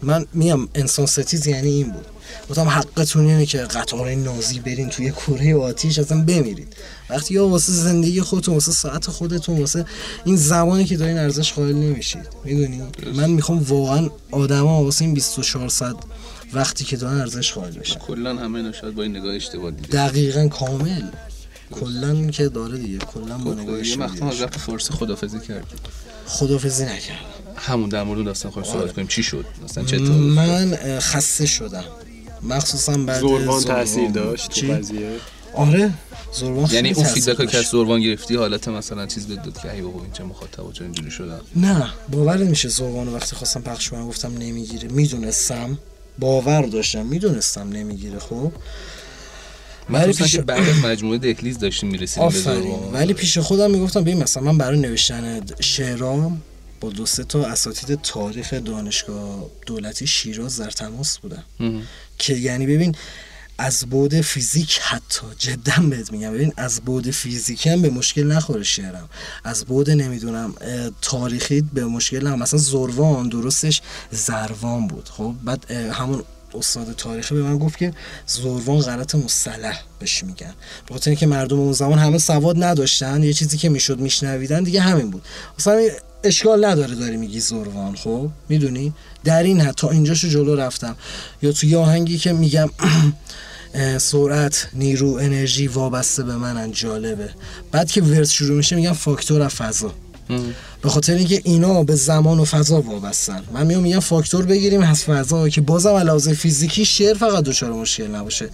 من 0.03 0.26
میگم 0.32 0.68
انسان 0.74 1.07
ستیز 1.07 1.47
یعنی 1.47 1.68
این 1.68 1.90
بود. 1.90 2.07
گفتم 2.51 2.68
حقتون 2.68 3.26
اینه 3.26 3.47
که 3.47 3.59
قطار 3.59 4.14
نازی 4.14 4.59
برین 4.59 4.88
توی 4.88 5.11
کوره 5.11 5.57
آتیش 5.57 5.99
اصلا 5.99 6.22
بمیرید. 6.22 6.76
وقتی 7.11 7.34
یا 7.34 7.49
واسه 7.49 7.72
زندگی 7.72 8.20
خودتون 8.20 8.55
واسه 8.55 8.72
ساعت 8.72 9.07
خودتون 9.07 9.61
واسه 9.61 9.84
این 10.24 10.36
زمانی 10.36 10.84
که 10.84 10.97
دارین 10.97 11.18
ارزش 11.18 11.53
قائل 11.53 11.74
نمیشید. 11.74 12.28
می‌دونی؟ 12.44 12.82
من 13.14 13.30
می‌خوام 13.30 13.62
واقعا 13.62 14.09
آدما 14.30 14.84
واسه 14.84 15.05
این 15.05 15.14
24 15.14 15.68
ساعت 15.68 15.97
وقتی 16.53 16.84
که 16.84 16.97
دارن 16.97 17.20
ارزش 17.20 17.53
قائل 17.53 17.72
بشن 17.72 17.99
کلا 17.99 18.36
همه 18.36 18.59
اینا 18.59 18.72
شاید 18.72 18.94
با 18.94 19.03
این 19.03 19.16
نگاه 19.16 19.34
اشتباه 19.34 19.70
دیده 19.70 19.88
دقیقا 19.88 20.49
کامل. 20.49 21.03
کلا 21.70 22.30
که 22.30 22.49
داره 22.49 22.78
دیگه 22.78 22.99
کلا 22.99 23.38
با 23.38 23.51
خب، 23.51 23.61
نگاه 23.61 23.88
یه 23.88 23.97
مقطع 23.97 24.24
از 24.24 24.40
رفت 24.40 24.59
فارسی 24.59 24.92
خدافزی 24.92 25.40
کرد 25.40 25.66
خدافزی 26.26 26.84
نکردم. 26.84 27.20
همون 27.57 27.88
در 27.88 28.03
مورد 28.03 28.24
داستان 28.24 28.53
خواهیم 28.53 28.72
صحبت 28.72 28.92
کنیم. 28.92 29.07
چی 29.07 29.22
شد؟ 29.22 29.44
مثلا 29.64 29.84
چه 29.84 29.99
من 29.99 30.76
خسته 31.01 31.47
شدم. 31.47 31.84
مخصوصا 32.42 32.92
بعد 32.92 33.20
زوربان 33.20 33.62
تاثیر 33.62 34.11
داشت 34.11 34.51
تو 34.51 34.72
قضیه؟ 34.72 35.11
آره. 35.55 35.90
زوربان 36.32 36.70
یعنی 36.70 36.92
اون 36.92 37.05
فیدبک 37.05 37.51
که 37.51 37.59
از 37.59 37.64
زوربان 37.64 38.01
گرفتی 38.01 38.36
حالت 38.36 38.68
مثلا 38.68 39.07
چیز 39.07 39.28
داد 39.28 39.59
که 39.62 39.72
ای 39.72 39.80
بابا 39.80 40.03
این 40.03 40.12
چه 40.12 40.24
مخاطب 40.24 40.72
چه 40.72 40.84
اینجوری 40.84 41.11
شدن 41.11 41.40
نه 41.57 41.88
باور 42.09 42.38
نمیشه 42.38 42.68
زوربان 42.68 43.09
وقتی 43.09 43.36
خواستم 43.36 43.61
پخش 43.61 43.90
کنم 43.90 44.09
گفتم 44.09 44.32
نمی‌گیره. 44.38 44.88
می‌دونستم 44.88 45.78
باور 46.19 46.62
داشتم. 46.62 47.07
می‌دونستم 47.07 47.69
نمی‌گیره 47.69 48.19
خب؟ 48.19 48.53
ولی 49.91 50.12
پیش 50.12 50.37
بعد 50.37 50.87
مجموعه 50.87 51.19
دهلیز 51.19 51.59
داشتیم 51.59 51.89
می‌رسیدیم 51.89 52.29
به 52.29 52.64
ولی 52.93 53.14
پیش 53.14 53.39
خودم 53.39 53.71
می‌گفتم 53.71 54.01
ببین 54.01 54.23
مثلا 54.23 54.43
من 54.43 54.59
برای 54.59 54.79
نوشتن 54.79 55.41
شعرام 55.61 56.43
با 56.81 56.91
دو 56.91 57.07
سه 57.07 57.25
تا 57.25 57.45
اساتید 57.45 58.01
تاریخ 58.03 58.55
دانشگاه 58.55 59.51
دولتی 59.67 60.07
شیراز 60.07 60.61
در 60.61 60.71
تماس 60.71 61.19
بودم. 61.19 61.45
که 62.19 62.35
یعنی 62.35 62.67
ببین 62.67 62.95
از 63.59 63.84
بود 63.90 64.20
فیزیک 64.20 64.78
حتی 64.82 65.26
جدا 65.38 65.82
بهت 65.90 66.12
میگم. 66.12 66.32
ببین 66.32 66.52
از 66.57 66.80
بود 66.80 67.11
فیزیکی 67.11 67.70
هم 67.70 67.82
به 67.82 67.90
مشکل 67.90 68.22
نخوره 68.22 68.62
شعرم. 68.62 69.09
از 69.44 69.64
بود 69.64 69.90
نمی‌دونم 69.90 70.54
تاریخی 71.02 71.61
به 71.61 71.84
مشکل 71.84 72.26
هم 72.26 72.38
مثلا 72.38 72.61
زروان 72.61 73.28
درستش 73.28 73.82
زروان 74.11 74.86
بود. 74.86 75.09
خب 75.09 75.34
بعد 75.44 75.70
همون 75.70 76.22
استاد 76.54 76.92
تاریخی 76.96 77.34
به 77.34 77.42
من 77.42 77.59
گفت 77.59 77.78
که 77.78 77.92
زروان 78.26 78.80
غلط 78.80 79.14
مصطلح 79.14 79.80
بهش 79.98 80.24
میگن. 80.24 80.54
به 80.86 80.94
خاطر 80.94 81.11
اینکه 81.11 81.26
مردم 81.26 81.61
اون 81.61 81.72
زمان 81.72 81.98
همه 81.98 82.18
سواد 82.18 82.64
نداشتن 82.64 83.22
یه 83.22 83.32
چیزی 83.32 83.59
که 83.59 83.68
می‌شد 83.68 83.98
میشنویدن 84.00 84.62
دیگه 84.62 84.80
همین 84.80 85.11
بود. 85.11 85.22
مثلا 85.59 85.88
اشکال 86.27 86.64
نداره 86.64 86.95
داری 86.95 87.16
میگی 87.16 87.41
زروان 87.41 87.97
خب؟ 87.97 88.31
می‌دونی؟ 88.49 88.93
در 89.24 89.43
این 89.43 89.61
حد 89.61 89.74
تا 89.74 89.91
اینجاشو 89.91 90.29
جلو 90.29 90.57
رفتم. 90.57 90.97
یا 91.43 91.53
توی 91.53 91.77
آهنگی 91.77 92.18
که 92.18 92.33
میگم 92.33 92.70
سرعت 93.99 94.68
نیرو 94.72 95.14
انرژی 95.14 95.66
وابسته 95.66 96.22
به 96.22 96.37
من 96.37 96.72
جالبه. 96.72 97.31
بعد 97.72 97.91
که 97.91 98.03
ورس 98.03 98.31
شروع 98.31 98.57
میشه 98.57 98.77
میگم 98.77 98.93
فاکتور 98.93 99.49
فضا. 99.49 99.93
به 100.83 100.89
خاطر 100.89 101.14
اینکه 101.14 101.41
اینا 101.45 101.85
به 101.85 101.95
زمان 101.95 102.41
و 102.41 102.45
فضا 102.45 102.81
وابستن. 102.81 103.43
من 103.53 103.66
میام 103.66 103.83
میگم 103.83 104.01
فاکتور 104.01 104.47
بگیریم 104.47 104.83
از 104.83 105.05
فضا 105.05 105.49
که 105.49 105.61
بازم 105.61 105.95
علاوه 105.95 106.35
فیزیکی 106.35 106.85
شعر 106.85 107.14
فقط 107.14 107.45
دچار 107.45 107.72
مشکل 107.72 108.07
نباشه. 108.07 108.49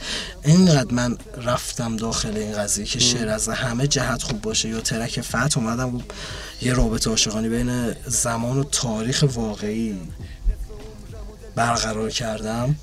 اینقدر 0.44 0.94
من 0.94 1.16
رفتم 1.36 1.96
داخل 1.96 2.36
این 2.36 2.52
قضیه 2.52 2.84
که 2.84 2.98
شعر 2.98 3.28
از 3.28 3.48
همه 3.48 3.86
جهت 3.86 4.22
خوب 4.22 4.40
باشه. 4.40 4.68
یا 4.68 4.80
ترک 4.80 5.20
فتح 5.20 5.58
اومدم 5.58 6.00
یه 6.62 6.72
رابطه 6.72 7.10
عاشقانه 7.10 7.48
بین 7.48 7.94
زمان 8.06 8.58
و 8.58 8.64
تاریخ 8.64 9.24
واقعی 9.34 9.94
برقرار 11.54 12.10
کردم. 12.10 12.76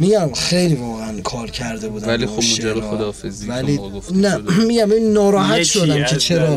میگم 0.00 0.32
خیلی 0.32 0.74
واقعا 0.74 1.20
کار 1.20 1.50
کرده 1.50 1.88
بودم 1.88 2.08
ولی 2.08 2.26
خب 2.26 2.38
مجرد 2.38 2.80
خدافزی 2.80 3.46
ولی 3.46 3.80
نه 4.14 4.36
میگم 4.68 4.90
این 4.90 5.12
ناراحت 5.12 5.62
شدم 5.62 6.04
که 6.04 6.16
چرا؟ 6.16 6.56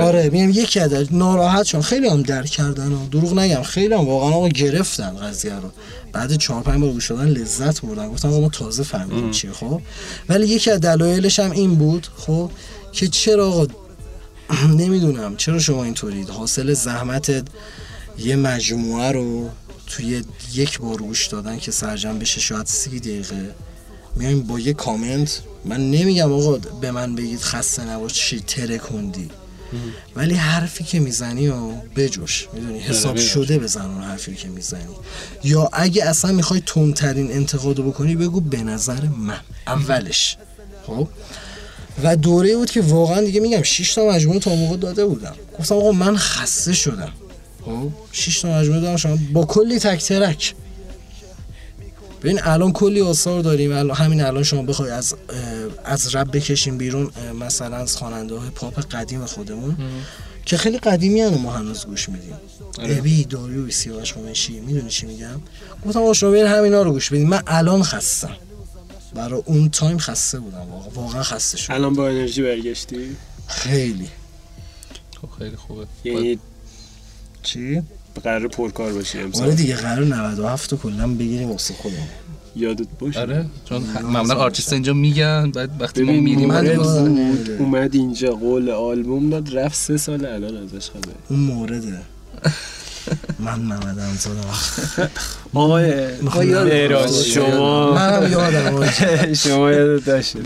آره 0.00 0.30
میگم 0.32 0.50
یکی 0.50 0.80
از 0.80 1.14
ناراحت 1.14 1.64
شدم. 1.64 1.80
خیلی 1.80 2.08
هم 2.08 2.22
درک 2.22 2.46
کردن 2.46 2.92
و 2.92 3.08
دروغ 3.08 3.38
نگم. 3.38 3.62
خیلی 3.62 3.94
هم 3.94 4.08
واقعا 4.08 4.30
آقا 4.30 4.48
گرفتن 4.48 5.16
قضیه 5.16 5.54
رو. 5.54 5.70
بعد 6.12 6.36
چهار 6.36 6.62
پنج 6.62 6.80
بار 6.80 6.92
گوش 6.92 7.10
دادن 7.10 7.28
لذت 7.28 7.80
بردن. 7.80 8.08
گفتم 8.08 8.28
ما 8.28 8.48
تازه 8.48 8.82
فهمیدیم 8.82 9.30
چیه 9.30 9.52
خب؟ 9.52 9.80
ولی 10.28 10.46
یکی 10.46 10.70
از 10.70 10.80
دلایلش 10.80 11.40
هم 11.40 11.50
این 11.50 11.74
بود 11.74 12.06
خب 12.16 12.50
که 12.92 13.08
چرا 13.08 13.48
آقا 13.48 13.66
نمی‌دونم 14.80 15.36
چرا 15.36 15.58
شما 15.58 15.84
اینطورید 15.84 16.28
حاصل 16.28 16.72
زحمت 16.72 17.44
یه 18.18 18.36
مجموعه 18.36 19.12
رو 19.12 19.48
توی 19.92 20.22
یک 20.54 20.78
بار 20.78 20.96
گوش 20.96 21.26
دادن 21.26 21.58
که 21.58 21.70
سرجم 21.70 22.18
بشه 22.18 22.40
شاید 22.40 22.66
سی 22.66 23.00
دقیقه. 23.00 23.54
میایم 24.16 24.42
با 24.42 24.58
یه 24.58 24.72
کامنت. 24.72 25.40
من 25.64 25.90
نمیگم 25.90 26.32
آقا 26.32 26.58
به 26.80 26.90
من 26.90 27.14
بگید 27.14 27.40
خسته 27.40 27.84
نباش 27.84 28.12
چی 28.12 28.40
ترکوندی 28.40 29.30
ولی 30.16 30.34
حرفی 30.34 30.84
که 30.84 31.00
می‌زنی 31.00 31.48
و 31.48 31.72
بجوش. 31.96 32.48
می‌دونی 32.52 32.78
حساب 32.80 33.16
شده 33.16 33.58
بزن 33.58 33.80
اون 33.80 34.02
حرفی 34.02 34.34
که 34.34 34.48
می‌زنی. 34.48 34.94
یا 35.44 35.68
اگه 35.72 36.04
اصلا 36.04 36.32
می‌خوای 36.32 36.62
تندترین 36.66 37.32
انتقاد 37.32 37.80
بکنی 37.80 38.16
بگو 38.16 38.40
به 38.40 38.62
نظر 38.62 39.00
من. 39.18 39.40
اولش. 39.66 40.36
خب؟ 40.86 41.08
و 42.04 42.16
دوره 42.16 42.56
بود 42.56 42.70
که 42.70 42.80
واقعا 42.80 43.20
دیگه 43.20 43.40
میگم 43.40 43.62
6 43.62 43.94
تا 43.94 44.08
مجموعه 44.08 44.38
تا 44.38 44.54
موقع 44.54 44.76
داده 44.76 45.04
بودم. 45.04 45.34
گفتم 45.58 45.74
آقا 45.74 45.92
من 45.92 46.16
خسته 46.16 46.72
شدم. 46.72 47.12
خب 47.64 47.90
6 48.12 48.40
تا 48.40 48.48
مجموعه 48.48 48.80
دارم 48.80 48.96
شما 48.96 49.18
با 49.32 49.44
کلی 49.44 49.78
تک 49.78 50.04
ترک. 50.04 50.54
ببین 52.22 52.40
الان 52.42 52.72
کلی 52.72 53.00
آثار 53.00 53.42
داریم. 53.42 53.72
الان 53.72 53.96
همین 53.96 54.22
الان 54.22 54.42
شما 54.42 54.62
بخوای 54.62 54.90
از 54.90 55.14
از 55.84 56.14
رب 56.14 56.36
بکشیم 56.36 56.78
بیرون 56.78 57.10
مثلا 57.40 57.76
از 57.76 57.96
خواننده 57.96 58.38
های 58.38 58.50
پاپ 58.50 58.80
قدیم 58.80 59.26
خودمون 59.26 59.76
که 60.44 60.56
خیلی 60.56 60.78
قدیمی 60.78 61.20
هنو 61.20 61.38
ما 61.38 61.52
هنوز 61.52 61.86
گوش 61.86 62.08
میدیم. 62.08 62.34
آره. 62.78 62.98
ابی 62.98 63.24
داریوش 63.24 63.70
سیاوش 63.70 64.12
قمیشی 64.12 64.60
می‌دونی 64.60 64.90
چی 64.90 65.06
میگم؟ 65.06 65.40
گفتم 65.86 66.12
شما 66.12 66.30
همینا 66.30 66.82
رو 66.82 66.92
گوش 66.92 67.10
بدین. 67.10 67.28
من 67.28 67.42
الان 67.46 67.82
خستم. 67.82 68.36
برای 69.14 69.42
اون 69.46 69.68
تایم 69.68 69.98
خسته 69.98 70.38
بودم. 70.38 70.58
واقعا 70.70 70.90
واقعا 70.94 71.22
خسته 71.22 71.58
شدم. 71.58 71.74
الان 71.74 71.94
با 71.94 72.08
انرژی 72.08 72.42
برگشتی؟ 72.42 73.16
خیلی. 73.46 74.08
خب 75.22 75.28
خیلی 75.38 75.56
خوبه. 75.56 75.86
یعنی 76.04 76.38
چی؟ 77.42 77.82
قرار 78.24 78.48
پرکار 78.48 78.92
باشی 78.92 79.18
امسال. 79.18 79.46
آره 79.46 79.54
دیگه 79.54 79.76
قرار 79.76 80.04
97 80.04 80.70
تا 80.70 80.76
کلا 80.76 81.08
بگیریم 81.08 81.50
واسه 81.50 81.74
خودمون. 81.74 82.06
یادت 82.56 82.86
باشه. 83.00 83.20
آره 83.20 83.46
چون 83.64 83.82
معمولا 84.02 84.34
آرتیست 84.34 84.72
اینجا 84.72 84.92
میگن 84.92 85.50
بعد 85.50 85.70
وقتی 85.80 86.02
ما 86.02 86.12
میریم 86.12 86.50
اومد 87.58 87.94
اینجا 87.94 88.30
قول 88.30 88.70
آلبوم 88.70 89.30
داد 89.30 89.56
رفت 89.58 89.74
سه 89.76 89.96
سال 89.96 90.26
الان 90.26 90.56
ازش 90.56 90.90
خبر 90.90 91.12
اون 91.28 91.38
مورده. 91.40 91.98
من 93.38 93.58
محمد 93.60 93.98
انزادم 93.98 94.40
آقای 95.54 95.92
شما 97.34 97.92
منم 97.94 98.32
یادم 98.32 98.90
شما 99.44 99.72
یادت 99.72 100.04
داشته 100.04 100.38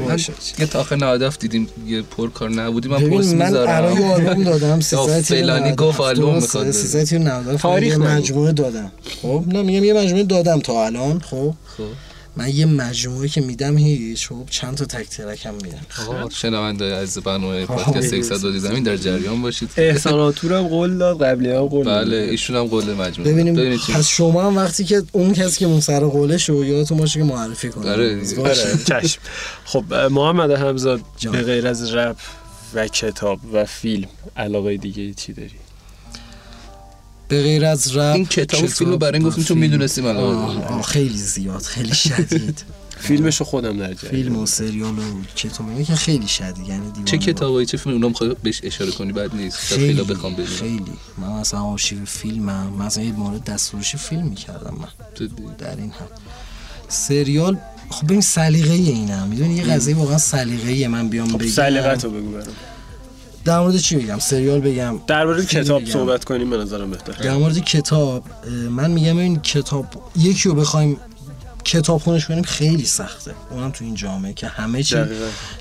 یه 0.59 0.67
تا 0.67 0.81
آخر 0.81 0.97
ناداف 0.97 1.39
دیدیم 1.39 1.69
یه 1.87 2.03
پر 2.03 2.31
کار 2.31 2.51
نبودیم 2.51 2.91
من 2.91 3.11
پست 3.11 3.35
می‌ذارم. 3.35 3.71
من 3.71 3.89
الان 3.89 4.03
آلبوم 4.03 4.45
دادم 4.59 4.81
فلانی 5.23 5.75
گفت 5.75 6.01
آلبوم 6.01 6.35
می‌خواد 6.35 6.71
سیزتی 6.71 7.19
ناداف 7.19 7.63
تاریخ 7.63 7.99
مجموعه 7.99 8.53
دادم. 8.53 8.93
خب 9.23 9.45
نه 9.47 9.63
میگم 9.63 9.85
یه 9.85 9.95
مجموعه 9.95 10.25
دادم 10.25 10.61
تا 10.61 10.87
الان 10.87 11.21
خب. 11.21 11.55
خب. 11.77 12.16
من 12.37 12.49
یه 12.49 12.67
مجموعه 12.67 13.29
که 13.29 13.41
میدم 13.41 13.77
هیچ. 13.79 14.29
خب 14.29 14.47
چند 14.51 14.77
تا 14.77 14.85
تک 14.85 15.09
ترک 15.09 15.47
هم 15.47 15.55
میدم. 15.55 16.29
شنونده 16.29 16.85
از 16.85 17.19
برنامه 17.19 17.67
پادکست 17.67 18.23
100 18.23 18.59
زمین 18.59 18.83
در 18.83 18.97
جریان 18.97 19.43
باشید. 19.43 19.71
احساناتور 19.77 20.53
هم 20.53 20.69
قول 20.69 20.99
داد 20.99 21.23
قبلی 21.23 21.51
هم 21.51 21.67
قول 21.67 21.87
بله 21.87 22.17
ایشون 22.17 22.57
هم 22.57 22.65
قول 22.65 22.95
مجموعه. 22.95 23.33
ببینیم, 23.33 23.55
ببینیم 23.55 23.79
پس 23.95 24.09
شما 24.09 24.43
هم 24.43 24.57
وقتی 24.57 24.85
که 24.85 25.03
اون 25.13 25.33
کسی 25.33 25.59
که 25.59 25.81
سر 25.81 26.01
قوله 26.05 26.39
شو 26.39 26.65
یادتون 26.65 26.99
باشه 26.99 27.19
که 27.19 27.25
معرفی 27.25 27.69
کنه. 27.69 27.91
آره 27.91 28.21
چشم. 28.89 29.21
خب 29.65 29.95
محمد 29.95 30.51
همزاد 30.51 31.01
به 31.33 31.43
غیر 31.43 31.67
از 31.67 31.95
رپ 31.95 32.17
و 32.75 32.89
کتاب 32.89 33.39
و 33.53 33.65
فیلم 33.65 34.09
علاقه 34.37 34.77
دیگه 34.77 35.15
چی 35.15 35.33
داری؟ 35.33 35.66
به 37.29 37.43
غیر 37.43 37.65
از 37.65 37.97
رپ 37.97 38.15
این 38.15 38.27
کتاب 38.27 38.65
و 38.65 38.67
فیلم 38.67 38.97
برای 38.97 39.19
این 39.19 39.29
گفتیم 39.29 39.45
چون 39.45 39.59
می‌دونستیم 39.59 40.07
الان. 40.07 40.83
خیلی 40.83 41.19
زیاد 41.19 41.63
خیلی 41.63 41.95
شدید. 41.95 42.63
فیلمشو 42.99 43.45
خودم 43.45 43.79
در 43.79 43.95
فیلم 43.95 44.37
و 44.37 44.47
سریال 44.47 44.99
و 44.99 45.03
کتاب 45.37 45.83
که 45.83 45.95
خیلی 45.95 46.29
شدید 46.29 46.69
یعنی 46.69 46.93
چه 47.05 47.19
کتابایی 47.19 47.67
چه 47.67 47.77
فیلم 47.77 47.95
اونم 47.95 48.13
خواهی 48.13 48.37
بهش 48.43 48.61
اشاره 48.65 48.91
کنی 48.91 49.13
بعد 49.13 49.35
نیست. 49.35 49.57
خیلی 49.57 50.03
بخوام 50.03 50.33
بدونم 50.33 50.49
خیلی. 50.49 50.93
من 51.19 51.29
مثلا 51.41 51.61
آرشیو 51.61 52.05
فیلمم 52.05 52.73
مثلا 52.79 53.05
یه 53.05 53.13
مورد 53.13 53.45
دستورشی 53.45 53.99
فیلم 53.99 54.27
می‌کردم 54.27 54.75
من. 54.81 54.89
در 55.59 55.77
این 55.77 55.91
هم 55.91 56.07
سریال 56.89 57.59
خب 57.91 58.11
این 58.11 58.21
سلیقه 58.21 58.73
اینم. 58.73 59.29
می‌دونی 59.29 59.55
یه 59.55 59.65
قضیه 59.65 59.95
واقعا 59.97 60.19
سلیقه 60.19 60.89
من 60.89 61.09
بیام 61.09 61.29
خب 61.29 61.39
بگم. 61.39 61.49
سلیقه‌تو 61.51 62.11
بگو 62.11 62.31
برام. 62.31 62.47
در 63.47 63.61
مورد 63.61 63.77
چی 63.77 63.97
بگم 63.97 64.19
سریال 64.19 64.61
بگم. 64.61 65.01
در 65.07 65.25
مورد 65.25 65.47
کتاب 65.47 65.83
بگم. 65.83 65.93
صحبت 65.93 66.25
کنیم 66.25 66.51
به 66.51 66.57
نظرم 66.57 66.91
بهتر. 66.91 67.13
در 67.13 67.37
مورد 67.37 67.59
کتاب 67.59 68.25
من 68.71 68.91
میگم 68.91 69.19
این 69.19 69.41
کتاب 69.41 69.87
یکی 70.17 70.49
رو 70.49 70.55
بخوایم 70.55 70.97
کتاب 71.65 72.01
خونش 72.01 72.27
کنیم 72.27 72.43
خیلی 72.43 72.85
سخته. 72.85 73.35
اونم 73.51 73.71
تو 73.71 73.85
این 73.85 73.95
جامعه 73.95 74.33
که 74.33 74.47
همه 74.47 74.83
چی 74.83 74.97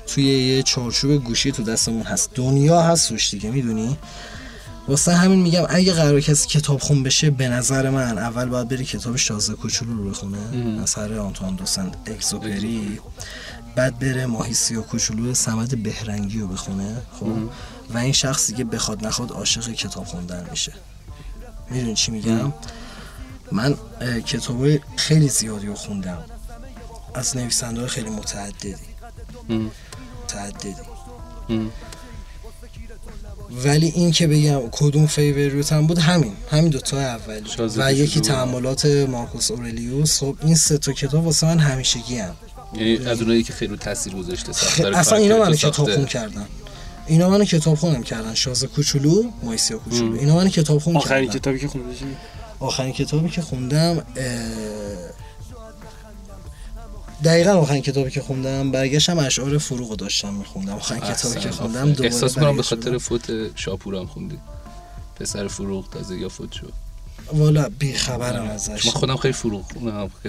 توی 0.06 0.24
یه 0.24 0.62
چارچوب 0.62 1.24
گوشی 1.24 1.52
تو 1.52 1.62
دستمون 1.62 2.02
هست. 2.02 2.30
دنیا 2.34 2.82
هست 2.82 3.08
توش 3.08 3.30
دیگه 3.30 3.50
می‌دونی؟ 3.50 3.96
واسه 4.88 5.14
همین 5.14 5.38
میگم 5.38 5.62
اگه 5.68 5.92
قرار 5.92 6.20
کسی 6.20 6.48
کتاب 6.48 6.80
خون 6.80 7.02
بشه 7.02 7.30
به 7.30 7.48
نظر 7.48 7.90
من 7.90 8.18
اول 8.18 8.44
باید 8.44 8.68
بری 8.68 8.84
کتاب 8.84 9.16
شازده 9.16 9.56
کوچولو 9.56 9.96
رو 9.96 10.10
بخونه. 10.10 10.38
اثر 10.82 11.18
آنتوان 11.18 11.54
دوسند 11.54 11.96
اکزوپری. 12.06 13.00
بعد 13.76 13.98
بره 13.98 14.26
ماهی 14.26 14.54
و 14.76 14.80
کوچولو 14.80 15.34
سمد 15.34 15.82
بهرنگی 15.82 16.40
رو 16.40 16.48
بخونه 16.48 16.96
خب؟ 17.20 17.26
و 17.94 17.98
این 17.98 18.12
شخصی 18.12 18.54
که 18.54 18.64
بخواد 18.64 19.06
نخواد 19.06 19.30
عاشق 19.30 19.72
کتاب 19.72 20.04
خوندن 20.04 20.46
میشه. 20.50 20.72
می‌دونی 21.70 21.94
چی 21.94 22.10
میگم؟ 22.12 22.52
من 23.52 23.74
کتاب 24.26 24.66
خیلی 24.96 25.28
زیادی 25.28 25.66
رو 25.66 25.74
خوندم. 25.74 26.24
از 27.14 27.36
نویسنده 27.36 27.86
خیلی 27.86 28.10
متعددی. 28.10 28.74
متعددی. 30.24 30.74
ولی 33.64 33.86
این 33.86 34.10
که 34.10 34.26
بگم 34.26 34.60
کدوم 34.72 35.06
فیوریتم 35.06 35.86
بود 35.86 35.98
همین. 35.98 36.32
همین 36.50 36.68
دوتا 36.68 37.00
اولی 37.00 37.50
و 37.76 37.92
یکی 37.92 38.20
تعاملات 38.20 38.86
مارکوس 38.86 39.50
اورلیوس. 39.50 40.18
خب 40.18 40.36
این 40.42 40.54
سه 40.54 40.78
تا 40.78 40.92
کتاب 40.92 41.24
واسه 41.24 41.46
من 41.46 41.58
همیشگی 41.58 42.18
هم. 42.18 42.36
یعنی 42.74 43.06
از 43.06 43.20
اونایی 43.20 43.42
که 43.42 43.52
خیلی 43.52 43.76
تاثیر 43.76 44.14
گذاشته 44.14 44.52
اصلا 44.96 45.18
اینا 45.18 45.38
منو 45.38 45.54
کتاب 45.54 45.94
خون 45.94 46.04
کردن 46.04 46.46
اینا 47.06 47.30
منو 47.30 47.44
کتاب 47.44 47.74
خونم 47.74 48.02
کردن. 48.02 48.34
شاز 48.34 48.64
کوچولو 48.64 49.30
مایسیا 49.42 49.78
کوچولو. 49.78 50.18
اینا 50.18 50.36
منو 50.36 50.48
کتاب 50.48 50.78
خون 50.78 50.94
کردن. 50.94 51.06
آخرین 51.06 51.30
کتابی 51.30 51.58
که 51.58 51.68
خوندی 51.68 51.96
آخرین 52.60 52.92
کتابی 52.92 53.28
که 53.28 53.42
خوندم 53.42 54.02
دقیقا 57.24 57.52
آخرین 57.52 57.82
کتابی 57.82 58.10
که 58.10 58.22
خوندم 58.22 58.70
برگشتم 58.70 59.18
اشعار 59.18 59.58
فروغ 59.58 59.96
داشتم 59.96 60.34
میخوندم. 60.34 60.72
آخرین 60.72 61.00
کتابی 61.00 61.40
که 61.40 61.50
خوندم 61.50 61.94
احساس 62.02 62.34
کنم 62.34 62.56
به 62.56 62.62
خاطر 62.62 62.98
فوت 62.98 63.56
شاپورم 63.56 64.06
خوندی. 64.06 64.38
پسر 65.16 65.48
فروغ 65.48 65.90
تازه 65.90 66.16
یا 66.16 66.28
فوت 66.28 66.52
شد. 66.52 66.72
والا 67.32 67.68
بی 67.78 67.92
خبرم 67.92 68.50
ازش. 68.50 68.86
من 68.86 68.92
خودم 68.92 69.16
خیلی 69.16 69.34
فروغ 69.34 69.64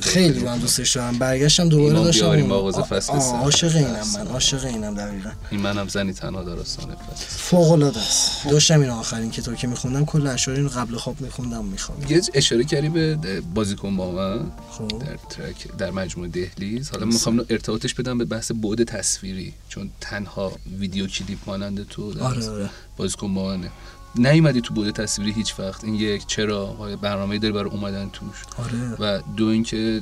خیلی 0.02 0.40
من 0.40 0.58
دوستش 0.58 0.96
دارم 0.96 1.18
برگشتم 1.18 1.70
دوباره 1.70 1.94
داشتم 1.94 2.42
مغازه 2.42 2.82
فصل 2.82 3.14
عاشق 3.14 3.76
اینم 3.76 4.06
من 4.16 4.28
عاشق 4.28 4.66
اینم 4.66 4.96
دقیقا. 4.96 5.30
این 5.52 5.62
منم 5.62 5.88
زنی 5.88 6.14
تنها 6.14 6.44
داستان 6.44 6.86
فصل. 6.86 7.26
فوق 7.28 7.72
العاده 7.72 8.00
است. 8.00 8.48
داشتم 8.50 8.82
این 8.82 8.90
آخرین 8.90 9.32
کتاب 9.32 9.56
که 9.56 9.68
میخوندم 9.68 10.06
کل 10.06 10.28
اشعار 10.28 10.58
اینو 10.58 10.70
قبل 10.70 10.96
خواب 10.96 11.22
میخوندم 11.22 11.66
می‌خوام 11.66 11.98
یه 12.10 12.22
اشاره 12.34 12.64
کردی 12.64 12.90
به 12.90 13.42
بازیکن 13.42 13.98
با 13.98 14.12
من؟ 14.12 14.52
خب. 14.72 14.88
در 14.88 15.18
ترک 15.30 15.78
در 15.78 15.92
مجموعه 15.92 16.30
دهلیز. 16.30 16.90
حالا 16.90 17.06
می‌خوام 17.06 17.46
ارتباطش 17.50 17.94
بدم 17.94 18.18
به 18.18 18.26
بحث 18.26 18.52
بعد 18.52 18.84
تصویری 18.84 19.54
چون 19.70 19.90
تنها 20.02 20.52
ویدیو 20.80 21.08
کلیپ 21.08 21.38
مانند 21.48 21.88
تو 21.88 22.24
آره 22.24 22.50
آره. 22.50 22.70
بازیکن 22.98 23.34
با 23.34 23.46
منه. 23.46 23.70
نیومدی 24.16 24.62
تو 24.62 24.74
بوده 24.74 24.92
تصویری 24.92 25.32
هیچ 25.32 25.60
وقت. 25.60 25.84
این 25.84 25.94
یک 25.96 26.28
چرا 26.28 26.66
برنامه 27.02 27.40
داری 27.40 27.54
برای 27.54 27.70
اومدن 27.70 28.10
توش. 28.10 28.44
آره. 28.58 28.96
و 29.00 29.22
دو 29.22 29.46
اینکه 29.46 30.02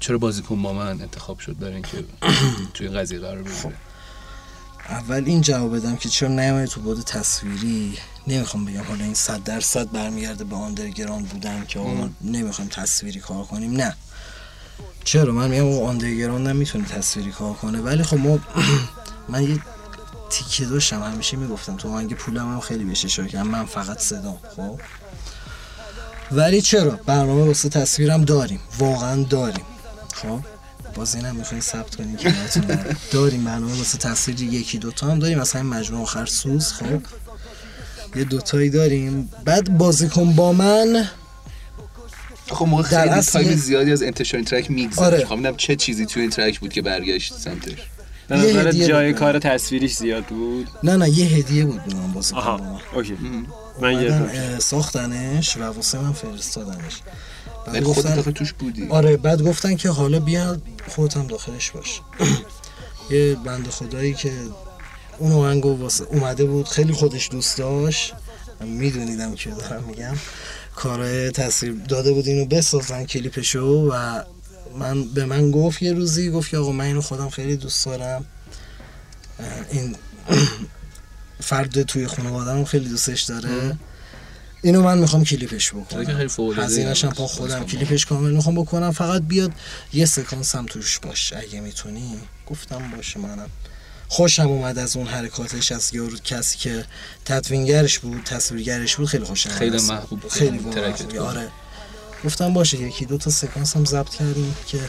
چرا 0.00 0.18
بازیکن 0.18 0.62
با 0.62 0.72
من 0.72 1.00
انتخاب 1.00 1.38
شد 1.38 1.58
برای 1.58 1.72
اینکه 1.74 2.04
توی 2.74 2.88
قضیه 2.88 3.18
قرار 3.18 3.38
بگیره؟ 3.38 3.54
خب. 3.54 3.72
اول 4.88 5.22
این 5.26 5.40
جواب 5.40 5.76
بدم 5.76 5.96
که 5.96 6.08
چرا 6.08 6.28
نیومدی 6.28 6.68
تو 6.68 6.80
بوده 6.80 7.02
تصویری؟ 7.02 7.98
نمی‌خوام 8.26 8.64
بگم 8.64 8.82
حالا 8.82 9.04
این 9.04 9.14
صد 9.14 9.44
درصد 9.44 9.90
برمیگرده 9.90 10.44
به 10.44 10.56
underground 10.56 11.28
بودن 11.28 11.64
که 11.64 11.78
آقا 11.78 12.10
نمی‌خوام 12.20 12.68
تصویری 12.68 13.20
کار 13.20 13.44
کنیم. 13.44 13.72
نه. 13.72 13.96
چرا؟ 15.04 15.32
من 15.32 15.50
میگم 15.50 15.64
اون 15.64 15.88
underground 15.88 16.48
نمی‌تونه 16.48 16.84
تصویری 16.84 17.30
کار 17.30 17.54
کنه. 17.54 17.80
ولی 17.80 18.02
خب 18.02 18.16
ما 18.16 18.38
من 19.28 19.42
یه 19.42 19.58
تیکه 20.34 20.64
داشتم 20.64 21.02
همیشه 21.02 21.36
می‌گفتم 21.36 21.76
تو 21.76 21.92
آهنگ 21.92 22.14
پولم 22.14 22.52
هم 22.52 22.60
خیلی 22.60 22.84
بشه 22.84 23.06
اشاره 23.06 23.42
من 23.42 23.64
فقط 23.64 23.98
صدا 23.98 24.38
خب؟ 24.56 24.80
ولی 26.32 26.62
چرا؟ 26.62 26.90
برنامه 26.90 27.44
واسه 27.44 27.68
تصویرم 27.68 28.24
داریم 28.24 28.60
واقعا 28.78 29.22
داریم 29.22 29.64
خب؟ 30.14 30.40
باز 30.94 31.14
اینم 31.14 31.36
می‌خواین 31.36 31.60
ثبت 31.60 31.96
کنیم 31.96 32.16
که 32.16 32.34
داریم 33.12 33.44
برنامه 33.44 33.78
واسه 33.78 33.98
تصویر 33.98 34.42
یکی 34.42 34.78
دوتا 34.78 35.06
هم 35.06 35.18
داریم 35.18 35.38
مثلا 35.38 35.62
مجموعه 35.62 36.02
آخر 36.02 36.26
سوز 36.26 36.72
خب؟ 36.72 37.02
یه 38.16 38.24
دوتایی 38.24 38.70
داریم. 38.70 39.30
بعد 39.44 39.78
بازیکن 39.78 40.32
با 40.32 40.52
من 40.52 41.08
خب 42.50 42.66
موقع 42.66 42.82
خیلی 42.82 43.20
تایم 43.20 43.56
زیادی 43.56 43.92
از 43.92 44.02
انتشار 44.02 44.38
این 44.38 44.44
ترک 44.44 44.70
میگذره. 44.70 45.06
آره. 45.06 45.24
خب 45.24 45.56
چه 45.56 45.76
چیزی 45.76 46.06
تو 46.06 46.20
این 46.20 46.30
ترک 46.30 46.60
بود 46.60 46.72
که 46.72 46.82
برگشت 46.82 47.34
سمتش. 47.34 47.78
به 48.28 48.36
نظر 48.36 48.72
جای 48.72 49.12
کار 49.12 49.38
تصویریش 49.38 49.94
زیاد 49.94 50.24
بود؟ 50.24 50.68
نه 50.82 50.96
نه 50.96 51.10
یه 51.10 51.26
هدیه 51.26 51.64
بود 51.64 51.84
به 51.84 51.94
من 51.94 52.12
بازی 52.12 52.34
اوکی. 52.94 53.16
من 53.80 54.02
یه 54.02 54.58
ساختنش 54.58 55.56
و 55.56 55.62
واسه 55.62 55.98
من 55.98 56.12
فرستادنش. 56.12 57.02
بعد 57.66 57.84
گفتن 57.84 58.22
توش 58.22 58.52
بودی. 58.52 58.88
آره 58.88 59.16
بعد 59.16 59.42
گفتن 59.42 59.76
که 59.76 59.88
حالا 59.88 60.20
بیا 60.20 60.56
خودت 60.88 61.16
هم 61.16 61.26
داخلش 61.26 61.70
باش. 61.70 62.00
یه 63.10 63.36
بند 63.44 63.68
خدایی 63.68 64.14
که 64.14 64.32
اون 65.18 65.32
آهنگو 65.32 65.76
واسه 65.80 66.04
اومده 66.04 66.44
بود 66.44 66.68
خیلی 66.68 66.92
خودش 66.92 67.28
دوست 67.30 67.58
داشت. 67.58 68.14
میدونیدم 68.60 69.34
که 69.34 69.50
دارم 69.50 69.84
میگم. 69.84 70.14
کارهای 70.76 71.30
تصویر 71.30 71.72
داده 71.88 72.12
بود 72.12 72.26
اینو 72.26 72.44
بسازن 72.44 73.04
کلیپشو 73.04 73.90
و 73.92 74.22
من 74.74 75.04
به 75.04 75.24
من 75.24 75.50
گفت 75.50 75.82
یه 75.82 75.92
روزی 75.92 76.30
گفت 76.30 76.50
که 76.50 76.58
آقا 76.58 76.72
من 76.72 76.84
اینو 76.84 77.00
خودم 77.00 77.30
خیلی 77.30 77.56
دوست 77.56 77.86
دارم. 77.86 78.24
این 79.70 79.96
فرد 81.40 81.82
توی 81.82 82.06
خانواده‌ام 82.06 82.64
خیلی 82.64 82.88
دوستش 82.88 83.22
داره. 83.22 83.78
اینو 84.62 84.82
من 84.82 84.98
می‌خوام 84.98 85.24
کلیپش 85.24 85.72
بکنم. 85.72 86.30
هزینه‌ش 86.56 87.04
هم 87.04 87.10
پا 87.10 87.26
خودم 87.26 87.64
کلیپش 87.64 88.06
کامل 88.06 88.30
می‌خوام 88.30 88.54
بکنم. 88.54 88.90
فقط 88.90 89.22
بیاد 89.22 89.52
یه 89.92 90.04
سکانس 90.04 90.54
هم 90.54 90.66
توش 90.66 90.98
باش 90.98 91.32
اگه 91.32 91.60
می‌تونی. 91.60 92.18
گفتم 92.46 92.90
باشه 92.96 93.20
منم. 93.20 93.50
خوشم 94.08 94.48
اومد 94.48 94.78
از 94.78 94.96
اون 94.96 95.06
حرکاتش 95.06 95.72
از 95.72 95.94
یارو 95.94 96.16
کسی 96.16 96.58
که 96.58 96.84
تدوینگرش 97.24 97.98
بود 97.98 98.22
تصویرگرش 98.24 98.96
بود 98.96 99.06
خیلی 99.06 99.24
خوشم 99.24 99.50
خیلی 99.50 99.82
محبوب 99.82 100.28
خیلی 100.28 101.18
آره. 101.18 101.48
گفتم 102.24 102.52
باشه 102.52 102.80
یکی 102.80 103.04
دو 103.04 103.18
تا 103.18 103.30
سکانس 103.30 103.76
هم 103.76 103.84
ضبط 103.84 104.08
کردیم 104.08 104.56
که 104.66 104.80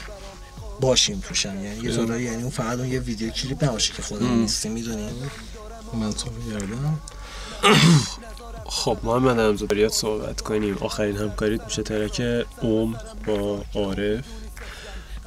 باشیم 0.79 1.19
توشم. 1.27 1.63
یعنی 1.63 1.83
یه 1.83 1.95
طوری 1.95 2.23
یعنی 2.23 2.41
اون 2.41 2.51
فقط 2.51 2.79
اون 2.79 2.87
یه 2.87 2.99
ویدیو 2.99 3.29
کلیپ 3.29 3.63
نباشه 3.63 3.93
که 3.93 4.01
خودم 4.01 4.39
نیستیم 4.39 4.71
می‌دونیم؟ 4.71 5.31
من 5.93 6.13
تو 6.13 6.29
گردم 6.51 6.99
خب 8.65 8.97
محمد 9.03 9.39
همزادریات 9.39 9.93
صحبت 9.93 10.41
کنیم. 10.41 10.77
آخرین 10.81 11.17
همکاریت 11.17 11.63
میشه 11.63 11.83
ترک 11.83 12.45
اوم 12.61 12.95
با 13.27 13.63
عارف. 13.75 14.25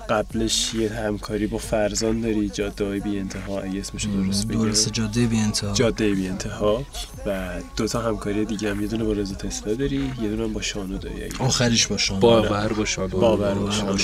قبلش 0.09 0.75
یه 0.75 0.91
همکاری 0.93 1.47
با 1.47 1.59
فرزان 1.59 2.21
داری 2.21 2.49
جاده 2.49 3.01
بی 3.01 3.19
انتها 3.19 3.61
اگه 3.61 3.81
اسمش 3.81 4.05
درست 4.05 4.47
بگم 4.47 4.63
درست 4.65 4.93
جاده 4.93 5.27
بی 5.27 5.39
انتها 5.39 5.73
جاده 5.73 6.15
بی 6.15 6.29
انتها 6.29 6.85
و 7.27 7.51
دو 7.77 7.89
تا 7.89 8.01
همکاری 8.03 8.45
دیگه 8.45 8.71
هم 8.71 8.81
یه 8.81 8.87
دونه 8.87 9.05
با 9.05 9.13
رضا 9.13 9.35
تسلا 9.35 9.75
داری 9.75 10.13
یه 10.23 10.29
دونه 10.29 10.47
با 10.47 10.61
شانو 10.61 10.99
داری. 10.99 11.15
آخریش 11.39 11.87
با 11.87 11.97
شانو 11.97 12.21
باور 12.21 12.73
با 12.73 12.85
شانو 12.85 13.09
باور 13.09 13.55
با 13.55 13.71
شانو. 13.71 13.97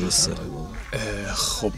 درسته. 0.00 0.32
خب 1.34 1.72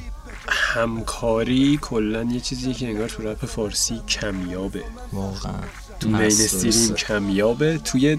همکاری 0.48 1.78
کلا 1.82 2.22
یه 2.22 2.40
چیزی 2.40 2.74
که 2.74 2.86
انگار 2.86 3.08
تو 3.08 3.22
رپ 3.22 3.46
فارسی 3.46 4.00
کمیابه. 4.08 4.84
واقعا. 5.12 5.52
تو 6.00 6.08
mainstream 6.08 6.94
کمیابه 6.94 7.78
توی 7.78 8.18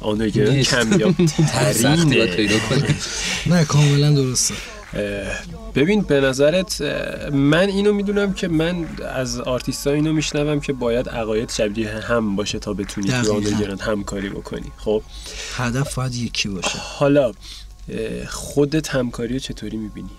underground 0.00 0.62
کمیاب 0.62 1.14
ترینه. 1.52 2.26
نه 3.46 3.64
کاملا 3.64 4.10
درسته. 4.10 4.54
ببین 5.74 6.02
به 6.02 6.20
نظرت 6.20 6.80
من 7.32 7.68
اینو 7.68 7.92
می‌دونم 7.92 8.32
که 8.32 8.48
من 8.48 8.86
از 9.14 9.40
آرتیست 9.40 9.86
ها 9.86 9.92
اینو 9.92 10.12
میشنوم 10.12 10.60
که 10.60 10.72
باید 10.72 11.08
عقاید 11.08 11.50
شبیه 11.50 11.90
هم 11.90 12.36
باشه 12.36 12.58
تا 12.58 12.72
بتونی 12.72 13.08
تو 13.08 13.40
هم 13.40 13.78
همکاری 13.80 14.28
بکنی. 14.28 14.72
خب؟ 14.76 15.02
هدف 15.56 15.94
باید 15.94 16.14
یکی 16.14 16.48
باشه. 16.48 16.78
حالا 16.78 17.32
خودت 18.28 18.88
همکاری 18.88 19.32
رو 19.32 19.38
چطوری 19.38 19.76
می‌بینی؟ 19.76 20.10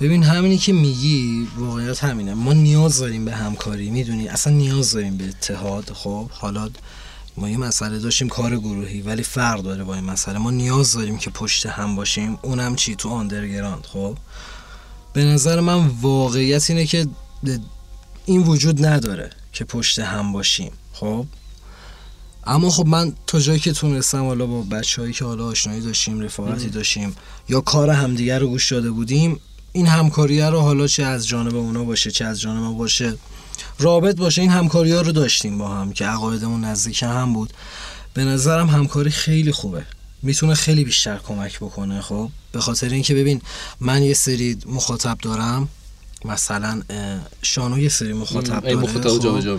ببین 0.00 0.22
همینی 0.22 0.58
که 0.58 0.72
میگی 0.72 1.48
واقعیت 1.56 2.04
همینه. 2.04 2.34
ما 2.34 2.52
نیاز 2.52 2.98
داریم 2.98 3.24
به 3.24 3.32
همکاری 3.32 3.90
می‌دونی؟ 3.90 4.28
اصلا 4.28 4.52
نیاز 4.52 4.92
داریم 4.92 5.16
به 5.16 5.24
اتحاد 5.24 5.90
خب؟ 5.94 6.26
حالا 6.30 6.70
ما 7.40 7.48
یه 7.48 7.56
مسئله 7.56 7.98
داشتیم 7.98 8.28
کار 8.28 8.56
گروهی 8.56 9.02
ولی 9.02 9.22
فرق 9.22 9.62
داره 9.62 9.84
با 9.84 9.94
این 9.94 10.04
مسئله. 10.04 10.38
ما 10.38 10.50
نیاز 10.50 10.92
داریم 10.92 11.18
که 11.18 11.30
پشت 11.30 11.66
هم 11.66 11.96
باشیم. 11.96 12.38
اونم 12.42 12.76
چی؟ 12.76 12.94
تو 12.94 13.08
آندرگراند 13.08 13.86
خب؟ 13.86 14.16
به 15.12 15.24
نظر 15.24 15.60
من 15.60 15.86
واقعیت 15.86 16.70
اینه 16.70 16.86
که 16.86 17.06
این 18.26 18.42
وجود 18.42 18.86
نداره 18.86 19.30
که 19.52 19.64
پشت 19.64 19.98
هم 19.98 20.32
باشیم 20.32 20.72
خب؟ 20.92 21.26
اما 22.44 22.70
خب 22.70 22.86
من 22.86 23.12
تا 23.26 23.40
جایی 23.40 23.60
که 23.60 23.72
تونستم 23.72 24.24
حالا 24.24 24.46
با 24.46 24.62
بچه 24.62 25.02
هایی 25.02 25.14
که 25.14 25.24
حالا 25.24 25.46
آشنایی 25.46 25.80
داشتیم 25.80 26.20
رفاقتی 26.20 26.68
داشتیم 26.68 27.16
یا 27.48 27.60
کار 27.60 27.90
همدیگر 27.90 28.38
رو 28.38 28.48
گوش 28.48 28.72
داده 28.72 28.90
بودیم 28.90 29.40
این 29.72 29.86
همکاریه 29.86 30.50
رو 30.50 30.60
حالا 30.60 30.86
چه 30.86 31.02
از 31.02 31.28
جانب 31.28 31.56
اونا 31.56 31.84
باشه 31.84 32.10
چه 32.10 32.24
از 32.24 32.40
جانب 32.40 32.62
ما 32.62 32.72
باشه 32.72 33.16
رابط 33.78 34.16
باشه 34.16 34.42
این 34.42 34.50
همکاری 34.50 34.92
ها 34.92 35.00
رو 35.00 35.12
داشتیم 35.12 35.58
با 35.58 35.68
هم 35.68 35.92
که 35.92 36.06
عقایدمون 36.06 36.64
نزدیک 36.64 37.02
هم 37.02 37.32
بود. 37.32 37.52
به 38.14 38.24
نظرم 38.24 38.66
همکاری 38.66 39.10
خیلی 39.10 39.52
خوبه. 39.52 39.82
می‌تونه 40.22 40.54
خیلی 40.54 40.84
بیشتر 40.84 41.16
کمک 41.16 41.56
بکنه 41.56 42.00
خب؟ 42.00 42.30
به 42.52 42.60
خاطر 42.60 42.88
اینکه 42.88 43.14
ببین 43.14 43.42
من 43.80 44.02
یه 44.02 44.14
سری 44.14 44.58
مخاطب 44.66 45.18
دارم 45.22 45.68
مثلا 46.24 46.82
شانو 47.42 47.78
یه 47.78 47.88
سری 47.88 48.12
مخاطب 48.12 48.60
داره 48.60 48.76
مخاطب 48.76 49.18
جا 49.18 49.40
جا 49.40 49.58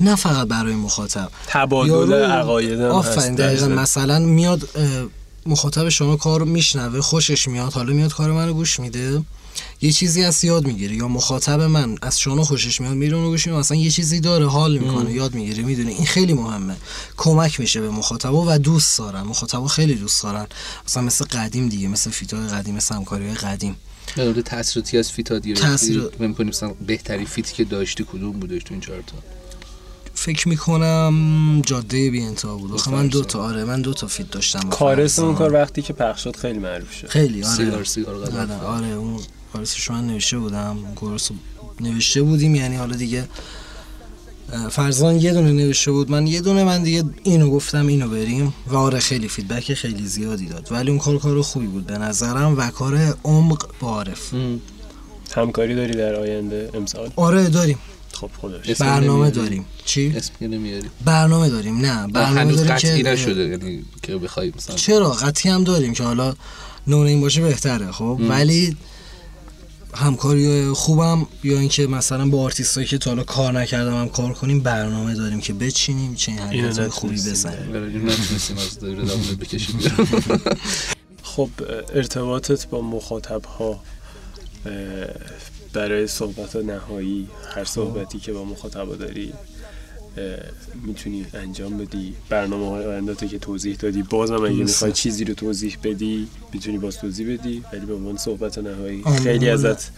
نه 0.00 0.16
فقط 0.16 0.48
برای 0.48 0.74
مخاطب. 0.74 1.30
تبادل 1.46 2.12
عقاید 2.12 2.80
آفرین 2.80 3.34
دقیقا 3.34 3.68
مثلا 3.68 4.18
میاد 4.18 4.68
مخاطب 5.46 5.88
شما 5.88 6.16
کار 6.16 6.40
رو 6.40 6.46
میشنوه 6.46 7.00
خوشش 7.00 7.48
میاد 7.48 7.72
حالا 7.72 7.92
میاد 7.92 8.12
کار 8.12 8.32
منو 8.32 8.52
گوش 8.52 8.80
میده. 8.80 9.22
یه 9.80 9.92
چیزی 9.92 10.24
از 10.24 10.44
یاد 10.44 10.66
می‌گیره 10.66 10.96
یا 10.96 11.08
مخاطب 11.08 11.60
من 11.60 11.98
از 12.02 12.20
شما 12.20 12.44
خوشش 12.44 12.80
میاد 12.80 12.94
میره 12.94 13.16
اونو 13.16 13.28
گوش 13.30 13.46
میده. 13.46 13.58
مثلا 13.58 13.76
یه 13.76 13.90
چیزی 13.90 14.20
داره 14.20 14.46
حال 14.46 14.78
می‌کنه 14.78 15.12
یاد 15.12 15.34
می‌گیره 15.34 15.62
می‌دونه. 15.62 15.90
این 15.90 16.06
خیلی 16.06 16.32
مهمه. 16.32 16.76
کمک 17.16 17.60
میشه 17.60 17.80
به 17.80 17.90
مخاطبا 17.90 18.44
و 18.48 18.58
دوست 18.58 18.98
دارن. 18.98 19.22
مخاطبا 19.22 19.68
خیلی 19.68 19.94
دوست 19.94 20.22
دارن. 20.22 20.46
مثلا 20.86 21.02
مثل 21.02 21.24
قدیم 21.24 21.68
دیگه 21.68 21.88
مثل 21.88 22.10
feat 22.10 22.40
ای 22.40 22.48
قدیم 22.48 22.74
مثل 22.74 22.94
همکاری 22.94 23.34
قدیم. 23.34 23.76
در 24.16 24.24
مورد 24.24 24.40
تاثیراتی 24.40 24.98
از 24.98 25.12
feat 25.12 25.28
گرفتی 25.32 25.54
تاثیر 25.54 26.10
مثلا 26.38 26.74
بهترین 26.86 27.26
feat 27.26 27.48
ی 27.48 27.54
که 27.54 27.64
داشتی 27.64 28.04
کدوم 28.04 28.32
بودش 28.32 28.62
تو 28.62 28.74
این 28.74 28.80
چهار 28.80 29.02
تا؟ 29.06 29.16
فکر 30.24 30.48
می‌کنم 30.48 31.62
جاده 31.66 32.10
بی 32.10 32.22
انتها 32.22 32.56
بود. 32.56 32.72
آخه 32.72 32.90
من 32.90 33.06
دو 33.06 33.24
تا 33.24 33.42
آره 33.42 33.64
من 33.64 33.82
دو 33.82 33.94
تا 33.94 34.06
feat 34.06 34.30
داشتم. 34.30 34.68
chorus 34.68 35.18
اون 35.18 35.34
کار 35.34 35.52
وقتی 35.52 35.82
که 35.82 35.92
پخش 35.92 36.24
شد 36.24 36.36
خیلی 36.36 36.58
معروف 36.58 36.92
شد. 36.92 37.08
خیلی 37.08 37.44
آره. 37.44 37.56
سیگار 37.56 37.84
سیگار 37.84 38.14
آره, 38.14 38.56
آره 38.56 38.86
اون 38.86 39.20
chorus 39.52 39.81
ش 39.81 39.90
من 39.90 40.06
نوشته 40.06 40.38
بودم. 40.38 40.76
chorus 40.94 41.30
نوشته 41.80 42.22
بودیم 42.22 42.54
یعنی 42.54 42.76
حالا 42.76 42.96
دیگه 42.96 43.28
فرزان 44.70 45.16
یه 45.16 45.32
دونه 45.32 45.52
نوشته 45.52 45.90
بود. 45.90 46.10
من 46.10 46.26
یه 46.26 46.40
دونه 46.40 46.64
من 46.64 46.82
دیگه 46.82 47.04
اینو 47.22 47.50
گفتم 47.50 47.86
اینو 47.86 48.08
بریم. 48.08 48.54
و 48.66 48.76
آره 48.76 48.98
خیلی 48.98 49.28
feedback 49.28 49.74
خیلی 49.74 50.06
زیادی 50.06 50.46
داد. 50.46 50.68
ولی 50.70 50.90
اون 50.90 50.98
کار 50.98 51.18
کار 51.18 51.42
خوبی 51.42 51.66
بود 51.66 51.86
به 51.86 51.98
نظرم 51.98 52.58
و 52.58 52.70
کار 52.70 53.16
عمق 53.24 53.66
با 53.80 53.88
عارف. 53.88 54.34
همکاری 55.36 55.74
داری 55.74 55.92
در 55.92 56.14
آینده 56.14 56.70
امسال؟ 56.74 57.10
آره 57.16 57.48
داریم. 57.48 57.78
خب 58.14 58.30
خودش 58.40 58.70
برنامه 58.80 59.30
داریم. 59.30 59.64
چی؟ 59.84 60.14
اسم 60.16 60.32
نمیاری 60.40 60.90
برنامه 61.04 61.48
داریم. 61.48 61.78
نه 61.78 62.06
برنامه 62.06 62.52
داریم 62.52 62.76
که 62.76 63.02
نشده 63.10 63.48
یعنی 63.48 63.84
که 64.02 64.16
بخوای 64.16 64.52
مثلا 64.56 64.76
چرا؟ 64.76 65.10
قطعی 65.10 65.50
هم 65.50 65.64
داریم 65.64 65.94
که 65.94 66.02
حالا 66.02 66.34
نون 66.86 67.06
این 67.06 67.20
باشه 67.20 67.40
بهتره 67.40 67.92
خب؟ 67.92 68.20
ولی 68.28 68.76
همکاری 69.94 70.68
خوبم 70.68 71.26
یا 71.44 71.58
اینکه 71.58 71.86
مثلا 71.86 72.28
با 72.28 72.42
آرتیستایی 72.42 72.86
که 72.86 72.98
تا 72.98 73.10
حالا 73.10 73.22
کار 73.22 73.52
نکردم 73.52 74.00
هم 74.00 74.08
کار 74.08 74.32
کنیم 74.32 74.60
برنامه 74.60 75.14
داریم 75.14 75.40
که 75.40 75.52
بچینیم 75.52 76.14
چه 76.14 76.32
حرکت 76.32 76.88
خوبی 76.88 77.14
بزنیم. 77.14 78.08
خب 81.22 81.50
ارتباطت 81.94 82.68
با 82.68 82.80
مخاطب 82.82 83.44
ها 83.44 83.80
برای 85.74 86.06
صحبت 86.06 86.56
نهایی 86.56 87.28
هر 87.54 87.64
صحبتی 87.64 88.18
که 88.18 88.32
با 88.32 88.44
مخاطب 88.44 88.98
داری 88.98 89.32
می‌تونی 90.86 91.26
انجام 91.34 91.78
بدی. 91.78 92.14
برنامه 92.28 92.68
های 92.68 92.86
آینداته 92.86 93.28
که 93.28 93.38
توضیح 93.38 93.76
دادی 93.76 94.02
بازم 94.02 94.44
اگه 94.44 94.54
می‌خوای 94.54 94.92
چیزی 94.92 95.24
رو 95.24 95.34
توضیح 95.34 95.78
بدی 95.84 96.28
می‌تونی 96.52 96.78
باز 96.78 96.98
توضیح 96.98 97.34
بدی 97.34 97.62
ولی 97.72 97.86
به 97.86 97.94
عنوان 97.94 98.16
صحبت 98.16 98.58
نهایی. 98.58 99.04
خیلی 99.22 99.48
ازت 99.48 99.90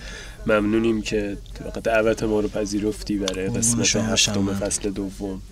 ممنونیم 0.47 1.03
که 1.03 1.37
دعوت 1.85 2.23
ما 2.23 2.41
رو 2.41 2.49
پذیرفتی 2.49 3.17
برای 3.17 3.49
قسمت 3.49 3.97
هفتم 3.97 4.55
فصل 4.55 4.91
دوم. 4.91 5.43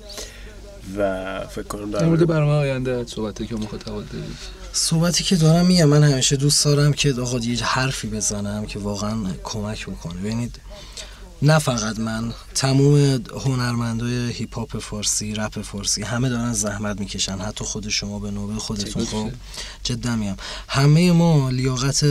و 0.98 1.40
فکر 1.46 1.62
کنم 1.62 1.90
در 1.90 2.06
مورد 2.06 2.26
برنامه 2.26 2.52
آینده 2.52 3.04
صحبتی 3.06 3.46
که 3.46 3.54
مخاطب 3.54 3.92
داری 3.92 4.24
صحبتی 4.76 5.24
که 5.24 5.36
دارم 5.36 5.66
میگم 5.66 5.84
من 5.84 6.02
همیشه 6.02 6.36
دوست 6.36 6.64
دارم 6.64 6.92
که 6.92 7.12
آقا 7.12 7.38
یه 7.38 7.64
حرفی 7.64 8.08
بزنم 8.08 8.66
که 8.66 8.78
واقعا 8.78 9.16
کمک 9.44 9.86
بکنه. 9.86 10.20
ببینید 10.20 10.60
نه 11.42 11.58
فقط 11.58 11.98
من 11.98 12.32
تموم 12.54 13.22
هنرمندای 13.44 14.32
هیپ 14.32 14.54
هاپ 14.54 14.78
فارسی 14.78 15.34
رپ 15.34 15.62
فارسی 15.62 16.02
همه 16.02 16.28
دارن 16.28 16.52
زحمت 16.52 17.00
می‌کشن. 17.00 17.38
حتی 17.38 17.64
خود 17.64 17.88
شما 17.88 18.18
به 18.18 18.30
نوبه 18.30 18.54
خودتون 18.54 19.04
خب 19.04 19.30
جدا 19.84 20.16
میام 20.16 20.36
همه 20.68 21.12
ما 21.12 21.50
لیاقت 21.50 22.04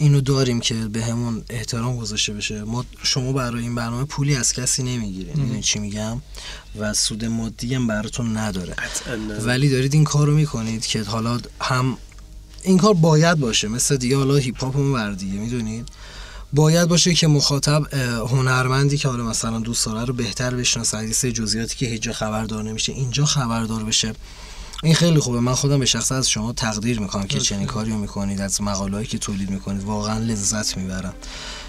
اینو 0.00 0.20
داریم 0.20 0.60
که 0.60 0.74
به 0.74 1.04
همون 1.04 1.44
احترام 1.50 1.96
گذاشته 1.96 2.32
بشه. 2.32 2.64
ما 2.64 2.84
شما 3.02 3.32
برای 3.32 3.62
این 3.62 3.74
برنامه 3.74 4.04
پولی 4.04 4.36
از 4.36 4.52
کسی 4.52 4.82
نمی‌گیرین. 4.82 5.40
می‌دونید 5.40 5.62
چی 5.62 5.78
میگم؟ 5.78 6.20
و 6.78 6.94
سود 6.94 7.24
مادی 7.24 7.74
هم 7.74 7.86
براتون 7.86 8.36
نداره. 8.36 8.74
ولی 9.40 9.68
دارید 9.68 9.94
این 9.94 10.04
کارو 10.04 10.34
می‌کنید 10.34 10.86
که 10.86 11.02
حالا 11.02 11.40
هم 11.60 11.96
این 12.62 12.78
کار 12.78 12.94
باید 12.94 13.38
باشه. 13.38 13.68
مثل 13.68 13.96
دیگه 13.96 14.16
حالا 14.16 14.36
هیپ 14.36 14.64
هاپ 14.64 14.76
اون 14.76 15.14
دیگه 15.14 15.38
می‌دونید 15.38 15.88
باید 16.52 16.88
باشه 16.88 17.14
که 17.14 17.26
مخاطب 17.26 17.94
هنرمندی 18.30 18.96
که 18.96 19.08
حالا 19.08 19.24
مثلا 19.24 19.58
دوست 19.58 19.86
داره 19.86 20.04
رو 20.04 20.14
بهتر 20.14 20.54
بشناسه. 20.54 20.96
از 20.96 21.16
سه 21.16 21.32
جزئیاتی 21.32 21.76
که 21.76 21.86
هیچ 21.86 22.10
خبردار 22.10 22.62
نمیشه 22.62 22.92
اینجا 22.92 23.24
خبردار 23.24 23.84
بشه. 23.84 24.14
این 24.82 24.94
خیلی 24.94 25.20
خوبه. 25.20 25.40
من 25.40 25.54
خودم 25.54 25.78
به 25.78 25.86
شخص 25.86 26.12
از 26.12 26.30
شما 26.30 26.52
تقدیر 26.52 27.00
می‌کنم 27.00 27.26
که 27.26 27.40
چنین 27.40 27.66
کاری 27.66 27.90
رو 27.90 27.98
می‌کنید 27.98 28.40
از 28.40 28.62
مقالهایی 28.62 29.06
که 29.06 29.18
تولید 29.18 29.50
می‌کنید. 29.50 29.82
واقعا 29.82 30.18
لذت 30.18 30.76
می‌برم. 30.76 31.14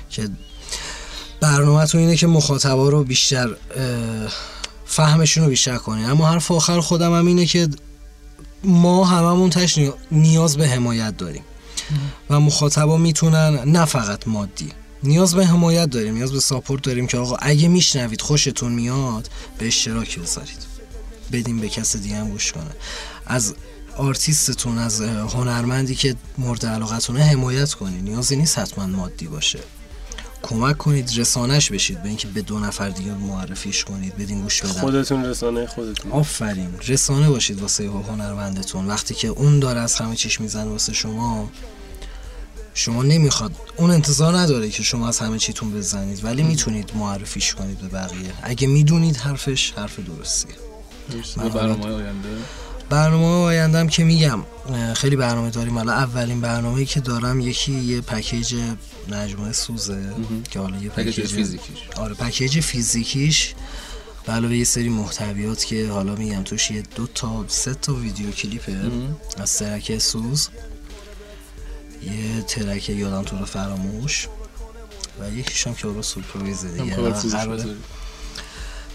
که 0.10 0.30
برنامه 1.42 1.86
تو 1.86 1.98
اینه 1.98 2.16
که 2.16 2.28
مخاطبا 2.28 2.90
رو 2.90 3.04
بیشتر 3.04 3.50
فهمشون 4.86 5.44
رو 5.44 5.50
بیشتر 5.50 5.78
کنید 5.78 6.10
اما 6.10 6.28
حرف 6.28 6.52
آخر 6.52 6.80
خودم 6.80 7.18
هم 7.18 7.26
اینه 7.26 7.46
که 7.46 7.70
ما 8.64 9.06
هممون 9.06 9.50
تهش 9.50 9.80
نیاز 10.12 10.58
به 10.58 10.68
حمایت 10.68 11.18
داریم. 11.18 11.44
و 12.30 12.40
مخاطبا 12.40 12.98
می‌تونن 12.98 13.60
نه 13.66 13.86
فقط 13.86 14.28
مادی 14.28 14.72
نیاز 15.04 15.36
به 15.36 15.46
حمایت 15.46 15.90
داریم 15.90 16.14
نیاز 16.14 16.32
به 16.32 16.40
support 16.40 16.84
داریم 16.84 17.08
که 17.08 17.18
آقا 17.18 17.36
اگه 17.36 17.68
میشنوید 17.68 18.22
خوشتون 18.22 18.72
میاد 18.72 19.30
به 19.58 19.68
اشتراک 19.68 20.20
بذارید. 20.20 20.71
بدیم 21.32 21.60
به 21.60 21.70
کس 21.70 21.96
دیگه 21.96 22.16
هم 22.16 22.30
گوش 22.30 22.52
کنه. 22.52 22.72
از 23.26 23.54
آرتیستتون 23.98 24.78
از 24.78 25.02
هنرمندی 25.02 25.96
که 25.96 26.16
مورد 26.38 26.66
علاقتونه 26.66 27.24
حمایت 27.24 27.74
کنید. 27.74 28.04
نیازی 28.04 28.36
نیست 28.36 28.60
حتما 28.60 28.86
مادی 28.86 29.28
باشه. 29.28 29.60
کمک 30.44 30.78
کنید 30.78 31.20
رسانش 31.20 31.72
بشید. 31.72 32.04
به 32.04 32.10
اینکه 32.10 32.28
به 32.28 32.42
دو 32.42 32.60
نفر 32.60 32.90
دیگه 32.90 33.14
معرفیش 33.14 33.84
کنید 33.84 34.18
بدین 34.18 34.42
گوش 34.42 34.62
بدن. 34.62 34.72
خودتون 34.72 35.26
رسانه 35.26 35.68
خودتون. 35.68 36.12
آفرین. 36.12 36.70
رسانه 36.88 37.30
باشید 37.30 37.62
واسه 37.62 37.88
هنرمندتون. 37.88 38.88
وقتی 38.88 39.14
که 39.14 39.28
اون 39.28 39.60
داره 39.60 39.80
از 39.80 39.96
همه 39.96 40.16
چیش 40.16 40.42
می‌زنه 40.42 40.70
واسه 40.70 40.94
شما 40.94 41.50
شما 42.74 43.04
نمی‌خواد. 43.04 43.52
اون 43.78 43.92
انتظار 43.92 44.38
نداره 44.38 44.70
که 44.70 44.84
شما 44.84 45.08
از 45.08 45.20
همه 45.20 45.38
چیتون 45.38 45.72
بزنید 45.72 46.26
ولی 46.26 46.44
می‌تونید 46.44 46.92
معرفیش 46.96 47.56
کنید 47.56 47.80
به 47.80 47.88
بقیه. 47.88 48.34
اگه 48.44 48.68
می‌دونید 48.68 49.18
حرفش 49.18 49.74
حرف 49.78 50.00
درستیه. 50.00 50.56
برنامه 51.38 51.86
آینده. 51.86 52.30
برنامه 52.90 53.26
آیندم 53.26 53.88
که 53.88 54.04
میگم 54.04 54.40
خیلی 54.96 55.16
برنامه 55.16 55.50
داریم. 55.50 55.78
حالا 55.78 55.94
اولین 55.94 56.42
برنامه‌ای 56.42 56.86
که 56.86 57.00
دارم 57.00 57.40
یکی 57.40 57.72
یه 57.72 58.02
پکیج 58.02 58.56
مجموعه 59.10 59.52
سوزه 59.52 60.14
که 60.52 60.60
حالا 60.60 60.78
یه 60.78 60.90
پکیج 60.90 61.28
فیزیکیش. 61.28 61.78
آره 61.96 62.14
پکیج 62.14 62.60
فیزیکیش. 62.60 63.54
به 64.26 64.34
علاوه 64.34 64.56
یه 64.56 64.64
سری 64.64 64.90
محتویات 64.90 65.66
که 65.66 65.90
حالا 65.90 66.16
میگم 66.16 66.44
توش 66.44 66.72
یه 66.72 66.84
دو 66.96 67.08
تا 67.08 67.46
سه 67.48 67.74
تا 67.74 67.94
ویدیو 67.94 68.32
کلیپه 68.32 68.78
از 69.38 69.58
ترک 69.58 69.98
سوز. 69.98 70.50
یه 72.04 72.42
ترک 72.42 72.90
یادم 72.90 73.24
تو 73.24 73.38
رو 73.38 73.46
فراموش. 73.46 74.28
و 75.20 75.32
یکیش 75.32 75.68
هم 75.68 75.76
که 75.76 75.88
رو 75.88 76.02
سورپرایز 76.02 76.66
دیگه 76.66 76.96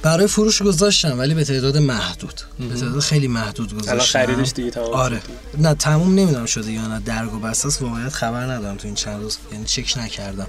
برای 0.06 0.26
فروش 0.26 0.62
گذاشتم 0.62 1.18
ولی 1.18 1.34
به 1.34 1.44
تعداد 1.44 1.76
محدود. 1.78 2.40
به 2.58 2.74
تعداد 2.74 3.00
خیلی 3.00 3.28
محدود 3.28 3.74
گذاشتم 3.74 3.98
خریدش 3.98 4.52
دیگه 4.52 4.70
تمام 4.70 4.92
آره. 4.92 5.20
نه 5.58 5.74
تموم 5.74 6.14
نمی‌دونم 6.14 6.46
شده 6.46 6.72
یا 6.72 6.86
نه. 6.86 7.00
درگ 7.00 7.34
و 7.34 7.38
بساس 7.38 7.82
واقعیت 7.82 8.08
خبر 8.08 8.52
ندارم 8.52 8.76
تو 8.76 8.86
این 8.86 8.94
چند 8.94 9.22
روز. 9.22 9.38
یعنی 9.52 9.64
چک 9.64 9.98
نکردم. 9.98 10.46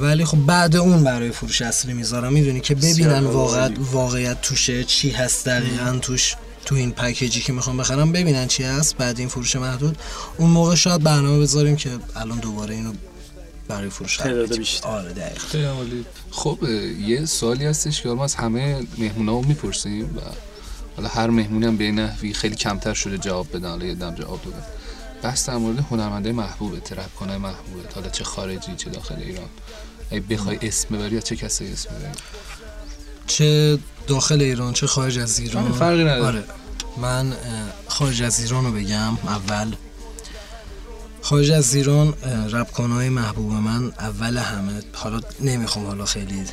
ولی 0.00 0.24
خب 0.24 0.38
بعد 0.38 0.76
اون 0.76 1.04
برای 1.04 1.30
فروش 1.30 1.62
اصلی 1.62 1.92
می‌ذارم. 1.92 2.32
می‌دونی 2.32 2.60
که 2.60 2.74
ببینن 2.74 3.24
واقعیت 3.24 3.72
واقعیت 3.92 4.42
توشه 4.42 4.84
چی 4.84 5.10
هست 5.10 5.46
دقیقا 5.46 5.98
توش 6.02 6.34
تو 6.64 6.74
این 6.74 6.92
پکیجی 6.92 7.40
که 7.40 7.52
می‌خوام 7.52 7.76
بخرم. 7.76 8.12
ببینن 8.12 8.46
چی 8.46 8.62
هست. 8.62 8.96
بعد 8.96 9.18
این 9.18 9.28
فروش 9.28 9.56
محدود. 9.56 9.98
اون 10.38 10.50
موقع 10.50 10.74
شاید 10.74 11.02
برنامه 11.02 11.40
بذاریم 11.40 11.76
که 11.76 11.90
الان 12.16 12.38
دوباره 12.38 12.74
اینو 12.74 12.92
برای 13.68 13.90
فروش 13.90 14.16
تعداد 14.16 14.56
بیشتر. 14.56 14.88
آره 14.88 15.12
دقیقاً. 15.12 15.68
خب 16.30 16.58
یه 17.00 17.24
سوالی 17.26 17.64
هستش 17.64 18.02
که 18.02 18.08
ما 18.08 18.24
از 18.24 18.34
همه 18.34 18.86
مهمونا 18.98 19.32
رو 19.32 19.42
می‌پرسیم 19.46 20.16
و 20.16 20.20
حالا 20.96 21.08
هر 21.08 21.26
مهمونی 21.26 21.66
هم 21.66 21.76
به 21.76 21.92
نحوی 21.92 22.32
خیلی 22.32 22.56
کمتر 22.56 22.94
شده 22.94 23.18
جواب 23.18 23.56
بدن. 23.56 23.68
حالا 23.68 23.86
یه 23.86 23.94
دم 23.94 24.14
جواب 24.14 24.42
دادن. 24.44 24.62
بحث 25.22 25.48
در 25.48 25.56
مورد 25.56 25.78
هنرمنده 25.78 26.32
محبوبه 26.32 26.80
ترپ 26.80 27.14
کنه 27.14 27.38
محبوبه. 27.38 27.94
حالا 27.94 28.08
چه 28.08 28.24
خارجی 28.24 28.74
چه 28.76 28.90
داخل 28.90 29.14
ایران. 29.14 29.48
اگه 30.10 30.20
بخوای 30.20 30.58
اسم 30.62 30.96
ببری 30.96 31.22
چه 31.22 31.36
کسی 31.36 31.72
اسم 31.72 31.90
ببری؟ 31.94 32.12
چه 33.26 33.78
داخل 34.06 34.40
ایران 34.40 34.72
چه 34.72 34.86
خارج 34.86 35.18
از 35.18 35.38
ایران؟ 35.38 35.72
فرقی 35.72 36.04
نداره. 36.04 36.24
آره. 36.24 36.44
من 36.96 37.32
خارج 37.88 38.22
از 38.22 38.40
ایران 38.40 38.64
رو 38.64 38.72
بگم. 38.72 39.18
اول 39.26 39.74
خارج 41.24 41.50
از 41.50 41.74
ایران 41.74 42.14
ربکانهای 42.52 43.08
محبوب 43.08 43.52
من 43.52 43.92
اول 43.98 44.36
همه 44.36 44.82
حالا 44.94 45.20
نمی‌خوام 45.40 45.86
حالا 45.86 46.04
خیلی 46.04 46.44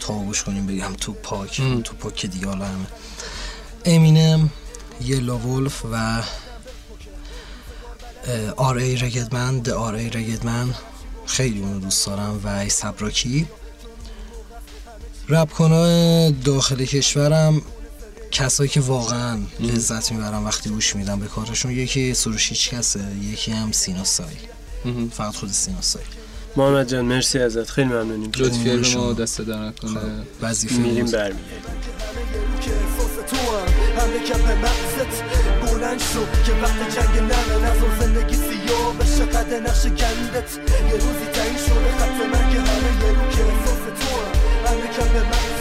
تابوش 0.00 0.42
کنیم 0.42 0.66
بگم 0.66 0.92
تو 1.00 1.12
پاک 1.12 1.62
تو 1.84 1.94
پاک 1.94 2.26
دیگه 2.26 2.46
حالا 2.46 2.64
همه. 2.64 2.86
امینم 3.84 4.50
یلا 5.00 5.38
ولف 5.38 5.84
و 5.92 6.22
آر 8.56 8.76
ای 8.76 8.96
رگدمن 8.96 9.58
د 9.58 9.70
آر 9.70 9.94
ای 9.94 10.10
رگدمن. 10.10 10.74
خیلی 11.26 11.60
اونو 11.60 11.80
دوست 11.80 12.06
دارم. 12.06 12.40
و 12.44 12.48
ای 12.48 12.68
سبراکی. 12.68 13.48
رپ 15.28 15.62
داخل 16.44 16.84
کشورم 16.84 17.62
کسایی 18.34 18.70
که 18.70 18.80
واقعا 18.80 19.38
لذت 19.60 20.12
می‌برم 20.12 20.44
وقتی 20.44 20.70
گوش 20.70 20.96
میدم 20.96 21.20
به 21.20 21.26
کارشون 21.26 21.70
یکی 21.70 22.14
سروش 22.14 22.48
هیچ 22.48 22.70
کسه 22.70 23.00
یکی 23.22 23.52
هم 23.52 23.72
سینا 23.72 24.04
سای 24.04 24.36
فقط 25.12 25.34
خود 25.36 25.50
سینا 25.50 25.80
سای 25.80 26.02
محمد 26.56 26.88
جان 26.88 27.04
مرسی 27.04 27.38
ازت 27.38 27.70
خیلی 27.70 27.88
ممنونیم 27.88 28.30
لطف 28.36 28.64
کردم 28.64 29.00
ما 29.00 29.12
دست 29.12 29.40
در 29.40 29.58
نکنه 29.58 29.90
خب، 29.90 29.98
وظیفه 30.42 30.76
میریم 30.76 31.06
برمیگردیم 31.06 31.74
همه 33.98 34.18
کپ 34.28 34.48
مغزت 34.50 35.22
بلند 35.62 36.00
شو 36.00 36.20
که 36.46 36.52
وقت 36.62 36.94
جنگ 36.94 37.18
نره 37.18 37.56
نظر 37.56 38.00
زندگی 38.00 38.34
سیاه 38.34 38.94
بشه 39.00 39.24
قد 39.24 39.54
نقش 39.54 39.82
گندت 39.82 40.50
یه 40.68 40.92
روزی 40.92 41.26
تعیین 41.32 41.56
شده 41.56 41.98
خط 41.98 42.26
من 42.32 42.52
که 42.52 42.60
همه 42.60 43.04
یه 43.04 43.12
رو 43.12 43.30
که 43.30 43.44
احساس 43.44 43.78
تو 44.00 44.16
همه 44.68 44.86
کپ 44.86 45.16
مغزت 45.16 45.53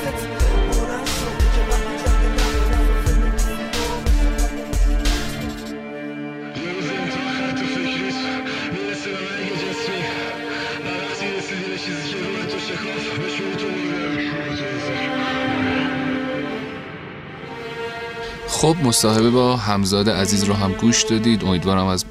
خب 18.64 18.77
مصاحبه 18.84 19.30
با 19.30 19.57
همزاد 19.57 20.10
عزیز 20.10 20.44
رو 20.44 20.53
هم 20.53 20.72
گوش 20.72 21.03
دادید. 21.03 21.45
امیدوارم 21.45 21.85
از 21.85 22.06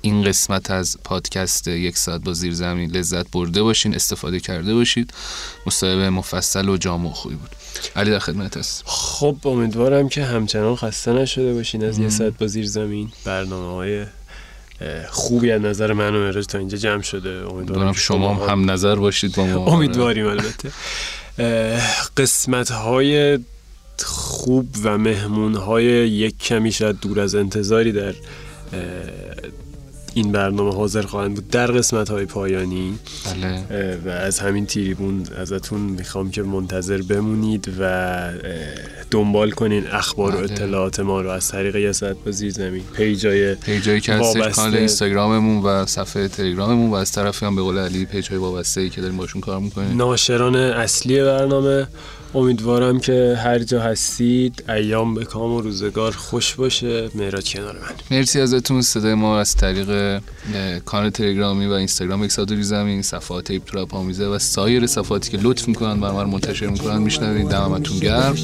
این 0.00 0.24
قسمت 0.24 0.70
از 0.70 0.98
پادکست 1.04 1.68
یک 1.68 1.98
ساعت 1.98 2.20
با 2.20 2.32
زیر 2.32 2.54
زمین 2.54 2.90
لذت 2.90 3.30
برده 3.30 3.62
باشین 3.62 3.94
استفاده 3.94 4.40
کرده 4.40 4.74
باشید. 4.74 5.14
مصاحبه 5.66 6.10
مفصل 6.10 6.68
و 6.68 6.76
جامع 6.76 7.12
خوبی 7.12 7.34
بود. 7.34 7.50
علی 7.96 8.10
در 8.10 8.18
خدمت 8.18 8.56
است 8.56 8.82
خب 8.86 9.36
امیدوارم 9.44 10.08
که 10.08 10.24
همچنان 10.24 10.76
خسته 10.76 11.12
نشده 11.12 11.54
باشین 11.54 11.84
از 11.84 11.98
یک 11.98 12.08
ساعت 12.08 12.38
با 12.38 12.46
زیر 12.46 12.66
زمین. 12.66 13.08
برنامه 13.24 13.74
های 13.74 14.04
خوبی 15.10 15.50
از 15.50 15.62
نظر 15.62 15.92
من 15.92 16.14
و 16.14 16.42
تا 16.42 16.58
اینجا 16.58 16.78
جمع 16.78 17.02
شده. 17.02 17.46
امیدوارم 17.50 17.92
شما 17.92 18.34
هم, 18.34 18.50
هم 18.50 18.70
نظر 18.70 18.94
باشید 18.94 19.36
با 19.36 19.44
ما. 19.46 19.66
امیدواریم 19.66 20.26
البته. 20.26 20.70
قسمت 22.16 22.70
های 22.70 23.38
خوب 24.02 24.68
و 24.84 24.98
مهمون 24.98 25.54
های 25.54 25.84
یک 26.08 26.38
کمی 26.38 26.72
شاید 26.72 27.00
دور 27.00 27.20
از 27.20 27.34
انتظاری 27.34 27.92
در 27.92 28.14
این 30.14 30.32
برنامه 30.32 30.74
حاضر 30.74 31.02
خواهند 31.02 31.34
بود. 31.34 31.48
در 31.48 31.66
قسمت 31.66 32.10
های 32.10 32.24
پایانی 32.24 32.98
بله. 33.24 33.98
و 34.04 34.08
از 34.08 34.38
همین 34.38 34.66
تیریبون 34.66 35.26
ازتون 35.38 35.80
می‌خوام 35.80 36.30
که 36.30 36.42
منتظر 36.42 37.02
بمونید 37.02 37.72
و 37.80 38.32
دنبال 39.10 39.50
کنین 39.50 39.86
اخبار 39.86 40.32
بله. 40.32 40.40
و 40.40 40.44
اطلاعات 40.44 41.00
ما 41.00 41.20
رو 41.20 41.30
از 41.30 41.48
طریق 41.48 41.76
یه 41.76 41.92
با 42.24 42.30
زیر 42.30 42.52
زمین 42.52 42.82
پیجای 42.96 43.54
پیجایی 43.54 44.00
که 44.00 44.12
هستش 44.12 44.54
کانال 44.54 44.76
اینستاگراممون 44.76 45.62
و 45.62 45.86
صفحه 45.86 46.28
تلگراممون 46.28 46.90
و 46.90 46.94
از 46.94 47.12
طرفی 47.12 47.46
هم 47.46 47.56
به 47.56 47.62
قول 47.62 47.78
علی 47.78 48.04
پیجای 48.04 48.38
وابسته 48.38 48.80
ای 48.80 48.90
که 48.90 49.00
داریم 49.00 49.16
باشون 49.16 49.40
کار 49.40 49.60
می‌کنیم 49.60 49.96
ناشران 49.96 50.56
اصلی 50.56 51.22
برنامه. 51.22 51.86
امیدوارم 52.34 53.00
که 53.00 53.38
هر 53.44 53.58
جا 53.58 53.80
هستید 53.80 54.64
ایام 54.68 55.14
به 55.14 55.24
کام 55.24 55.52
و 55.52 55.60
روزگار 55.60 56.12
خوش 56.12 56.54
باشه. 56.54 57.10
مهراج 57.14 57.54
کنار 57.54 57.74
من. 57.74 58.16
مرسی 58.16 58.40
ازتون. 58.40 58.82
صدای 58.82 59.14
ما 59.14 59.38
از 59.38 59.54
طریق 59.54 60.20
کانال 60.84 61.10
تلگرامی 61.10 61.66
و 61.66 61.72
اینستاگرام 61.72 62.22
اکسادوری 62.22 62.62
زمین 62.62 63.02
صفحات 63.02 63.44
تیپ 63.44 63.64
تراپ 63.64 63.94
آمیزه 63.94 64.26
و 64.26 64.38
سایر 64.38 64.86
صفحاتی 64.86 65.30
که 65.30 65.38
لطف 65.42 65.68
می‌کنن 65.68 66.00
بر 66.00 66.12
من 66.12 66.24
منتشر 66.24 66.66
می‌کنن 66.66 66.98
میشنوید. 67.02 67.48
دمتون 67.48 67.98
گرم. 67.98 68.34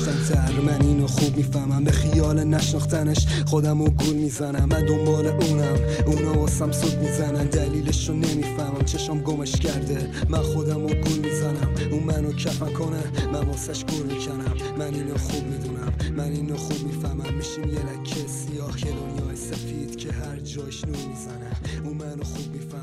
من 0.67 0.81
اینو 0.81 1.07
خوب 1.07 1.37
می‌فهمم. 1.37 1.85
به 1.85 1.93
خیال 1.93 2.45
نشناختنش 2.45 3.27
خودم 3.47 3.81
و 3.81 3.91
گول 3.91 4.15
می‌زنم. 4.15 4.69
من 4.71 4.85
دنبال 4.87 5.27
اونم. 5.27 5.79
اونا 6.07 6.33
واسم 6.33 6.73
سود 6.73 6.99
می‌زنن. 6.99 7.45
دلیلش 7.45 8.09
رو 8.09 8.15
نمی‌فهمم. 8.15 8.85
چشم 8.85 9.19
گمش 9.19 9.53
کرده. 9.53 10.11
من 10.29 10.43
خودم 10.43 10.85
و 10.85 10.89
گول 10.89 11.19
می‌زنم. 11.19 11.69
اون 11.91 12.03
منو 12.03 12.33
کفن 12.33 12.73
کنه. 12.73 13.03
من 13.33 13.41
ازش 13.77 13.85
گل 13.85 14.15
می‌کنم. 14.15 14.55
من 14.78 14.94
اینو 14.94 15.19
خوب 15.19 15.44
می‌دونم. 15.44 15.93
من 16.16 16.32
اینو 16.32 16.57
خوب 16.57 16.86
می‌فهمم. 16.86 17.35
میشیم 17.35 17.65
یه 17.65 17.81
لکه 17.81 18.27
سیاه 18.27 18.86
یه 18.86 18.93
دنیای 18.93 19.36
سفید 19.36 19.97
که 19.97 20.12
هر 20.12 20.36
جاش 20.36 20.85
نور 20.85 20.97
می‌زنه. 20.97 21.51
اون 21.85 21.97
منو 21.97 22.24
خوب 22.24 22.55
منو 22.55 22.76